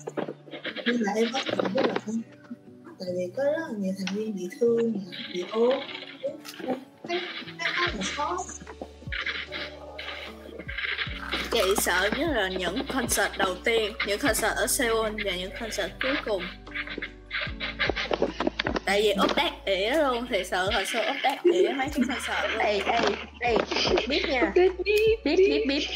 nên 0.87 1.01
là 1.01 1.13
em 1.13 1.29
có 1.33 1.41
cảm 1.47 1.75
rất 1.75 1.87
là 1.87 1.95
tại 2.99 3.09
vì 3.17 3.33
có 3.37 3.45
rất 3.45 3.53
là 3.59 3.69
nhiều 3.79 3.95
thành 3.99 4.17
viên 4.17 4.37
bị 4.37 4.49
thương 4.61 4.93
bị 5.33 5.45
ốm. 5.51 5.75
Thấy 7.09 7.21
khá 7.59 7.87
là 7.87 8.03
khó 8.17 8.39
chị 11.53 11.61
sợ 11.79 12.11
nhất 12.19 12.31
là 12.35 12.49
những 12.49 12.87
concert 12.93 13.39
đầu 13.39 13.55
tiên 13.65 13.93
những 14.07 14.19
concert 14.19 14.57
ở 14.57 14.67
Seoul 14.67 15.13
và 15.25 15.31
những 15.31 15.51
concert 15.61 15.93
cuối 16.03 16.15
cùng. 16.25 16.43
Tại 18.85 19.03
vì 19.03 19.15
update 19.23 19.53
ỉa 19.65 19.91
luôn 19.91 20.27
thì 20.31 20.45
sự 20.45 20.71
hồi 20.73 20.87
xưa 20.87 21.01
update 21.01 21.39
ỉa 21.43 21.69
mấy 21.69 21.89
cái 21.95 22.05
concert 22.09 22.51
luôn. 22.51 22.59
Đây 22.59 22.81
đây 22.87 23.01
đây 23.41 23.57
biết 24.09 24.23
nha. 24.29 24.53
Biết 24.55 24.73
biết 25.25 25.65
biết. 25.69 25.87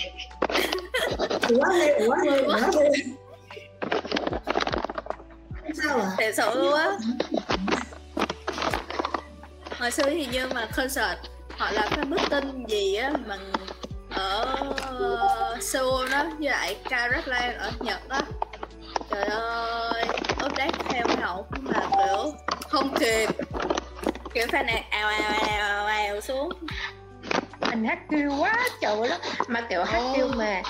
quá 1.49 1.69
lê 1.79 2.07
quá 2.07 2.19
lê 2.25 2.43
quá 2.47 2.71
lê 2.77 2.91
sao 5.75 5.99
à? 6.01 6.11
thật 6.19 6.33
sự 6.37 6.61
luôn 6.61 6.75
á. 6.75 6.91
Hồi 9.79 9.91
xưa 9.91 10.11
thì 10.11 10.27
như 10.27 10.49
mà 10.55 10.67
concert 10.77 11.19
họ 11.51 11.71
làm 11.71 11.89
cái 11.97 12.27
tin 12.31 12.67
gì 12.67 12.95
á 12.95 13.13
mà 13.27 13.37
ở 14.11 14.57
Seoul 15.61 16.11
đó 16.11 16.25
với 16.39 16.51
lại 16.51 16.77
Karatland 16.85 17.57
ở 17.59 17.71
Nhật 17.81 18.09
đó. 18.09 18.21
Trời 19.11 19.25
ơi 19.25 20.05
update 20.47 20.73
theo 20.89 21.07
hậu 21.21 21.47
mà 21.61 21.81
kiểu 21.81 22.33
không 22.69 22.95
kịp. 23.01 23.29
Kiểu 24.35 24.47
fan 24.47 24.67
này 24.67 24.85
ào 24.91 25.09
ào 25.09 25.33
ào 25.33 25.59
ào, 25.59 25.87
ào 25.87 26.21
xuống 26.21 26.53
mình 27.71 27.85
hát 27.85 27.99
kêu 28.11 28.33
quá 28.39 28.55
trời 28.81 29.09
lắm. 29.09 29.21
Mà 29.49 29.61
kiểu 29.61 29.85
hát 29.85 30.03
kêu 30.17 30.29
mà. 30.37 30.63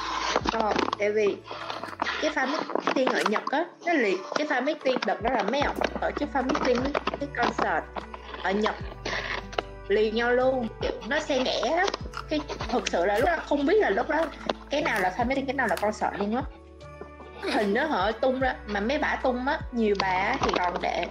Ờ, 0.52 0.72
tại 0.98 1.12
vì 1.12 1.36
cái 2.22 2.30
fan 2.30 2.48
meeting 2.86 3.08
ở 3.08 3.22
Nhật 3.28 3.42
á 3.50 3.64
nó 3.86 3.92
liệt 3.92 4.18
cái 4.34 4.46
fan 4.46 4.64
meeting 4.64 4.98
đợt 5.06 5.22
đó 5.22 5.30
là 5.30 5.42
mấy 5.42 5.60
ông 5.60 5.76
ở 6.00 6.10
cái 6.16 6.28
fan 6.34 6.44
meeting 6.52 6.92
cái 7.20 7.28
concert 7.36 7.84
ở 8.42 8.50
Nhật 8.50 8.74
liền 9.88 10.14
nhau 10.14 10.32
luôn. 10.32 10.68
Kiểu 10.82 10.92
nó 11.08 11.20
xen 11.20 11.44
kẽ 11.44 11.60
lắm. 11.76 11.86
Cái 12.30 12.40
thực 12.68 12.88
sự 12.88 13.06
là 13.06 13.18
lúc 13.18 13.26
đó 13.26 13.36
không 13.46 13.66
biết 13.66 13.76
là 13.80 13.90
lúc 13.90 14.08
đó 14.08 14.24
cái 14.70 14.82
nào 14.82 15.00
là 15.00 15.14
fan 15.16 15.26
meeting 15.26 15.46
cái 15.46 15.54
nào 15.54 15.66
là 15.66 15.76
concert 15.76 16.12
luôn 16.18 16.36
á. 16.36 16.42
Hình 17.52 17.74
nó 17.74 17.86
họ 17.86 18.12
tung 18.12 18.40
ra 18.40 18.54
mà 18.66 18.80
mấy 18.80 18.98
bả 18.98 19.18
tung 19.22 19.46
á 19.46 19.60
nhiều 19.72 19.94
bà 20.00 20.34
thì 20.40 20.50
còn 20.58 20.74
để 20.82 21.06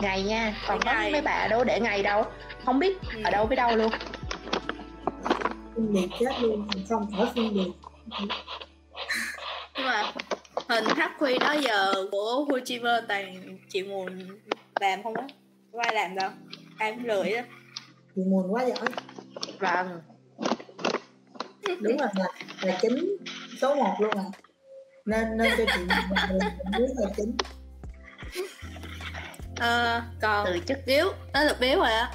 ngày 0.00 0.22
nha. 0.22 0.54
Còn 0.66 0.80
có 0.80 0.92
mấy 1.12 1.22
bà 1.22 1.46
đâu 1.50 1.64
để 1.64 1.80
ngày 1.80 2.02
đâu. 2.02 2.24
Không 2.64 2.78
biết 2.78 2.98
ở 3.24 3.30
đâu 3.30 3.46
với 3.46 3.56
đâu 3.56 3.76
luôn 3.76 3.90
phân 5.80 5.92
biệt 5.92 6.08
chết 6.20 6.40
luôn 6.40 6.68
không 6.88 7.12
khỏi 7.16 7.26
phân 7.34 7.54
biệt 7.54 7.70
nhưng 9.76 9.86
mà 9.86 10.12
hình 10.68 10.84
hắc 10.96 11.12
quy 11.18 11.38
đó 11.38 11.52
giờ 11.52 12.06
của 12.10 12.46
Fujiver 12.48 13.02
toàn 13.08 13.58
chị 13.68 13.80
nguồn 13.80 14.28
làm 14.80 15.02
không 15.02 15.14
á? 15.14 15.26
Có 15.72 15.78
ai 15.82 15.94
làm 15.94 16.14
đâu? 16.14 16.30
Ai 16.78 16.92
cũng 16.92 17.04
lười 17.04 17.32
đó 17.32 17.40
chị 18.16 18.22
nguồn 18.26 18.54
quá 18.54 18.64
giỏi 18.64 18.88
vâng 19.58 20.00
đúng 21.80 21.96
rồi 21.96 22.08
là 22.14 22.26
là 22.62 22.78
chính 22.82 23.16
số 23.60 23.74
1 23.74 23.94
luôn 24.00 24.16
à. 24.16 24.24
Nên 25.06 25.36
nên 25.36 25.52
cho 25.58 25.64
chị 25.74 25.80
biết 26.78 26.88
là 26.96 27.10
chính. 27.16 27.36
Ờ, 29.60 30.02
còn 30.20 30.46
từ 30.46 30.58
chức. 30.68 30.78
Biếu 30.86 31.12
nó 31.32 31.44
được 31.44 31.56
biếu 31.60 31.78
rồi 31.78 31.92
á. 31.92 32.12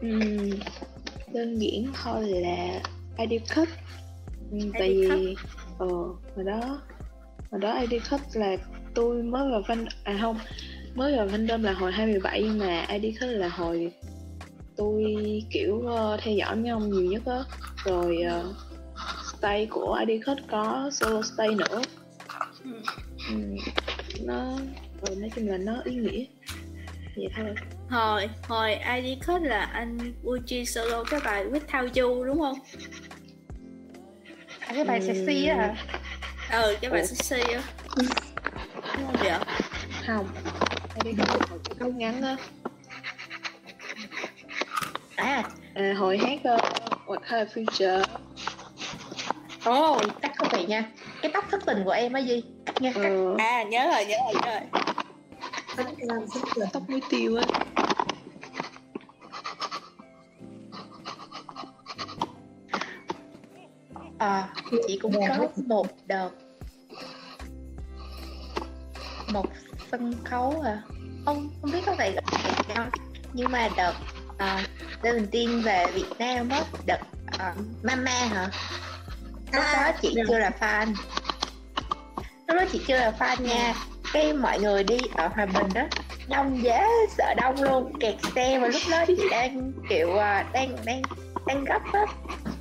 Ừm, 0.00 0.50
đơn 1.32 1.58
giản 1.58 1.92
thôi 2.02 2.26
là 2.28 2.82
ID 3.18 3.40
cut 3.56 3.68
Ừm, 4.50 4.72
tại 4.78 4.90
vì 4.94 5.34
ờ 5.78 5.86
hồi 6.36 6.44
đó 6.44 6.82
hồi 7.50 7.60
đó 7.60 7.78
ID 7.80 8.02
cut 8.10 8.20
là 8.34 8.56
tôi 8.94 9.22
mới 9.22 9.50
vào 9.50 9.60
fan 9.60 9.86
à 10.04 10.18
không 10.20 10.38
mới 10.94 11.16
vào 11.16 11.26
fandom 11.26 11.62
là 11.62 11.72
hồi 11.72 11.92
2017 11.92 12.42
nhưng 12.42 12.58
mà 12.58 12.86
ID 12.88 13.20
cut 13.20 13.28
là 13.30 13.48
hồi 13.48 13.92
tôi 14.76 15.04
kiểu 15.50 15.82
ờ, 15.86 16.16
theo 16.22 16.34
dõi 16.34 16.56
mấy 16.56 16.70
ông 16.70 16.90
nhiều 16.90 17.04
nhất 17.04 17.22
á. 17.26 17.44
Rồi 17.84 18.18
uh, 18.40 18.56
stay 19.38 19.66
của 19.70 19.98
ID 20.08 20.24
cut 20.26 20.38
có 20.50 20.90
solo 20.92 21.22
stay 21.22 21.54
nữa. 21.54 21.82
Ừ. 22.64 22.70
Ừm, 23.28 23.56
nó 24.24 24.58
ờ, 25.02 25.14
nói 25.14 25.30
chung 25.36 25.48
là 25.48 25.58
nó 25.58 25.80
ý 25.84 25.94
nghĩa. 25.94 26.24
Vậy 27.16 27.28
thôi 27.36 27.54
hồi 27.90 28.30
hồi 28.48 28.74
ID 28.74 29.18
code 29.26 29.48
là 29.48 29.64
anh 29.64 29.98
Uchi 30.26 30.66
solo 30.66 31.04
cái 31.04 31.20
bài 31.24 31.44
Without 31.44 32.02
You 32.02 32.24
đúng 32.24 32.38
không? 32.38 32.58
À, 34.60 34.72
cái 34.74 34.84
bài 34.84 35.02
sexy 35.02 35.46
á 35.46 35.56
hả 35.56 35.74
ừ 36.52 36.76
cái 36.80 36.90
bài 36.90 37.00
Ủa? 37.00 37.06
sexy 37.06 37.52
á. 37.52 37.62
Đúng 37.96 39.06
không 39.06 39.16
vậy? 39.20 39.32
Không. 40.06 40.26
Hồi 40.94 41.14
cái 41.16 41.26
câu 41.78 41.92
ngắn 41.92 42.22
á. 42.22 42.36
À 45.16 45.42
À, 45.74 45.94
hồi 45.98 46.18
hát 46.18 46.38
uh, 46.54 46.60
What 47.06 47.20
of 47.28 47.46
Future? 47.46 48.04
Ồ 49.64 50.00
cắt 50.22 50.32
không 50.36 50.48
vậy 50.52 50.66
nha. 50.66 50.84
Cái 51.22 51.30
tóc 51.34 51.44
thất 51.50 51.66
tình 51.66 51.82
của 51.84 51.90
em 51.90 52.12
á 52.12 52.20
gì 52.20 52.42
cắt 52.66 52.82
nha. 52.82 52.92
Cắt 52.94 53.00
ờ, 53.02 53.34
à 53.38 53.62
nhớ 53.62 53.90
rồi 53.92 54.04
nhớ 54.04 54.16
rồi 54.24 54.34
nhớ 54.42 54.60
rồi. 55.76 56.66
Tóc 56.72 56.82
muối 56.88 57.00
tiêu 57.10 57.36
á 57.36 57.44
à, 64.20 64.48
chị 64.86 64.98
cũng 65.02 65.12
có 65.28 65.48
một. 65.66 65.86
đợt. 66.06 66.30
Một 69.32 69.46
sân 69.90 70.14
khấu 70.24 70.60
à. 70.64 70.82
Không 71.24 71.50
không 71.60 71.70
biết 71.72 71.80
có 71.86 71.94
phải 71.98 72.12
gọi 72.12 72.22
là 72.44 72.74
không. 72.74 72.90
Nhưng 73.32 73.52
mà 73.52 73.68
đợt 73.76 73.94
uh, 74.28 74.60
Seventeen 75.02 75.62
về 75.62 75.86
Việt 75.94 76.18
Nam 76.18 76.48
á 76.48 76.64
đợt 76.86 77.00
uh, 77.34 77.64
Mama 77.82 78.10
hả? 78.10 78.50
Lúc 79.52 79.64
đó 79.72 79.92
chị 80.02 80.14
chưa 80.28 80.38
là 80.38 80.50
fan. 80.60 80.86
Lúc 82.46 82.56
đó 82.56 82.64
chị 82.72 82.80
chưa 82.86 82.96
là 82.96 83.12
fan 83.18 83.42
nha. 83.42 83.74
Cái 84.12 84.32
mọi 84.32 84.60
người 84.60 84.84
đi 84.84 84.98
ở 85.16 85.28
Hòa 85.28 85.46
Bình 85.46 85.68
đó 85.74 85.82
đông 86.28 86.62
dễ 86.62 86.82
sợ 87.18 87.34
đông 87.36 87.62
luôn. 87.62 87.98
Kẹt 88.00 88.14
xe 88.34 88.58
mà 88.58 88.68
lúc 88.68 88.82
đó 88.90 89.04
chị 89.06 89.28
đang 89.30 89.72
kiểu 89.88 90.18
à, 90.18 90.46
đang 90.52 90.76
đang 90.84 91.02
đang 91.46 91.64
gấp 91.64 91.82
á 91.92 92.06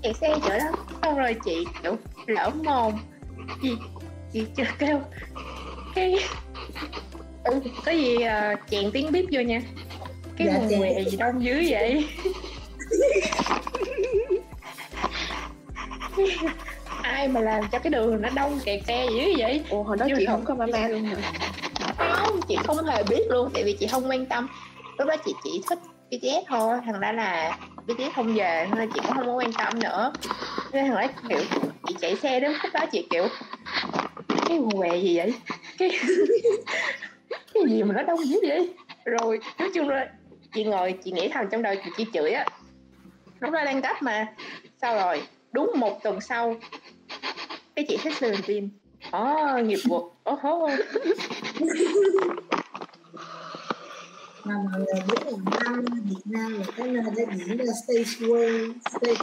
kẹt 0.04 0.16
xe 0.18 0.36
chỗ 0.44 0.50
đó. 0.50 0.72
Xong 1.02 1.18
rồi 1.18 1.36
chị 1.46 1.66
kiểu 1.84 1.98
lỡ 2.28 2.50
mồm. 2.64 2.94
Chị 3.62 3.76
chị 4.34 4.46
chưa 4.56 4.64
kêu. 4.80 5.02
Cái 5.96 6.16
ừ, 7.44 7.60
có 7.86 7.92
gì 7.92 8.16
uh, 8.16 8.60
chèn 8.70 8.92
tiếng 8.92 9.12
bíp 9.12 9.26
vô 9.32 9.42
nha. 9.42 9.62
Cái 10.38 10.48
Dạ, 10.48 10.78
què 10.80 11.04
gì 11.04 11.18
đông 11.18 11.44
dữ 11.44 11.64
vậy? 11.70 12.08
Ai 17.02 17.28
mà 17.28 17.40
làm 17.42 17.64
cho 17.72 17.80
cái 17.80 17.92
đường 17.92 18.22
nó 18.22 18.30
đông 18.36 18.60
kẹt 18.66 18.82
xe 18.88 19.06
dữ 19.12 19.34
vậy? 19.38 19.64
Ủa 19.70 19.84
hồi 19.84 19.98
đó 19.98 20.06
Chưa 20.10 20.16
chị 20.18 20.26
không. 20.26 20.46
có 20.46 20.56
mama 20.56 20.88
luôn 20.88 21.04
hả? 21.04 21.32
không 21.98 22.40
chị 22.48 22.56
không 22.64 22.86
hề 22.86 23.04
biết 23.04 23.22
luôn 23.30 23.50
tại 23.54 23.64
vì 23.64 23.74
chị 23.80 23.88
không 23.88 24.10
quan 24.10 24.26
tâm. 24.26 24.48
Lúc 24.98 25.08
đó 25.08 25.16
chị 25.26 25.34
chỉ 25.44 25.62
thích 25.70 25.80
BTS 26.12 26.48
thôi 26.48 26.78
thằng 26.86 27.00
ra 27.00 27.12
là 27.12 27.58
BTS 27.90 28.16
không 28.16 28.36
về 28.36 28.68
nên 28.76 28.90
chị 28.94 29.00
cũng 29.04 29.16
không 29.16 29.26
có 29.26 29.34
quan 29.34 29.54
tâm 29.54 29.80
nữa. 29.80 30.14
Nên 30.74 30.86
thằng 30.86 30.96
ấy 30.96 31.08
kiểu 31.30 31.40
chị 31.88 31.96
chạy 32.02 32.16
xe 32.16 32.40
đến 32.40 32.52
lúc 32.52 32.74
đó 32.74 32.86
chị 32.92 33.08
kiểu 33.10 33.28
cái 34.46 34.60
què 34.78 34.98
gì 34.98 35.18
vậy? 35.18 35.34
Cái 35.78 35.90
cái 37.54 37.64
gì 37.68 37.84
mà 37.84 37.94
nó 37.96 38.04
đông 38.04 38.26
dữ 38.26 38.40
vậy? 38.48 38.74
Rồi 39.06 39.40
nói 39.60 39.70
chung 39.74 39.90
là 39.90 40.08
chị 40.54 40.64
ngồi 40.64 40.94
chị 41.04 41.12
nghĩ 41.12 41.28
thầm 41.28 41.46
trong 41.52 41.62
đầu 41.62 41.76
chị 41.86 41.92
chỉ 41.98 42.06
chửi 42.14 42.32
á. 42.32 42.46
Lúc 43.40 43.52
đó 43.52 43.66
đang 43.66 43.82
gấp 43.82 44.02
mà. 44.02 44.28
Sao 44.82 44.96
rồi? 44.96 45.22
Đúng 45.52 45.72
một 45.76 46.04
tuần 46.04 46.22
sau 46.22 46.56
cái 47.76 47.86
chị 47.88 47.98
thích 47.98 48.14
Seventeen 48.18 48.70
Ồ, 49.12 49.58
nghiệp 49.64 49.80
vụ. 49.86 50.12
Ồ 50.24 50.38
hô. 50.42 50.70
mà 54.50 54.56
mọi 54.72 54.80
người 54.80 55.02
biết 55.08 55.26
là 55.26 55.32
năm 55.64 55.86
Việt 56.06 56.22
Nam 56.26 56.54
là 56.60 56.66
cái 56.78 56.88
nơi 56.88 57.04
để 57.18 57.26
diễn 57.38 57.58
ra 57.58 57.66
stage 57.84 58.28
world 58.28 58.74
stage 58.90 59.16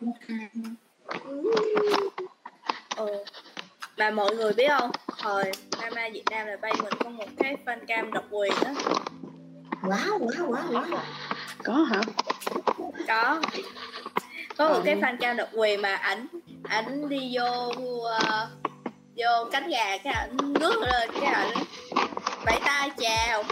công 0.00 0.12
khai 0.26 0.48
ừ. 2.96 3.24
mà 3.96 4.10
mọi 4.10 4.36
người 4.36 4.52
biết 4.52 4.68
không 4.78 4.90
hồi 5.08 5.44
Mama 5.80 6.08
Việt 6.12 6.24
Nam 6.30 6.46
là 6.46 6.56
bay 6.62 6.72
mình 6.82 6.92
có 7.04 7.10
một 7.10 7.24
cái 7.38 7.56
fan 7.66 7.78
cam 7.86 8.12
độc 8.12 8.24
quyền 8.30 8.52
á 8.52 8.74
quá 9.88 10.06
quá 10.20 10.34
quá 10.48 10.64
quá 10.70 11.04
Có 11.64 11.74
hả? 11.74 12.00
có 13.08 13.40
có 14.58 14.68
một 14.68 14.74
Ờ. 14.74 14.82
cái 14.84 14.96
fan 14.96 15.16
cam 15.20 15.36
độc 15.36 15.48
quyền 15.52 15.82
mà 15.82 15.94
ảnh 15.94 16.26
ảnh 16.62 17.08
đi 17.08 17.36
vô 17.38 17.72
uh, 17.76 18.48
vô 19.16 19.48
cánh 19.52 19.68
gà 19.68 19.98
cái 20.04 20.12
ảnh 20.12 20.36
ngước 20.36 20.76
lên 20.78 21.10
cái 21.20 21.24
ảnh 21.32 21.54
vẫy 22.46 22.60
tay 22.64 22.90
chào 22.98 23.42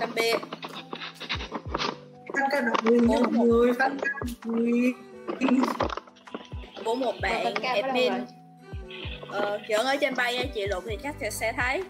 tạm 0.00 0.10
biệt 0.14 0.36
fan 2.28 2.48
ca 2.50 2.60
độc 2.60 2.86
quyền 2.86 3.06
như 3.06 3.18
một. 3.18 3.32
Người 3.44 3.72
fan 3.72 3.76
ca 3.78 4.08
độc 4.20 4.36
quyền 4.44 4.94
của 6.84 6.94
một 6.94 7.14
bạn 7.22 7.44
đâu 7.44 7.52
admin. 7.82 8.12
rồi? 8.12 8.20
ờ, 9.30 9.60
vẫn 9.68 9.86
ở 9.86 9.96
trên 10.00 10.14
bay 10.14 10.50
chị 10.54 10.66
lục 10.66 10.84
thì 10.88 10.96
chắc 11.02 11.14
sẽ- 11.20 11.30
sẽ 11.30 11.52
thấy. 11.52 11.82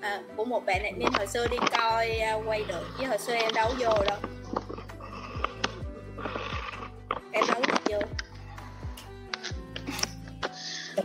À, 0.00 0.20
của 0.36 0.44
một 0.44 0.66
bạn 0.66 0.82
admin 0.84 1.08
hồi 1.16 1.26
xưa 1.26 1.46
đi 1.46 1.56
coi 1.78 2.10
à, 2.10 2.34
quay 2.46 2.64
được 2.68 2.86
chứ 2.98 3.06
hồi 3.06 3.18
xưa 3.18 3.32
em 3.34 3.52
đâu 3.54 3.68
có 3.68 3.74
vô 3.78 4.04
đâu. 4.04 4.18
Em 7.32 7.44
đâu 7.48 7.60
có 7.60 7.66
được 7.66 7.82
vô. 7.90 7.98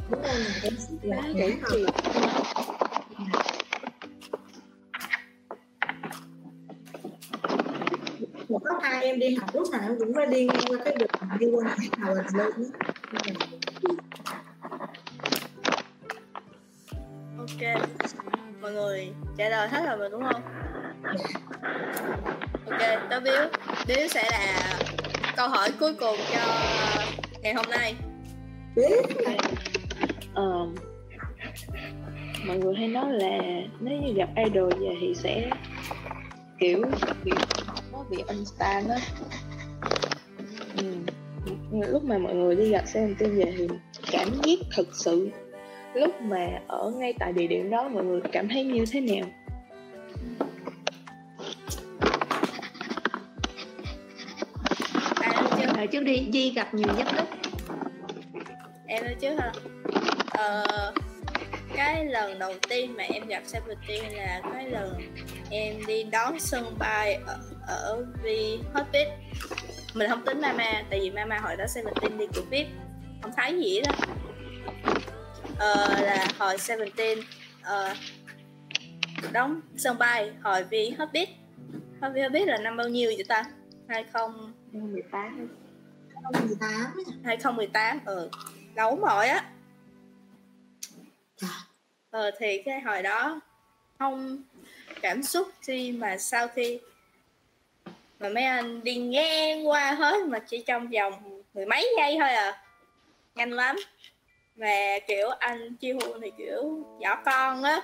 Đúng 0.10 0.22
không 0.24 0.42
em 0.64 0.74
sẽ 0.78 0.94
là 1.04 1.22
Em 9.02 9.20
đi 9.20 9.36
học 9.36 9.50
lúc 9.54 9.70
nào 9.72 9.82
em 9.84 10.00
cũng 10.00 10.14
phải 10.16 10.26
đi 10.26 10.46
ngang 10.46 10.64
qua 10.68 10.78
cái 10.86 10.96
đường 11.00 11.08
đi 11.40 11.48
qua 11.52 11.64
nhà 11.64 11.76
nào 11.98 12.16
là 12.16 12.24
lên 12.34 12.52
ok 17.38 17.82
mọi 18.62 18.74
người 18.74 19.10
trả 19.38 19.50
lời 19.50 19.70
hết 19.70 19.86
rồi 19.88 19.98
mà 19.98 20.10
đúng 20.12 20.24
không? 20.24 20.42
Ok 22.66 22.80
tớ 23.10 23.20
biếu. 23.20 23.42
Biếu 23.88 24.08
sẽ 24.08 24.30
là 24.32 24.80
câu 25.36 25.50
hỏi 25.50 25.72
cuối 25.80 25.94
cùng 25.94 26.18
cho 26.34 26.40
ngày 27.42 27.54
hôm 27.54 27.66
nay. 27.70 27.96
Ờ, 30.34 30.68
mọi 32.46 32.58
người 32.58 32.76
hay 32.76 32.88
nói 32.88 33.12
là 33.12 33.38
nếu 33.80 34.02
như 34.02 34.14
gặp 34.14 34.30
idol 34.36 34.74
về 34.80 34.96
thì 35.02 35.16
sẽ 35.16 35.50
kiểu 36.60 36.82
bị 37.24 37.32
nó 38.10 38.18
bị 38.18 38.24
unstan 38.28 38.88
á. 38.90 38.98
Ừ. 40.78 40.84
lúc 41.72 42.04
mà 42.04 42.18
mọi 42.18 42.34
người 42.34 42.56
đi 42.56 42.70
gặp 42.70 42.84
Seventeen 42.86 43.36
về 43.36 43.54
thì 43.58 43.68
cảm 44.12 44.28
giác 44.44 44.60
thực 44.76 44.88
sự 44.96 45.30
lúc 45.94 46.22
mà 46.22 46.48
ở 46.68 46.92
ngay 46.96 47.14
tại 47.20 47.34
địa 47.34 47.48
điểm 47.48 47.70
đó 47.70 47.90
mọi 47.90 48.04
người 48.04 48.22
cảm 48.32 48.50
thấy 48.50 48.64
như 48.64 48.86
thế 48.92 49.02
nào? 49.02 49.26
Nói 55.22 55.58
trước 55.60 55.68
Rồi 55.78 55.88
trước 55.88 56.04
đi 56.04 56.30
Di 56.34 56.52
gặp 56.52 56.74
nhiều 56.74 56.94
nhất 56.98 57.08
đấy 57.16 57.26
em 58.88 59.04
nói 59.04 59.16
trước 59.20 59.36
hả? 59.40 59.52
Ờ, 60.30 60.94
cái 61.76 62.06
lần 62.06 62.40
đầu 62.40 62.54
tiên 62.70 62.94
mà 62.98 63.04
em 63.04 63.28
gặp 63.28 63.44
Seventeen 63.46 64.14
là 64.14 64.42
cái 64.54 64.70
lần 64.70 65.02
em 65.50 65.86
đi 65.88 66.04
đón 66.04 66.40
sân 66.40 66.76
bay 66.80 67.14
ở, 67.14 67.40
ở 67.68 68.06
vì 68.24 68.60
Hospice 68.74 69.18
mình 69.94 70.10
không 70.10 70.26
tính 70.26 70.42
Mama 70.42 70.84
tại 70.90 71.00
vì 71.00 71.12
Mama 71.12 71.38
hồi 71.38 71.56
đó 71.56 71.66
Seventeen 71.68 72.18
đi 72.18 72.26
cửa 72.34 72.42
VIP 72.50 72.68
không 73.22 73.32
thấy 73.38 73.60
gì 73.64 73.82
đó. 73.82 73.92
Ờ, 75.60 76.02
là 76.02 76.28
hồi 76.40 76.58
Seventeen 76.58 77.20
ờ, 77.64 77.94
đóng 79.32 79.62
sân 79.78 79.98
bay 79.98 80.32
hồi 80.44 80.64
vì 80.64 80.90
Hospice 80.90 81.32
hồi 82.02 82.12
vì 82.14 82.22
Hospice 82.22 82.46
là 82.46 82.58
năm 82.58 82.78
bao 82.78 82.90
nhiêu 82.90 83.12
vậy 83.16 83.26
ta? 83.28 83.44
2018 83.88 85.48
2018 86.24 86.94
2018 87.24 88.00
ừ 88.06 88.30
lâu 88.76 89.00
rồi 89.00 89.28
á. 89.28 89.46
Ờ 92.10 92.32
thì 92.40 92.62
cái 92.66 92.82
hồi 92.82 93.02
đó 93.02 93.42
không 94.00 94.44
cảm 95.02 95.24
xúc 95.24 95.48
khi 95.62 95.92
mà 95.92 96.18
sau 96.18 96.48
khi 96.48 96.80
mà 98.20 98.30
mấy 98.30 98.44
anh 98.44 98.84
đi 98.84 98.96
ngang 98.96 99.68
qua 99.68 99.92
hết 99.92 100.26
mà 100.26 100.40
chỉ 100.40 100.64
trong 100.68 100.88
vòng 100.88 101.42
mười 101.54 101.66
mấy 101.66 101.94
giây 101.98 102.18
thôi 102.20 102.30
à. 102.30 102.64
Nhanh 103.36 103.52
lắm. 103.52 103.76
Và 104.56 105.00
kiểu, 105.08 105.30
anh 105.30 105.76
chi 105.76 105.92
hu 105.92 106.20
thì, 106.22 106.32
kiểu, 106.38 106.86
nhỏ 107.00 107.22
con 107.26 107.64
á. 107.64 107.82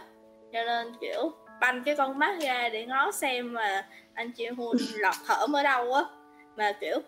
Cho 0.53 0.63
nên, 0.63 0.93
kiểu, 1.01 1.31
banh 1.61 1.83
cái 1.83 1.95
con 1.95 2.19
mắt 2.19 2.41
ra 2.41 2.69
để 2.69 2.85
ngó 2.85 3.11
xem 3.11 3.53
mà 3.53 3.87
anh 4.13 4.31
chị 4.31 4.47
hun 4.47 4.77
lọt 4.93 5.15
thởm 5.27 5.55
ở 5.55 5.63
đâu 5.63 5.93
á. 5.93 6.03
Mà, 6.57 6.73
kiểu, 6.81 6.99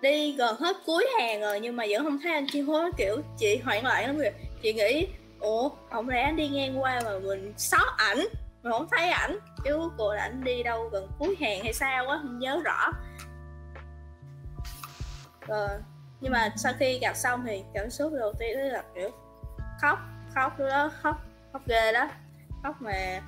đi 0.00 0.32
gần 0.32 0.56
hết 0.60 0.76
cuối 0.86 1.06
hàng 1.18 1.40
rồi 1.40 1.60
nhưng 1.60 1.76
mà 1.76 1.84
vẫn 1.90 2.04
không 2.04 2.18
thấy 2.22 2.32
anh 2.32 2.46
chị 2.52 2.60
hun 2.60 2.90
kiểu, 2.96 3.16
chị 3.38 3.56
hoảng 3.56 3.84
loạn 3.84 4.06
lắm 4.06 4.18
rồi 4.18 4.30
chị 4.62 4.72
nghĩ, 4.72 5.06
ủa, 5.40 5.68
không 5.90 6.08
lẽ 6.08 6.22
anh 6.22 6.36
đi 6.36 6.48
ngang 6.48 6.82
qua 6.82 7.00
mà 7.04 7.18
mình 7.18 7.52
sót 7.56 7.94
ảnh? 7.96 8.18
Mà 8.62 8.70
không 8.70 8.88
thấy 8.90 9.08
ảnh, 9.08 9.38
chứ 9.64 9.90
cô 9.98 10.14
là 10.14 10.22
ảnh 10.22 10.44
đi 10.44 10.62
đâu 10.62 10.88
gần 10.88 11.08
cuối 11.18 11.36
hàng 11.40 11.62
hay 11.62 11.72
sao 11.72 12.08
á, 12.08 12.18
không 12.22 12.38
nhớ 12.38 12.60
rõ. 12.64 12.92
Rồi 15.46 15.68
nhưng 16.20 16.32
mà 16.32 16.52
sau 16.56 16.72
khi 16.78 16.98
gặp 16.98 17.16
xong 17.16 17.44
thì 17.46 17.64
cảm 17.74 17.90
xúc 17.90 18.12
đầu 18.18 18.32
tiên 18.38 18.58
đó 18.58 18.64
là 18.64 18.82
kiểu 18.94 19.10
khóc 19.80 19.98
khóc 20.34 20.58
đó, 20.58 20.90
khóc 21.02 21.16
khóc 21.52 21.62
ghê 21.66 21.92
đó. 21.92 22.08
Khóc 22.62 22.82
mà 22.82 23.20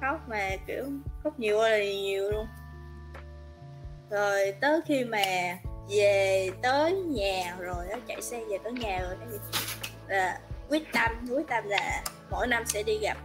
khóc 0.00 0.28
mà 0.28 0.50
kiểu 0.66 0.84
khóc 1.24 1.38
nhiều 1.38 1.58
ơi 1.58 1.70
là 1.78 1.92
nhiều 1.92 2.30
luôn. 2.30 2.46
Rồi 4.10 4.54
tới 4.60 4.80
khi 4.86 5.04
mà 5.04 5.24
về 5.88 6.50
tới 6.62 6.92
nhà 6.92 7.56
rồi 7.58 7.86
đó 7.90 7.96
chạy 8.06 8.22
xe 8.22 8.44
về 8.50 8.58
tới 8.64 8.72
nhà 8.72 9.00
rồi 9.02 9.16
đó 9.20 9.26
là 10.08 10.40
quyết 10.68 10.92
tâm 10.92 11.12
quyết 11.30 11.48
tâm 11.48 11.64
là 11.64 12.02
mỗi 12.30 12.46
năm 12.46 12.66
sẽ 12.66 12.82
đi 12.82 12.98
gặp 12.98 13.16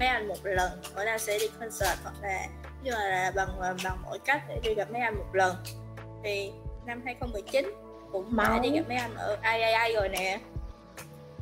mấy 0.00 0.08
anh 0.08 0.28
một 0.28 0.36
lần 0.44 0.70
mỗi 0.94 1.04
năm 1.04 1.18
sẽ 1.18 1.38
đi 1.38 1.46
concert 1.60 1.98
hoặc 2.02 2.14
là 2.22 2.46
nhưng 2.82 2.94
mà 2.94 3.08
là 3.08 3.32
bằng 3.36 3.48
bằng 3.84 4.02
mọi 4.02 4.18
cách 4.18 4.42
để 4.48 4.60
đi 4.64 4.74
gặp 4.74 4.90
mấy 4.92 5.00
anh 5.00 5.14
một 5.14 5.34
lần. 5.34 5.56
Thì 6.24 6.50
năm 6.86 7.02
2019 7.04 7.70
cũng 8.12 8.36
đã 8.36 8.58
đi 8.58 8.70
gặp 8.70 8.82
mấy 8.88 8.96
anh 8.96 9.14
ở 9.14 9.36
IAI 9.42 9.94
rồi 9.94 10.08
nè. 10.08 10.40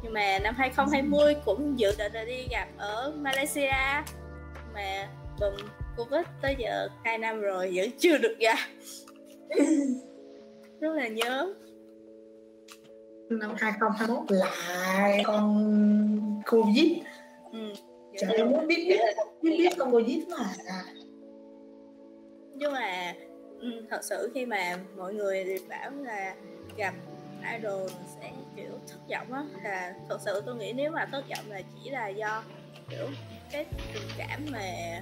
Nhưng 0.02 0.12
mà 0.12 0.38
năm 0.38 0.54
2020 0.58 1.36
cũng 1.44 1.78
dự 1.78 1.92
định 1.98 2.12
là 2.12 2.24
đi 2.24 2.46
gặp 2.50 2.68
ở 2.78 3.12
Malaysia. 3.16 4.02
Mà 4.74 5.08
bùm 5.40 5.54
Covid 5.96 6.26
tới 6.42 6.56
giờ 6.58 6.88
2 7.04 7.18
năm 7.18 7.40
rồi 7.40 7.72
vẫn 7.74 7.90
chưa 7.98 8.18
được 8.18 8.36
gặp. 8.40 8.58
Rất 10.80 10.94
là 10.94 11.08
nhớ. 11.08 11.54
Năm 13.30 13.54
2021 13.58 14.24
lại 14.28 15.22
con 15.24 16.42
Covid. 16.50 16.92
Trời 18.18 18.34
ơi 18.34 18.44
muốn 18.44 18.66
biết 18.66 18.84
biết 18.88 19.00
biết 19.42 19.56
biết 19.58 19.72
con 19.78 19.92
Covid 19.92 20.28
mà 20.28 20.54
à. 20.66 20.84
nhưng 22.54 22.72
mà 22.72 23.14
ừ, 23.60 23.86
thật 23.90 24.04
sự 24.04 24.30
khi 24.34 24.46
mà 24.46 24.78
mọi 24.96 25.14
người 25.14 25.58
bảo 25.68 25.90
là 25.90 26.34
gặp 26.76 26.94
idol 27.56 27.90
sẽ 28.20 28.32
kiểu 28.56 28.70
thất 28.88 28.98
vọng 29.10 29.32
á 29.32 29.44
là 29.64 29.94
thật 30.08 30.18
sự 30.24 30.42
tôi 30.46 30.56
nghĩ 30.56 30.72
nếu 30.72 30.90
mà 30.90 31.06
thất 31.12 31.24
vọng 31.28 31.50
là 31.50 31.62
chỉ 31.74 31.90
là 31.90 32.08
do 32.08 32.42
kiểu 32.90 33.06
cái 33.52 33.66
tình 33.94 34.08
cảm 34.18 34.46
mà 34.52 35.00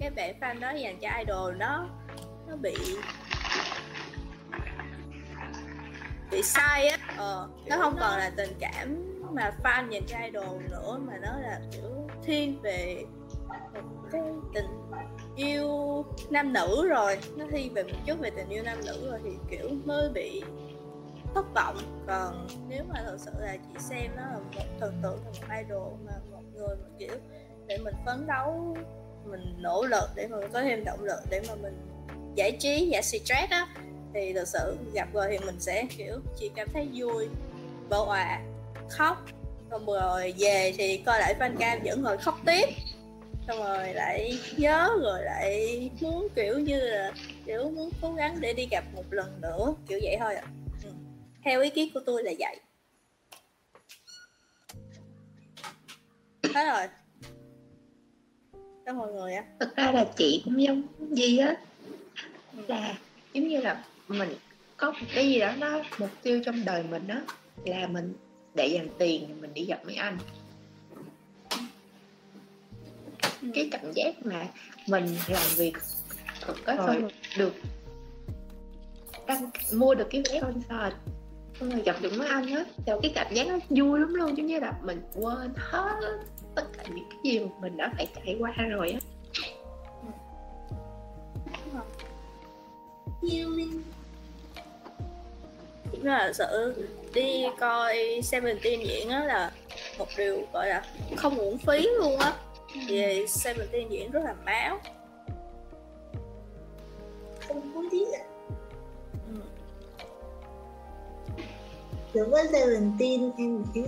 cái 0.00 0.10
bạn 0.10 0.34
fan 0.40 0.60
đó 0.60 0.70
dành 0.70 0.98
cho 1.00 1.08
idol 1.18 1.56
nó 1.56 1.88
nó 2.48 2.56
bị 2.56 2.74
bị 6.30 6.42
sai 6.42 6.88
á 6.88 6.98
ờ, 7.16 7.48
nó 7.66 7.76
không 7.76 7.96
còn 8.00 8.18
là 8.18 8.32
tình 8.36 8.52
cảm 8.60 9.17
mà 9.32 9.50
fan 9.62 9.90
dành 9.90 10.02
cho 10.06 10.18
idol 10.18 10.62
nữa 10.70 10.98
mà 11.06 11.18
nó 11.22 11.38
là 11.40 11.60
kiểu 11.72 12.08
thiên 12.24 12.60
về 12.62 13.04
một 13.74 14.08
cái 14.12 14.22
tình 14.54 14.66
yêu 15.36 16.04
nam 16.30 16.52
nữ 16.52 16.88
rồi. 16.88 17.18
Nó 17.36 17.44
thi 17.50 17.68
về 17.68 17.82
một 17.82 17.98
chút 18.06 18.20
về 18.20 18.30
tình 18.30 18.48
yêu 18.48 18.62
nam 18.62 18.78
nữ 18.86 19.10
rồi 19.10 19.20
thì 19.24 19.30
kiểu 19.50 19.68
mới 19.84 20.08
bị 20.08 20.42
thất 21.34 21.54
vọng. 21.54 21.76
Còn 22.06 22.46
nếu 22.68 22.84
mà 22.88 23.02
thật 23.04 23.16
sự 23.18 23.30
là 23.40 23.56
chị 23.56 23.78
xem 23.78 24.10
nó 24.16 24.22
là 24.22 24.38
một 24.38 24.62
thần 24.80 24.94
tượng 25.02 25.18
là 25.24 25.30
một 25.30 25.56
idol 25.58 25.92
mà 26.04 26.12
một 26.30 26.42
người 26.54 26.76
mà 26.76 26.88
kiểu 26.98 27.14
để 27.66 27.78
mình 27.78 27.94
phấn 28.06 28.26
đấu, 28.26 28.76
mình 29.24 29.54
nỗ 29.58 29.84
lực 29.84 30.08
để 30.14 30.26
mà 30.26 30.36
mình 30.36 30.50
có 30.52 30.62
thêm 30.62 30.84
động 30.84 31.04
lực 31.04 31.20
để 31.30 31.42
mà 31.48 31.54
mình 31.54 31.76
giải 32.34 32.56
trí, 32.60 32.86
giải 32.86 33.02
stress 33.02 33.50
á, 33.50 33.66
thì 34.14 34.32
thật 34.32 34.48
sự 34.48 34.76
gặp 34.92 35.08
rồi 35.12 35.26
thì 35.30 35.38
mình 35.46 35.60
sẽ 35.60 35.86
kiểu 35.96 36.20
chỉ 36.36 36.50
cảm 36.54 36.68
thấy 36.72 36.88
vui 36.94 37.28
bỡ 37.88 38.04
hòa 38.04 38.40
khóc. 38.90 39.24
Xong 39.70 39.86
rồi 39.86 40.34
về 40.38 40.74
thì 40.78 40.96
coi 41.06 41.18
lại 41.18 41.34
fan 41.38 41.56
cam 41.58 41.78
vẫn 41.84 42.02
ngồi 42.02 42.16
khóc 42.18 42.40
tiếp. 42.46 42.66
Xong 43.46 43.58
rồi 43.58 43.94
lại 43.94 44.38
nhớ 44.56 44.90
rồi 45.02 45.22
lại 45.24 45.90
muốn 46.00 46.28
kiểu 46.36 46.58
như 46.58 46.80
là 46.80 47.12
kiểu 47.46 47.70
muốn 47.70 47.90
cố 48.02 48.12
gắng 48.12 48.40
để 48.40 48.52
đi 48.52 48.66
gặp 48.70 48.84
một 48.94 49.04
lần 49.10 49.40
nữa 49.40 49.74
kiểu 49.88 49.98
vậy 50.02 50.16
thôi 50.20 50.34
ạ. 50.34 50.44
Ừ. 50.84 50.90
theo 51.44 51.60
ý 51.62 51.70
kiến 51.70 51.88
của 51.94 52.00
tôi 52.06 52.22
là 52.22 52.32
vậy. 52.38 52.60
Hết 56.54 56.66
rồi. 56.72 56.86
Các 58.86 58.94
mọi 58.94 59.12
người 59.12 59.34
á 59.34 59.44
thực 59.60 59.76
ra 59.76 59.92
là 59.92 60.04
chị 60.16 60.42
cũng 60.44 60.62
giống 60.62 60.82
Di 61.10 61.38
á 61.38 61.56
Ừ. 62.56 62.62
là 62.68 62.94
giống 63.32 63.48
như 63.48 63.60
là 63.60 63.84
mình 64.08 64.28
có 64.76 64.90
một 64.90 65.06
cái 65.14 65.28
gì 65.28 65.40
đó 65.40 65.52
nó 65.58 65.82
mục 65.98 66.10
tiêu 66.22 66.40
trong 66.44 66.64
đời 66.64 66.82
mình 66.82 67.06
đó 67.06 67.20
là 67.64 67.86
mình 67.86 68.14
để 68.54 68.66
dành 68.66 68.88
tiền 68.98 69.24
thì 69.28 69.34
mình 69.34 69.54
đi 69.54 69.64
gặp 69.64 69.80
mấy 69.84 69.94
anh. 69.94 70.18
Cái 73.54 73.68
cảm 73.72 73.92
giác 73.92 74.26
mà 74.26 74.46
mình 74.88 75.16
làm 75.28 75.42
việc 75.56 75.72
xong 76.42 76.86
rồi 76.86 77.04
được 77.38 77.52
đăng 79.26 79.50
mua 79.72 79.94
được 79.94 80.06
cái 80.10 80.22
vé 80.32 80.40
concert. 80.40 80.94
Xong 81.60 81.70
rồi 81.70 81.82
gặp 81.82 81.96
được 82.00 82.12
mấy 82.18 82.28
anh 82.28 82.46
á 82.54 82.64
thì 82.76 82.92
cái 83.02 83.12
cảm 83.14 83.34
giác 83.34 83.46
nó 83.46 83.58
vui 83.68 84.00
lắm 84.00 84.14
luôn 84.14 84.36
giống 84.36 84.46
như 84.46 84.60
là 84.60 84.72
mình 84.82 85.02
quên 85.14 85.52
hết 85.56 86.00
tất 86.54 86.64
cả 86.76 86.84
những 86.88 87.08
cái 87.10 87.18
gì 87.24 87.38
mà 87.38 87.50
mình 87.60 87.76
đã 87.76 87.92
phải 87.96 88.08
trải 88.16 88.36
qua 88.38 88.52
rồi 88.70 88.90
á. 88.90 89.00
Nó 96.02 96.16
là 96.16 96.32
sự 96.32 96.74
đi 97.14 97.44
coi 97.60 98.20
Seventeen 98.22 98.80
diễn 98.80 99.08
á 99.08 99.24
là 99.24 99.52
một 99.98 100.06
điều 100.16 100.38
gọi 100.52 100.68
là 100.68 100.84
không 101.16 101.38
uổng 101.38 101.58
phí 101.58 101.88
luôn 101.98 102.18
á. 102.18 102.32
Vì 102.88 103.26
Seventeen 103.28 103.88
diễn 103.88 104.10
rất 104.10 104.20
là 104.24 104.34
máu 104.44 104.80
không 107.48 107.74
hối 107.74 107.84
tiếc 107.90 108.06
ạ 108.12 108.24
Ừ. 109.28 109.34
Đối 112.14 112.24
với 112.24 112.48
Seventeen 112.52 113.30
em 113.38 113.64
nghĩ 113.74 113.82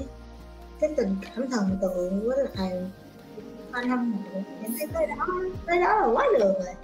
cái 0.81 0.91
tình 0.97 1.17
cảm 1.23 1.51
thần 1.51 1.79
tượng 1.83 2.29
với 2.29 2.39
lại 2.57 2.77
fan 3.73 3.89
hâm 3.89 4.11
mộ 4.11 4.41
em 4.63 4.75
thấy 4.79 4.89
cái 4.95 5.07
đó 5.07 5.27
cái 5.67 5.81
đó 5.81 6.01
là 6.01 6.07
quá 6.07 6.27
được 6.39 6.53
rồi. 6.65 6.75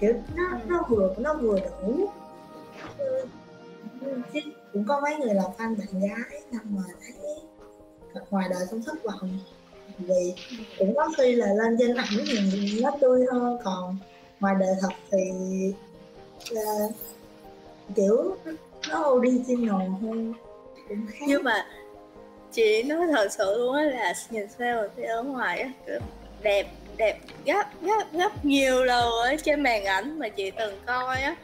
Kiểu 0.00 0.14
nó 0.34 0.42
nó 0.66 0.84
vừa 0.88 1.14
nó 1.18 1.34
vừa 1.34 1.58
đủ. 1.60 2.10
Ừ, 2.98 3.26
chứ 4.32 4.40
cũng 4.72 4.84
có 4.88 5.00
mấy 5.00 5.16
người 5.16 5.34
là 5.34 5.42
fan 5.58 5.76
bạn 5.76 6.00
gái 6.00 6.40
nhưng 6.50 6.62
mà 6.70 6.82
thấy 7.02 7.34
thật 8.14 8.20
ngoài 8.30 8.48
đời 8.50 8.66
không 8.70 8.82
thất 8.82 9.04
vọng 9.04 9.38
vì 9.98 10.34
cũng 10.78 10.94
có 10.96 11.08
khi 11.18 11.34
là 11.34 11.46
lên 11.46 11.76
trên 11.78 11.96
ảnh 11.96 12.08
thì 12.26 12.80
nó 12.82 12.90
tươi 13.00 13.26
hơn 13.32 13.58
còn 13.64 13.96
ngoài 14.40 14.54
đời 14.60 14.74
thật 14.80 14.92
thì 15.10 15.18
uh, 16.52 16.92
kiểu 17.96 18.36
nó 18.90 19.10
original 19.10 19.88
hơn 20.02 20.34
cũng 20.88 21.06
khác. 21.06 21.26
Nhưng 21.28 21.44
mà 21.44 21.66
chị 22.52 22.82
nói 22.82 23.06
thật 23.12 23.28
sự 23.32 23.58
luôn 23.58 23.74
á 23.74 23.82
là 23.84 24.14
nhìn 24.30 24.46
sao 24.58 24.84
thì 24.96 25.02
ở 25.02 25.22
ngoài 25.22 25.60
á 25.60 25.72
kiểu 25.86 25.98
đẹp 26.42 26.66
đẹp 26.96 27.20
gấp 27.44 27.64
gấp 27.82 28.04
gấp 28.12 28.44
nhiều 28.44 28.84
lần 28.84 29.10
ở 29.10 29.36
trên 29.42 29.62
màn 29.62 29.84
ảnh 29.84 30.18
mà 30.18 30.28
chị 30.28 30.50
từng 30.50 30.74
coi 30.86 31.16
á. 31.16 31.36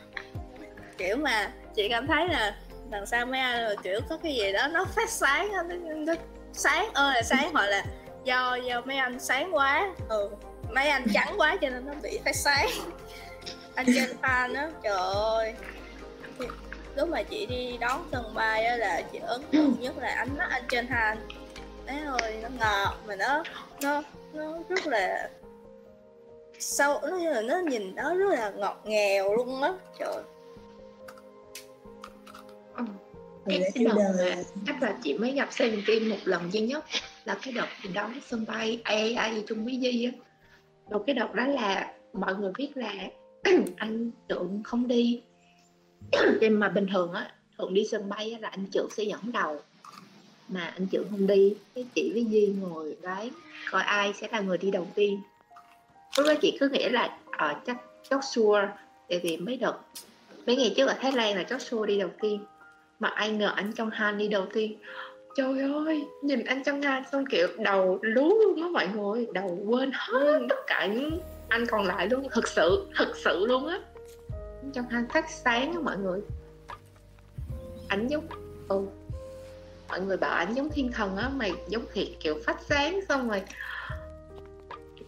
Kiểu 0.99 1.17
mà 1.17 1.53
chị 1.75 1.89
cảm 1.89 2.07
thấy 2.07 2.29
là 2.29 2.57
đằng 2.91 3.07
sau 3.07 3.27
mấy 3.27 3.41
anh 3.41 3.65
rồi 3.65 3.77
kiểu 3.83 4.01
có 4.09 4.17
cái 4.23 4.35
gì 4.35 4.53
đó 4.53 4.69
nó 4.69 4.85
phát 4.85 5.11
sáng 5.11 5.53
á, 5.53 5.63
nó, 5.63 5.95
nó 5.95 6.13
sáng 6.53 6.89
ơi 6.95 7.15
là 7.15 7.23
sáng 7.23 7.53
hoặc 7.53 7.67
là 7.67 7.85
do 8.25 8.55
do 8.55 8.81
mấy 8.81 8.97
anh 8.97 9.21
sáng 9.21 9.55
quá. 9.55 9.95
Ừ 10.09 10.31
mấy 10.71 10.89
anh 10.89 11.07
trắng 11.15 11.35
quá 11.39 11.57
cho 11.61 11.71
nên 11.71 11.87
nó 11.87 11.93
bị 12.03 12.21
phát 12.25 12.37
sáng. 12.37 12.69
Anh 13.75 13.87
trên 13.95 14.17
fan 14.23 14.57
á 14.57 14.71
trời 14.83 14.99
ơi. 15.15 15.55
Lúc 16.97 17.09
mà 17.09 17.23
chị 17.23 17.47
đi 17.47 17.77
đón 17.81 18.09
sân 18.13 18.35
bay 18.35 18.65
á 18.65 18.77
là 18.77 19.03
chị 19.13 19.19
ấn 19.19 19.43
tượng 19.53 19.77
nhất 19.81 19.95
là 19.99 20.09
ánh 20.09 20.39
mắt 20.39 20.47
anh 20.51 20.63
trên 20.69 20.87
han 20.87 21.29
đấy 21.87 21.97
ơi 22.21 22.37
nó 22.43 22.49
ngọt 22.59 22.97
mà 23.07 23.17
nó 23.17 23.43
nó 23.83 24.03
nó 24.33 24.59
rất 24.69 24.87
là 24.87 25.29
sâu 26.59 27.01
nó 27.03 27.17
như 27.17 27.31
là 27.33 27.41
nó 27.41 27.59
nhìn 27.59 27.95
nó 27.95 28.15
rất 28.15 28.39
là 28.39 28.51
ngọt 28.51 28.81
ngào 28.85 29.35
luôn 29.35 29.63
á 29.63 29.73
trời. 29.99 30.23
Em 33.49 33.63
cái 33.63 33.71
yêu 33.75 33.89
đợt 33.89 34.13
mà 34.19 34.43
chắc 34.67 34.83
là 34.83 34.97
chị 35.03 35.19
mới 35.19 35.33
gặp 35.33 35.49
Seventeen 35.53 36.09
một 36.09 36.17
lần 36.25 36.53
duy 36.53 36.61
nhất 36.61 36.85
là 37.25 37.39
cái 37.43 37.53
đợt 37.53 37.67
chị 37.83 37.89
đón 37.95 38.13
sân 38.27 38.45
bay 38.49 38.81
ai 38.85 39.15
ai 39.15 39.35
gì 39.35 39.43
chung 39.47 39.65
với 39.65 39.79
Di 39.83 40.05
á. 40.05 40.11
Rồi 40.91 41.03
cái 41.07 41.15
đợt 41.15 41.35
đó 41.35 41.47
là 41.47 41.93
mọi 42.13 42.35
người 42.35 42.53
biết 42.59 42.69
là 42.75 42.95
anh 43.77 44.11
Trượng 44.29 44.63
không 44.65 44.89
đi. 44.89 45.23
Nhưng 46.41 46.61
mà 46.61 46.69
bình 46.69 46.87
thường 46.93 47.13
á 47.13 47.33
thường 47.59 47.75
đi 47.75 47.87
sân 47.91 48.09
bay 48.09 48.33
á, 48.33 48.39
là 48.43 48.49
anh 48.49 48.67
Trượng 48.73 48.89
sẽ 48.91 49.05
dẫn 49.05 49.33
đầu 49.33 49.61
mà 50.49 50.61
anh 50.61 50.87
Trượng 50.93 51.11
không 51.11 51.27
đi. 51.27 51.55
Cái 51.75 51.85
chị 51.95 52.11
với 52.13 52.27
Di 52.31 52.47
ngồi 52.47 52.97
đấy 53.03 53.31
coi 53.71 53.83
ai 53.83 54.13
sẽ 54.21 54.29
là 54.33 54.41
người 54.41 54.59
đi 54.59 54.71
đầu 54.71 54.89
tiên. 54.95 55.21
Lúc 56.17 56.27
đó 56.27 56.35
chị 56.43 56.57
cứ 56.61 56.69
nghĩ 56.69 56.89
là 56.89 57.19
ờ 57.31 57.55
chắc 57.67 57.77
Joshua. 58.11 58.69
Tại 59.09 59.21
vì 59.23 59.37
mấy 59.37 59.57
đợt 59.57 59.79
mấy 60.47 60.57
ngày 60.57 60.75
trước 60.77 60.87
ở 60.87 60.95
Thái 61.01 61.13
Lan 61.13 61.37
là 61.37 61.43
Joshua 61.43 61.85
đi 61.85 61.99
đầu 61.99 62.11
tiên 62.21 62.41
mà 62.99 63.09
ai 63.09 63.31
ngờ 63.31 63.53
anh 63.57 63.73
trong 63.73 63.91
Han 63.91 64.19
đi 64.19 64.29
đầu 64.29 64.47
tiên. 64.53 64.79
Trời 65.37 65.63
ơi 65.87 66.05
nhìn 66.23 66.45
anh 66.45 66.63
trong 66.65 66.83
Han 66.83 67.03
xong 67.13 67.25
kiểu 67.31 67.49
đầu 67.59 67.99
lú 68.03 68.29
luôn 68.29 68.61
đó 68.61 68.69
mọi 68.69 68.89
người 68.89 69.27
đầu 69.33 69.59
quên 69.67 69.91
hết 69.95 70.47
tất 70.49 70.59
cả 70.67 70.87
những 70.87 71.21
anh 71.49 71.67
còn 71.67 71.87
lại 71.87 72.09
luôn 72.09 72.29
thực 72.33 72.49
sự 72.49 72.87
thực 72.99 73.17
sự 73.17 73.47
luôn 73.47 73.67
á. 73.67 73.79
Trong 74.73 74.89
Han 74.89 75.09
phát 75.09 75.31
sáng 75.31 75.73
á 75.73 75.79
mọi 75.83 75.97
người. 75.97 76.21
Ảnh 77.89 78.09
giống 78.09 78.27
ừ. 78.69 78.87
Mọi 79.89 80.01
người 80.01 80.17
bảo 80.17 80.31
ảnh 80.31 80.55
giống 80.55 80.71
thiên 80.71 80.93
thần 80.93 81.17
á 81.17 81.29
mày 81.29 81.53
giống 81.69 81.85
thiệt 81.93 82.09
kiểu 82.21 82.39
phát 82.47 82.57
sáng 82.69 83.01
xong 83.09 83.29
rồi. 83.29 83.43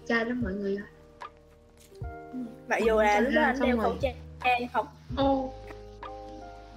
Trai 0.06 0.24
lắm 0.24 0.40
mọi 0.44 0.52
người 0.52 0.77
ơi. 0.77 0.86
Mặc 2.69 2.78
dù 2.86 3.01
là 3.01 3.20
lúc 3.20 3.32
đó 3.35 3.43
anh 3.43 3.60
đeo 3.60 3.78
khẩu 3.78 3.97
trang 4.01 4.69
không? 4.73 4.86
Ô 5.16 5.52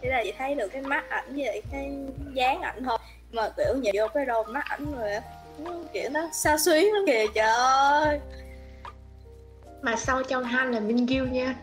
chỉ 0.02 0.07
là 0.07 0.23
chị 0.23 0.34
thấy 0.38 0.56
được 0.56 0.68
cái 0.68 0.82
mắt 0.82 1.10
ảnh 1.10 1.36
với 1.36 1.45
lại 1.45 1.61
cái 1.72 1.91
dáng 2.34 2.61
ảnh 2.61 2.84
thôi. 2.84 2.98
Mà 3.32 3.49
kiểu 3.57 3.76
nhìn 3.82 3.95
vô 3.98 4.07
cái 4.14 4.26
đôi 4.26 4.44
mắt 4.45 4.65
ảnh 4.69 4.86
rồi 4.99 5.10
nó 5.60 5.72
kiểu 5.94 6.10
nó 6.10 6.30
sao 6.34 6.57
xuyến 6.57 6.94
lắm 6.94 7.03
kìa 7.07 7.26
trời 7.36 7.49
ơi. 7.49 8.19
Mà 9.82 9.95
sau 9.95 10.23
trong 10.23 10.44
Han 10.44 10.72
là 10.72 10.80
Minh 10.80 11.06
Gil 11.06 11.23
nha. 11.23 11.56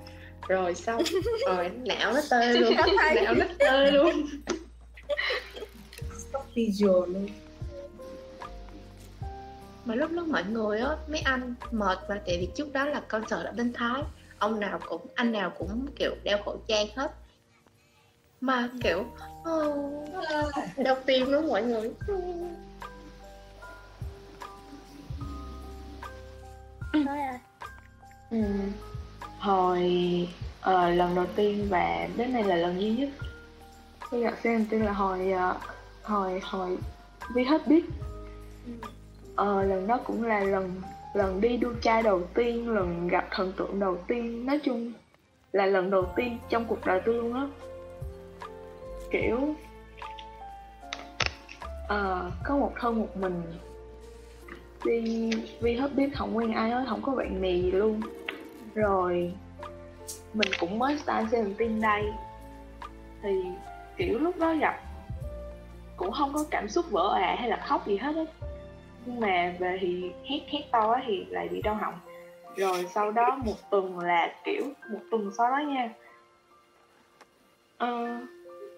Rồi 0.48 0.74
xong 0.74 1.02
rồi 1.46 1.70
não 1.84 2.12
nó 2.12 2.20
tê 2.30 2.52
luôn. 2.52 2.74
Não 3.24 3.34
nó 3.34 3.44
tê 3.58 3.90
luôn. 3.90 4.26
Stock 6.18 6.54
visual 6.54 7.10
luôn. 7.10 7.28
Mà 9.84 9.94
lúc 9.94 10.10
đó 10.10 10.22
mọi 10.26 10.44
người 10.44 10.80
á 10.80 10.96
mấy 11.08 11.20
anh 11.20 11.54
mệt 11.70 11.98
và 12.08 12.20
tại 12.26 12.38
vì 12.40 12.48
trước 12.54 12.72
đó 12.72 12.84
là 12.84 13.00
concert 13.00 13.44
ở 13.44 13.52
bên 13.52 13.72
Thái. 13.72 14.02
Ông 14.38 14.60
nào 14.60 14.80
cũng 14.88 15.06
anh 15.14 15.32
nào 15.32 15.50
cũng 15.58 15.86
kiểu 15.96 16.14
đeo 16.22 16.38
khẩu 16.44 16.60
trang 16.68 16.86
hết 16.96 17.12
mà 18.40 18.68
kiểu 18.82 19.04
oh, 19.50 20.08
đau 20.76 20.96
tim 21.06 21.30
lắm 21.30 21.48
mọi 21.48 21.62
người. 21.62 21.90
Nói 26.92 27.18
à. 27.18 27.38
Ừ. 28.30 28.38
Hồi 29.38 29.82
ờ, 30.60 30.90
lần 30.90 31.14
đầu 31.14 31.26
tiên 31.36 31.66
và 31.70 32.08
đến 32.16 32.32
nay 32.32 32.44
là 32.44 32.56
lần 32.56 32.80
duy 32.80 32.90
nhất. 32.90 33.08
Tôi 34.10 34.20
gặp 34.20 34.34
xem 34.44 34.66
tên 34.70 34.84
là 34.84 34.92
hồi 34.92 35.30
ờ, 35.30 35.56
hồi 36.02 36.40
hồi 36.44 36.78
vi 37.34 37.44
hết 37.44 37.66
biết 37.66 37.84
ờ, 39.36 39.62
lần 39.62 39.86
đó 39.86 40.00
cũng 40.04 40.24
là 40.24 40.40
lần 40.40 40.82
lần 41.14 41.40
đi 41.40 41.56
đua 41.56 41.72
trai 41.82 42.02
đầu 42.02 42.22
tiên 42.34 42.70
lần 42.70 43.08
gặp 43.08 43.28
thần 43.30 43.52
tượng 43.56 43.80
đầu 43.80 43.98
tiên. 44.06 44.46
Nói 44.46 44.60
chung 44.64 44.92
là 45.52 45.66
lần 45.66 45.90
đầu 45.90 46.12
tiên 46.16 46.38
trong 46.48 46.64
cuộc 46.64 46.86
đời 46.86 47.00
tôi 47.04 47.14
luôn 47.14 47.34
á 47.34 47.46
kiểu 49.10 49.54
uh, 51.84 52.32
có 52.44 52.56
một 52.56 52.72
thân 52.80 53.00
một 53.00 53.16
mình 53.16 53.42
đi 54.84 55.30
vi 55.60 55.76
hết 55.76 55.94
biết 55.94 56.10
không 56.14 56.36
quen 56.36 56.52
ai 56.52 56.70
hết 56.70 56.84
không 56.88 57.02
có 57.02 57.12
bạn 57.12 57.40
bè 57.40 57.52
gì 57.52 57.70
luôn. 57.70 58.00
Rồi 58.74 59.32
mình 60.34 60.48
cũng 60.60 60.78
mới 60.78 60.98
start 60.98 61.34
tin 61.58 61.80
đây. 61.80 62.04
Thì 63.22 63.30
kiểu 63.96 64.18
lúc 64.18 64.38
đó 64.38 64.54
gặp 64.54 64.80
cũng 65.96 66.12
không 66.12 66.32
có 66.32 66.44
cảm 66.50 66.68
xúc 66.68 66.90
vỡ 66.90 67.08
òa 67.08 67.34
hay 67.38 67.48
là 67.48 67.56
khóc 67.66 67.86
gì 67.86 67.96
hết 67.96 68.16
á. 68.16 68.24
Nhưng 69.06 69.20
mà 69.20 69.54
về 69.58 69.78
thì 69.80 70.12
hét 70.24 70.40
hét 70.48 70.62
to 70.72 70.92
á 70.92 71.02
thì 71.06 71.24
lại 71.24 71.48
bị 71.48 71.62
đau 71.62 71.74
họng. 71.74 71.94
Rồi 72.56 72.86
sau 72.94 73.12
đó 73.12 73.38
một 73.44 73.70
tuần 73.70 73.98
là 73.98 74.34
kiểu 74.44 74.64
một 74.90 75.00
tuần 75.10 75.30
sau 75.38 75.50
đó 75.50 75.58
nha 75.58 75.90
uh, 77.84 78.28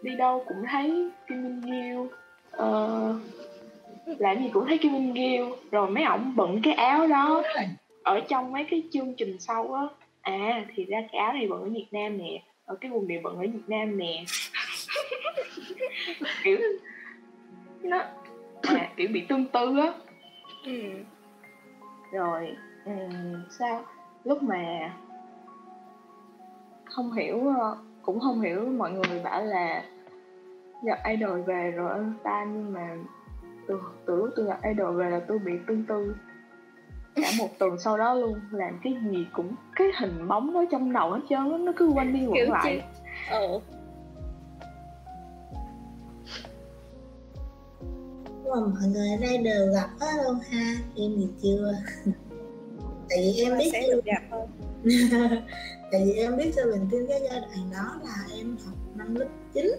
đi 0.02 0.16
đâu 0.16 0.44
cũng 0.48 0.64
thấy 0.70 1.10
Kim 1.28 1.42
Minh 1.42 1.60
Gil 1.60 2.14
ờ, 2.50 3.14
làm 4.18 4.42
gì 4.42 4.50
cũng 4.52 4.66
thấy 4.68 4.78
Kim 4.78 4.92
Minh 4.92 5.12
Gil 5.14 5.70
rồi 5.70 5.90
mấy 5.90 6.04
ổng 6.04 6.32
bận 6.36 6.60
cái 6.62 6.72
áo 6.74 7.06
đó. 7.06 7.42
Ở 8.02 8.20
trong 8.20 8.52
mấy 8.52 8.66
cái 8.70 8.82
chương 8.92 9.14
trình 9.16 9.36
sau 9.40 9.72
á. 9.72 9.82
À 10.20 10.64
thì 10.74 10.84
ra 10.84 11.00
cái 11.12 11.20
áo 11.20 11.32
này 11.32 11.46
bận 11.48 11.62
ở 11.62 11.68
Việt 11.68 11.86
Nam 11.90 12.18
nè. 12.18 12.42
Ở 12.64 12.76
cái 12.80 12.90
quần 12.90 13.08
này 13.08 13.20
bận 13.22 13.36
ở 13.36 13.40
Việt 13.40 13.68
Nam 13.68 13.98
nè. 13.98 14.24
Kiểu 16.44 16.58
nó 17.82 17.98
à, 18.62 18.92
kiểu 18.96 19.08
bị 19.12 19.20
tương 19.28 19.46
tư 19.46 19.78
á. 19.78 19.92
Ừ. 20.64 20.72
rồi 22.12 22.56
ừm, 22.84 23.42
sao? 23.58 23.84
Lúc 24.24 24.42
mà 24.42 24.94
không 26.84 27.12
hiểu 27.12 27.48
ờ, 27.60 27.76
cũng 28.02 28.20
không 28.20 28.40
hiểu 28.40 28.66
mọi 28.66 28.90
người 28.92 29.20
bảo 29.24 29.44
là 29.44 29.84
gặp 30.84 30.98
idol 31.10 31.40
về 31.42 31.70
rồi 31.70 31.90
ân 31.90 32.12
tan 32.24 32.52
nhưng 32.54 32.72
mà 32.72 32.96
từ 33.68 33.80
từ 34.06 34.16
lúc 34.16 34.28
tôi 34.36 34.46
gặp 34.46 34.58
idol 34.62 34.96
về 34.98 35.10
là 35.10 35.20
tôi 35.28 35.38
bị 35.38 35.52
tương 35.68 35.84
tư. 35.86 36.14
Cả 37.16 37.28
một 37.38 37.48
tuần 37.58 37.78
sau 37.78 37.98
đó 37.98 38.14
luôn 38.14 38.40
làm 38.50 38.80
cái 38.84 38.96
gì 39.10 39.26
cũng 39.32 39.54
cái 39.76 39.88
hình 40.00 40.28
bóng 40.28 40.52
đó 40.52 40.64
trong 40.70 40.92
đầu 40.92 41.10
hết 41.12 41.20
trơn 41.30 41.64
nó 41.64 41.72
cứ 41.76 41.88
quanh 41.94 42.12
đi 42.12 42.26
quẩn 42.26 42.50
lại. 42.50 42.62
chị- 42.64 43.00
ừ 43.30 43.60
nhưng 48.44 48.50
mà 48.52 48.60
mọi 48.80 48.88
người 48.92 49.08
ở 49.10 49.16
đây 49.20 49.38
đều 49.38 49.72
gặp 49.72 49.88
hết 50.00 50.22
luôn 50.24 50.38
ha? 50.50 50.74
Em 50.96 51.12
thì 51.16 51.28
chưa. 51.42 51.72
Tại 53.10 53.18
vì 53.36 53.42
em 53.42 53.52
Mà 53.52 53.58
biết 53.58 53.70
sẽ 53.72 53.82
được 53.92 54.04
gặp 54.04 54.22
hơn 54.30 54.48
tại 55.92 56.04
vì 56.04 56.12
em 56.12 56.36
biết 56.36 56.52
Seventeen 56.56 57.06
cái 57.06 57.20
giai 57.30 57.40
đoạn 57.40 57.70
đó 57.72 58.00
là 58.04 58.36
em 58.36 58.56
học 58.66 58.74
năm 58.94 59.14
lớp 59.14 59.28
9 59.54 59.72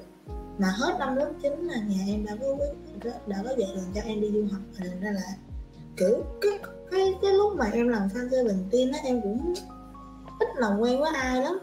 mà 0.57 0.67
hết 0.67 0.95
năm 0.99 1.15
lớp 1.15 1.31
9 1.41 1.51
là 1.51 1.77
nhà 1.77 2.03
em 2.07 2.25
đã 2.25 2.35
có 2.41 2.47
quyết 2.55 3.01
đã, 3.27 3.37
có 3.43 3.49
dạy 3.57 3.69
cho 3.95 4.01
em 4.01 4.21
đi 4.21 4.31
du 4.31 4.45
học. 4.51 4.61
Rồi 4.73 4.89
nên 4.89 5.01
ra 5.01 5.11
là 5.11 5.35
kiểu 5.97 6.23
cái 6.41 6.59
cái 6.91 7.13
cái 7.21 7.33
lúc 7.33 7.55
mà 7.55 7.69
em 7.73 7.87
làm 7.87 8.07
fan 8.07 8.29
Seventeen 8.29 8.91
á 8.91 8.99
em 9.03 9.21
cũng 9.21 9.53
ít 10.39 10.47
làm 10.55 10.79
quen 10.79 10.99
với 10.99 11.11
ai 11.13 11.41
lắm. 11.41 11.59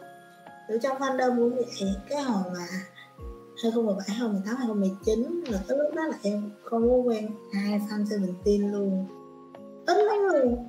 Kiểu 0.68 0.78
trong 0.78 0.98
fandom 0.98 1.36
cũng 1.36 1.56
vậy 1.56 1.94
cái 2.08 2.22
hồi 2.22 2.42
mà 2.52 2.66
2017, 3.62 4.16
2018, 4.16 4.56
2019 4.56 5.42
là 5.48 5.60
cái 5.68 5.78
lúc 5.78 5.94
đó 5.94 6.04
là 6.04 6.18
em 6.22 6.50
không 6.64 6.88
có 6.88 6.96
quen 6.96 7.28
ai 7.52 7.80
fan 7.90 8.06
Seventeen 8.06 8.72
luôn. 8.72 9.06
Ít 9.86 9.96
lắm 9.96 10.18
luôn 10.32 10.68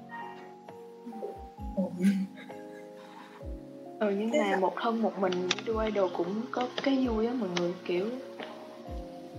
ừ 4.00 4.10
nhưng 4.18 4.32
mà 4.32 4.58
một 4.60 4.74
thân 4.82 5.02
một 5.02 5.20
mình 5.20 5.50
đi 5.50 5.64
đua 5.66 5.80
idol 5.80 6.12
cũng 6.18 6.42
có 6.52 6.68
cái 6.84 7.08
vui 7.08 7.26
á 7.28 7.34
mọi 7.40 7.50
người 7.60 7.74
kiểu 7.86 8.06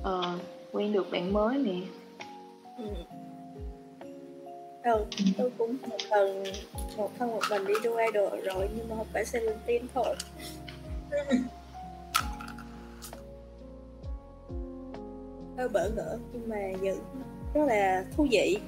ờ 0.02 0.38
quen 0.72 0.92
được 0.92 1.10
bạn 1.10 1.32
mới 1.32 1.58
nè. 1.58 1.74
Ừ. 2.78 2.84
ừ 4.84 5.04
tôi 5.38 5.50
cũng 5.58 5.76
một 5.88 5.96
lần 6.10 6.44
một 6.96 7.10
thân 7.18 7.30
một 7.30 7.40
mình 7.50 7.66
đi 7.66 7.74
đua 7.84 7.96
idol 7.96 8.40
rồi 8.44 8.68
nhưng 8.76 8.88
mà 8.88 8.96
không 8.96 9.06
phải 9.12 9.24
Seventeen 9.24 9.82
thôi. 9.94 10.16
Hơi 15.56 15.68
bỡ 15.68 15.90
ngỡ 15.96 16.18
nhưng 16.32 16.48
mà 16.48 16.56
vẫn 16.80 16.98
rất 17.54 17.64
là 17.66 18.04
thú 18.16 18.26
vị 18.30 18.58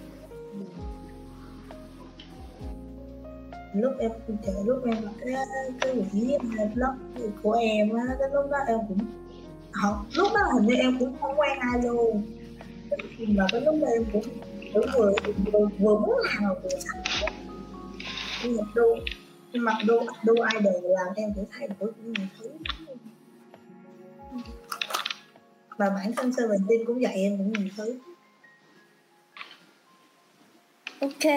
lúc 3.75 3.93
em 3.99 4.11
kể 4.43 4.53
lúc 4.65 4.85
em 4.87 4.97
cái 5.21 5.35
cái 5.81 5.95
quỹ 6.13 6.37
blog 6.75 7.33
của 7.43 7.53
em 7.53 7.95
á 7.95 8.03
cái 8.19 8.29
lúc 8.33 8.51
đó 8.51 8.59
em 8.69 8.79
cũng 8.89 8.99
học 9.73 10.07
lúc 10.15 10.29
đó 10.35 10.41
hình 10.55 10.67
như 10.67 10.75
em 10.75 10.97
cũng 10.99 11.17
không 11.21 11.41
quen 11.41 11.59
ai 11.59 11.83
luôn. 11.83 12.23
Mà 13.19 13.47
cái 13.53 13.61
lúc 13.61 13.75
đó 13.81 13.89
em 13.89 14.05
cũng 14.13 14.25
cũng 14.75 14.87
vừa 14.95 15.13
vừa, 15.53 15.67
vừa 15.79 15.99
muốn 15.99 16.19
làm 16.25 16.43
mà 16.43 16.55
vừa 16.63 16.69
sạch 16.69 17.33
nhưng 18.45 18.57
mà 18.57 18.63
đu 18.75 18.97
nhưng 19.53 19.65
mà 19.65 19.73
đu 19.87 20.01
đu 20.25 20.35
idol 20.35 20.85
làm 20.85 21.15
em 21.17 21.33
cũng 21.35 21.45
thay 21.51 21.69
đổi 21.69 21.93
cũng 21.93 22.13
nhiều 22.13 22.27
thứ. 22.39 22.51
Và 25.77 25.91
bản 25.91 26.13
thân 26.17 26.33
Seventeen 26.33 26.85
cũng 26.87 27.03
dạy 27.03 27.15
em 27.15 27.39
cũng 27.39 27.53
nhiều 27.53 27.69
thứ. 27.77 27.99
Ok 31.01 31.33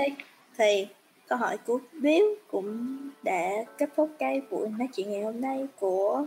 thì 0.57 0.87
câu 1.27 1.37
hỏi 1.37 1.57
của 1.57 1.79
Bill 2.01 2.25
cũng 2.47 2.97
đã 3.23 3.49
kết 3.77 3.89
thúc 3.95 4.09
cái 4.19 4.41
buổi 4.51 4.69
nói 4.77 4.87
chuyện 4.95 5.11
ngày 5.11 5.21
hôm 5.21 5.41
nay 5.41 5.67
của 5.79 6.25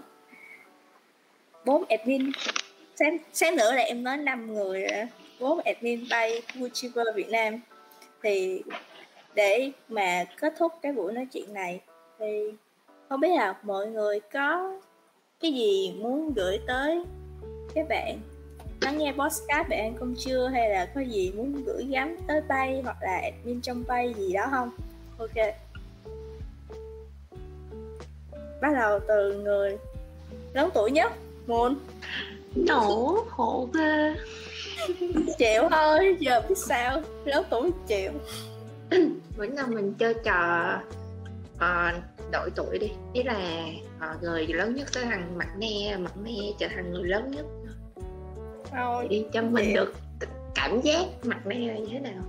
bốn 1.64 1.84
admin. 1.88 2.30
Sáng 2.96 3.18
sáng 3.32 3.56
nữa 3.56 3.72
là 3.72 3.82
em 3.82 4.02
nói 4.02 4.16
năm 4.16 4.54
người 4.54 4.86
bốn 5.40 5.60
admin 5.60 6.04
bay 6.10 6.42
YouTuber 6.60 7.06
Việt 7.14 7.30
Nam. 7.30 7.60
Thì 8.22 8.62
để 9.34 9.70
mà 9.88 10.24
kết 10.40 10.54
thúc 10.58 10.72
cái 10.82 10.92
buổi 10.92 11.12
nói 11.12 11.26
chuyện 11.32 11.54
này, 11.54 11.80
thì 12.18 12.52
không 13.08 13.20
biết 13.20 13.36
là 13.36 13.54
mọi 13.62 13.86
người 13.86 14.20
có 14.32 14.80
cái 15.40 15.52
gì 15.52 15.94
muốn 15.98 16.32
gửi 16.34 16.58
tới 16.66 17.02
các 17.74 17.86
bạn? 17.88 18.18
Lắng 18.80 18.98
nghe 18.98 19.12
podcast 19.12 19.68
bạn 19.68 19.78
ăn 19.78 19.94
không 19.98 20.14
chưa 20.18 20.48
hay 20.48 20.70
là 20.70 20.92
có 20.94 21.00
gì 21.00 21.32
muốn 21.36 21.64
gửi 21.66 21.86
gắm 21.90 22.16
tới 22.28 22.40
bay 22.48 22.80
hoặc 22.84 22.96
là 23.02 23.20
admin 23.22 23.60
trong 23.60 23.84
bay 23.88 24.14
gì 24.16 24.32
đó 24.32 24.46
không? 24.50 24.70
Ok. 25.18 25.54
Bắt 28.60 28.72
đầu 28.74 29.00
từ 29.08 29.40
người 29.42 29.78
lớn 30.54 30.70
tuổi 30.74 30.90
nhất 30.90 31.12
Moon. 31.46 31.74
Nổ 32.54 33.24
khổ 33.28 33.68
ghê. 33.74 34.14
Chịu 35.38 35.62
thôi 35.70 36.16
giờ 36.20 36.42
biết 36.48 36.58
sao? 36.58 37.02
Lớn 37.24 37.44
tuổi 37.50 37.70
chịu 37.86 38.12
vẫn 39.36 39.54
là 39.54 39.66
mình 39.66 39.94
chơi 39.94 40.14
trò 40.24 40.72
uh, 41.54 42.02
đổi 42.32 42.50
tuổi 42.56 42.78
đi. 42.78 42.92
Ý 43.12 43.22
là 43.22 43.64
uh, 43.96 44.22
người 44.22 44.46
lớn 44.46 44.74
nhất 44.74 44.88
sẽ 44.92 45.04
thành 45.04 45.38
mặt 45.38 45.48
ne 45.58 45.96
mặt 45.96 46.16
ne 46.16 46.52
trở 46.58 46.66
thành 46.74 46.92
người 46.92 47.04
lớn 47.04 47.30
nhất. 47.30 47.46
Thôi 48.70 49.06
đi 49.10 49.26
cho 49.32 49.42
mình 49.42 49.74
được 49.74 49.94
cảm 50.54 50.80
giác 50.80 51.04
mặt 51.22 51.40
là 51.46 51.54
như 51.54 51.86
thế 51.90 51.98
nào 51.98 52.22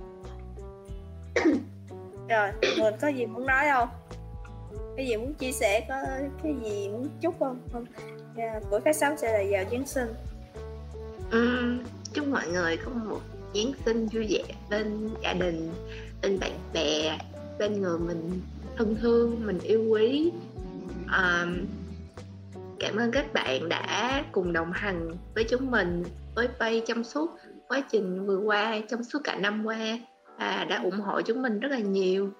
rồi 2.30 2.50
mình 2.78 2.94
có 3.00 3.08
gì 3.08 3.26
muốn 3.26 3.46
nói 3.46 3.64
không? 3.72 3.88
Cái 4.96 5.06
gì 5.06 5.16
muốn 5.16 5.34
chia 5.34 5.52
sẻ 5.52 5.86
có 5.88 5.94
cái 6.42 6.54
gì 6.64 6.88
muốn 6.88 7.08
chúc 7.20 7.34
không? 7.38 7.60
Không. 7.72 7.84
Yeah, 8.36 8.62
buổi 8.70 8.80
phát 8.80 8.96
sóng 8.96 9.16
sẽ 9.16 9.32
là 9.32 9.44
vào 9.50 9.64
giáng 9.72 9.86
sinh. 9.86 10.08
Ừm, 11.30 11.84
chúc 12.12 12.28
mọi 12.28 12.48
người 12.48 12.76
có 12.76 12.90
một 12.90 13.20
Giáng 13.54 13.72
sinh 13.84 14.06
vui 14.06 14.26
vẻ 14.30 14.42
bên 14.70 15.10
gia 15.22 15.32
đình, 15.32 15.70
bên 16.22 16.38
bạn 16.40 16.52
bè, 16.72 17.18
bên 17.58 17.82
người 17.82 17.98
mình 17.98 18.40
thân 18.76 18.96
thương, 19.00 19.46
mình 19.46 19.58
yêu 19.58 19.84
quý. 19.90 20.32
Ờm, 21.12 21.66
cảm 22.78 22.96
ơn 22.96 23.10
các 23.10 23.32
bạn 23.32 23.68
đã 23.68 24.24
cùng 24.32 24.52
đồng 24.52 24.72
hành 24.72 25.10
với 25.34 25.44
chúng 25.44 25.70
mình, 25.70 26.04
với 26.34 26.48
Pay 26.58 26.82
trong 26.86 27.04
suốt 27.04 27.30
quá 27.68 27.82
trình 27.90 28.26
vừa 28.26 28.38
qua, 28.38 28.80
trong 28.90 29.04
suốt 29.04 29.18
cả 29.24 29.36
năm 29.36 29.64
qua 29.66 29.98
và 30.40 30.64
đã 30.68 30.82
ủng 30.82 31.00
hộ 31.00 31.20
chúng 31.20 31.42
mình 31.42 31.60
rất 31.60 31.68
là 31.70 31.78
nhiều. 31.78 32.30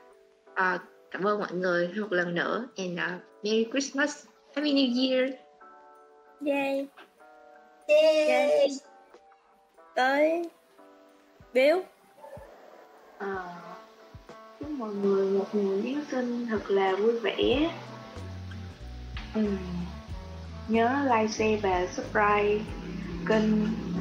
À, 0.54 0.78
cảm 1.10 1.22
ơn 1.24 1.38
mọi 1.38 1.52
người 1.52 1.90
một 1.96 2.12
lần 2.12 2.34
nữa. 2.34 2.68
And 2.76 2.92
uh, 2.92 3.20
Merry 3.44 3.66
Christmas, 3.70 4.24
Happy 4.54 4.72
New 4.72 5.10
Year. 5.10 5.30
yay. 6.46 6.88
Yeah. 7.86 8.70
tới 9.94 10.50
Bill. 11.52 11.78
Ờ, 13.18 13.44
chúc 14.60 14.68
mọi 14.68 14.94
người 14.94 15.30
một 15.30 15.46
mùa 15.52 15.76
Giáng 15.84 16.04
sinh 16.10 16.46
thật 16.50 16.70
là 16.70 16.96
vui 16.96 17.18
vẻ. 17.18 17.70
Ừm, 19.34 19.56
Nhớ 20.68 20.90
like, 21.04 21.28
share 21.28 21.56
và 21.62 21.86
subscribe 21.86 22.64
kênh 23.28 23.44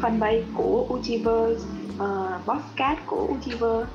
fanpage 0.01 0.43
của 0.55 0.87
Uchiverse 0.93 1.65
uh, 2.03 2.45
podcast 2.45 2.99
của 3.07 3.27
Uchiverse 3.37 3.91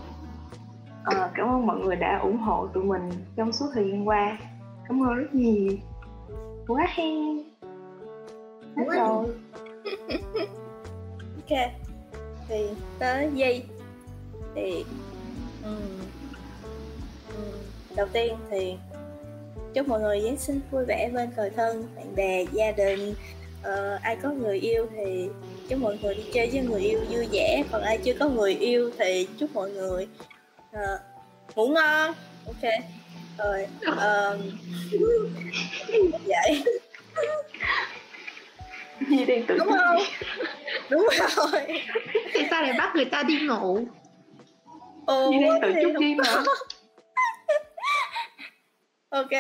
Ờ, 1.05 1.31
Cảm 1.35 1.49
ơn 1.49 1.67
mọi 1.67 1.79
người 1.79 1.97
đã 1.97 2.19
ủng 2.23 2.39
hộ 2.39 2.67
tụi 2.75 2.85
mình 2.85 3.11
trong 3.37 3.53
suốt 3.53 3.67
thời 3.75 3.91
gian 3.91 4.09
qua. 4.09 4.39
Cảm 4.89 5.03
ơn 5.03 5.15
rất 5.15 5.35
nhiều. 5.35 5.73
Quá 6.69 6.87
hen 6.95 7.39
Hết 8.77 8.85
Quá 8.87 8.97
rồi. 8.97 9.27
ok. 11.37 11.59
Thì 12.49 12.69
tới 12.99 13.31
Di. 13.35 13.63
Thì 14.55 14.85
ừm, 15.65 15.99
đầu 17.97 18.07
tiên 18.13 18.35
thì 18.51 18.77
chúc 19.75 19.89
mọi 19.89 20.01
người 20.01 20.21
Giáng 20.21 20.37
sinh 20.37 20.61
vui 20.71 20.85
vẻ 20.85 21.11
bên 21.15 21.31
người 21.37 21.51
thân 21.51 21.85
bạn 21.97 22.15
bè 22.17 22.45
gia 22.53 22.71
đình 22.73 23.15
Ờ, 23.65 23.99
ai 24.03 24.17
có 24.23 24.31
người 24.31 24.59
yêu 24.59 24.87
thì 24.97 25.29
chúc 25.69 25.79
mọi 25.79 25.99
người 26.03 26.15
đi 26.15 26.23
chơi 26.33 26.51
với 26.53 26.61
người 26.61 26.81
yêu 26.81 27.01
vui 27.11 27.29
vẻ. 27.33 27.63
Còn 27.73 27.83
ai 27.83 27.99
chưa 28.05 28.13
có 28.21 28.29
người 28.29 28.55
yêu 28.55 28.91
thì 28.99 29.29
chúc 29.39 29.55
mọi 29.55 29.71
người 29.71 30.09
ờ, 30.73 31.01
ngủ 31.55 31.69
ngon. 31.69 32.15
Ok. 32.47 32.73
Rồi 33.39 33.67
ờm, 33.97 34.39
vậy. 36.27 36.65
Di 39.09 39.25
đang 39.25 39.47
tự 39.47 39.59
đúng 39.59 39.69
không? 39.69 40.03
Đúng 40.91 41.09
rồi. 41.37 41.83
Thì 42.33 42.41
sao 42.51 42.63
lại 42.63 42.73
bắt 42.79 42.93
người 42.95 43.05
ta 43.05 43.23
đi 43.23 43.41
ngủ? 43.41 43.81
Ồ, 45.07 45.31
Di 45.31 45.37
đang 45.41 45.61
tự 45.75 45.83
không 45.83 46.01
đi 46.01 46.15
mà. 46.15 46.43
Ok 49.09 49.31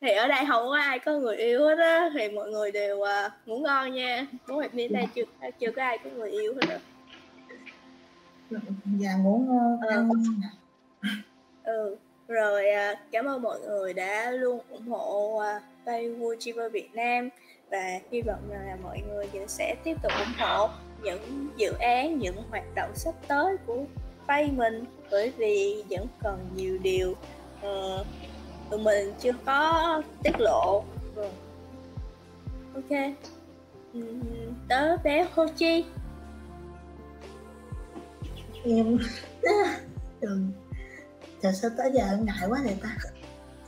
thì 0.00 0.10
ở 0.10 0.28
đây 0.28 0.44
không 0.48 0.68
có 0.68 0.76
ai 0.76 0.98
có 0.98 1.18
người 1.18 1.36
yêu 1.36 1.60
hết 1.68 1.78
á 1.78 2.10
thì 2.14 2.28
mọi 2.28 2.50
người 2.50 2.72
đều 2.72 2.96
uh, 2.96 3.08
ngủ 3.46 3.58
ngon 3.58 3.92
nha. 3.92 4.26
Bố 4.48 4.60
mẹ 4.60 4.68
mi 4.72 4.88
đây 4.88 5.04
chưa 5.14 5.22
chưa 5.58 5.70
có 5.70 5.82
ai 5.82 5.98
có 6.04 6.10
người 6.10 6.30
yêu 6.30 6.54
hết 6.54 6.68
á 6.68 6.78
và 8.84 9.14
ngủ 9.16 9.38
ngon 9.38 9.80
ngon. 9.80 10.22
ừ 11.64 11.96
rồi 12.28 12.68
à, 12.68 12.94
cảm 13.12 13.24
ơn 13.24 13.42
mọi 13.42 13.60
người 13.60 13.92
đã 13.92 14.30
luôn 14.30 14.60
ủng 14.70 14.88
hộ 14.88 15.36
uh, 15.36 15.62
Bay 15.86 16.04
YouTuber 16.04 16.72
Việt 16.72 16.94
Nam 16.94 17.28
và 17.70 18.00
hy 18.10 18.22
vọng 18.22 18.50
là 18.50 18.76
mọi 18.82 19.00
người 19.08 19.26
vẫn 19.32 19.48
sẽ 19.48 19.76
tiếp 19.84 19.96
tục 20.02 20.12
ủng 20.18 20.34
hộ 20.38 20.68
những 21.02 21.48
dự 21.56 21.72
án 21.80 22.18
những 22.18 22.36
hoạt 22.50 22.64
động 22.74 22.90
sắp 22.94 23.14
tới 23.28 23.56
của 23.66 23.84
Bay 24.26 24.50
mình. 24.56 24.84
Bởi 25.10 25.32
vì 25.36 25.84
vẫn 25.90 26.06
còn 26.22 26.38
nhiều 26.56 26.78
điều 26.82 27.14
ờ, 27.62 28.04
tụi 28.70 28.78
mình 28.80 29.12
chưa 29.20 29.32
có 29.46 30.02
tiết 30.22 30.40
lộ. 30.40 30.84
Rồi 31.16 31.28
ok. 32.74 32.98
Ừm, 33.92 34.20
tớ 34.68 34.96
bé 34.96 35.26
Hochi. 35.34 35.84
Em. 38.64 38.98
Đừng 40.20 40.50
trời 41.42 41.52
sao 41.52 41.70
tới 41.78 41.90
giờ 41.94 42.04
em 42.10 42.24
ngại 42.24 42.48
quá 42.48 42.60
vậy 42.64 42.76
ta? 42.82 42.96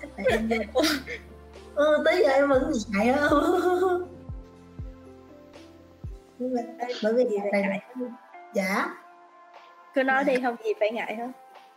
Chắc 0.00 0.08
là 0.16 0.24
em 0.30 0.48
ừ, 1.74 2.02
tới 2.04 2.22
giờ 2.24 2.30
em 2.32 2.48
vẫn 2.48 2.72
ngại 2.88 3.08
á 3.10 3.28
Nhưng 6.38 6.54
mà- 6.54 6.62
bởi 7.02 7.14
vì 7.14 7.24
gì 7.24 7.36
phải 7.52 7.62
ngại. 7.62 7.80
Dạ? 8.54 8.94
Cứ 9.94 10.02
nói 10.02 10.24
đi 10.24 10.34
không 10.42 10.56
gì 10.64 10.70
phải 10.80 10.90
ngại 10.90 11.16
hết 11.16 11.28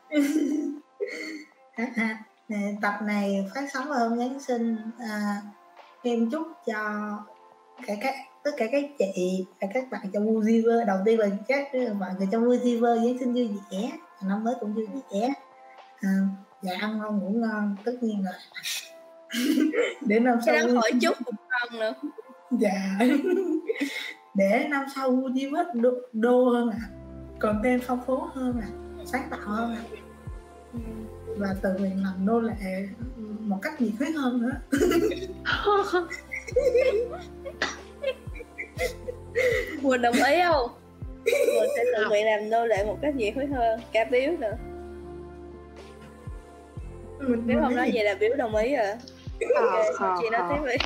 tập 2.81 2.93
này 3.03 3.49
phát 3.55 3.69
sóng 3.73 3.89
vào 3.89 4.09
hôm 4.09 4.19
Giáng 4.19 4.39
sinh 4.39 4.77
à, 4.99 5.41
em 6.03 6.29
chúc 6.29 6.47
cho 6.65 7.09
cả 7.87 7.93
các 8.01 8.15
tất 8.43 8.51
cả 8.57 8.65
các 8.71 8.83
chị 8.99 9.45
và 9.61 9.67
các 9.73 9.83
bạn 9.91 10.05
trong 10.13 10.25
Woziver 10.25 10.85
đầu 10.85 10.97
tiên 11.05 11.19
là 11.19 11.27
các 11.47 11.67
bạn 11.99 12.11
người 12.17 12.27
trong 12.31 12.43
Woziver 12.43 13.05
giáng 13.05 13.17
sinh 13.19 13.33
vui 13.33 13.49
vẻ 13.71 13.91
năm 14.21 14.43
mới 14.43 14.55
cũng 14.59 14.73
vui 14.73 14.87
vẻ. 15.11 15.33
À, 16.01 16.09
và 16.61 16.71
ăn 16.79 16.99
ngon 16.99 17.19
ngủ 17.19 17.29
ngon 17.29 17.75
tất 17.85 17.93
nhiên 18.01 18.23
rồi. 18.23 18.33
Để 20.01 20.19
năm 20.19 20.39
sau 20.45 20.55
đó 20.55 20.73
hỏi 20.73 20.91
chúc 21.01 21.17
cũng 21.25 21.35
không 21.49 21.79
nữa. 21.79 21.93
Dạ. 22.51 22.99
Để 24.33 24.67
năm 24.69 24.85
sau 24.95 25.11
Woziver 25.11 25.81
đô, 25.81 25.91
đô 26.13 26.49
hơn 26.49 26.69
à 26.69 26.89
content 27.39 27.81
phong 27.87 27.99
phú 28.05 28.17
hơn 28.33 28.61
à 28.61 28.67
sáng 29.05 29.27
tạo 29.29 29.39
hơn 29.43 29.75
à 29.75 29.83
và 31.37 31.55
tự 31.61 31.69
mình 31.79 32.03
làm 32.03 32.25
nô 32.25 32.39
lệ 32.39 32.87
một 33.39 33.59
cách 33.61 33.81
nhiệt 33.81 33.93
huyết 33.99 34.15
hơn 34.15 34.41
nữa. 34.41 34.51
Quỳnh 39.83 40.01
đồng 40.01 40.15
ý 40.15 40.41
không? 40.47 40.69
Quỳnh 41.25 41.69
sẽ 41.75 41.83
tự 41.95 42.05
nguyện 42.09 42.25
làm 42.25 42.49
nô 42.49 42.65
lệ 42.65 42.85
một 42.85 42.97
cách 43.01 43.15
nhiệt 43.15 43.35
huyết 43.35 43.49
hơn. 43.49 43.79
Cả 43.91 44.05
biếu 44.11 44.31
nữa. 44.39 44.57
Mình 47.19 47.47
biếu 47.47 47.59
không 47.61 47.75
nói 47.75 47.91
vậy 47.93 48.03
là 48.03 48.15
biếu 48.19 48.35
đồng 48.35 48.55
ý 48.55 48.75
rồi. 48.75 48.87
Ok 49.55 49.85
khò, 49.95 50.17
chị 50.21 50.29
nói 50.29 50.41
khò. 50.41 50.55
tiếp 50.55 50.61
đi. 50.67 50.77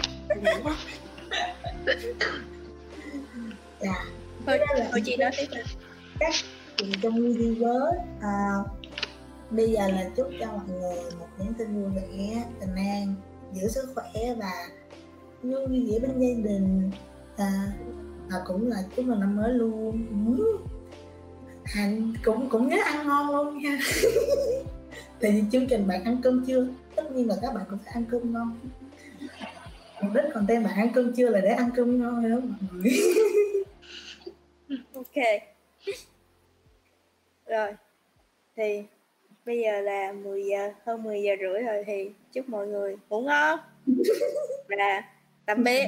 Dạ. 3.79 4.05
Thôi 4.45 4.59
thôi 4.91 5.01
chị 5.05 5.17
nói 5.17 5.31
tiếp 5.37 5.45
đi. 5.51 5.61
Thì 6.77 6.91
trong 7.01 7.15
Universe 7.15 7.97
à, 8.21 8.53
bây 9.51 9.71
giờ 9.71 9.87
là 9.87 10.09
chúc 10.15 10.27
cho 10.39 10.51
mọi 10.51 10.65
người 10.67 10.95
một 11.19 11.27
những 11.37 11.53
tin 11.53 11.73
vui 11.73 11.91
vẻ 11.95 12.43
bình 12.59 12.75
an 12.75 13.15
giữ 13.53 13.67
sức 13.67 13.89
khỏe 13.95 14.35
và 14.37 14.67
vui 15.43 15.91
vẻ 15.91 15.99
bên 15.99 16.19
gia 16.19 16.49
đình. 16.49 16.91
À, 17.37 17.71
và 18.29 18.41
cũng 18.45 18.67
là 18.67 18.83
chúc 18.95 19.05
mừng 19.05 19.19
năm 19.19 19.35
mới 19.35 19.53
luôn. 19.53 20.05
Ừ. 20.37 20.57
Hạnh 21.65 22.13
cũng 22.23 22.49
cũng 22.49 22.67
nhớ 22.67 22.77
ăn 22.85 23.07
ngon 23.07 23.35
luôn 23.35 23.57
nha. 23.57 23.79
Tại 25.19 25.31
vì 25.31 25.43
chương 25.51 25.67
trình 25.67 25.87
bạn 25.87 26.03
ăn 26.03 26.17
cơm 26.23 26.45
chưa? 26.47 26.67
Tất 26.95 27.11
nhiên 27.11 27.27
là 27.27 27.35
các 27.41 27.53
bạn 27.53 27.65
cũng 27.69 27.79
phải 27.85 27.93
ăn 27.93 28.05
cơm 28.11 28.33
ngon. 28.33 28.59
Mục 30.01 30.13
đích 30.13 30.23
còn 30.33 30.45
tên 30.47 30.63
bạn 30.63 30.75
ăn 30.75 30.89
cơm 30.93 31.13
chưa 31.13 31.29
là 31.29 31.41
để 31.41 31.49
ăn 31.49 31.69
cơm 31.75 31.99
ngon 31.99 32.21
thôi 32.21 32.29
đó 32.29 32.37
mọi 32.43 32.69
người? 32.71 32.91
Ok. 34.93 35.15
Rồi. 37.45 37.73
Thì 38.55 38.83
bây 39.47 39.59
giờ 39.59 39.81
là 39.81 40.11
10 40.11 40.43
giờ 40.45 40.71
hơn 40.85 41.03
10 41.03 41.21
giờ 41.23 41.31
rưỡi 41.41 41.63
rồi 41.63 41.83
thì 41.87 42.09
chúc 42.33 42.49
mọi 42.49 42.67
người 42.67 42.95
ngủ 43.09 43.21
ngon. 43.21 43.59
Và 44.69 45.03
tạm 45.45 45.63
biệt. 45.63 45.87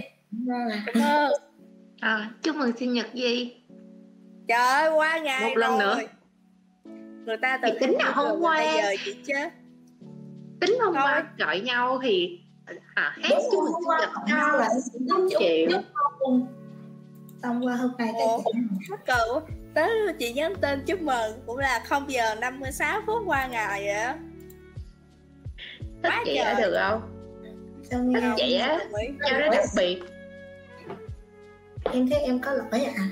Cảm 0.85 1.03
ơn. 1.03 1.31
À, 1.99 2.31
chúc 2.43 2.55
mừng 2.55 2.71
sinh 2.77 2.93
nhật 2.93 3.07
gì? 3.13 3.55
Trời 4.47 4.57
ơi 4.59 4.89
qua 4.91 5.19
ngày 5.19 5.49
Một 5.49 5.57
lần 5.57 5.79
rồi. 5.79 5.95
nữa. 5.95 5.99
người 7.25 7.37
ta 7.37 7.59
từ 7.61 7.69
tính 7.79 7.93
là 7.99 8.11
hôm 8.11 8.41
qua. 8.41 8.55
bây 8.57 8.81
giờ 8.83 9.01
chị 9.05 9.15
chết 9.25 9.49
tính 10.61 10.77
hôm 10.79 10.93
Thôi. 10.93 11.03
qua 11.03 11.23
gọi 11.37 11.59
nhau 11.59 11.99
thì 12.03 12.39
à, 12.95 13.15
hát 13.21 13.29
Đúng, 13.29 13.39
chúc 13.51 13.63
mừng 13.63 13.73
sinh 13.73 13.99
nhật 13.99 14.09
nhau. 14.27 14.57
là 14.57 14.69
không 15.09 15.27
chịu 15.39 15.69
xong 17.41 17.65
qua 17.65 17.75
hôm 17.75 17.91
nay 17.97 18.09
cái 18.13 18.27
Ồ. 18.27 19.41
tới 19.73 19.89
chị 20.19 20.33
nhắn 20.33 20.53
tin 20.61 20.83
chúc 20.85 21.01
mừng 21.01 21.31
cũng 21.45 21.57
là 21.57 21.83
0 21.85 22.11
giờ 22.11 22.35
56 22.35 23.01
phút 23.05 23.23
qua 23.25 23.47
ngày 23.47 23.67
vậy 23.81 23.89
á 23.89 24.15
thích 26.03 26.09
Quá 26.09 26.21
chị 26.25 26.35
trời. 26.43 26.53
đã 26.53 26.59
được 26.61 26.77
không? 26.79 27.01
Xong 27.91 28.13
Thích 28.13 28.23
chị 28.37 28.55
á. 28.55 28.79
Cho 29.29 29.39
nó 29.39 29.49
đặc 29.51 29.65
biệt. 29.77 29.99
Em 31.93 32.09
thấy 32.09 32.19
em 32.19 32.39
có 32.39 32.53
lỗi 32.53 32.83
à? 32.85 32.93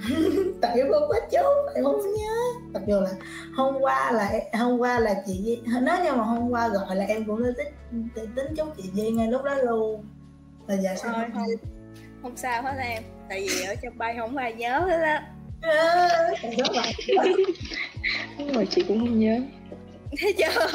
Tại 0.62 0.78
em 0.78 0.88
không 0.92 1.04
có 1.10 1.16
chú 1.32 1.38
em 1.76 1.84
không 1.84 2.00
nhớ. 2.14 2.34
Mặc 2.74 2.82
dù 2.88 3.00
là 3.02 3.10
hôm 3.56 3.76
qua 3.80 4.12
là 4.12 4.32
hôm 4.54 4.78
qua 4.78 5.00
là 5.00 5.16
chị 5.26 5.42
Di 5.46 5.62
nếu 5.82 6.04
như 6.04 6.12
mà 6.12 6.24
hôm 6.24 6.50
qua 6.50 6.68
gọi 6.68 6.96
là 6.96 7.06
em 7.06 7.26
cũng 7.26 7.44
đã 7.44 7.50
tính 8.16 8.30
tính 8.36 8.56
chúc 8.58 8.78
chị 8.78 8.84
Di 8.94 9.12
ngay 9.12 9.28
lúc 9.28 9.44
đó 9.44 9.56
luôn. 9.56 10.06
Là 10.68 10.76
giờ 10.76 10.90
sao 10.98 11.14
thôi 11.16 11.26
không? 11.34 11.44
không 12.22 12.38
sao 12.38 12.64
hết 12.64 12.76
em. 12.80 13.04
Tại 13.30 13.48
vì 13.50 13.64
ở 13.66 13.76
trong 13.82 13.98
bay 13.98 14.16
không 14.20 14.38
ai 14.38 14.54
nhớ 14.54 14.80
hết 14.80 15.02
á 15.04 15.28
Nhưng 18.38 18.54
mà 18.56 18.64
chị 18.72 18.84
cũng 18.88 19.00
không 19.00 19.20
nhớ. 19.20 19.40
Thấy 20.22 20.34
chưa 20.34 20.68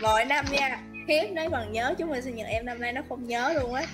mỗi 0.00 0.24
năm 0.24 0.44
nha. 0.50 0.78
Hiếm 1.08 1.34
nếu 1.34 1.50
còn 1.50 1.72
nhớ 1.72 1.94
chúng 1.98 2.10
mình 2.10 2.22
sinh 2.22 2.36
nhật 2.36 2.46
em 2.48 2.66
năm 2.66 2.80
nay 2.80 2.92
nó 2.92 3.02
không 3.08 3.28
nhớ 3.28 3.52
luôn 3.60 3.74
á. 3.74 3.84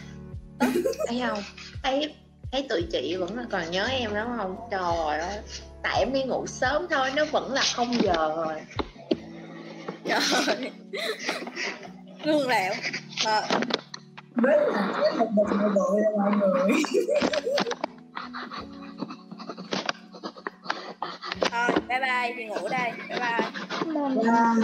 Thấy 1.07 1.23
không? 1.29 1.43
Thấy 1.83 2.15
thấy 2.53 2.67
tụi 2.69 2.83
chị 2.93 3.17
vẫn 3.17 3.39
là 3.39 3.45
còn 3.51 3.71
nhớ 3.71 3.87
em 3.87 4.11
đúng 4.15 4.37
không? 4.39 4.57
Trời 4.71 5.19
ơi. 5.19 5.39
Tại 5.83 5.99
em 5.99 6.13
đi 6.13 6.23
ngủ 6.23 6.47
sớm 6.47 6.87
thôi 6.91 7.11
nó 7.17 7.25
vẫn 7.25 7.53
là 7.53 7.63
không 7.75 7.95
giờ 8.03 8.33
rồi. 8.37 8.55
Trời. 10.09 10.21
Ơi 10.47 10.71
lương 12.25 12.49
lẹo. 12.49 12.73
Ờ, 13.25 13.49
rất 14.43 14.61
là 14.69 15.25
bực 15.37 15.57
nội 15.59 15.71
đội 15.75 16.01
là 16.01 16.11
mọi 16.17 16.33
người 16.39 16.83
thôi 21.51 21.71
bye 21.89 22.01
bye 22.01 22.35
đi 22.37 22.45
ngủ 22.45 22.69
đây 22.71 22.93
bye 23.09 23.19
bye. 23.19 23.51
Và 24.25 24.55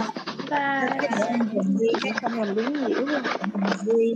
ba 0.49 0.87
các 1.01 1.11
em 1.27 1.39
cùng 1.53 1.77
đi 1.79 2.09
không 2.21 2.39
làm 2.39 2.55
đúng 2.55 2.73
nhiễu 2.73 3.05
luôn 3.05 3.21
cùng 3.53 3.61
đi 3.85 4.13